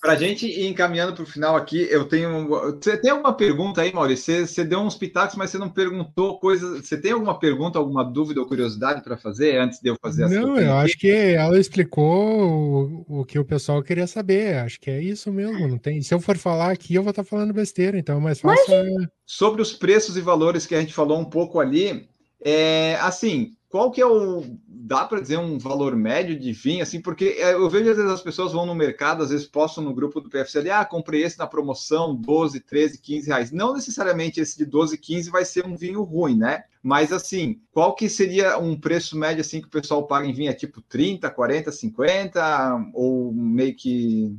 Para 0.00 0.12
a 0.12 0.16
gente 0.16 0.46
ir 0.46 0.66
encaminhando 0.66 1.12
para 1.12 1.24
o 1.24 1.26
final 1.26 1.56
aqui, 1.56 1.86
eu 1.90 2.06
tenho. 2.06 2.48
Você 2.48 2.96
tem 2.96 3.10
alguma 3.10 3.34
pergunta 3.34 3.82
aí, 3.82 3.92
Maurício? 3.92 4.24
Você, 4.24 4.46
você, 4.46 4.64
deu 4.64 4.78
uns 4.78 4.94
pitacos, 4.94 5.36
mas 5.36 5.50
você 5.50 5.58
não 5.58 5.68
perguntou 5.68 6.38
coisas. 6.38 6.86
Você 6.86 6.98
tem 6.98 7.12
alguma 7.12 7.38
pergunta, 7.38 7.78
alguma 7.78 8.02
dúvida 8.02 8.40
ou 8.40 8.46
curiosidade 8.46 8.69
para 8.78 9.16
fazer 9.16 9.58
antes 9.58 9.80
de 9.80 9.90
eu 9.90 9.96
fazer 10.00 10.24
essa 10.24 10.40
Não, 10.40 10.58
eu 10.58 10.74
acho 10.74 10.98
que 10.98 11.10
ela 11.10 11.58
explicou 11.58 13.04
o, 13.08 13.20
o, 13.20 13.24
que 13.24 13.38
o 13.38 13.44
pessoal 13.44 13.82
queria 13.82 14.06
saber. 14.06 14.56
Acho 14.56 14.80
que 14.80 14.90
é 14.90 15.00
isso 15.00 15.32
mesmo. 15.32 15.68
Não 15.68 15.78
tem. 15.78 16.02
Se 16.02 16.12
eu 16.14 16.20
for 16.20 16.36
falar 16.36 16.70
aqui, 16.70 16.94
eu 16.94 17.02
vou 17.02 17.10
estar 17.10 17.24
falando 17.24 17.52
besteira, 17.52 17.98
então 17.98 18.18
é 18.18 18.20
mais 18.20 18.40
fácil. 18.40 18.64
Mas... 18.68 19.08
Sobre 19.26 19.62
os 19.62 19.72
preços 19.72 20.16
e 20.16 20.20
valores 20.20 20.66
que 20.66 20.74
a 20.74 20.80
gente 20.80 20.94
falou 20.94 21.18
um 21.18 21.24
pouco 21.24 21.60
ali, 21.60 22.08
é 22.44 22.96
assim 23.00 23.54
qual 23.70 23.92
que 23.92 24.00
é 24.00 24.06
o 24.06 24.42
dá 24.66 25.04
para 25.04 25.20
dizer 25.20 25.38
um 25.38 25.56
valor 25.56 25.94
médio 25.94 26.36
de 26.36 26.52
vinho 26.52 26.82
assim? 26.82 27.00
Porque 27.00 27.36
é, 27.38 27.54
eu 27.54 27.70
vejo 27.70 27.88
às 27.88 27.96
vezes 27.96 28.10
as 28.10 28.20
pessoas 28.20 28.52
vão 28.52 28.66
no 28.66 28.74
mercado 28.74 29.22
às 29.22 29.30
vezes 29.30 29.46
postam 29.46 29.84
no 29.84 29.94
grupo 29.94 30.20
do 30.20 30.28
PFC 30.28 30.58
ali, 30.58 30.70
ah 30.70 30.84
comprei 30.84 31.22
esse 31.22 31.38
na 31.38 31.46
promoção 31.46 32.14
12, 32.14 32.58
13, 32.60 33.00
15 33.00 33.28
reais. 33.28 33.52
Não 33.52 33.72
necessariamente 33.72 34.40
esse 34.40 34.58
de 34.58 34.66
12, 34.66 34.98
15 34.98 35.30
vai 35.30 35.44
ser 35.44 35.64
um 35.64 35.76
vinho 35.76 36.02
ruim 36.02 36.36
né? 36.36 36.64
Mas 36.82 37.12
assim 37.12 37.60
qual 37.72 37.94
que 37.94 38.08
seria 38.08 38.58
um 38.58 38.78
preço 38.78 39.16
médio 39.16 39.40
assim 39.40 39.60
que 39.60 39.68
o 39.68 39.70
pessoal 39.70 40.04
paga 40.04 40.26
em 40.26 40.32
vinho? 40.32 40.50
É 40.50 40.54
tipo 40.54 40.82
30, 40.82 41.30
40, 41.30 41.70
50 41.70 42.90
ou 42.92 43.32
meio 43.32 43.76
que 43.76 44.36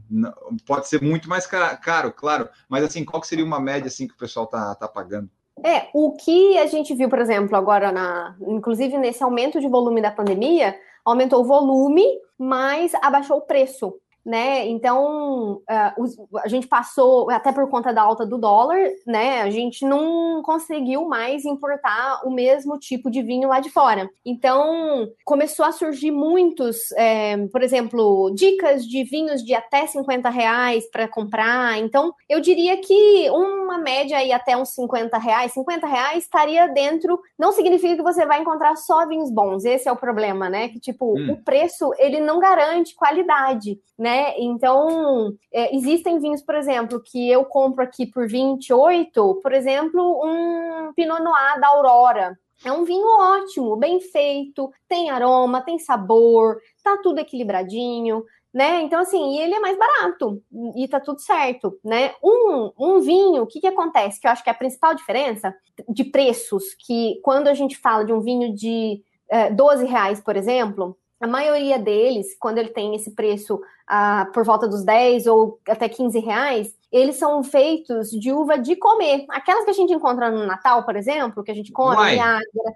pode 0.66 0.90
ser 0.90 1.02
muito 1.02 1.30
mais 1.30 1.48
caro 1.48 2.12
claro. 2.12 2.50
Mas 2.68 2.84
assim 2.84 3.06
qual 3.06 3.22
que 3.22 3.28
seria 3.28 3.46
uma 3.46 3.62
média 3.62 3.88
assim 3.88 4.08
que 4.08 4.14
o 4.14 4.18
pessoal 4.18 4.46
tá, 4.46 4.76
tá 4.76 4.90
pagando 4.90 5.30
é, 5.64 5.90
o 5.94 6.14
que 6.14 6.58
a 6.58 6.66
gente 6.66 6.94
viu, 6.94 7.10
por 7.10 7.20
exemplo, 7.20 7.56
agora, 7.56 7.92
na, 7.92 8.36
inclusive 8.48 8.98
nesse 8.98 9.24
aumento 9.24 9.60
de 9.60 9.68
volume 9.68 10.02
da 10.02 10.12
pandemia, 10.12 10.76
aumentou 11.06 11.42
o 11.42 11.48
volume, 11.48 12.04
mas 12.38 12.94
abaixou 12.96 13.38
o 13.38 13.42
preço 13.42 13.94
né? 14.26 14.68
Então, 14.68 15.62
uh, 15.70 16.40
a 16.44 16.48
gente 16.48 16.68
passou, 16.68 17.30
até 17.30 17.52
por 17.52 17.70
conta 17.70 17.94
da 17.94 18.02
alta 18.02 18.26
do 18.26 18.38
dólar, 18.38 18.80
né? 19.06 19.42
A 19.42 19.50
gente 19.50 19.86
não 19.86 20.42
conseguiu 20.44 21.06
mais 21.08 21.46
importar 21.46 22.22
o 22.26 22.32
mesmo 22.32 22.78
tipo 22.78 23.10
de 23.10 23.22
vinho 23.22 23.50
lá 23.50 23.60
de 23.60 23.70
fora. 23.70 24.10
Então, 24.26 25.08
começou 25.26 25.66
a 25.66 25.72
surgir 25.72 26.12
muitos, 26.12 26.92
é, 26.94 27.38
por 27.48 27.64
exemplo, 27.64 28.32
dicas 28.36 28.86
de 28.86 29.04
vinhos 29.04 29.44
de 29.44 29.54
até 29.54 29.88
50 29.88 30.30
reais 30.30 30.90
para 30.92 31.08
comprar. 31.08 31.80
Então, 31.80 32.14
eu 32.30 32.40
diria 32.40 32.78
que 32.78 33.30
uma 33.30 33.78
média 33.78 34.18
aí 34.18 34.32
até 34.32 34.56
uns 34.56 34.70
50 34.70 35.18
reais, 35.18 35.54
50 35.54 35.88
reais 35.88 36.24
estaria 36.24 36.68
dentro, 36.68 37.20
não 37.38 37.52
significa 37.52 37.96
que 37.96 38.04
você 38.04 38.26
vai 38.26 38.42
encontrar 38.42 38.76
só 38.76 39.08
vinhos 39.08 39.32
bons. 39.32 39.66
Esse 39.66 39.88
é 39.88 39.92
o 39.92 39.98
problema, 39.98 40.50
né? 40.50 40.70
Que, 40.70 40.80
tipo, 40.80 41.18
hum. 41.18 41.32
o 41.32 41.44
preço, 41.44 41.92
ele 41.98 42.20
não 42.20 42.40
garante 42.40 42.96
qualidade, 42.96 43.80
né? 43.98 44.11
Né? 44.12 44.34
Então, 44.38 45.34
é, 45.54 45.74
existem 45.74 46.20
vinhos, 46.20 46.42
por 46.42 46.56
exemplo, 46.56 47.02
que 47.02 47.30
eu 47.30 47.46
compro 47.46 47.82
aqui 47.82 48.06
por 48.06 48.28
28, 48.28 49.40
por 49.42 49.54
exemplo, 49.54 50.22
um 50.22 50.92
Pinot 50.94 51.22
Noir 51.24 51.62
da 51.62 51.68
Aurora. 51.70 52.38
É 52.66 52.72
um 52.74 52.84
vinho 52.84 53.08
ótimo, 53.08 53.78
bem 53.78 54.02
feito, 54.02 54.70
tem 54.88 55.10
aroma, 55.10 55.62
tem 55.62 55.80
sabor, 55.80 56.58
tá 56.84 56.98
tudo 57.02 57.20
equilibradinho, 57.20 58.24
né? 58.54 58.82
Então, 58.82 59.00
assim, 59.00 59.40
ele 59.40 59.56
é 59.56 59.60
mais 59.60 59.78
barato 59.78 60.44
e 60.76 60.88
tá 60.90 61.00
tudo 61.00 61.22
certo, 61.22 61.80
né? 61.84 62.14
Um, 62.22 62.72
um 62.78 63.00
vinho, 63.00 63.44
o 63.44 63.48
que 63.48 63.62
que 63.62 63.68
acontece? 63.68 64.20
Que 64.20 64.28
eu 64.28 64.32
acho 64.32 64.44
que 64.44 64.50
é 64.50 64.54
a 64.54 64.58
principal 64.58 64.94
diferença 64.94 65.56
de 65.88 66.04
preços, 66.04 66.76
que 66.86 67.20
quando 67.24 67.48
a 67.48 67.54
gente 67.54 67.78
fala 67.78 68.04
de 68.04 68.12
um 68.12 68.20
vinho 68.20 68.54
de 68.54 69.02
é, 69.30 69.50
12 69.50 69.86
reais, 69.86 70.20
por 70.20 70.36
exemplo, 70.36 70.98
a 71.22 71.28
maioria 71.28 71.78
deles, 71.78 72.36
quando 72.40 72.58
ele 72.58 72.70
tem 72.70 72.96
esse 72.96 73.12
preço 73.12 73.62
ah, 73.88 74.28
por 74.34 74.44
volta 74.44 74.68
dos 74.68 74.84
10 74.84 75.28
ou 75.28 75.60
até 75.68 75.88
15 75.88 76.20
reais, 76.20 76.76
eles 76.92 77.16
são 77.16 77.44
feitos 77.44 78.10
de 78.10 78.32
uva 78.32 78.58
de 78.58 78.76
comer. 78.76 79.26
Aquelas 79.30 79.64
que 79.64 79.72
a 79.72 79.74
gente 79.74 79.94
encontra 79.94 80.32
no 80.32 80.46
Natal, 80.46 80.84
por 80.84 80.96
exemplo, 80.96 81.44
que 81.44 81.52
a 81.52 81.56
gente 81.56 81.72
come. 81.72 81.96
Uai, 81.96 82.18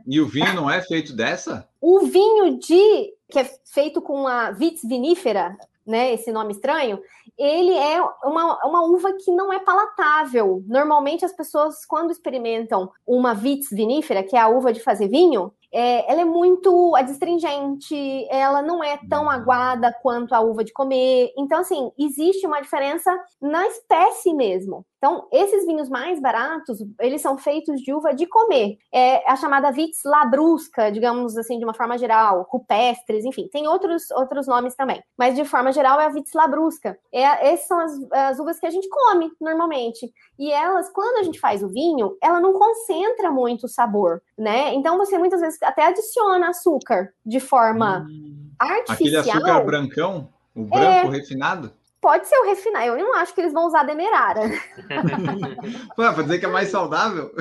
e 0.08 0.22
o 0.22 0.28
vinho 0.28 0.54
não 0.54 0.70
é 0.70 0.82
feito 0.82 1.14
dessa? 1.16 1.68
O 1.82 2.02
vinho 2.02 2.58
de 2.60 3.14
que 3.30 3.40
é 3.40 3.50
feito 3.66 4.02
com 4.02 4.28
a 4.28 4.52
vitis 4.52 4.88
vinífera, 4.88 5.58
né, 5.86 6.14
esse 6.14 6.32
nome 6.32 6.54
estranho, 6.54 7.00
ele 7.38 7.74
é 7.74 8.02
uma, 8.24 8.60
uma 8.66 8.84
uva 8.86 9.14
que 9.14 9.32
não 9.32 9.52
é 9.52 9.60
palatável. 9.60 10.64
Normalmente 10.68 11.26
as 11.26 11.34
pessoas, 11.34 11.86
quando 11.86 12.12
experimentam 12.12 12.90
uma 13.06 13.34
vitis 13.34 13.70
vinífera, 13.70 14.24
que 14.24 14.36
é 14.36 14.40
a 14.40 14.48
uva 14.48 14.72
de 14.72 14.80
fazer 14.80 15.08
vinho, 15.08 15.52
é, 15.76 16.10
ela 16.10 16.22
é 16.22 16.26
muito 16.26 16.96
adstringente, 16.96 18.26
ela 18.30 18.62
não 18.62 18.82
é 18.82 18.98
tão 19.10 19.30
aguada 19.30 19.94
quanto 20.02 20.34
a 20.34 20.40
uva 20.40 20.64
de 20.64 20.72
comer. 20.72 21.34
Então, 21.38 21.60
assim, 21.60 21.92
existe 22.00 22.48
uma 22.48 22.62
diferença 22.62 23.14
na 23.42 23.68
espécie 23.68 24.34
mesmo. 24.34 24.86
Então, 25.06 25.28
esses 25.32 25.68
vinhos 25.68 25.88
mais 25.88 26.20
baratos, 26.20 26.80
eles 27.00 27.22
são 27.22 27.38
feitos 27.38 27.80
de 27.80 27.94
uva 27.94 28.12
de 28.12 28.26
comer. 28.26 28.80
É 28.92 29.32
a 29.32 29.36
chamada 29.36 29.72
vitis 29.72 30.00
labrusca, 30.04 30.92
digamos 30.92 31.38
assim, 31.38 31.60
de 31.60 31.64
uma 31.64 31.76
forma 31.76 31.96
geral, 31.96 32.48
rupestres, 32.50 33.24
enfim, 33.24 33.48
tem 33.52 33.68
outros, 33.68 34.10
outros 34.10 34.48
nomes 34.48 34.74
também. 34.74 35.04
Mas, 35.16 35.36
de 35.36 35.46
forma 35.46 35.72
geral, 35.72 36.02
é 36.02 36.06
a 36.06 36.10
vitis 36.10 36.34
labrusca. 36.34 36.98
É, 37.14 37.22
essas 37.54 37.68
são 37.68 37.80
as, 37.80 37.92
as 38.12 38.40
uvas 38.40 38.60
que 38.60 38.66
a 38.66 38.72
gente 38.72 38.90
come, 38.90 39.30
normalmente. 39.40 40.12
E 40.40 40.52
elas, 40.52 40.90
quando 40.90 41.20
a 41.20 41.24
gente 41.24 41.40
faz 41.40 41.62
o 41.62 41.70
vinho, 41.70 42.18
ela 42.20 42.42
não 42.42 42.54
concentra 42.54 43.30
muito 43.30 43.68
o 43.68 43.70
sabor, 43.70 44.24
né? 44.36 44.74
Então, 44.74 44.98
você 44.98 45.20
muitas 45.20 45.40
vezes 45.40 45.62
até 45.62 45.86
adiciona 45.86 46.50
açúcar 46.50 47.14
de 47.24 47.40
forma 47.40 48.08
hum, 48.10 48.50
artificial. 48.58 49.22
Aquele 49.22 49.38
açúcar 49.38 49.64
brancão? 49.66 50.30
O 50.56 50.64
branco 50.64 51.08
é, 51.08 51.10
refinado? 51.10 51.72
Pode 52.06 52.28
ser 52.28 52.38
o 52.38 52.46
refinado. 52.46 52.86
Eu 52.86 52.98
não 53.00 53.16
acho 53.16 53.34
que 53.34 53.42
eles 53.42 53.52
vão 53.52 53.66
usar 53.66 53.82
demerara. 53.82 54.42
Pô, 55.98 56.04
pra 56.14 56.22
dizer 56.22 56.38
que 56.38 56.46
é 56.46 56.50
mais 56.50 56.70
saudável? 56.70 57.32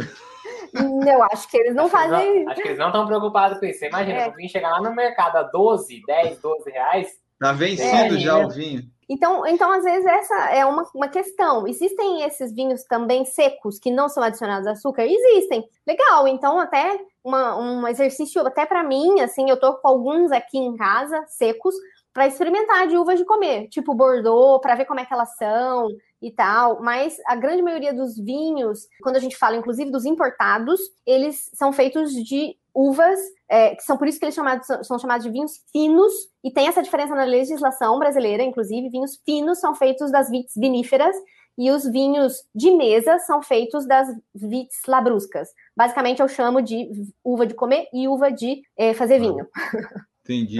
Eu 1.06 1.22
acho 1.24 1.50
que 1.50 1.58
eles 1.58 1.74
não 1.74 1.84
acho 1.84 1.92
fazem. 1.92 2.26
Eles 2.26 2.44
não, 2.44 2.52
acho 2.52 2.62
que 2.62 2.68
eles 2.68 2.78
não 2.78 2.86
estão 2.86 3.06
preocupados 3.06 3.58
com 3.58 3.66
isso. 3.66 3.80
Você 3.80 3.88
imagina, 3.88 4.20
é. 4.20 4.28
o 4.30 4.32
vinho 4.32 4.48
chegar 4.48 4.70
lá 4.70 4.80
no 4.80 4.96
mercado 4.96 5.36
a 5.36 5.42
12, 5.42 6.02
10, 6.06 6.38
12 6.38 6.70
reais. 6.70 7.08
Tá 7.38 7.52
vencido 7.52 8.16
é, 8.16 8.18
já 8.18 8.38
o 8.38 8.48
vinho. 8.48 8.84
Então, 9.06 9.46
então, 9.46 9.70
às 9.70 9.84
vezes, 9.84 10.06
essa 10.06 10.34
é 10.50 10.64
uma, 10.64 10.88
uma 10.94 11.08
questão. 11.08 11.68
Existem 11.68 12.22
esses 12.22 12.50
vinhos 12.50 12.84
também 12.84 13.26
secos 13.26 13.78
que 13.78 13.90
não 13.90 14.08
são 14.08 14.22
adicionados 14.22 14.66
açúcar? 14.66 15.04
Existem. 15.04 15.68
Legal, 15.86 16.26
então 16.26 16.58
até 16.58 16.98
uma, 17.22 17.54
um 17.54 17.86
exercício, 17.86 18.40
até 18.46 18.64
para 18.64 18.82
mim, 18.82 19.20
assim, 19.20 19.50
eu 19.50 19.60
tô 19.60 19.74
com 19.74 19.88
alguns 19.88 20.32
aqui 20.32 20.56
em 20.56 20.74
casa, 20.74 21.22
secos, 21.26 21.74
para 22.14 22.28
experimentar 22.28 22.86
de 22.86 22.96
uvas 22.96 23.18
de 23.18 23.24
comer, 23.24 23.68
tipo 23.68 23.92
Bordeaux, 23.92 24.60
para 24.62 24.76
ver 24.76 24.84
como 24.84 25.00
é 25.00 25.04
que 25.04 25.12
elas 25.12 25.36
são 25.36 25.88
e 26.22 26.30
tal. 26.30 26.80
Mas 26.80 27.16
a 27.26 27.34
grande 27.34 27.60
maioria 27.60 27.92
dos 27.92 28.16
vinhos, 28.16 28.86
quando 29.02 29.16
a 29.16 29.18
gente 29.18 29.36
fala, 29.36 29.56
inclusive, 29.56 29.90
dos 29.90 30.04
importados, 30.04 30.80
eles 31.04 31.50
são 31.54 31.72
feitos 31.72 32.12
de 32.12 32.56
uvas, 32.72 33.18
é, 33.48 33.74
que 33.74 33.82
são 33.82 33.96
por 33.96 34.06
isso 34.06 34.20
que 34.20 34.24
eles 34.24 34.34
chamados, 34.34 34.66
são 34.86 34.98
chamados 34.98 35.24
de 35.24 35.32
vinhos 35.32 35.60
finos, 35.72 36.12
e 36.42 36.52
tem 36.52 36.68
essa 36.68 36.82
diferença 36.82 37.14
na 37.16 37.24
legislação 37.24 37.98
brasileira, 37.98 38.44
inclusive, 38.44 38.88
vinhos 38.88 39.20
finos 39.24 39.58
são 39.58 39.74
feitos 39.74 40.12
das 40.12 40.30
vites 40.30 40.54
viníferas, 40.56 41.16
e 41.58 41.70
os 41.70 41.84
vinhos 41.84 42.44
de 42.54 42.70
mesa 42.72 43.18
são 43.20 43.42
feitos 43.42 43.86
das 43.86 44.08
vites 44.34 44.80
labruscas. 44.86 45.48
Basicamente, 45.76 46.20
eu 46.20 46.28
chamo 46.28 46.62
de 46.62 46.88
uva 47.24 47.46
de 47.46 47.54
comer 47.54 47.88
e 47.92 48.08
uva 48.08 48.30
de 48.30 48.62
é, 48.76 48.94
fazer 48.94 49.18
vinho. 49.18 49.46
Entendi. 50.24 50.58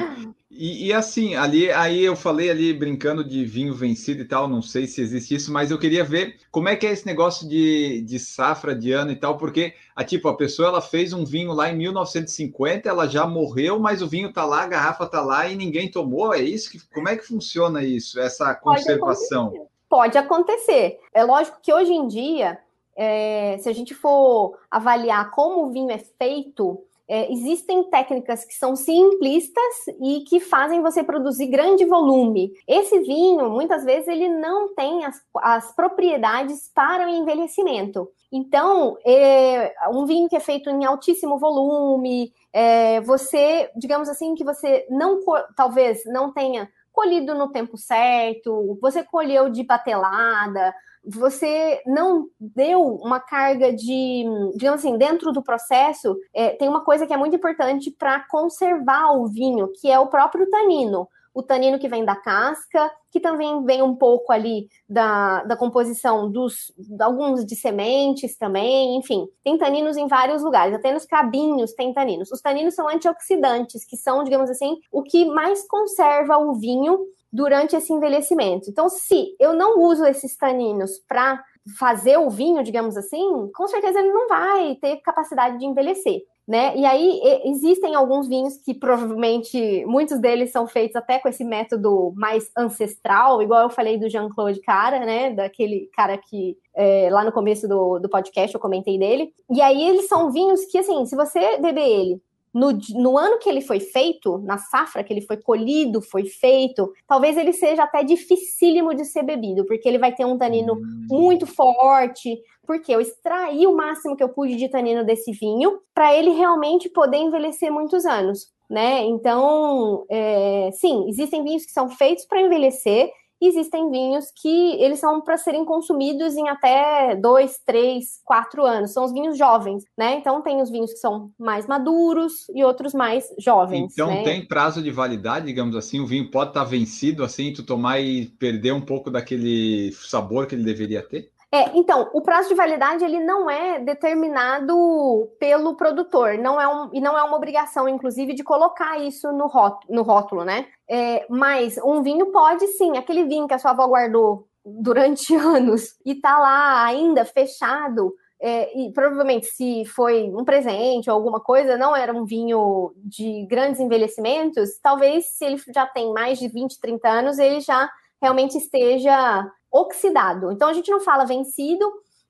E, 0.51 0.89
e, 0.89 0.93
assim, 0.93 1.35
ali, 1.35 1.73
aí 1.73 2.05
eu 2.05 2.15
falei 2.15 2.51
ali 2.51 2.73
brincando 2.75 3.25
de 3.25 3.47
vinho 3.47 3.75
vencido 3.75 4.21
e 4.21 4.25
tal, 4.27 4.47
não 4.47 4.61
sei 4.61 4.87
se 4.87 5.01
existe 5.01 5.35
isso, 5.35 5.51
mas 5.51 5.71
eu 5.71 5.79
queria 5.79 6.05
ver 6.05 6.37
como 6.51 6.69
é 6.69 6.77
que 6.77 6.87
é 6.87 6.93
esse 6.93 7.07
negócio 7.07 7.49
de, 7.49 8.03
de 8.03 8.19
safra 8.19 8.75
de 8.75 8.93
ano 8.93 9.11
e 9.11 9.17
tal, 9.17 9.39
porque 9.39 9.73
a 9.97 10.05
tipo 10.05 10.29
a 10.29 10.37
pessoa 10.37 10.69
ela 10.69 10.83
fez 10.83 11.15
um 11.15 11.25
vinho 11.25 11.53
lá 11.53 11.71
em 11.71 11.77
1950, 11.77 12.87
ela 12.87 13.09
já 13.09 13.27
morreu, 13.27 13.81
mas 13.81 14.03
o 14.03 14.07
vinho 14.07 14.31
tá 14.31 14.45
lá, 14.45 14.65
a 14.65 14.69
garrafa 14.69 15.07
tá 15.07 15.23
lá 15.23 15.49
e 15.49 15.57
ninguém 15.57 15.91
tomou. 15.91 16.35
É 16.35 16.43
isso 16.43 16.71
que 16.71 16.79
como 16.93 17.09
é 17.09 17.17
que 17.17 17.27
funciona 17.27 17.83
isso, 17.83 18.21
essa 18.21 18.55
conservação? 18.55 19.47
Pode 19.49 19.57
acontecer. 19.57 19.75
Pode 19.89 20.19
acontecer. 20.19 21.01
É 21.15 21.25
lógico 21.25 21.59
que 21.63 21.73
hoje 21.73 21.93
em 21.93 22.07
dia, 22.07 22.59
é, 22.95 23.57
se 23.59 23.69
a 23.69 23.73
gente 23.73 23.95
for 23.95 24.59
avaliar 24.71 25.31
como 25.31 25.65
o 25.65 25.71
vinho 25.71 25.91
é 25.91 25.99
feito, 25.99 26.85
é, 27.09 27.31
existem 27.33 27.85
técnicas 27.91 28.45
que 28.45 28.55
são 28.55 28.75
simplistas 28.75 29.75
e 30.01 30.21
que 30.29 30.41
fazem 30.41 30.81
você 30.81 31.03
produzir 31.03 31.47
grande 31.47 31.85
volume. 31.85 32.53
Esse 32.67 33.01
vinho, 33.01 33.51
muitas 33.51 33.85
vezes, 33.85 34.09
ele 34.09 34.29
não 34.29 34.75
tem 34.75 35.05
as, 35.05 35.21
as 35.37 35.75
propriedades 35.75 36.71
para 36.75 37.07
o 37.07 37.11
envelhecimento. 37.11 38.09
Então, 38.33 38.97
é, 39.05 39.75
um 39.93 40.07
vinho 40.07 40.29
que 40.29 40.37
é 40.37 40.41
feito 40.41 40.71
em 40.71 40.85
altíssimo 40.85 41.39
volume, 41.39 42.33
é, 42.53 43.01
você, 43.03 43.71
digamos 43.77 44.09
assim, 44.09 44.35
que 44.35 44.45
você 44.45 44.87
não 44.91 45.21
talvez 45.57 46.05
não 46.07 46.33
tenha 46.33 46.69
colhido 46.93 47.35
no 47.35 47.51
tempo 47.51 47.77
certo, 47.77 48.79
você 48.81 49.03
colheu 49.03 49.51
de 49.51 49.65
patelada, 49.65 50.73
você 51.07 51.83
não 51.87 52.27
deu 52.39 52.83
uma 52.83 53.21
carga 53.21 53.73
de, 53.73 54.25
digamos 54.57 54.81
assim, 54.81 54.97
dentro 54.97 55.33
do 55.33 55.43
processo, 55.43 56.17
é, 56.33 56.51
tem 56.51 56.69
uma 56.69 56.83
coisa 56.83 57.07
que 57.07 57.13
é 57.13 57.17
muito 57.17 57.37
importante 57.37 57.91
para 57.91 58.27
conservar 58.29 59.13
o 59.13 59.27
vinho, 59.27 59.71
que 59.81 59.91
é 59.91 59.99
o 59.99 60.07
próprio 60.07 60.49
tanino. 60.49 61.09
O 61.35 61.43
tanino 61.43 61.81
que 61.81 61.89
vem 61.89 62.05
da 62.05 62.15
casca, 62.15 62.93
que 63.11 63.19
também 63.19 63.65
vem 63.65 63.83
um 63.83 63.97
pouco 63.97 64.33
ali 64.33 64.69
da, 64.89 65.43
da 65.43 65.57
composição 65.57 66.31
dos 66.31 66.73
alguns 67.01 67.45
de 67.45 67.57
sementes 67.57 68.37
também, 68.39 68.97
enfim, 68.97 69.27
tem 69.43 69.59
taninos 69.59 69.97
em 69.97 70.07
vários 70.07 70.45
lugares, 70.45 70.75
até 70.77 70.93
nos 70.93 71.05
cabinhos 71.05 71.73
tem 71.73 71.93
taninos. 71.93 72.31
Os 72.31 72.41
taninos 72.41 72.75
são 72.75 72.89
antioxidantes, 72.89 73.85
que 73.85 73.97
são, 73.97 74.23
digamos 74.23 74.49
assim, 74.49 74.77
o 74.93 75.03
que 75.03 75.25
mais 75.25 75.67
conserva 75.67 76.39
o 76.39 76.55
vinho 76.55 77.01
durante 77.35 77.75
esse 77.75 77.93
envelhecimento. 77.93 78.71
Então, 78.71 78.89
se 78.89 79.35
eu 79.41 79.53
não 79.53 79.81
uso 79.81 80.07
esses 80.07 80.37
taninos 80.37 81.01
para 81.09 81.43
fazer 81.77 82.17
o 82.17 82.31
vinho, 82.31 82.63
digamos 82.63 82.97
assim, 82.97 83.51
com 83.53 83.67
certeza 83.67 83.99
ele 83.99 84.13
não 84.13 84.29
vai 84.29 84.77
ter 84.77 84.99
capacidade 84.99 85.59
de 85.59 85.67
envelhecer. 85.67 86.23
Né? 86.47 86.77
E 86.77 86.85
aí 86.85 87.21
existem 87.47 87.95
alguns 87.95 88.29
vinhos 88.29 88.59
que 88.59 88.75
provavelmente 88.75 89.83
muitos 89.87 90.21
deles 90.21 90.53
são 90.53 90.67
feitos 90.67 90.95
até 90.95 91.19
com 91.19 91.27
esse 91.27 91.43
método 91.43 92.13
mais 92.15 92.51
ancestral, 92.57 93.41
igual 93.43 93.63
eu 93.63 93.71
falei 93.71 93.99
do 93.99 94.11
Jean-Claude 94.11 94.61
Cara, 94.61 95.01
né? 95.07 95.31
Daquele 95.31 95.89
cara 95.97 96.19
que 96.19 96.55
é, 96.77 97.09
lá 97.11 97.25
no 97.25 97.33
começo 97.33 97.67
do, 97.67 97.99
do 97.99 98.11
podcast 98.11 98.55
eu 98.55 98.61
comentei 98.61 98.99
dele. 98.99 99.33
E 99.51 99.63
aí 99.63 99.89
eles 99.89 100.07
são 100.07 100.31
vinhos 100.31 100.67
que, 100.67 100.77
assim, 100.77 101.07
se 101.07 101.17
você 101.17 101.57
beber 101.57 101.89
ele 101.89 102.21
no, 102.55 102.71
no, 102.91 103.19
ano 103.19 103.39
que 103.39 103.49
ele 103.49 103.61
foi 103.61 103.81
feito, 103.81 104.39
na 104.39 104.59
safra 104.59 105.03
que 105.03 105.13
ele 105.13 105.21
foi 105.21 105.37
colhido, 105.37 106.01
foi 106.01 106.25
feito, 106.27 106.93
talvez 107.07 107.37
ele 107.37 107.53
seja 107.53 107.83
até 107.83 108.05
dificílimo 108.05 108.95
de 108.95 109.05
ser 109.05 109.25
bebido, 109.25 109.67
porque 109.67 109.89
ele 109.89 109.99
vai 109.99 110.15
ter 110.15 110.25
um 110.25 110.39
tanino 110.39 110.75
hum. 110.75 111.07
muito 111.11 111.47
forte, 111.47 112.41
porque 112.65 112.95
eu 112.95 113.01
extraí 113.01 113.67
o 113.67 113.77
máximo 113.77 114.17
que 114.17 114.23
eu 114.23 114.29
pude 114.29 114.57
de 114.57 114.69
tanino 114.69 115.05
desse 115.05 115.33
vinho 115.33 115.81
para 115.93 116.15
ele 116.17 116.31
realmente 116.31 116.89
poder 116.89 117.19
envelhecer 117.19 117.73
muitos 117.73 118.07
anos, 118.07 118.53
né? 118.71 119.03
Então, 119.03 120.07
é, 120.09 120.71
sim, 120.73 121.07
existem 121.09 121.43
vinhos 121.43 121.67
que 121.67 121.73
são 121.73 121.89
feitos 121.91 122.25
para 122.25 122.41
envelhecer 122.41 123.11
existem 123.47 123.91
vinhos 123.91 124.27
que 124.35 124.75
eles 124.83 124.99
são 124.99 125.21
para 125.21 125.37
serem 125.37 125.65
consumidos 125.65 126.37
em 126.37 126.49
até 126.49 127.15
dois, 127.17 127.59
três, 127.65 128.21
quatro 128.25 128.65
anos. 128.65 128.93
São 128.93 129.05
os 129.05 129.13
vinhos 129.13 129.37
jovens, 129.37 129.85
né? 129.97 130.17
Então 130.17 130.43
tem 130.43 130.61
os 130.61 130.71
vinhos 130.71 130.93
que 130.93 130.99
são 130.99 131.31
mais 131.39 131.67
maduros 131.67 132.49
e 132.55 132.65
outros 132.65 132.95
mais 132.95 133.27
jovens. 133.39 133.93
Então 133.93 134.09
né? 134.09 134.23
tem 134.23 134.47
prazo 134.47 134.83
de 134.83 134.91
validade, 134.91 135.47
digamos 135.47 135.77
assim. 135.77 136.01
O 136.01 136.07
vinho 136.07 136.31
pode 136.31 136.51
estar 136.51 136.65
tá 136.65 136.67
vencido 136.67 137.25
assim, 137.25 137.53
tu 137.53 137.63
tomar 137.63 138.01
e 138.01 138.27
perder 138.27 138.73
um 138.73 138.81
pouco 138.81 139.11
daquele 139.11 139.93
sabor 139.93 140.47
que 140.47 140.55
ele 140.55 140.65
deveria 140.65 141.03
ter. 141.03 141.31
É, 141.55 141.71
então, 141.79 142.11
o 142.13 142.21
prazo 142.21 142.49
de 142.49 142.55
validade 142.57 143.05
ele 143.05 143.21
não 143.21 143.49
é 143.49 143.79
determinado 143.79 145.31
pelo 145.39 145.77
produtor, 145.77 146.37
não 146.37 146.61
é 146.61 146.67
um, 146.67 146.91
e 146.93 147.01
não 147.01 147.17
é 147.17 147.23
uma 147.23 147.37
obrigação, 147.37 147.89
inclusive, 147.89 148.35
de 148.35 148.43
colocar 148.43 148.99
isso 148.99 149.31
no 149.31 149.49
no 149.89 150.03
rótulo 150.03 150.45
né? 150.45 150.67
É, 150.91 151.25
mas 151.31 151.79
um 151.79 152.03
vinho 152.03 152.33
pode 152.33 152.67
sim, 152.77 152.99
aquele 152.99 153.23
vinho 153.23 153.47
que 153.47 153.55
a 153.55 153.59
sua 153.61 153.71
avó 153.71 153.87
guardou 153.87 154.49
durante 154.67 155.33
anos 155.39 155.97
e 156.05 156.17
tá 156.17 156.37
lá 156.41 156.87
ainda 156.87 157.25
fechado, 157.25 158.13
é, 158.43 158.77
e 158.77 158.93
provavelmente 158.93 159.47
se 159.47 159.85
foi 159.85 160.25
um 160.35 160.45
presente 160.45 161.09
ou 161.09 161.15
alguma 161.15 161.39
coisa, 161.39 161.77
não 161.77 161.95
era 161.95 162.13
um 162.13 162.25
vinho 162.25 162.93
de 162.97 163.47
grandes 163.49 163.81
envelhecimentos, 163.81 164.71
talvez 164.83 165.27
se 165.27 165.45
ele 165.45 165.63
já 165.73 165.87
tem 165.87 166.13
mais 166.13 166.37
de 166.41 166.49
20, 166.49 166.81
30 166.81 167.09
anos, 167.09 167.39
ele 167.39 167.61
já 167.61 167.89
realmente 168.21 168.59
esteja 168.59 169.49
oxidado. 169.75 170.53
Então 170.53 170.69
a 170.69 170.73
gente 170.73 170.91
não 170.91 171.01
fala 171.01 171.25
vencido, 171.25 171.85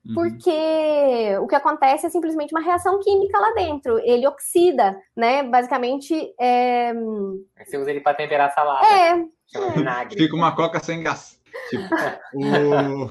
Uhum. 0.07 0.13
Porque 0.13 1.35
o 1.41 1.47
que 1.47 1.55
acontece 1.55 2.05
é 2.05 2.09
simplesmente 2.09 2.53
uma 2.53 2.61
reação 2.61 2.99
química 2.99 3.39
lá 3.39 3.51
dentro. 3.53 3.97
Ele 3.99 4.27
oxida, 4.27 4.95
né? 5.15 5.41
Basicamente. 5.41 6.31
É... 6.39 6.93
Você 7.65 7.77
usa 7.77 7.89
ele 7.89 8.01
para 8.01 8.15
temperar 8.15 8.49
a 8.49 8.53
salada. 8.53 8.85
É. 8.85 9.25
Fica 10.15 10.35
uma 10.35 10.55
coca 10.55 10.79
sem 10.79 11.01
gás. 11.01 11.41
Tipo, 11.69 11.83
o... 12.35 13.09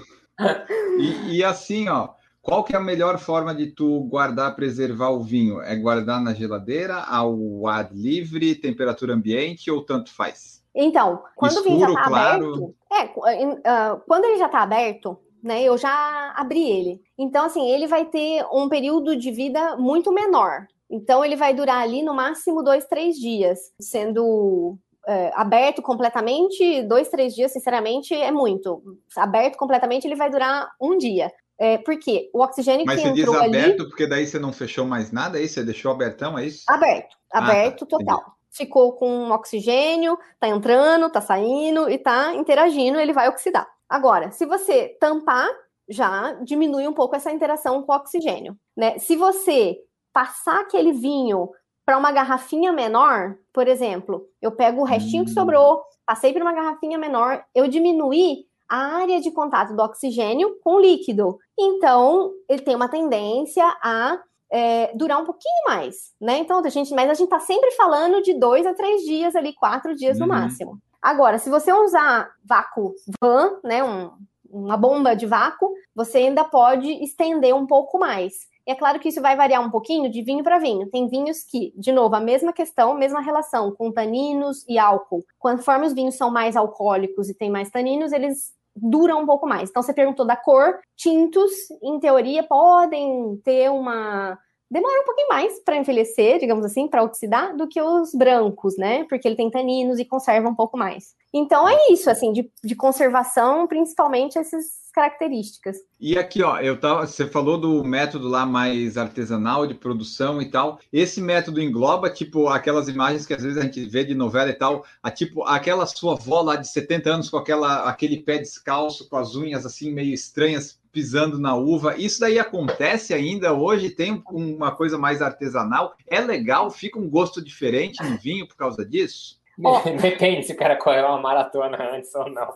e, 1.00 1.38
e 1.38 1.44
assim, 1.44 1.88
ó. 1.88 2.10
Qual 2.40 2.62
que 2.62 2.74
é 2.74 2.78
a 2.78 2.82
melhor 2.82 3.18
forma 3.18 3.54
de 3.54 3.68
tu 3.68 4.00
guardar, 4.00 4.54
preservar 4.54 5.08
o 5.08 5.22
vinho? 5.22 5.62
É 5.62 5.74
guardar 5.74 6.20
na 6.20 6.34
geladeira, 6.34 6.96
ao 6.98 7.66
ar 7.66 7.88
livre, 7.90 8.54
temperatura 8.54 9.14
ambiente 9.14 9.70
ou 9.70 9.82
tanto 9.82 10.14
faz? 10.14 10.62
Então, 10.74 11.22
quando 11.36 11.52
Escuro, 11.52 11.68
o 11.68 11.72
vinho 11.72 11.86
já 11.86 11.88
está 11.88 12.04
claro... 12.04 12.54
aberto, 12.54 12.74
é, 12.92 13.92
uh, 13.92 14.00
quando 14.06 14.24
ele 14.24 14.38
já 14.38 14.46
está 14.46 14.60
aberto, 14.60 15.18
né, 15.42 15.62
eu 15.62 15.76
já 15.76 16.32
abri 16.36 16.68
ele. 16.68 17.00
Então, 17.18 17.44
assim, 17.44 17.70
ele 17.70 17.86
vai 17.86 18.06
ter 18.06 18.44
um 18.52 18.68
período 18.68 19.14
de 19.14 19.30
vida 19.30 19.76
muito 19.76 20.12
menor. 20.12 20.66
Então, 20.90 21.24
ele 21.24 21.36
vai 21.36 21.54
durar 21.54 21.82
ali 21.82 22.02
no 22.02 22.14
máximo 22.14 22.62
dois, 22.62 22.86
três 22.86 23.16
dias, 23.16 23.58
sendo 23.80 24.76
é, 25.06 25.30
aberto 25.34 25.82
completamente, 25.82 26.82
dois, 26.82 27.08
três 27.08 27.34
dias, 27.34 27.52
sinceramente, 27.52 28.14
é 28.14 28.30
muito. 28.30 28.82
Aberto 29.16 29.56
completamente, 29.56 30.06
ele 30.06 30.16
vai 30.16 30.30
durar 30.30 30.70
um 30.80 30.96
dia. 30.96 31.30
É, 31.58 31.78
porque 31.78 32.30
o 32.32 32.42
oxigênio 32.42 32.84
Mas 32.84 33.00
que 33.00 33.08
você 33.08 33.12
diz 33.12 33.28
aberto 33.28 33.82
ali... 33.82 33.88
porque 33.88 34.08
daí 34.08 34.26
você 34.26 34.40
não 34.40 34.52
fechou 34.52 34.84
mais 34.84 35.12
nada, 35.12 35.38
aí 35.38 35.44
é 35.44 35.48
você 35.48 35.62
deixou 35.62 35.92
abertão, 35.92 36.36
é 36.36 36.46
isso? 36.46 36.64
Aberto, 36.68 37.16
aberto 37.32 37.84
ah, 37.84 37.86
tá. 37.86 37.98
total. 37.98 38.18
Entendi. 38.18 38.43
Ficou 38.54 38.92
com 38.92 39.30
oxigênio, 39.30 40.18
tá 40.38 40.48
entrando, 40.48 41.10
tá 41.10 41.20
saindo 41.20 41.90
e 41.90 41.98
tá 41.98 42.34
interagindo, 42.34 43.00
ele 43.00 43.12
vai 43.12 43.28
oxidar. 43.28 43.68
Agora, 43.88 44.30
se 44.30 44.46
você 44.46 44.96
tampar, 45.00 45.48
já 45.88 46.32
diminui 46.42 46.86
um 46.86 46.92
pouco 46.92 47.16
essa 47.16 47.32
interação 47.32 47.82
com 47.82 47.92
o 47.92 47.96
oxigênio, 47.96 48.56
né? 48.76 48.98
Se 48.98 49.16
você 49.16 49.78
passar 50.12 50.60
aquele 50.60 50.92
vinho 50.92 51.50
para 51.84 51.98
uma 51.98 52.12
garrafinha 52.12 52.72
menor, 52.72 53.36
por 53.52 53.68
exemplo, 53.68 54.26
eu 54.40 54.52
pego 54.52 54.80
o 54.80 54.84
restinho 54.84 55.24
que 55.24 55.32
sobrou, 55.32 55.82
passei 56.06 56.32
para 56.32 56.42
uma 56.42 56.52
garrafinha 56.52 56.96
menor, 56.96 57.44
eu 57.54 57.68
diminuí 57.68 58.46
a 58.68 58.96
área 58.96 59.20
de 59.20 59.30
contato 59.30 59.74
do 59.74 59.82
oxigênio 59.82 60.58
com 60.62 60.76
o 60.76 60.80
líquido. 60.80 61.38
Então, 61.58 62.32
ele 62.48 62.62
tem 62.62 62.74
uma 62.74 62.88
tendência 62.88 63.64
a 63.82 64.18
é, 64.54 64.92
durar 64.94 65.20
um 65.20 65.24
pouquinho 65.24 65.64
mais, 65.66 66.14
né? 66.20 66.38
Então, 66.38 66.62
a 66.64 66.68
gente, 66.68 66.94
mas 66.94 67.10
a 67.10 67.14
gente 67.14 67.24
está 67.24 67.40
sempre 67.40 67.72
falando 67.72 68.22
de 68.22 68.34
dois 68.34 68.64
a 68.64 68.72
três 68.72 69.02
dias 69.02 69.34
ali, 69.34 69.52
quatro 69.52 69.96
dias 69.96 70.16
no 70.16 70.26
uhum. 70.26 70.32
máximo. 70.32 70.78
Agora, 71.02 71.38
se 71.38 71.50
você 71.50 71.72
usar 71.72 72.30
vácuo 72.44 72.94
van, 73.20 73.58
né, 73.64 73.82
um, 73.82 74.12
uma 74.48 74.76
bomba 74.76 75.16
de 75.16 75.26
vácuo, 75.26 75.74
você 75.92 76.18
ainda 76.18 76.44
pode 76.44 76.88
estender 77.02 77.52
um 77.52 77.66
pouco 77.66 77.98
mais. 77.98 78.32
E 78.64 78.70
é 78.70 78.76
claro 78.76 79.00
que 79.00 79.08
isso 79.08 79.20
vai 79.20 79.36
variar 79.36 79.60
um 79.60 79.72
pouquinho 79.72 80.08
de 80.08 80.22
vinho 80.22 80.44
para 80.44 80.60
vinho. 80.60 80.88
Tem 80.88 81.08
vinhos 81.08 81.42
que, 81.42 81.74
de 81.76 81.90
novo, 81.90 82.14
a 82.14 82.20
mesma 82.20 82.52
questão, 82.52 82.94
mesma 82.94 83.20
relação 83.20 83.72
com 83.72 83.90
taninos 83.90 84.64
e 84.68 84.78
álcool. 84.78 85.24
Conforme 85.36 85.84
os 85.84 85.92
vinhos 85.92 86.14
são 86.14 86.30
mais 86.30 86.54
alcoólicos 86.54 87.28
e 87.28 87.34
têm 87.34 87.50
mais 87.50 87.70
taninos, 87.70 88.12
eles 88.12 88.54
duram 88.74 89.22
um 89.22 89.26
pouco 89.26 89.46
mais. 89.46 89.70
Então, 89.70 89.82
você 89.82 89.92
perguntou 89.92 90.26
da 90.26 90.36
cor. 90.36 90.78
Tintos, 90.96 91.52
em 91.82 91.98
teoria, 91.98 92.42
podem 92.42 93.40
ter 93.44 93.70
uma. 93.70 94.38
Demora 94.70 95.02
um 95.02 95.04
pouquinho 95.04 95.28
mais 95.28 95.60
para 95.60 95.76
envelhecer, 95.76 96.40
digamos 96.40 96.64
assim, 96.64 96.88
para 96.88 97.02
oxidar, 97.02 97.54
do 97.56 97.68
que 97.68 97.80
os 97.80 98.12
brancos, 98.14 98.76
né? 98.76 99.04
Porque 99.08 99.28
ele 99.28 99.36
tem 99.36 99.50
taninos 99.50 99.98
e 99.98 100.04
conserva 100.04 100.48
um 100.48 100.54
pouco 100.54 100.76
mais. 100.76 101.14
Então 101.32 101.68
é 101.68 101.76
isso, 101.90 102.10
assim, 102.10 102.32
de, 102.32 102.50
de 102.62 102.74
conservação, 102.74 103.66
principalmente 103.66 104.38
esses 104.38 104.83
características. 104.94 105.78
E 106.00 106.16
aqui, 106.16 106.42
ó, 106.42 106.58
eu 106.60 106.78
tava, 106.78 107.06
você 107.06 107.26
falou 107.26 107.58
do 107.58 107.82
método 107.82 108.28
lá 108.28 108.46
mais 108.46 108.96
artesanal 108.96 109.66
de 109.66 109.74
produção 109.74 110.40
e 110.40 110.48
tal. 110.48 110.78
Esse 110.92 111.20
método 111.20 111.60
engloba 111.60 112.08
tipo 112.08 112.48
aquelas 112.48 112.88
imagens 112.88 113.26
que 113.26 113.34
às 113.34 113.42
vezes 113.42 113.58
a 113.58 113.62
gente 113.62 113.84
vê 113.86 114.04
de 114.04 114.14
novela 114.14 114.50
e 114.50 114.54
tal, 114.54 114.86
a 115.02 115.10
tipo 115.10 115.42
aquela 115.42 115.84
sua 115.84 116.14
avó 116.14 116.42
lá 116.42 116.54
de 116.54 116.68
70 116.68 117.10
anos 117.10 117.28
com 117.28 117.36
aquela 117.36 117.88
aquele 117.88 118.18
pé 118.18 118.38
descalço 118.38 119.08
com 119.08 119.16
as 119.16 119.34
unhas 119.34 119.66
assim 119.66 119.90
meio 119.90 120.14
estranhas 120.14 120.78
pisando 120.92 121.40
na 121.40 121.56
uva. 121.56 121.96
Isso 121.98 122.20
daí 122.20 122.38
acontece 122.38 123.12
ainda 123.12 123.52
hoje, 123.52 123.90
tem 123.90 124.22
uma 124.30 124.70
coisa 124.70 124.96
mais 124.96 125.20
artesanal. 125.20 125.96
É 126.06 126.20
legal, 126.20 126.70
fica 126.70 127.00
um 127.00 127.10
gosto 127.10 127.42
diferente 127.42 128.00
no 128.00 128.16
vinho 128.16 128.46
por 128.46 128.56
causa 128.56 128.86
disso? 128.86 129.40
Oh. 129.58 129.80
Depende 130.00 130.44
se 130.44 130.52
o 130.52 130.56
cara 130.56 130.76
correu 130.76 131.06
uma 131.06 131.20
maratona 131.20 131.76
antes 131.92 132.14
ou 132.14 132.30
não. 132.30 132.54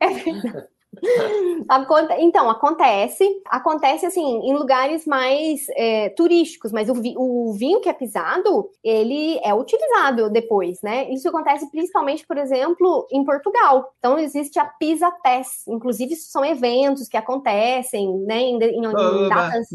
É 0.00 0.08
verdade. 0.08 0.68
Então, 2.18 2.50
acontece, 2.50 3.28
acontece 3.46 4.06
assim, 4.06 4.22
em 4.22 4.54
lugares 4.54 5.06
mais 5.06 5.66
é, 5.70 6.08
turísticos, 6.10 6.72
mas 6.72 6.88
o, 6.88 6.94
o, 7.16 7.52
vinho 7.52 7.80
que 7.80 7.88
é 7.88 7.92
pisado, 7.92 8.70
ele 8.82 9.38
é 9.42 9.54
utilizado 9.54 10.30
depois, 10.30 10.80
né? 10.82 11.10
Isso 11.10 11.28
acontece 11.28 11.70
principalmente, 11.70 12.26
por 12.26 12.36
exemplo, 12.36 13.06
em 13.10 13.24
Portugal. 13.24 13.92
Então, 13.98 14.18
existe 14.18 14.58
a 14.58 14.64
Pisa 14.64 15.10
Test, 15.22 15.66
inclusive 15.68 16.16
são 16.16 16.44
eventos 16.44 17.08
que 17.08 17.16
acontecem, 17.16 18.16
né, 18.26 18.40
em, 18.40 18.58
em, 18.62 18.84
em 18.84 19.28
datas... 19.28 19.66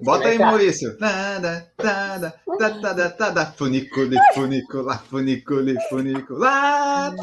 Bota 0.00 0.28
aí, 0.28 0.38
Maurício. 0.38 0.96
Funicule, 3.56 4.16
funicula, 4.34 4.98
funicule, 5.08 5.76
funicula. 5.88 7.14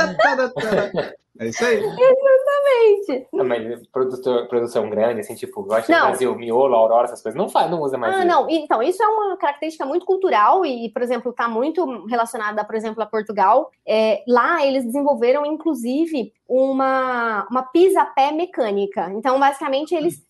É 1.40 1.48
isso 1.48 1.64
aí. 1.64 1.78
Exatamente. 1.78 3.28
Não, 3.32 3.46
mas 3.46 3.88
produtor, 3.88 4.48
produção 4.50 4.90
grande, 4.90 5.22
assim, 5.22 5.36
tipo, 5.36 5.66
eu 5.66 5.74
acho 5.74 5.88
que 5.88 5.94
no 5.94 6.00
Brasil, 6.00 6.36
miolo, 6.36 6.76
aurora, 6.76 7.06
essas 7.06 7.22
coisas, 7.22 7.38
não 7.38 7.48
faz, 7.48 7.72
não 7.72 7.82
usa 7.82 7.98
mais. 7.98 8.14
Ah, 8.14 8.20
isso. 8.20 8.28
não. 8.28 8.50
Então, 8.50 8.84
isso 8.84 9.02
é 9.02 9.08
uma 9.08 9.38
característica 9.38 9.86
muito 9.86 10.06
cultural 10.06 10.66
e, 10.66 10.90
por 10.90 11.02
exemplo, 11.02 11.32
está 11.32 11.48
muito 11.48 12.06
relacionada, 12.08 12.66
por 12.66 12.76
exemplo, 12.76 13.02
a 13.02 13.06
Portugal. 13.06 13.72
É, 13.88 14.22
lá 14.28 14.66
eles 14.66 14.84
desenvolveram, 14.84 15.46
inclusive, 15.46 16.34
uma, 16.46 17.48
uma 17.50 17.64
pisa-pé 17.64 18.34
mecânica. 18.34 19.10
Então, 19.14 19.40
basicamente, 19.40 19.96
eles 19.96 20.29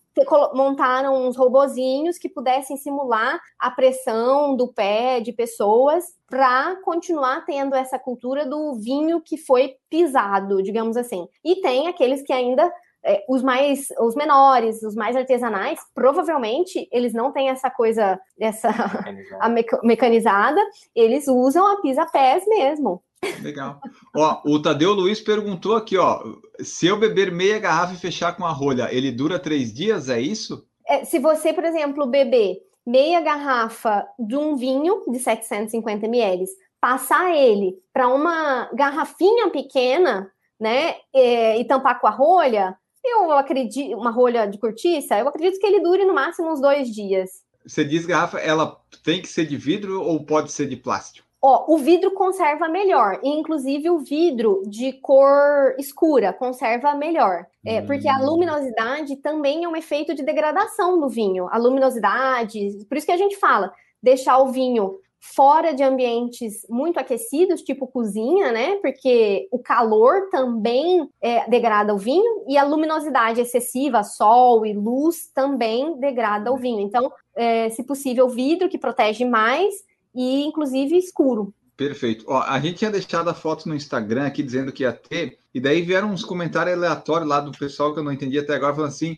montaram 0.53 1.27
uns 1.27 1.35
robozinhos 1.35 2.17
que 2.17 2.29
pudessem 2.29 2.77
simular 2.77 3.39
a 3.57 3.71
pressão 3.71 4.55
do 4.55 4.67
pé 4.67 5.19
de 5.19 5.31
pessoas 5.31 6.05
para 6.27 6.75
continuar 6.83 7.45
tendo 7.45 7.75
essa 7.75 7.97
cultura 7.97 8.45
do 8.45 8.75
vinho 8.75 9.21
que 9.21 9.37
foi 9.37 9.75
pisado, 9.89 10.61
digamos 10.61 10.97
assim. 10.97 11.27
E 11.43 11.61
tem 11.61 11.87
aqueles 11.87 12.21
que 12.21 12.33
ainda 12.33 12.71
é, 13.03 13.23
os 13.29 13.41
mais 13.41 13.87
os 13.99 14.15
menores, 14.15 14.83
os 14.83 14.95
mais 14.95 15.15
artesanais, 15.15 15.79
provavelmente 15.93 16.87
eles 16.91 17.13
não 17.13 17.31
têm 17.31 17.49
essa 17.49 17.69
coisa 17.69 18.19
essa 18.39 18.69
a 19.39 19.49
mecanizada, 19.83 20.61
eles 20.93 21.27
usam 21.27 21.65
a 21.65 21.81
pisa-pés 21.81 22.43
mesmo. 22.47 23.01
Legal. 23.41 23.79
Ó, 24.15 24.41
o 24.45 24.61
Tadeu 24.61 24.93
Luiz 24.93 25.19
perguntou 25.19 25.75
aqui, 25.75 25.97
ó, 25.97 26.21
se 26.59 26.87
eu 26.87 26.97
beber 26.97 27.31
meia 27.31 27.59
garrafa 27.59 27.93
e 27.93 27.97
fechar 27.97 28.35
com 28.35 28.45
a 28.45 28.51
rolha, 28.51 28.87
ele 28.91 29.11
dura 29.11 29.39
três 29.39 29.73
dias, 29.73 30.09
é 30.09 30.19
isso? 30.19 30.65
É, 30.87 31.03
se 31.05 31.19
você, 31.19 31.53
por 31.53 31.63
exemplo, 31.63 32.05
beber 32.07 32.57
meia 32.85 33.21
garrafa 33.21 34.05
de 34.17 34.35
um 34.35 34.55
vinho 34.55 35.03
de 35.07 35.19
750 35.19 36.05
ml, 36.05 36.45
passar 36.81 37.35
ele 37.35 37.77
para 37.93 38.07
uma 38.07 38.69
garrafinha 38.73 39.49
pequena, 39.49 40.31
né, 40.59 40.95
e, 41.13 41.59
e 41.59 41.65
tampar 41.65 41.99
com 41.99 42.07
a 42.07 42.11
rolha, 42.11 42.75
eu 43.03 43.31
acredito, 43.31 43.95
uma 43.95 44.11
rolha 44.11 44.45
de 44.45 44.57
cortiça, 44.57 45.17
eu 45.17 45.27
acredito 45.27 45.59
que 45.59 45.67
ele 45.67 45.81
dure 45.81 46.05
no 46.05 46.13
máximo 46.13 46.51
uns 46.51 46.61
dois 46.61 46.89
dias. 46.89 47.29
Você 47.65 47.83
diz 47.85 48.05
garrafa, 48.05 48.39
ela 48.39 48.79
tem 49.03 49.21
que 49.21 49.27
ser 49.27 49.45
de 49.45 49.57
vidro 49.57 50.01
ou 50.01 50.25
pode 50.25 50.51
ser 50.51 50.67
de 50.67 50.75
plástico? 50.75 51.28
Ó, 51.41 51.73
o 51.73 51.77
vidro 51.77 52.11
conserva 52.11 52.67
melhor, 52.67 53.19
inclusive 53.23 53.89
o 53.89 53.99
vidro 53.99 54.61
de 54.67 54.91
cor 54.91 55.73
escura 55.79 56.33
conserva 56.33 56.93
melhor, 56.95 57.45
é, 57.65 57.81
porque 57.81 58.09
a 58.09 58.17
hum. 58.17 58.25
luminosidade 58.25 59.15
também 59.17 59.63
é 59.63 59.67
um 59.67 59.75
efeito 59.75 60.13
de 60.13 60.21
degradação 60.21 60.99
do 60.99 61.07
vinho. 61.07 61.47
A 61.49 61.57
luminosidade, 61.57 62.85
por 62.89 62.97
isso 62.97 63.05
que 63.05 63.13
a 63.13 63.17
gente 63.17 63.37
fala, 63.37 63.71
deixar 64.03 64.37
o 64.39 64.51
vinho 64.51 64.99
fora 65.21 65.73
de 65.73 65.83
ambientes 65.83 66.65
muito 66.69 66.99
aquecidos, 66.99 67.61
tipo 67.61 67.87
cozinha, 67.87 68.51
né? 68.51 68.77
Porque 68.77 69.47
o 69.51 69.59
calor 69.59 70.29
também 70.29 71.09
é, 71.21 71.49
degrada 71.49 71.93
o 71.93 71.97
vinho 71.97 72.45
e 72.47 72.57
a 72.57 72.63
luminosidade 72.63 73.41
excessiva, 73.41 74.03
sol 74.03 74.65
e 74.65 74.73
luz, 74.73 75.29
também 75.33 75.99
degrada 75.99 76.51
o 76.51 76.57
vinho. 76.57 76.79
Então, 76.79 77.11
é, 77.35 77.69
se 77.69 77.83
possível, 77.83 78.29
vidro 78.29 78.69
que 78.69 78.77
protege 78.77 79.25
mais 79.25 79.73
e 80.19 80.43
inclusive 80.43 80.97
escuro. 80.97 81.53
Perfeito. 81.77 82.25
Ó, 82.27 82.41
a 82.41 82.59
gente 82.59 82.79
tinha 82.79 82.91
deixado 82.91 83.29
a 83.29 83.33
foto 83.33 83.69
no 83.69 83.73
Instagram 83.73 84.25
aqui 84.25 84.43
dizendo 84.43 84.69
que 84.69 84.83
ia 84.83 84.91
ter 84.91 85.39
E 85.53 85.59
daí 85.59 85.81
vieram 85.81 86.11
uns 86.11 86.23
comentários 86.23 86.75
aleatórios 86.75 87.27
lá 87.27 87.39
do 87.39 87.51
pessoal 87.51 87.91
que 87.91 87.99
eu 87.99 88.03
não 88.03 88.11
entendi 88.11 88.37
até 88.37 88.53
agora, 88.53 88.75
falando 88.75 88.91
assim, 88.91 89.17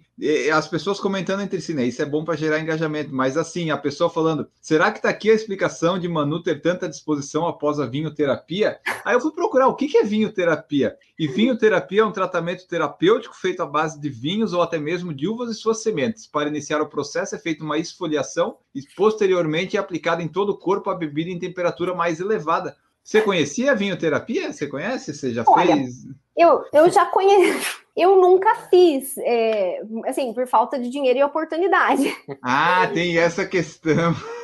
as 0.54 0.66
pessoas 0.66 0.98
comentando 0.98 1.42
entre 1.42 1.60
si, 1.60 1.74
né? 1.74 1.86
Isso 1.86 2.02
é 2.02 2.06
bom 2.06 2.24
para 2.24 2.38
gerar 2.38 2.60
engajamento, 2.60 3.14
mas 3.14 3.38
assim, 3.38 3.70
a 3.70 3.78
pessoa 3.78 4.10
falando, 4.10 4.48
será 4.62 4.92
que 4.92 5.00
está 5.00 5.10
aqui 5.10 5.30
a 5.30 5.34
explicação 5.34 6.00
de 6.00 6.08
Manu 6.08 6.42
ter 6.42 6.62
tanta 6.62 6.88
disposição 6.88 7.46
após 7.46 7.82
a 7.82 7.86
vinhoterapia? 7.86 8.80
Aí 9.04 9.14
eu 9.14 9.20
fui 9.20 9.32
procurar 9.32 9.68
o 9.68 9.76
que, 9.76 9.90
que 9.90 9.98
é 9.98 10.04
vinhoterapia. 10.04 10.96
E 11.20 11.28
vinhoterapia 11.28 12.02
é 12.02 12.06
um 12.06 12.12
tratamento 12.12 12.66
terapêutico 12.66 13.36
feito 13.36 13.62
à 13.62 13.66
base 13.66 14.00
de 14.00 14.10
vinhos 14.10 14.54
ou 14.54 14.62
até 14.62 14.80
mesmo 14.80 15.14
de 15.14 15.28
uvas 15.28 15.52
e 15.52 15.54
suas 15.54 15.84
sementes. 15.84 16.26
Para 16.26 16.50
iniciar 16.50 16.82
o 16.82 16.88
processo 16.88 17.36
é 17.36 17.40
feita 17.40 17.64
uma 17.64 17.78
esfoliação 17.78 18.58
e 18.74 18.82
posteriormente 18.96 19.76
é 19.76 19.80
aplicada 19.80 20.24
em 20.24 20.28
todo 20.28 20.52
o 20.52 20.58
corpo 20.58 20.90
a 20.90 20.96
bebida 20.96 21.30
em 21.30 21.38
temperatura 21.38 21.94
mais 21.94 22.20
elevada. 22.20 22.78
Você 23.04 23.22
conhecia 23.22 23.72
a 23.72 23.76
vinhoterapia? 23.76 24.54
Você 24.54 24.68
conhece? 24.68 25.14
Você 25.14 25.34
já 25.34 25.44
Olha, 25.48 25.76
fez? 25.76 26.06
Eu, 26.38 26.64
eu 26.72 26.90
já 26.90 27.06
conheço. 27.06 27.82
Eu 27.96 28.22
nunca 28.22 28.56
fiz, 28.70 29.18
é, 29.18 29.82
assim, 30.06 30.34
por 30.34 30.48
falta 30.48 30.80
de 30.80 30.90
dinheiro 30.90 31.20
e 31.20 31.24
oportunidade. 31.24 32.16
Ah, 32.42 32.90
tem 32.94 33.18
essa 33.18 33.46
questão. 33.46 34.16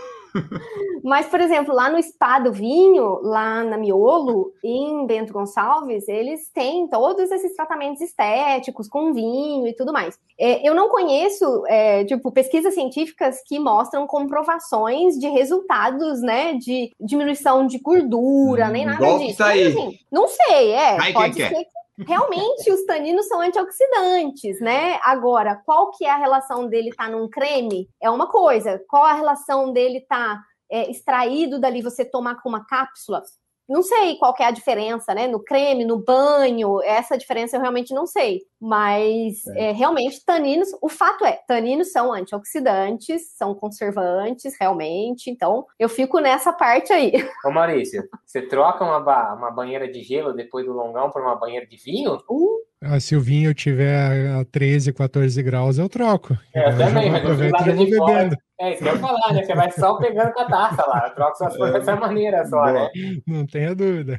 Mas, 1.04 1.28
por 1.28 1.40
exemplo, 1.40 1.74
lá 1.74 1.90
no 1.90 2.02
Spa 2.02 2.40
do 2.40 2.52
Vinho, 2.52 3.20
lá 3.22 3.64
na 3.64 3.78
Miolo, 3.78 4.52
em 4.64 5.06
Bento 5.06 5.32
Gonçalves, 5.32 6.08
eles 6.08 6.50
têm 6.54 6.88
todos 6.88 7.32
esses 7.32 7.56
tratamentos 7.56 8.02
estéticos 8.02 8.88
com 8.88 9.14
vinho 9.14 9.68
e 9.68 9.74
tudo 9.74 9.94
mais. 9.94 10.20
É, 10.38 10.68
eu 10.68 10.76
não 10.76 10.90
conheço, 10.90 11.64
é, 11.68 12.04
tipo, 12.04 12.32
pesquisas 12.32 12.74
científicas 12.74 13.42
que 13.46 13.58
mostram 13.60 14.06
comprovações 14.06 15.18
de 15.18 15.28
resultados, 15.30 16.22
né, 16.22 16.54
de 16.56 16.92
diminuição 17.00 17.66
de 17.66 17.80
gordura, 17.80 18.68
hum, 18.68 18.72
nem 18.72 18.86
nada 18.86 19.18
disso. 19.18 19.38
Tá 19.38 19.48
aí. 19.48 19.64
Mas, 19.64 19.78
assim, 19.78 20.00
não 20.12 20.28
sei, 20.28 20.72
é. 20.72 20.98
Ai, 21.00 21.14
pode 21.14 21.36
ser 21.36 21.50
que 21.50 21.78
Realmente, 22.06 22.72
os 22.72 22.86
taninos 22.86 23.28
são 23.28 23.42
antioxidantes, 23.42 24.62
né? 24.62 25.00
Agora, 25.04 25.56
qual 25.66 25.90
que 25.92 26.06
é 26.06 26.12
a 26.12 26.18
relação 26.18 26.68
dele 26.68 26.90
estar 26.90 27.06
tá 27.06 27.10
num 27.10 27.28
creme? 27.28 27.90
É 28.00 28.10
uma 28.10 28.28
coisa. 28.28 28.80
Qual 28.88 29.04
a 29.04 29.14
relação 29.14 29.74
dele 29.74 30.00
estar 30.00 30.36
tá, 30.36 30.44
é, 30.70 30.92
extraído 30.92 31.60
dali, 31.60 31.82
você 31.82 32.06
tomar 32.06 32.36
com 32.42 32.50
uma 32.50 32.66
cápsula? 32.66 33.24
Não 33.68 33.82
sei 33.84 34.16
qual 34.18 34.34
é 34.40 34.46
a 34.46 34.52
diferença, 34.52 35.14
né? 35.14 35.28
No 35.28 35.44
creme, 35.44 35.86
no 35.86 35.98
banho, 35.98 36.82
essa 36.84 37.18
diferença 37.18 37.58
eu 37.58 37.62
realmente 37.62 37.94
não 37.94 38.06
sei. 38.06 38.42
Mas 38.60 39.46
é. 39.48 39.70
É, 39.70 39.72
realmente, 39.72 40.24
taninos, 40.26 40.70
o 40.82 40.90
fato 40.90 41.26
é, 41.26 41.34
taninos 41.48 41.92
são 41.92 42.14
antioxidantes, 42.14 43.36
são 43.36 43.54
conservantes, 43.54 44.56
realmente. 44.60 45.30
Então, 45.30 45.66
eu 45.78 45.90
fico 45.90 46.20
nessa 46.20 46.54
parte 46.54 46.94
aí. 46.94 47.12
Ô 47.46 47.52
Maurício, 47.52 48.08
você 48.26 48.42
troca 48.42 48.84
uma, 48.84 49.34
uma 49.34 49.52
banheira 49.52 49.88
de 49.88 50.02
gelo 50.02 50.34
depois 50.34 50.66
do 50.66 50.74
longão 50.74 51.12
por 51.12 51.22
uma 51.22 51.36
banheira 51.36 51.66
de 51.66 51.78
vinho? 51.78 52.18
Uh, 52.30 52.57
ah, 52.82 53.00
se 53.00 53.16
o 53.16 53.22
vinho 53.22 53.54
tiver 53.54 54.30
a 54.30 54.46
13, 54.46 54.94
14 54.94 55.42
graus, 55.42 55.78
eu 55.78 55.90
troco. 55.90 56.38
É, 56.54 56.70
eu 56.70 56.78
também, 56.78 57.10
mas 57.10 57.24
eu 57.24 57.76
de 57.76 57.90
bebendo. 57.90 58.38
É 58.60 58.74
isso 58.74 58.84
que 58.84 58.90
eu 58.90 58.94
ia 58.94 59.00
falar, 59.00 59.34
né? 59.34 59.44
Você 59.44 59.56
vai 59.56 59.72
só 59.72 59.96
pegando 59.98 60.32
com 60.34 60.42
a 60.42 60.46
taça 60.46 60.86
lá. 60.86 61.08
Eu 61.08 61.16
troco 61.16 61.38
suas 61.38 61.58
coisas 61.58 61.80
dessa 61.80 61.96
maneira 61.96 62.46
só, 62.46 62.66
né? 62.72 62.90
Não 63.26 63.46
tenha 63.46 63.74
dúvida. 63.74 64.18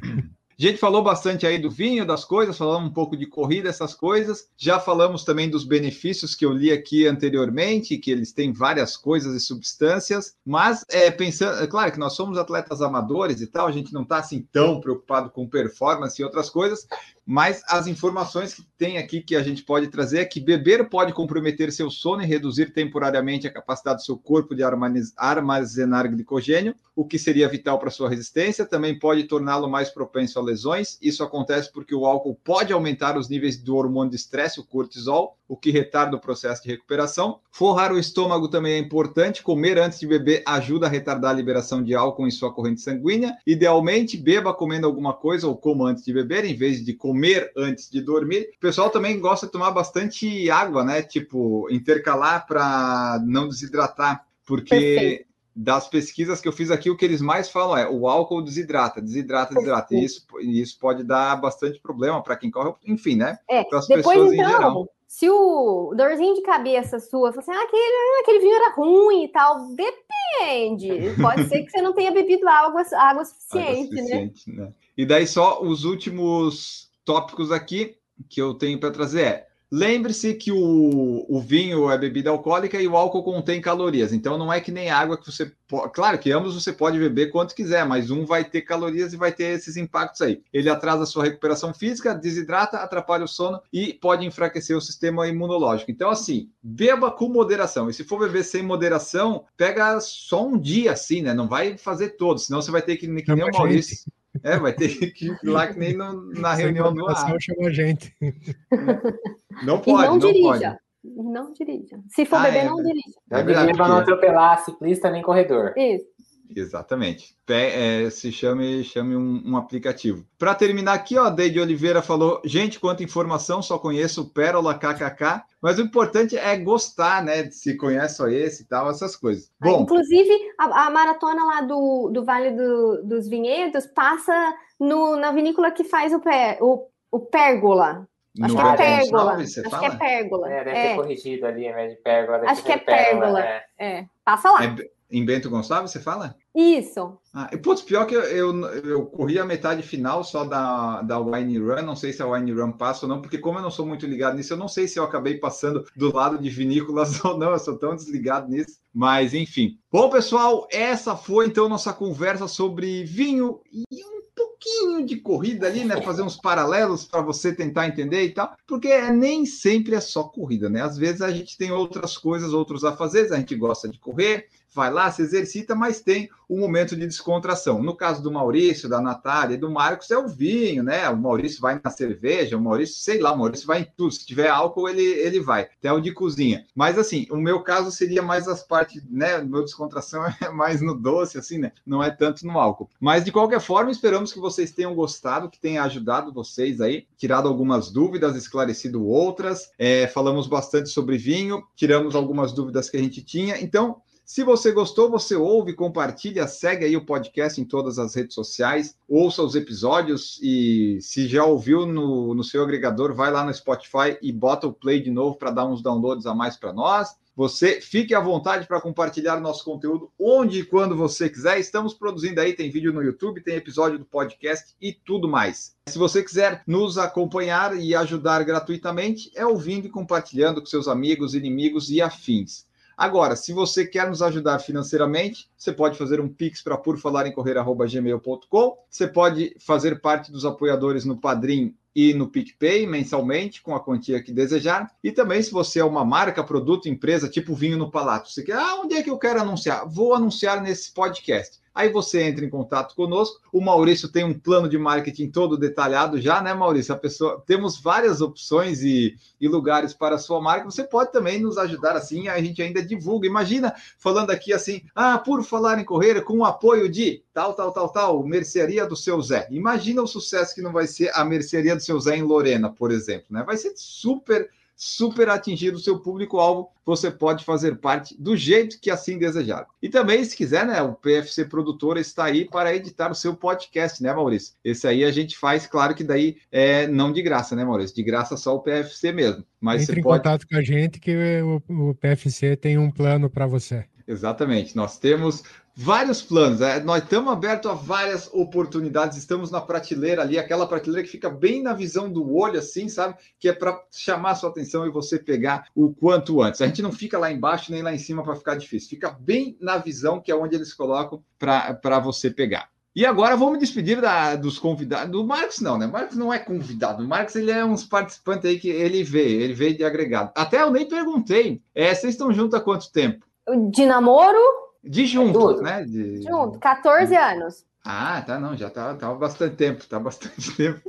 A 0.59 0.61
gente 0.61 0.77
falou 0.77 1.01
bastante 1.01 1.47
aí 1.47 1.57
do 1.57 1.71
vinho, 1.71 2.05
das 2.05 2.25
coisas, 2.25 2.57
falamos 2.57 2.89
um 2.89 2.93
pouco 2.93 3.15
de 3.15 3.25
corrida, 3.25 3.69
essas 3.69 3.95
coisas. 3.95 4.49
Já 4.57 4.77
falamos 4.77 5.23
também 5.23 5.49
dos 5.49 5.63
benefícios 5.63 6.35
que 6.35 6.45
eu 6.45 6.51
li 6.51 6.69
aqui 6.69 7.07
anteriormente, 7.07 7.97
que 7.97 8.11
eles 8.11 8.33
têm 8.33 8.51
várias 8.51 8.97
coisas 8.97 9.33
e 9.33 9.39
substâncias. 9.39 10.35
Mas 10.45 10.83
é, 10.91 11.09
pensando, 11.09 11.63
é 11.63 11.67
claro 11.67 11.93
que 11.93 11.97
nós 11.97 12.11
somos 12.11 12.37
atletas 12.37 12.81
amadores 12.81 13.39
e 13.39 13.47
tal, 13.47 13.67
a 13.67 13.71
gente 13.71 13.93
não 13.93 14.01
está 14.01 14.17
assim 14.17 14.45
tão 14.51 14.81
preocupado 14.81 15.29
com 15.29 15.47
performance 15.47 16.21
e 16.21 16.25
outras 16.25 16.49
coisas, 16.49 16.85
mas 17.31 17.61
as 17.67 17.85
informações 17.85 18.55
que 18.55 18.63
tem 18.75 18.97
aqui 18.97 19.21
que 19.21 19.35
a 19.35 19.43
gente 19.43 19.61
pode 19.61 19.87
trazer 19.89 20.17
é 20.17 20.25
que 20.25 20.39
beber 20.39 20.89
pode 20.89 21.13
comprometer 21.13 21.71
seu 21.71 21.91
sono 21.91 22.23
e 22.23 22.25
reduzir 22.25 22.73
temporariamente 22.73 23.45
a 23.45 23.53
capacidade 23.53 23.97
do 23.97 24.03
seu 24.03 24.17
corpo 24.17 24.55
de 24.55 24.63
armazenar 24.63 26.09
glicogênio, 26.09 26.73
o 26.95 27.05
que 27.05 27.19
seria 27.19 27.47
vital 27.47 27.77
para 27.77 27.91
sua 27.91 28.09
resistência. 28.09 28.65
Também 28.65 28.97
pode 28.97 29.25
torná-lo 29.25 29.69
mais 29.69 29.91
propenso 29.91 30.39
a 30.39 30.41
lesões. 30.41 30.97
Isso 30.99 31.23
acontece 31.23 31.71
porque 31.71 31.93
o 31.93 32.03
álcool 32.03 32.33
pode 32.43 32.73
aumentar 32.73 33.15
os 33.15 33.29
níveis 33.29 33.61
do 33.61 33.75
hormônio 33.75 34.09
de 34.09 34.15
estresse, 34.15 34.59
o 34.59 34.65
cortisol, 34.65 35.37
o 35.49 35.57
que 35.57 35.71
retarda 35.71 36.15
o 36.15 36.19
processo 36.19 36.61
de 36.61 36.69
recuperação. 36.69 37.39
Forrar 37.51 37.91
o 37.91 37.97
estômago 37.97 38.47
também 38.47 38.73
é 38.73 38.77
importante. 38.77 39.41
Comer 39.41 39.79
antes 39.79 39.99
de 39.99 40.05
beber 40.05 40.43
ajuda 40.45 40.85
a 40.85 40.89
retardar 40.89 41.31
a 41.31 41.33
liberação 41.33 41.83
de 41.83 41.95
álcool 41.95 42.27
em 42.27 42.31
sua 42.31 42.53
corrente 42.53 42.81
sanguínea. 42.81 43.35
Idealmente, 43.47 44.15
beba 44.15 44.53
comendo 44.53 44.85
alguma 44.85 45.11
coisa 45.11 45.47
ou 45.47 45.57
coma 45.57 45.89
antes 45.89 46.05
de 46.05 46.13
beber, 46.13 46.45
em 46.45 46.55
vez 46.55 46.85
de 46.85 46.93
comer 46.93 47.51
antes 47.57 47.89
de 47.89 47.99
dormir. 47.99 48.51
O 48.57 48.59
pessoal 48.59 48.91
também 48.91 49.19
gosta 49.19 49.47
de 49.47 49.51
tomar 49.51 49.71
bastante 49.71 50.51
água, 50.51 50.83
né? 50.83 51.01
Tipo, 51.01 51.67
intercalar 51.71 52.45
para 52.45 53.19
não 53.25 53.47
desidratar, 53.47 54.23
porque 54.45 54.69
Perfeito. 54.69 55.28
Das 55.61 55.89
pesquisas 55.89 56.39
que 56.39 56.47
eu 56.47 56.53
fiz 56.53 56.71
aqui, 56.71 56.89
o 56.89 56.95
que 56.95 57.03
eles 57.03 57.21
mais 57.21 57.49
falam 57.49 57.77
é 57.77 57.89
o 57.89 58.07
álcool 58.07 58.41
desidrata, 58.41 59.01
desidrata, 59.01 59.53
desidrata. 59.53 59.93
E 59.93 60.05
isso, 60.05 60.25
isso 60.39 60.79
pode 60.79 61.03
dar 61.03 61.35
bastante 61.35 61.79
problema 61.81 62.23
para 62.23 62.37
quem 62.37 62.49
corre, 62.49 62.73
enfim, 62.87 63.17
né? 63.17 63.37
É, 63.49 63.65
para 63.65 63.79
as 63.79 63.87
pessoas 63.87 64.31
então, 64.31 64.33
em 64.33 64.49
geral 64.49 64.87
se 65.09 65.27
o 65.27 65.91
dorzinho 65.97 66.35
de 66.35 66.43
cabeça 66.43 66.99
sua 66.99 67.33
fala 67.33 67.41
assim, 67.41 67.51
ah, 67.51 67.63
aquele, 67.63 68.21
aquele 68.21 68.39
vinho 68.39 68.55
era 68.55 68.75
ruim 68.75 69.23
e 69.23 69.27
tal, 69.27 69.67
depende. 69.69 71.15
Pode 71.19 71.45
ser 71.49 71.63
que 71.63 71.71
você 71.71 71.81
não 71.81 71.93
tenha 71.93 72.11
bebido 72.11 72.47
água, 72.47 72.83
água 72.93 73.25
suficiente, 73.25 73.67
água 73.67 73.85
suficiente 73.87 74.51
né? 74.51 74.65
né? 74.65 74.73
E 74.95 75.07
daí 75.07 75.25
só 75.25 75.63
os 75.63 75.83
últimos 75.83 76.91
tópicos 77.03 77.51
aqui 77.51 77.97
que 78.29 78.39
eu 78.39 78.53
tenho 78.53 78.79
para 78.79 78.91
trazer 78.91 79.21
é 79.21 79.48
Lembre-se 79.71 80.33
que 80.33 80.51
o, 80.51 81.25
o 81.29 81.39
vinho 81.39 81.91
é 81.91 81.97
bebida 81.97 82.31
alcoólica 82.31 82.81
e 82.81 82.87
o 82.87 82.97
álcool 82.97 83.23
contém 83.23 83.61
calorias. 83.61 84.11
Então 84.11 84.37
não 84.37 84.51
é 84.51 84.59
que 84.59 84.71
nem 84.71 84.89
água 84.89 85.17
que 85.17 85.31
você 85.31 85.51
pode. 85.67 85.93
Claro 85.93 86.17
que 86.17 86.31
ambos 86.31 86.55
você 86.55 86.73
pode 86.73 86.97
beber 86.97 87.31
quanto 87.31 87.53
quiser, 87.53 87.85
mas 87.85 88.09
um 88.09 88.25
vai 88.25 88.43
ter 88.43 88.61
calorias 88.61 89.13
e 89.13 89.17
vai 89.17 89.31
ter 89.31 89.55
esses 89.55 89.77
impactos 89.77 90.21
aí. 90.21 90.41
Ele 90.51 90.69
atrasa 90.69 91.03
a 91.03 91.05
sua 91.05 91.23
recuperação 91.23 91.71
física, 91.71 92.15
desidrata, 92.15 92.77
atrapalha 92.77 93.25
o 93.25 93.27
sono 93.27 93.61
e 93.71 93.93
pode 93.93 94.25
enfraquecer 94.25 94.75
o 94.75 94.81
sistema 94.81 95.27
imunológico. 95.27 95.91
Então, 95.91 96.09
assim, 96.09 96.49
beba 96.63 97.11
com 97.11 97.29
moderação. 97.29 97.89
E 97.89 97.93
se 97.93 98.03
for 98.03 98.19
beber 98.19 98.43
sem 98.43 98.63
moderação, 98.63 99.45
pega 99.55 99.99
só 99.99 100.47
um 100.47 100.57
dia 100.57 100.93
assim, 100.93 101.21
né? 101.21 101.33
Não 101.33 101.47
vai 101.47 101.77
fazer 101.77 102.09
todo, 102.09 102.39
senão 102.39 102.61
você 102.61 102.71
vai 102.71 102.81
ter 102.81 102.97
que, 102.97 103.07
que 103.07 103.35
nem 103.35 103.43
o 103.43 103.51
Maurício. 103.51 103.97
Gente. 103.97 104.18
É, 104.43 104.57
vai 104.57 104.73
ter 104.73 104.89
que 105.13 105.27
ir 105.27 105.37
lá 105.43 105.67
que 105.67 105.79
nem 105.79 105.95
no, 105.95 106.31
na 106.33 106.53
reunião 106.53 106.93
do 106.93 107.07
ar. 107.07 107.39
chama 107.39 107.67
a 107.67 107.71
gente. 107.71 108.15
Não 109.63 109.81
pode, 109.81 110.07
não, 110.07 110.17
não 110.17 110.19
dirija. 110.19 110.79
Pode. 111.03 111.29
Não 111.31 111.51
dirija. 111.51 111.99
Se 112.07 112.25
for 112.25 112.37
ah, 112.37 112.43
beber, 112.43 112.59
é, 112.59 112.65
não 112.65 112.77
dirija. 112.77 113.19
É 113.29 113.43
verdade. 113.43 113.73
Para 113.73 113.87
não 113.89 113.97
atropelar 113.97 114.63
ciclista 114.63 115.09
nem 115.09 115.21
corredor. 115.21 115.73
Isso. 115.75 116.05
Exatamente. 116.55 117.35
É, 117.47 118.09
se 118.09 118.31
chame, 118.31 118.83
chame 118.83 119.15
um, 119.15 119.41
um 119.45 119.57
aplicativo. 119.57 120.25
Para 120.37 120.55
terminar 120.55 120.93
aqui, 120.93 121.17
ó, 121.17 121.29
Deide 121.29 121.59
Oliveira 121.59 122.01
falou: 122.01 122.41
gente, 122.43 122.79
quanta 122.79 123.03
informação, 123.03 123.61
só 123.61 123.77
conheço 123.77 124.31
Pérola 124.33 124.73
KKK. 124.73 125.43
Mas 125.61 125.77
o 125.77 125.81
importante 125.81 126.37
é 126.37 126.57
gostar, 126.57 127.23
né? 127.23 127.49
Se 127.51 127.75
conhece 127.75 128.15
só 128.15 128.27
esse 128.27 128.63
e 128.63 128.65
tal, 128.65 128.89
essas 128.89 129.15
coisas. 129.15 129.51
Ah, 129.61 129.65
Bom, 129.67 129.81
inclusive, 129.81 130.31
a, 130.57 130.87
a, 130.87 130.89
maratona 130.89 131.43
lá 131.43 131.61
do, 131.61 132.09
do 132.09 132.23
Vale 132.23 132.51
do, 132.51 133.03
dos 133.03 133.27
Vinhedos 133.27 133.85
passa 133.85 134.53
no, 134.79 135.15
na 135.17 135.31
vinícola 135.31 135.71
que 135.71 135.83
faz 135.83 136.13
o, 136.13 136.19
pé, 136.19 136.57
o, 136.61 136.87
o 137.11 137.19
Pérgola. 137.19 138.07
Acho 138.41 138.55
que 138.55 138.61
é 138.61 138.77
Pérgola. 138.77 139.33
Acho 139.33 139.69
fala? 139.69 139.79
que 139.79 139.95
é 139.95 139.97
Pérgola. 139.97 140.49
É, 140.49 140.63
deve 140.63 140.77
é. 140.77 140.87
ter 140.89 140.95
corrigido 140.95 141.45
ali, 141.45 141.67
ao 141.67 141.73
invés 141.73 141.91
de 141.91 141.97
Pérgola. 141.97 142.49
Acho 142.49 142.63
que 142.63 142.71
é 142.71 142.77
Pérgola. 142.77 143.43
É. 143.43 143.65
é. 143.77 144.05
Passa 144.23 144.51
lá. 144.51 144.63
É, 144.63 144.75
em 145.11 145.25
Bento 145.25 145.49
Gonçalves, 145.49 145.91
você 145.91 145.99
fala? 145.99 146.35
Isso. 146.55 147.17
Ah, 147.33 147.49
e, 147.51 147.57
putz, 147.57 147.81
pior 147.81 148.05
que 148.05 148.15
eu, 148.15 148.21
eu, 148.21 148.65
eu, 148.83 149.05
corri 149.05 149.39
a 149.39 149.45
metade 149.45 149.81
final 149.81 150.23
só 150.23 150.43
da, 150.43 151.01
da 151.01 151.19
Wine 151.19 151.57
Run, 151.57 151.81
não 151.81 151.95
sei 151.95 152.13
se 152.13 152.21
a 152.21 152.27
Wine 152.27 152.51
Run 152.51 152.71
passa 152.73 153.05
ou 153.05 153.09
não, 153.09 153.21
porque 153.21 153.37
como 153.37 153.59
eu 153.59 153.63
não 153.63 153.71
sou 153.71 153.85
muito 153.85 154.05
ligado 154.05 154.35
nisso, 154.35 154.53
eu 154.53 154.57
não 154.57 154.67
sei 154.67 154.87
se 154.87 154.99
eu 154.99 155.03
acabei 155.03 155.37
passando 155.37 155.85
do 155.95 156.13
lado 156.13 156.37
de 156.37 156.49
vinícolas 156.49 157.23
ou 157.25 157.37
não, 157.37 157.51
eu 157.51 157.59
sou 157.59 157.77
tão 157.77 157.95
desligado 157.95 158.49
nisso, 158.49 158.79
mas 158.93 159.33
enfim. 159.33 159.77
Bom, 159.91 160.09
pessoal, 160.09 160.67
essa 160.71 161.15
foi 161.15 161.47
então 161.47 161.69
nossa 161.69 161.93
conversa 161.93 162.47
sobre 162.47 163.03
vinho 163.03 163.61
e 163.71 164.03
um 164.03 164.19
pouquinho 164.35 165.05
de 165.05 165.17
corrida 165.17 165.67
ali, 165.67 165.85
né? 165.85 166.01
Fazer 166.01 166.21
uns 166.21 166.35
paralelos 166.35 167.05
para 167.05 167.21
você 167.21 167.53
tentar 167.53 167.87
entender 167.87 168.23
e 168.23 168.31
tal, 168.31 168.55
porque 168.67 168.99
nem 169.11 169.45
sempre 169.45 169.95
é 169.95 170.01
só 170.01 170.23
corrida, 170.23 170.69
né? 170.69 170.81
Às 170.81 170.97
vezes 170.97 171.21
a 171.21 171.31
gente 171.31 171.57
tem 171.57 171.71
outras 171.71 172.17
coisas, 172.17 172.53
outros 172.53 172.83
afazeres, 172.83 173.31
a 173.31 173.37
gente 173.37 173.55
gosta 173.55 173.87
de 173.87 173.99
correr, 173.99 174.47
vai 174.73 174.91
lá, 174.91 175.11
se 175.11 175.21
exercita, 175.21 175.75
mas 175.75 176.01
tem 176.01 176.29
um 176.49 176.59
momento 176.59 176.95
de 176.95 177.05
descontração. 177.05 177.81
No 177.81 177.95
caso 177.95 178.23
do 178.23 178.31
Maurício, 178.31 178.89
da 178.89 178.99
Natália 178.99 179.53
e 179.53 179.59
do 179.59 179.69
Marcos, 179.69 180.09
é 180.09 180.17
o 180.17 180.27
vinho, 180.27 180.81
né? 180.83 181.07
O 181.09 181.15
Maurício 181.15 181.61
vai 181.61 181.79
na 181.83 181.91
cerveja, 181.91 182.57
o 182.57 182.61
Maurício, 182.61 182.95
sei 182.95 183.19
lá, 183.19 183.31
o 183.31 183.37
Maurício 183.37 183.67
vai 183.67 183.81
em 183.81 183.87
tudo. 183.95 184.11
Se 184.11 184.25
tiver 184.25 184.49
álcool, 184.49 184.89
ele, 184.89 185.03
ele 185.03 185.39
vai. 185.39 185.69
Até 185.77 185.91
o 185.93 185.99
de 185.99 186.11
cozinha. 186.11 186.65
Mas, 186.73 186.97
assim, 186.97 187.27
o 187.29 187.37
meu 187.37 187.61
caso 187.61 187.91
seria 187.91 188.23
mais 188.23 188.47
as 188.47 188.63
partes, 188.63 189.03
né? 189.09 189.39
Meu 189.39 189.63
descontração 189.63 190.23
é 190.41 190.49
mais 190.49 190.81
no 190.81 190.95
doce, 190.95 191.37
assim, 191.37 191.59
né? 191.59 191.71
Não 191.85 192.03
é 192.03 192.09
tanto 192.09 192.45
no 192.45 192.59
álcool. 192.59 192.89
Mas, 192.99 193.23
de 193.23 193.31
qualquer 193.31 193.61
forma, 193.61 193.91
esperamos 193.91 194.33
que 194.33 194.39
vocês 194.39 194.71
tenham 194.71 194.95
gostado, 194.95 195.49
que 195.49 195.59
tenha 195.59 195.83
ajudado 195.83 196.33
vocês 196.33 196.81
aí, 196.81 197.05
tirado 197.15 197.47
algumas 197.47 197.91
dúvidas, 197.91 198.35
esclarecido 198.35 199.05
outras. 199.05 199.69
É, 199.77 200.07
falamos 200.07 200.47
bastante 200.47 200.89
sobre 200.89 201.17
vinho, 201.17 201.63
tiramos 201.75 202.15
algumas 202.15 202.51
dúvidas 202.51 202.89
que 202.89 202.97
a 202.97 203.01
gente 203.01 203.21
tinha. 203.21 203.61
Então, 203.61 204.01
se 204.29 204.43
você 204.43 204.71
gostou, 204.71 205.09
você 205.09 205.35
ouve, 205.35 205.73
compartilha, 205.73 206.47
segue 206.47 206.85
aí 206.85 206.95
o 206.95 207.03
podcast 207.03 207.59
em 207.59 207.65
todas 207.65 207.97
as 207.97 208.13
redes 208.13 208.35
sociais, 208.35 208.95
ouça 209.07 209.41
os 209.41 209.55
episódios 209.55 210.39
e 210.43 210.99
se 211.01 211.27
já 211.27 211.43
ouviu 211.43 211.83
no, 211.87 212.35
no 212.35 212.43
seu 212.43 212.61
agregador, 212.61 213.15
vai 213.15 213.31
lá 213.31 213.43
no 213.43 213.51
Spotify 213.51 214.19
e 214.21 214.31
bota 214.31 214.67
o 214.67 214.71
play 214.71 215.01
de 215.01 215.09
novo 215.09 215.35
para 215.35 215.49
dar 215.49 215.65
uns 215.65 215.81
downloads 215.81 216.27
a 216.27 216.35
mais 216.35 216.55
para 216.55 216.71
nós. 216.71 217.15
Você 217.35 217.81
fique 217.81 218.13
à 218.13 218.19
vontade 218.19 218.67
para 218.67 218.79
compartilhar 218.79 219.39
nosso 219.39 219.65
conteúdo 219.65 220.11
onde 220.19 220.59
e 220.59 220.63
quando 220.63 220.95
você 220.95 221.27
quiser. 221.27 221.59
Estamos 221.59 221.95
produzindo 221.95 222.39
aí, 222.39 222.53
tem 222.53 222.69
vídeo 222.69 222.93
no 222.93 223.01
YouTube, 223.01 223.41
tem 223.41 223.55
episódio 223.55 223.97
do 223.97 224.05
podcast 224.05 224.75
e 224.79 224.93
tudo 224.93 225.27
mais. 225.27 225.75
Se 225.87 225.97
você 225.97 226.21
quiser 226.21 226.61
nos 226.67 226.99
acompanhar 226.99 227.75
e 227.75 227.95
ajudar 227.95 228.43
gratuitamente, 228.43 229.31
é 229.33 229.43
ouvindo 229.43 229.87
e 229.87 229.89
compartilhando 229.89 230.61
com 230.61 230.67
seus 230.67 230.87
amigos, 230.87 231.33
inimigos 231.33 231.89
e 231.89 231.99
afins. 231.99 232.68
Agora, 232.99 233.37
se 233.37 233.53
você 233.53 233.85
quer 233.85 234.09
nos 234.09 234.21
ajudar 234.21 234.59
financeiramente, 234.59 235.49
você 235.55 235.71
pode 235.71 235.97
fazer 235.97 236.19
um 236.19 236.27
pix 236.27 236.61
para 236.61 236.77
porfalarencorrer.gmail.com. 236.77 238.77
Você 238.89 239.07
pode 239.07 239.55
fazer 239.57 240.01
parte 240.01 240.29
dos 240.29 240.43
apoiadores 240.43 241.05
no 241.05 241.15
Padrim 241.15 241.73
e 241.95 242.13
no 242.13 242.27
PicPay 242.27 242.85
mensalmente, 242.85 243.61
com 243.61 243.73
a 243.73 243.79
quantia 243.79 244.21
que 244.21 244.33
desejar. 244.33 244.91
E 245.01 245.13
também, 245.13 245.41
se 245.41 245.49
você 245.49 245.79
é 245.79 245.85
uma 245.85 246.03
marca, 246.03 246.43
produto, 246.43 246.89
empresa, 246.89 247.29
tipo 247.29 247.55
vinho 247.55 247.77
no 247.77 247.89
palato, 247.89 248.29
você 248.29 248.43
quer, 248.43 248.57
ah, 248.57 248.81
onde 248.81 248.95
é 248.95 249.01
que 249.01 249.09
eu 249.09 249.17
quero 249.17 249.39
anunciar? 249.39 249.87
Vou 249.87 250.13
anunciar 250.13 250.61
nesse 250.61 250.91
podcast. 250.91 251.57
Aí 251.73 251.89
você 251.89 252.23
entra 252.23 252.43
em 252.43 252.49
contato 252.49 252.95
conosco. 252.95 253.39
O 253.51 253.61
Maurício 253.61 254.09
tem 254.09 254.23
um 254.23 254.37
plano 254.37 254.67
de 254.67 254.77
marketing 254.77 255.29
todo 255.29 255.57
detalhado 255.57 256.19
já, 256.19 256.41
né, 256.41 256.53
Maurício? 256.53 256.93
A 256.93 256.97
pessoa 256.97 257.41
temos 257.45 257.79
várias 257.79 258.21
opções 258.21 258.81
e, 258.81 259.15
e 259.39 259.47
lugares 259.47 259.93
para 259.93 260.15
a 260.15 260.19
sua 260.19 260.41
marca. 260.41 260.65
Você 260.65 260.83
pode 260.83 261.11
também 261.11 261.39
nos 261.39 261.57
ajudar 261.57 261.95
assim, 261.95 262.27
a 262.27 262.41
gente 262.41 262.61
ainda 262.61 262.81
divulga. 262.83 263.27
Imagina 263.27 263.73
falando 263.97 264.31
aqui 264.31 264.53
assim: 264.53 264.81
ah, 264.95 265.17
por 265.17 265.43
falar 265.43 265.79
em 265.79 265.85
correr, 265.85 266.21
com 266.21 266.39
o 266.39 266.45
apoio 266.45 266.89
de 266.89 267.23
tal, 267.33 267.53
tal, 267.53 267.71
tal, 267.71 267.89
tal, 267.89 268.23
mercearia 268.23 268.85
do 268.85 268.95
seu 268.95 269.21
Zé. 269.21 269.47
Imagina 269.51 270.01
o 270.01 270.07
sucesso 270.07 270.53
que 270.53 270.61
não 270.61 270.73
vai 270.73 270.87
ser 270.87 271.11
a 271.13 271.23
mercearia 271.23 271.75
do 271.75 271.81
seu 271.81 271.99
Zé 271.99 272.17
em 272.17 272.23
Lorena, 272.23 272.69
por 272.69 272.91
exemplo, 272.91 273.27
né? 273.29 273.43
Vai 273.43 273.57
ser 273.57 273.73
super 273.75 274.49
super 274.81 275.27
atingir 275.27 275.73
o 275.73 275.77
seu 275.77 275.99
público-alvo, 275.99 276.69
você 276.85 277.11
pode 277.11 277.43
fazer 277.43 277.75
parte 277.75 278.15
do 278.17 278.33
jeito 278.37 278.79
que 278.79 278.89
assim 278.89 279.19
desejar. 279.19 279.67
E 279.81 279.89
também, 279.89 280.23
se 280.23 280.37
quiser, 280.37 280.65
né, 280.65 280.81
o 280.81 280.93
PFC 280.93 281.43
Produtor 281.43 281.97
está 281.97 282.23
aí 282.23 282.45
para 282.45 282.73
editar 282.73 283.11
o 283.11 283.15
seu 283.15 283.35
podcast, 283.35 284.01
né, 284.01 284.13
Maurício? 284.13 284.55
Esse 284.63 284.87
aí 284.87 285.03
a 285.03 285.11
gente 285.11 285.37
faz, 285.37 285.67
claro 285.67 285.93
que 285.93 286.03
daí 286.03 286.37
é 286.49 286.87
não 286.87 287.11
de 287.11 287.21
graça, 287.21 287.57
né, 287.57 287.65
Maurício? 287.65 287.93
De 287.93 288.03
graça 288.03 288.37
só 288.37 288.55
o 288.55 288.61
PFC 288.61 289.11
mesmo. 289.11 289.43
Mas 289.59 289.81
Entre 289.81 289.95
você 289.95 289.99
em 289.99 290.03
pode... 290.03 290.23
contato 290.23 290.47
com 290.47 290.55
a 290.55 290.61
gente 290.61 290.97
que 290.97 291.13
o, 291.41 291.89
o 291.89 291.95
PFC 291.95 292.55
tem 292.55 292.77
um 292.77 292.89
plano 292.89 293.29
para 293.29 293.45
você. 293.45 293.83
Exatamente. 294.07 294.75
Nós 294.77 294.97
temos 294.97 295.43
vários 295.75 296.21
planos. 296.21 296.61
É, 296.61 296.81
nós 296.83 297.03
estamos 297.03 297.31
abertos 297.31 297.69
a 297.69 297.73
várias 297.73 298.29
oportunidades. 298.33 299.17
Estamos 299.17 299.51
na 299.51 299.61
prateleira 299.61 300.21
ali, 300.21 300.37
aquela 300.37 300.67
prateleira 300.67 301.05
que 301.05 301.11
fica 301.11 301.29
bem 301.29 301.61
na 301.63 301.73
visão 301.73 302.11
do 302.11 302.35
olho, 302.35 302.59
assim, 302.59 302.89
sabe? 302.89 303.15
Que 303.39 303.49
é 303.49 303.53
para 303.53 303.79
chamar 303.91 304.35
sua 304.35 304.49
atenção 304.49 304.85
e 304.85 304.91
você 304.91 305.17
pegar 305.17 305.67
o 305.75 305.93
quanto 305.93 306.41
antes. 306.41 306.61
A 306.61 306.67
gente 306.67 306.81
não 306.81 306.91
fica 306.91 307.17
lá 307.17 307.31
embaixo 307.31 307.71
nem 307.71 307.81
lá 307.81 307.93
em 307.93 307.99
cima 307.99 308.23
para 308.23 308.35
ficar 308.35 308.55
difícil. 308.55 308.89
Fica 308.89 309.09
bem 309.09 309.57
na 309.59 309.77
visão, 309.77 310.21
que 310.21 310.31
é 310.31 310.35
onde 310.35 310.55
eles 310.55 310.73
colocam 310.73 311.23
para 311.37 311.99
você 311.99 312.29
pegar. 312.29 312.69
E 312.95 313.05
agora 313.05 313.37
vamos 313.37 313.53
me 313.53 313.59
despedir 313.59 314.01
da, 314.01 314.35
dos 314.35 314.57
convidados. 314.57 315.11
Do 315.11 315.25
Marcos, 315.25 315.61
não, 315.61 315.77
né? 315.77 315.87
Marcos 315.87 316.17
não 316.17 316.33
é 316.33 316.39
convidado. 316.39 317.03
O 317.03 317.07
Marcos 317.07 317.35
ele 317.35 317.51
é 317.51 317.63
uns 317.63 317.85
participante 317.85 318.47
aí 318.47 318.59
que 318.59 318.67
ele 318.67 319.03
veio, 319.03 319.41
ele 319.41 319.53
veio 319.53 319.77
de 319.77 319.85
agregado. 319.85 320.31
Até 320.35 320.61
eu 320.61 320.71
nem 320.71 320.87
perguntei. 320.87 321.61
É, 321.73 321.93
vocês 321.93 322.13
estão 322.13 322.33
juntos 322.33 322.59
há 322.59 322.61
quanto 322.61 322.91
tempo? 322.91 323.25
De 323.71 323.85
namoro? 323.85 324.37
De 324.83 325.05
juntos, 325.05 325.61
né? 325.61 325.83
De... 325.83 326.21
Junto, 326.21 326.59
14 326.59 327.15
anos. 327.15 327.65
Ah, 327.83 328.21
tá, 328.21 328.37
não, 328.37 328.55
já 328.57 328.69
tá, 328.69 328.93
tá 328.93 329.09
há 329.09 329.13
bastante 329.13 329.55
tempo, 329.55 329.87
tá 329.87 329.97
bastante 329.99 330.51
tempo. 330.55 330.81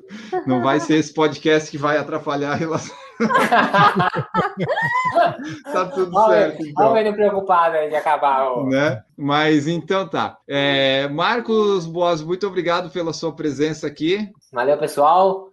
Não 0.47 0.63
vai 0.63 0.81
ser 0.81 0.97
esse 0.97 1.15
podcast 1.15 1.71
que 1.71 1.79
vai 1.79 1.97
atrapalhar 1.97 2.53
a 2.53 2.57
relação. 2.57 2.95
tá 5.73 5.87
tudo 5.87 6.17
olha, 6.17 6.51
certo. 6.51 6.67
Então. 6.67 6.93
Olha 6.93 7.01
ele 7.01 7.13
preocupado 7.13 7.77
aí 7.77 7.89
de 7.89 7.97
acabar. 7.97 8.51
Ó. 8.51 8.67
Né? 8.67 9.03
Mas 9.17 9.69
então 9.69 10.09
tá. 10.09 10.39
É, 10.49 11.09
Marcos 11.09 11.87
Boas, 11.87 12.23
muito 12.23 12.47
obrigado 12.47 12.91
pela 12.91 13.13
sua 13.13 13.33
presença 13.33 13.87
aqui. 13.87 14.29
Valeu, 14.53 14.77
pessoal. 14.77 15.50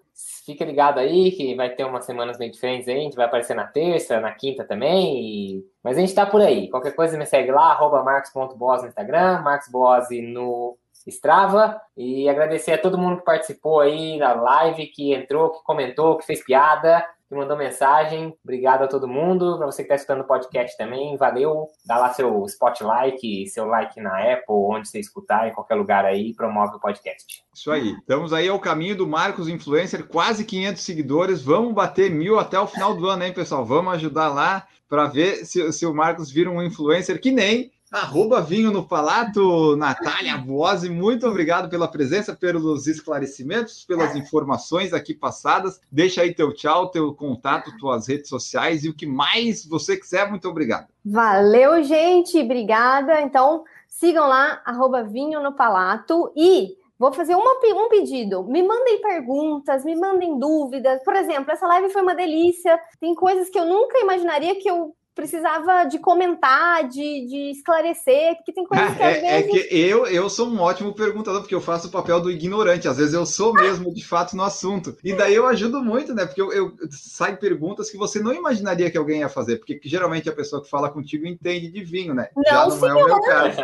Fica 0.47 0.63
ligado 0.63 0.97
aí 0.97 1.29
que 1.33 1.53
vai 1.55 1.69
ter 1.69 1.83
umas 1.83 2.05
semanas 2.05 2.37
bem 2.37 2.49
diferentes 2.49 2.87
aí. 2.87 2.95
A 2.95 3.01
gente 3.01 3.17
vai 3.17 3.25
aparecer 3.25 3.53
na 3.53 3.67
terça, 3.67 4.21
na 4.21 4.31
quinta 4.31 4.63
também. 4.63 5.57
E... 5.57 5.65
Mas 5.83 5.97
a 5.97 5.99
gente 5.99 6.15
tá 6.15 6.25
por 6.25 6.41
aí. 6.41 6.69
Qualquer 6.69 6.95
coisa 6.95 7.17
me 7.17 7.25
segue 7.25 7.51
lá, 7.51 7.73
arroba 7.73 8.01
no 8.01 8.87
Instagram, 8.87 9.41
marcosboas 9.41 10.07
no 10.09 10.77
Strava. 11.05 11.81
E 11.97 12.29
agradecer 12.29 12.71
a 12.71 12.77
todo 12.77 12.97
mundo 12.97 13.17
que 13.17 13.25
participou 13.25 13.81
aí 13.81 14.17
na 14.17 14.33
live, 14.35 14.87
que 14.87 15.13
entrou, 15.13 15.51
que 15.51 15.61
comentou, 15.65 16.17
que 16.17 16.25
fez 16.25 16.41
piada 16.41 17.05
que 17.27 17.35
mandou 17.35 17.57
mensagem. 17.57 18.33
Obrigado 18.43 18.83
a 18.83 18.87
todo 18.87 19.07
mundo. 19.07 19.57
Para 19.57 19.65
você 19.65 19.83
que 19.83 19.87
está 19.87 19.95
escutando 19.95 20.21
o 20.21 20.27
podcast 20.27 20.77
também, 20.77 21.17
valeu. 21.17 21.67
Dá 21.85 21.97
lá 21.97 22.13
seu 22.13 22.45
spotlight, 22.45 23.47
seu 23.49 23.65
like 23.65 23.99
na 23.99 24.17
Apple, 24.33 24.45
onde 24.49 24.87
você 24.87 24.99
escutar, 24.99 25.47
em 25.47 25.53
qualquer 25.53 25.75
lugar 25.75 26.05
aí, 26.05 26.33
promove 26.33 26.77
o 26.77 26.79
podcast. 26.79 27.43
Isso 27.53 27.71
aí. 27.71 27.91
Estamos 27.99 28.31
aí 28.31 28.47
ao 28.47 28.59
caminho 28.59 28.95
do 28.95 29.07
Marcos 29.07 29.47
Influencer, 29.47 30.07
quase 30.07 30.45
500 30.45 30.81
seguidores. 30.81 31.41
Vamos 31.41 31.73
bater 31.73 32.09
mil 32.09 32.39
até 32.39 32.59
o 32.59 32.67
final 32.67 32.95
do 32.95 33.09
ano, 33.09 33.23
hein, 33.23 33.33
pessoal? 33.33 33.65
Vamos 33.65 33.93
ajudar 33.95 34.29
lá 34.29 34.65
para 34.87 35.07
ver 35.07 35.45
se, 35.45 35.71
se 35.73 35.85
o 35.85 35.93
Marcos 35.93 36.31
vira 36.31 36.49
um 36.49 36.63
influencer 36.63 37.19
que 37.19 37.31
nem 37.31 37.71
Arroba 37.89 38.41
Vinho 38.41 38.69
no 38.69 38.85
Palato, 38.85 39.77
Natália 39.77 40.37
Boazzi, 40.37 40.89
muito 40.89 41.25
obrigado 41.25 41.69
pela 41.69 41.87
presença, 41.87 42.35
pelos 42.35 42.85
esclarecimentos, 42.85 43.85
pelas 43.85 44.13
informações 44.13 44.91
aqui 44.91 45.13
passadas. 45.13 45.79
Deixa 45.89 46.21
aí 46.21 46.33
teu 46.33 46.53
tchau, 46.53 46.91
teu 46.91 47.13
contato, 47.13 47.71
tuas 47.79 48.07
redes 48.07 48.27
sociais 48.27 48.83
e 48.83 48.89
o 48.89 48.93
que 48.93 49.05
mais 49.05 49.65
você 49.65 49.95
quiser. 49.95 50.29
Muito 50.29 50.49
obrigado. 50.49 50.87
Valeu, 51.05 51.81
gente. 51.81 52.37
Obrigada. 52.37 53.21
Então, 53.21 53.63
sigam 53.87 54.27
lá, 54.27 54.61
arroba 54.65 55.03
Vinho 55.03 55.41
no 55.41 55.53
Palato 55.53 56.31
e 56.35 56.75
Vou 56.99 57.13
fazer 57.13 57.35
uma, 57.35 57.51
um 57.51 57.89
pedido. 57.89 58.43
Me 58.45 58.63
mandem 58.63 58.99
perguntas, 58.99 59.85
me 59.85 59.95
mandem 59.95 60.39
dúvidas. 60.39 61.03
Por 61.03 61.15
exemplo, 61.15 61.51
essa 61.51 61.67
live 61.67 61.93
foi 61.93 62.01
uma 62.01 62.15
delícia. 62.15 62.79
Tem 62.99 63.13
coisas 63.13 63.49
que 63.49 63.59
eu 63.59 63.65
nunca 63.65 63.99
imaginaria 63.99 64.59
que 64.59 64.67
eu 64.67 64.95
precisava 65.17 65.85
de 65.85 65.97
comentar, 65.97 66.87
de, 66.87 67.25
de 67.25 67.49
esclarecer, 67.49 68.35
porque 68.35 68.53
tem 68.53 68.63
coisas 68.63 68.95
que 68.95 69.01
é, 69.01 69.07
às 69.07 69.21
vezes... 69.21 69.29
É 69.31 69.43
que 69.43 69.75
eu, 69.75 70.05
eu 70.05 70.29
sou 70.29 70.47
um 70.47 70.61
ótimo 70.61 70.93
perguntador, 70.93 71.41
porque 71.41 71.55
eu 71.55 71.59
faço 71.59 71.87
o 71.87 71.91
papel 71.91 72.21
do 72.21 72.29
ignorante, 72.29 72.87
às 72.87 72.97
vezes 72.97 73.15
eu 73.15 73.25
sou 73.25 73.51
mesmo, 73.51 73.91
de 73.91 74.05
fato, 74.05 74.37
no 74.37 74.43
assunto. 74.43 74.95
E 75.03 75.13
daí 75.13 75.33
eu 75.33 75.47
ajudo 75.47 75.83
muito, 75.83 76.13
né? 76.13 76.27
Porque 76.27 76.41
eu, 76.41 76.53
eu 76.53 76.71
saio 76.91 77.35
perguntas 77.37 77.89
que 77.89 77.97
você 77.97 78.19
não 78.19 78.31
imaginaria 78.31 78.91
que 78.91 78.97
alguém 78.97 79.21
ia 79.21 79.29
fazer, 79.29 79.57
porque 79.57 79.81
geralmente 79.83 80.29
a 80.29 80.33
pessoa 80.33 80.61
que 80.61 80.69
fala 80.69 80.87
contigo 80.87 81.25
entende 81.25 81.71
de 81.71 81.83
vinho, 81.83 82.13
né? 82.13 82.29
Não, 82.35 82.43
Já 82.43 82.63
não 82.65 82.71
senhor. 82.71 82.99
é 82.99 83.03
o 83.03 83.05
meu 83.07 83.21
caso. 83.21 83.61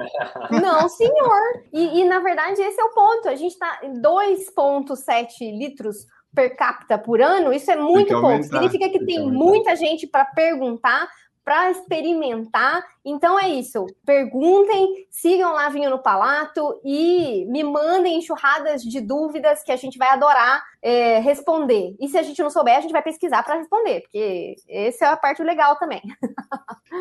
Não, 0.63 0.89
senhor. 0.89 1.63
E, 1.71 1.99
e, 1.99 2.05
na 2.05 2.19
verdade 2.19 2.61
esse 2.61 2.79
é 2.79 2.83
o 2.83 2.89
ponto. 2.89 3.29
A 3.29 3.35
gente 3.35 3.51
está 3.51 3.79
em 3.83 4.01
2,7 4.01 5.55
litros 5.55 6.07
per 6.33 6.55
capita 6.55 6.97
por 6.97 7.21
ano, 7.21 7.53
isso 7.53 7.69
é 7.69 7.75
muito 7.75 8.19
pouco. 8.19 8.43
Significa 8.43 8.89
que 8.89 8.99
tem, 8.99 9.17
tem 9.17 9.31
muita 9.31 9.75
gente 9.75 10.07
para 10.07 10.25
perguntar, 10.25 11.07
para 11.43 11.71
experimentar. 11.71 12.83
Então 13.05 13.39
é 13.39 13.49
isso. 13.49 13.85
Perguntem, 14.05 15.07
sigam 15.09 15.53
lá 15.53 15.69
Vinho 15.69 15.89
no 15.89 15.99
Palato 15.99 16.79
e 16.83 17.45
me 17.49 17.63
mandem 17.63 18.17
enxurradas 18.17 18.81
de 18.81 19.01
dúvidas 19.01 19.63
que 19.63 19.71
a 19.71 19.75
gente 19.75 19.97
vai 19.97 20.09
adorar 20.09 20.63
é, 20.81 21.19
responder. 21.19 21.95
E 21.99 22.07
se 22.07 22.17
a 22.17 22.23
gente 22.23 22.41
não 22.41 22.49
souber, 22.49 22.77
a 22.77 22.81
gente 22.81 22.91
vai 22.91 23.01
pesquisar 23.01 23.41
para 23.43 23.55
responder, 23.55 24.01
porque 24.01 24.55
essa 24.69 25.05
é 25.05 25.07
a 25.09 25.17
parte 25.17 25.41
legal 25.41 25.77
também. 25.77 26.01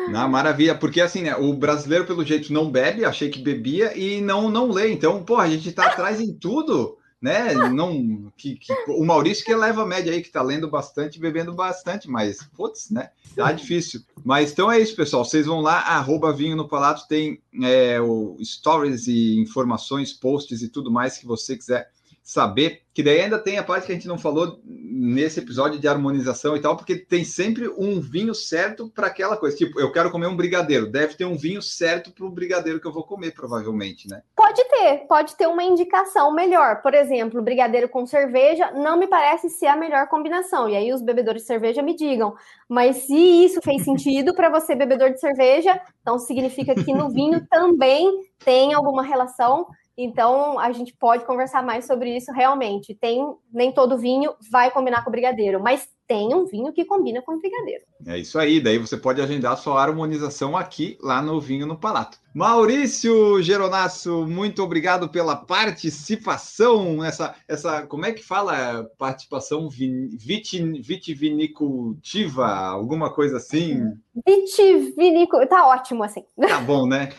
Na 0.09 0.27
maravilha, 0.27 0.73
porque 0.73 1.01
assim, 1.01 1.23
né? 1.23 1.35
O 1.35 1.53
brasileiro, 1.53 2.05
pelo 2.05 2.25
jeito, 2.25 2.51
não 2.51 2.71
bebe, 2.71 3.05
achei 3.05 3.29
que 3.29 3.41
bebia 3.41 3.97
e 3.97 4.21
não, 4.21 4.49
não 4.49 4.71
lê. 4.71 4.91
Então, 4.91 5.23
pô, 5.23 5.37
a 5.37 5.47
gente 5.47 5.69
está 5.69 5.87
atrás 5.87 6.19
em 6.19 6.33
tudo 6.33 6.97
né? 7.23 7.53
Não, 7.53 8.29
que, 8.35 8.57
que, 8.57 8.73
o 8.89 9.05
Maurício 9.05 9.45
que 9.45 9.55
leva 9.55 9.83
a 9.83 9.85
média 9.85 10.11
aí, 10.11 10.21
que 10.21 10.29
tá 10.29 10.41
lendo 10.41 10.69
bastante, 10.69 11.21
bebendo 11.21 11.53
bastante, 11.53 12.09
mas, 12.09 12.43
putz, 12.53 12.89
né? 12.89 13.11
Tá 13.33 13.49
difícil. 13.53 14.01
Mas 14.25 14.51
então 14.51 14.69
é 14.69 14.77
isso, 14.77 14.93
pessoal. 14.93 15.23
Vocês 15.23 15.45
vão 15.45 15.61
lá, 15.61 15.79
arroba 15.79 16.33
Vinho 16.33 16.57
no 16.57 16.67
Palato, 16.67 17.07
tem 17.07 17.41
é, 17.63 18.01
o 18.01 18.35
stories 18.43 19.07
e 19.07 19.39
informações, 19.39 20.11
posts 20.11 20.61
e 20.61 20.67
tudo 20.67 20.91
mais 20.91 21.17
que 21.17 21.25
você 21.25 21.55
quiser 21.55 21.92
saber, 22.23 22.83
que 22.93 23.03
daí 23.03 23.19
ainda 23.19 23.37
tem 23.37 23.57
a 23.57 23.63
parte 23.63 23.85
que 23.85 23.91
a 23.91 23.95
gente 23.95 24.07
não 24.07 24.17
falou 24.17 24.61
nesse 24.65 25.41
episódio 25.41 25.77
de 25.77 25.87
harmonização 25.87 26.55
e 26.55 26.61
tal, 26.61 26.77
porque 26.77 26.95
tem 26.95 27.25
sempre 27.25 27.67
um 27.67 27.99
vinho 27.99 28.33
certo 28.33 28.89
para 28.89 29.07
aquela 29.07 29.35
coisa. 29.35 29.57
Tipo, 29.57 29.79
eu 29.79 29.91
quero 29.91 30.09
comer 30.09 30.27
um 30.27 30.35
brigadeiro, 30.35 30.89
deve 30.89 31.15
ter 31.15 31.25
um 31.25 31.35
vinho 31.35 31.61
certo 31.61 32.11
para 32.11 32.25
o 32.25 32.29
brigadeiro 32.29 32.79
que 32.79 32.87
eu 32.87 32.93
vou 32.93 33.03
comer, 33.03 33.33
provavelmente, 33.33 34.07
né? 34.07 34.21
Pode 34.35 34.63
ter, 34.69 35.05
pode 35.07 35.35
ter 35.35 35.47
uma 35.47 35.63
indicação 35.63 36.33
melhor. 36.33 36.81
Por 36.81 36.93
exemplo, 36.93 37.41
brigadeiro 37.41 37.89
com 37.89 38.05
cerveja 38.05 38.71
não 38.71 38.97
me 38.97 39.07
parece 39.07 39.49
ser 39.49 39.67
a 39.67 39.75
melhor 39.75 40.07
combinação. 40.07 40.69
E 40.69 40.77
aí 40.77 40.93
os 40.93 41.01
bebedores 41.01 41.41
de 41.41 41.47
cerveja 41.47 41.81
me 41.81 41.95
digam. 41.95 42.33
Mas 42.69 42.97
se 43.07 43.15
isso 43.15 43.59
fez 43.61 43.83
sentido 43.83 44.33
para 44.33 44.49
você, 44.49 44.75
bebedor 44.75 45.11
de 45.11 45.19
cerveja, 45.19 45.77
então 46.01 46.17
significa 46.17 46.73
que 46.73 46.93
no 46.93 47.09
vinho 47.09 47.45
também 47.49 48.21
tem 48.45 48.73
alguma 48.73 49.03
relação 49.03 49.67
então, 49.97 50.57
a 50.59 50.71
gente 50.71 50.95
pode 50.97 51.23
conversar 51.25 51.63
mais 51.63 51.85
sobre 51.85 52.15
isso 52.15 52.31
realmente. 52.31 52.95
Tem 52.95 53.23
nem 53.53 53.71
todo 53.71 53.97
vinho 53.97 54.33
vai 54.51 54.71
combinar 54.71 55.03
com 55.03 55.11
brigadeiro, 55.11 55.61
mas 55.61 55.87
tem 56.07 56.33
um 56.33 56.45
vinho 56.45 56.73
que 56.73 56.83
combina 56.83 57.21
com 57.21 57.37
brigadeiro. 57.39 57.83
É 58.05 58.17
isso 58.17 58.37
aí, 58.37 58.59
daí 58.59 58.77
você 58.77 58.97
pode 58.97 59.21
agendar 59.21 59.57
sua 59.57 59.81
harmonização 59.81 60.57
aqui, 60.57 60.97
lá 61.01 61.21
no 61.21 61.39
Vinho 61.39 61.65
no 61.65 61.77
Palato. 61.77 62.17
Maurício 62.33 63.41
Geronasso, 63.41 64.25
muito 64.27 64.63
obrigado 64.63 65.07
pela 65.07 65.35
participação, 65.35 67.03
essa, 67.03 67.35
essa 67.47 67.85
como 67.87 68.05
é 68.05 68.11
que 68.11 68.23
fala 68.23 68.85
participação 68.97 69.69
vit, 69.69 70.61
vitivinicultiva, 70.81 72.47
alguma 72.47 73.13
coisa 73.13 73.37
assim? 73.37 73.93
Vitivinicultiva, 74.27 75.47
tá 75.47 75.67
ótimo 75.67 76.03
assim. 76.03 76.25
Tá 76.39 76.59
bom, 76.59 76.87
né? 76.87 77.13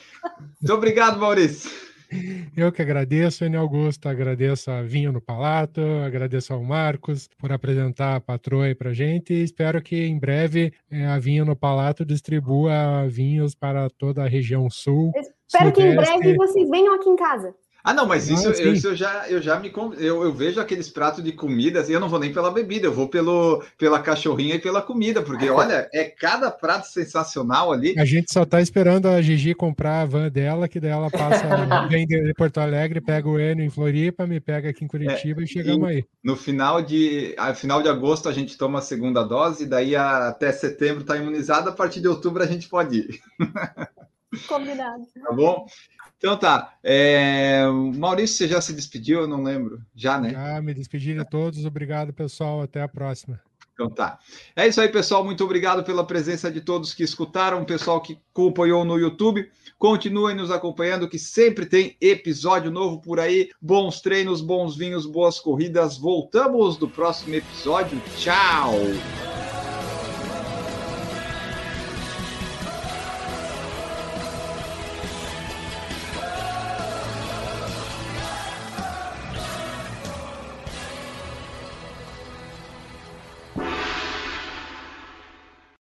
Muito 0.60 0.74
obrigado, 0.74 1.18
Maurício. 1.18 1.83
Eu 2.56 2.70
que 2.70 2.82
agradeço, 2.82 3.44
Enio 3.44 3.60
Augusto, 3.60 4.08
agradeço 4.08 4.70
a 4.70 4.82
Vinho 4.82 5.12
no 5.12 5.20
Palato, 5.20 5.80
agradeço 6.04 6.52
ao 6.52 6.62
Marcos 6.62 7.28
por 7.38 7.52
apresentar 7.52 8.16
a 8.16 8.20
patroa 8.20 8.74
pra 8.74 8.92
gente 8.92 9.32
e 9.32 9.42
espero 9.42 9.82
que 9.82 9.96
em 9.96 10.18
breve 10.18 10.72
é, 10.90 11.06
a 11.06 11.18
Vinho 11.18 11.44
no 11.44 11.56
Palato 11.56 12.04
distribua 12.04 13.06
vinhos 13.08 13.54
para 13.54 13.88
toda 13.90 14.24
a 14.24 14.28
região 14.28 14.68
sul. 14.70 15.12
Espero 15.46 15.70
sudeste. 15.70 15.72
que 15.74 15.82
em 15.82 15.96
breve 15.96 16.36
vocês 16.36 16.70
venham 16.70 16.94
aqui 16.94 17.08
em 17.08 17.16
casa. 17.16 17.54
Ah, 17.84 17.92
não, 17.92 18.06
mas 18.06 18.30
isso, 18.30 18.48
ah, 18.48 18.52
isso 18.72 18.88
eu 18.88 18.96
já, 18.96 19.28
eu 19.28 19.42
já 19.42 19.60
me 19.60 19.70
eu, 19.98 20.22
eu 20.22 20.32
vejo 20.32 20.58
aqueles 20.58 20.88
pratos 20.88 21.22
de 21.22 21.32
comidas 21.32 21.90
e 21.90 21.92
eu 21.92 22.00
não 22.00 22.08
vou 22.08 22.18
nem 22.18 22.32
pela 22.32 22.50
bebida, 22.50 22.86
eu 22.86 22.92
vou 22.92 23.08
pelo, 23.08 23.62
pela 23.76 24.00
cachorrinha 24.00 24.54
e 24.54 24.58
pela 24.58 24.80
comida, 24.80 25.20
porque 25.20 25.50
olha, 25.50 25.86
é 25.92 26.04
cada 26.04 26.50
prato 26.50 26.86
sensacional 26.86 27.70
ali. 27.70 27.94
A 27.98 28.06
gente 28.06 28.32
só 28.32 28.46
tá 28.46 28.58
esperando 28.58 29.06
a 29.06 29.20
Gigi 29.20 29.54
comprar 29.54 30.00
a 30.00 30.06
van 30.06 30.30
dela, 30.30 30.66
que 30.66 30.80
daí 30.80 30.92
ela 30.92 31.10
passa, 31.10 31.44
vem 31.90 32.06
de 32.06 32.32
Porto 32.32 32.56
Alegre, 32.56 33.02
pega 33.02 33.28
o 33.28 33.38
Enio 33.38 33.66
em 33.66 33.70
Floripa, 33.70 34.26
me 34.26 34.40
pega 34.40 34.70
aqui 34.70 34.82
em 34.82 34.88
Curitiba 34.88 35.42
é, 35.42 35.44
e 35.44 35.46
chegamos 35.46 35.90
e 35.90 35.92
aí. 35.92 36.04
No 36.22 36.36
final 36.36 36.80
de, 36.80 37.34
a 37.36 37.52
final 37.52 37.82
de 37.82 37.90
agosto 37.90 38.30
a 38.30 38.32
gente 38.32 38.56
toma 38.56 38.78
a 38.78 38.82
segunda 38.82 39.22
dose, 39.22 39.66
daí 39.66 39.94
até 39.94 40.50
setembro 40.52 41.04
tá 41.04 41.18
imunizado, 41.18 41.68
a 41.68 41.72
partir 41.72 42.00
de 42.00 42.08
outubro 42.08 42.42
a 42.42 42.46
gente 42.46 42.66
pode 42.66 43.00
ir. 43.00 43.20
Combinado. 44.48 45.04
Tá 45.22 45.32
bom? 45.32 45.66
Então 46.24 46.38
tá. 46.38 46.72
É... 46.82 47.66
Maurício, 47.94 48.38
você 48.38 48.48
já 48.48 48.58
se 48.58 48.72
despediu? 48.72 49.20
Eu 49.20 49.28
não 49.28 49.42
lembro. 49.42 49.82
Já, 49.94 50.18
né? 50.18 50.30
Já, 50.30 50.62
me 50.62 50.72
despedi 50.72 51.12
de 51.12 51.22
todos. 51.26 51.66
Obrigado, 51.66 52.14
pessoal. 52.14 52.62
Até 52.62 52.80
a 52.80 52.88
próxima. 52.88 53.38
Então 53.74 53.90
tá. 53.90 54.18
É 54.56 54.66
isso 54.66 54.80
aí, 54.80 54.88
pessoal. 54.88 55.22
Muito 55.22 55.44
obrigado 55.44 55.84
pela 55.84 56.02
presença 56.02 56.50
de 56.50 56.62
todos 56.62 56.94
que 56.94 57.02
escutaram, 57.02 57.62
pessoal 57.66 58.00
que 58.00 58.18
acompanhou 58.32 58.86
no 58.86 58.98
YouTube. 58.98 59.50
Continuem 59.78 60.34
nos 60.34 60.50
acompanhando, 60.50 61.10
que 61.10 61.18
sempre 61.18 61.66
tem 61.66 61.94
episódio 62.00 62.70
novo 62.70 63.02
por 63.02 63.20
aí. 63.20 63.50
Bons 63.60 64.00
treinos, 64.00 64.40
bons 64.40 64.74
vinhos, 64.74 65.04
boas 65.04 65.38
corridas. 65.38 65.98
Voltamos 65.98 66.78
no 66.78 66.88
próximo 66.88 67.34
episódio. 67.34 68.00
Tchau! 68.16 68.72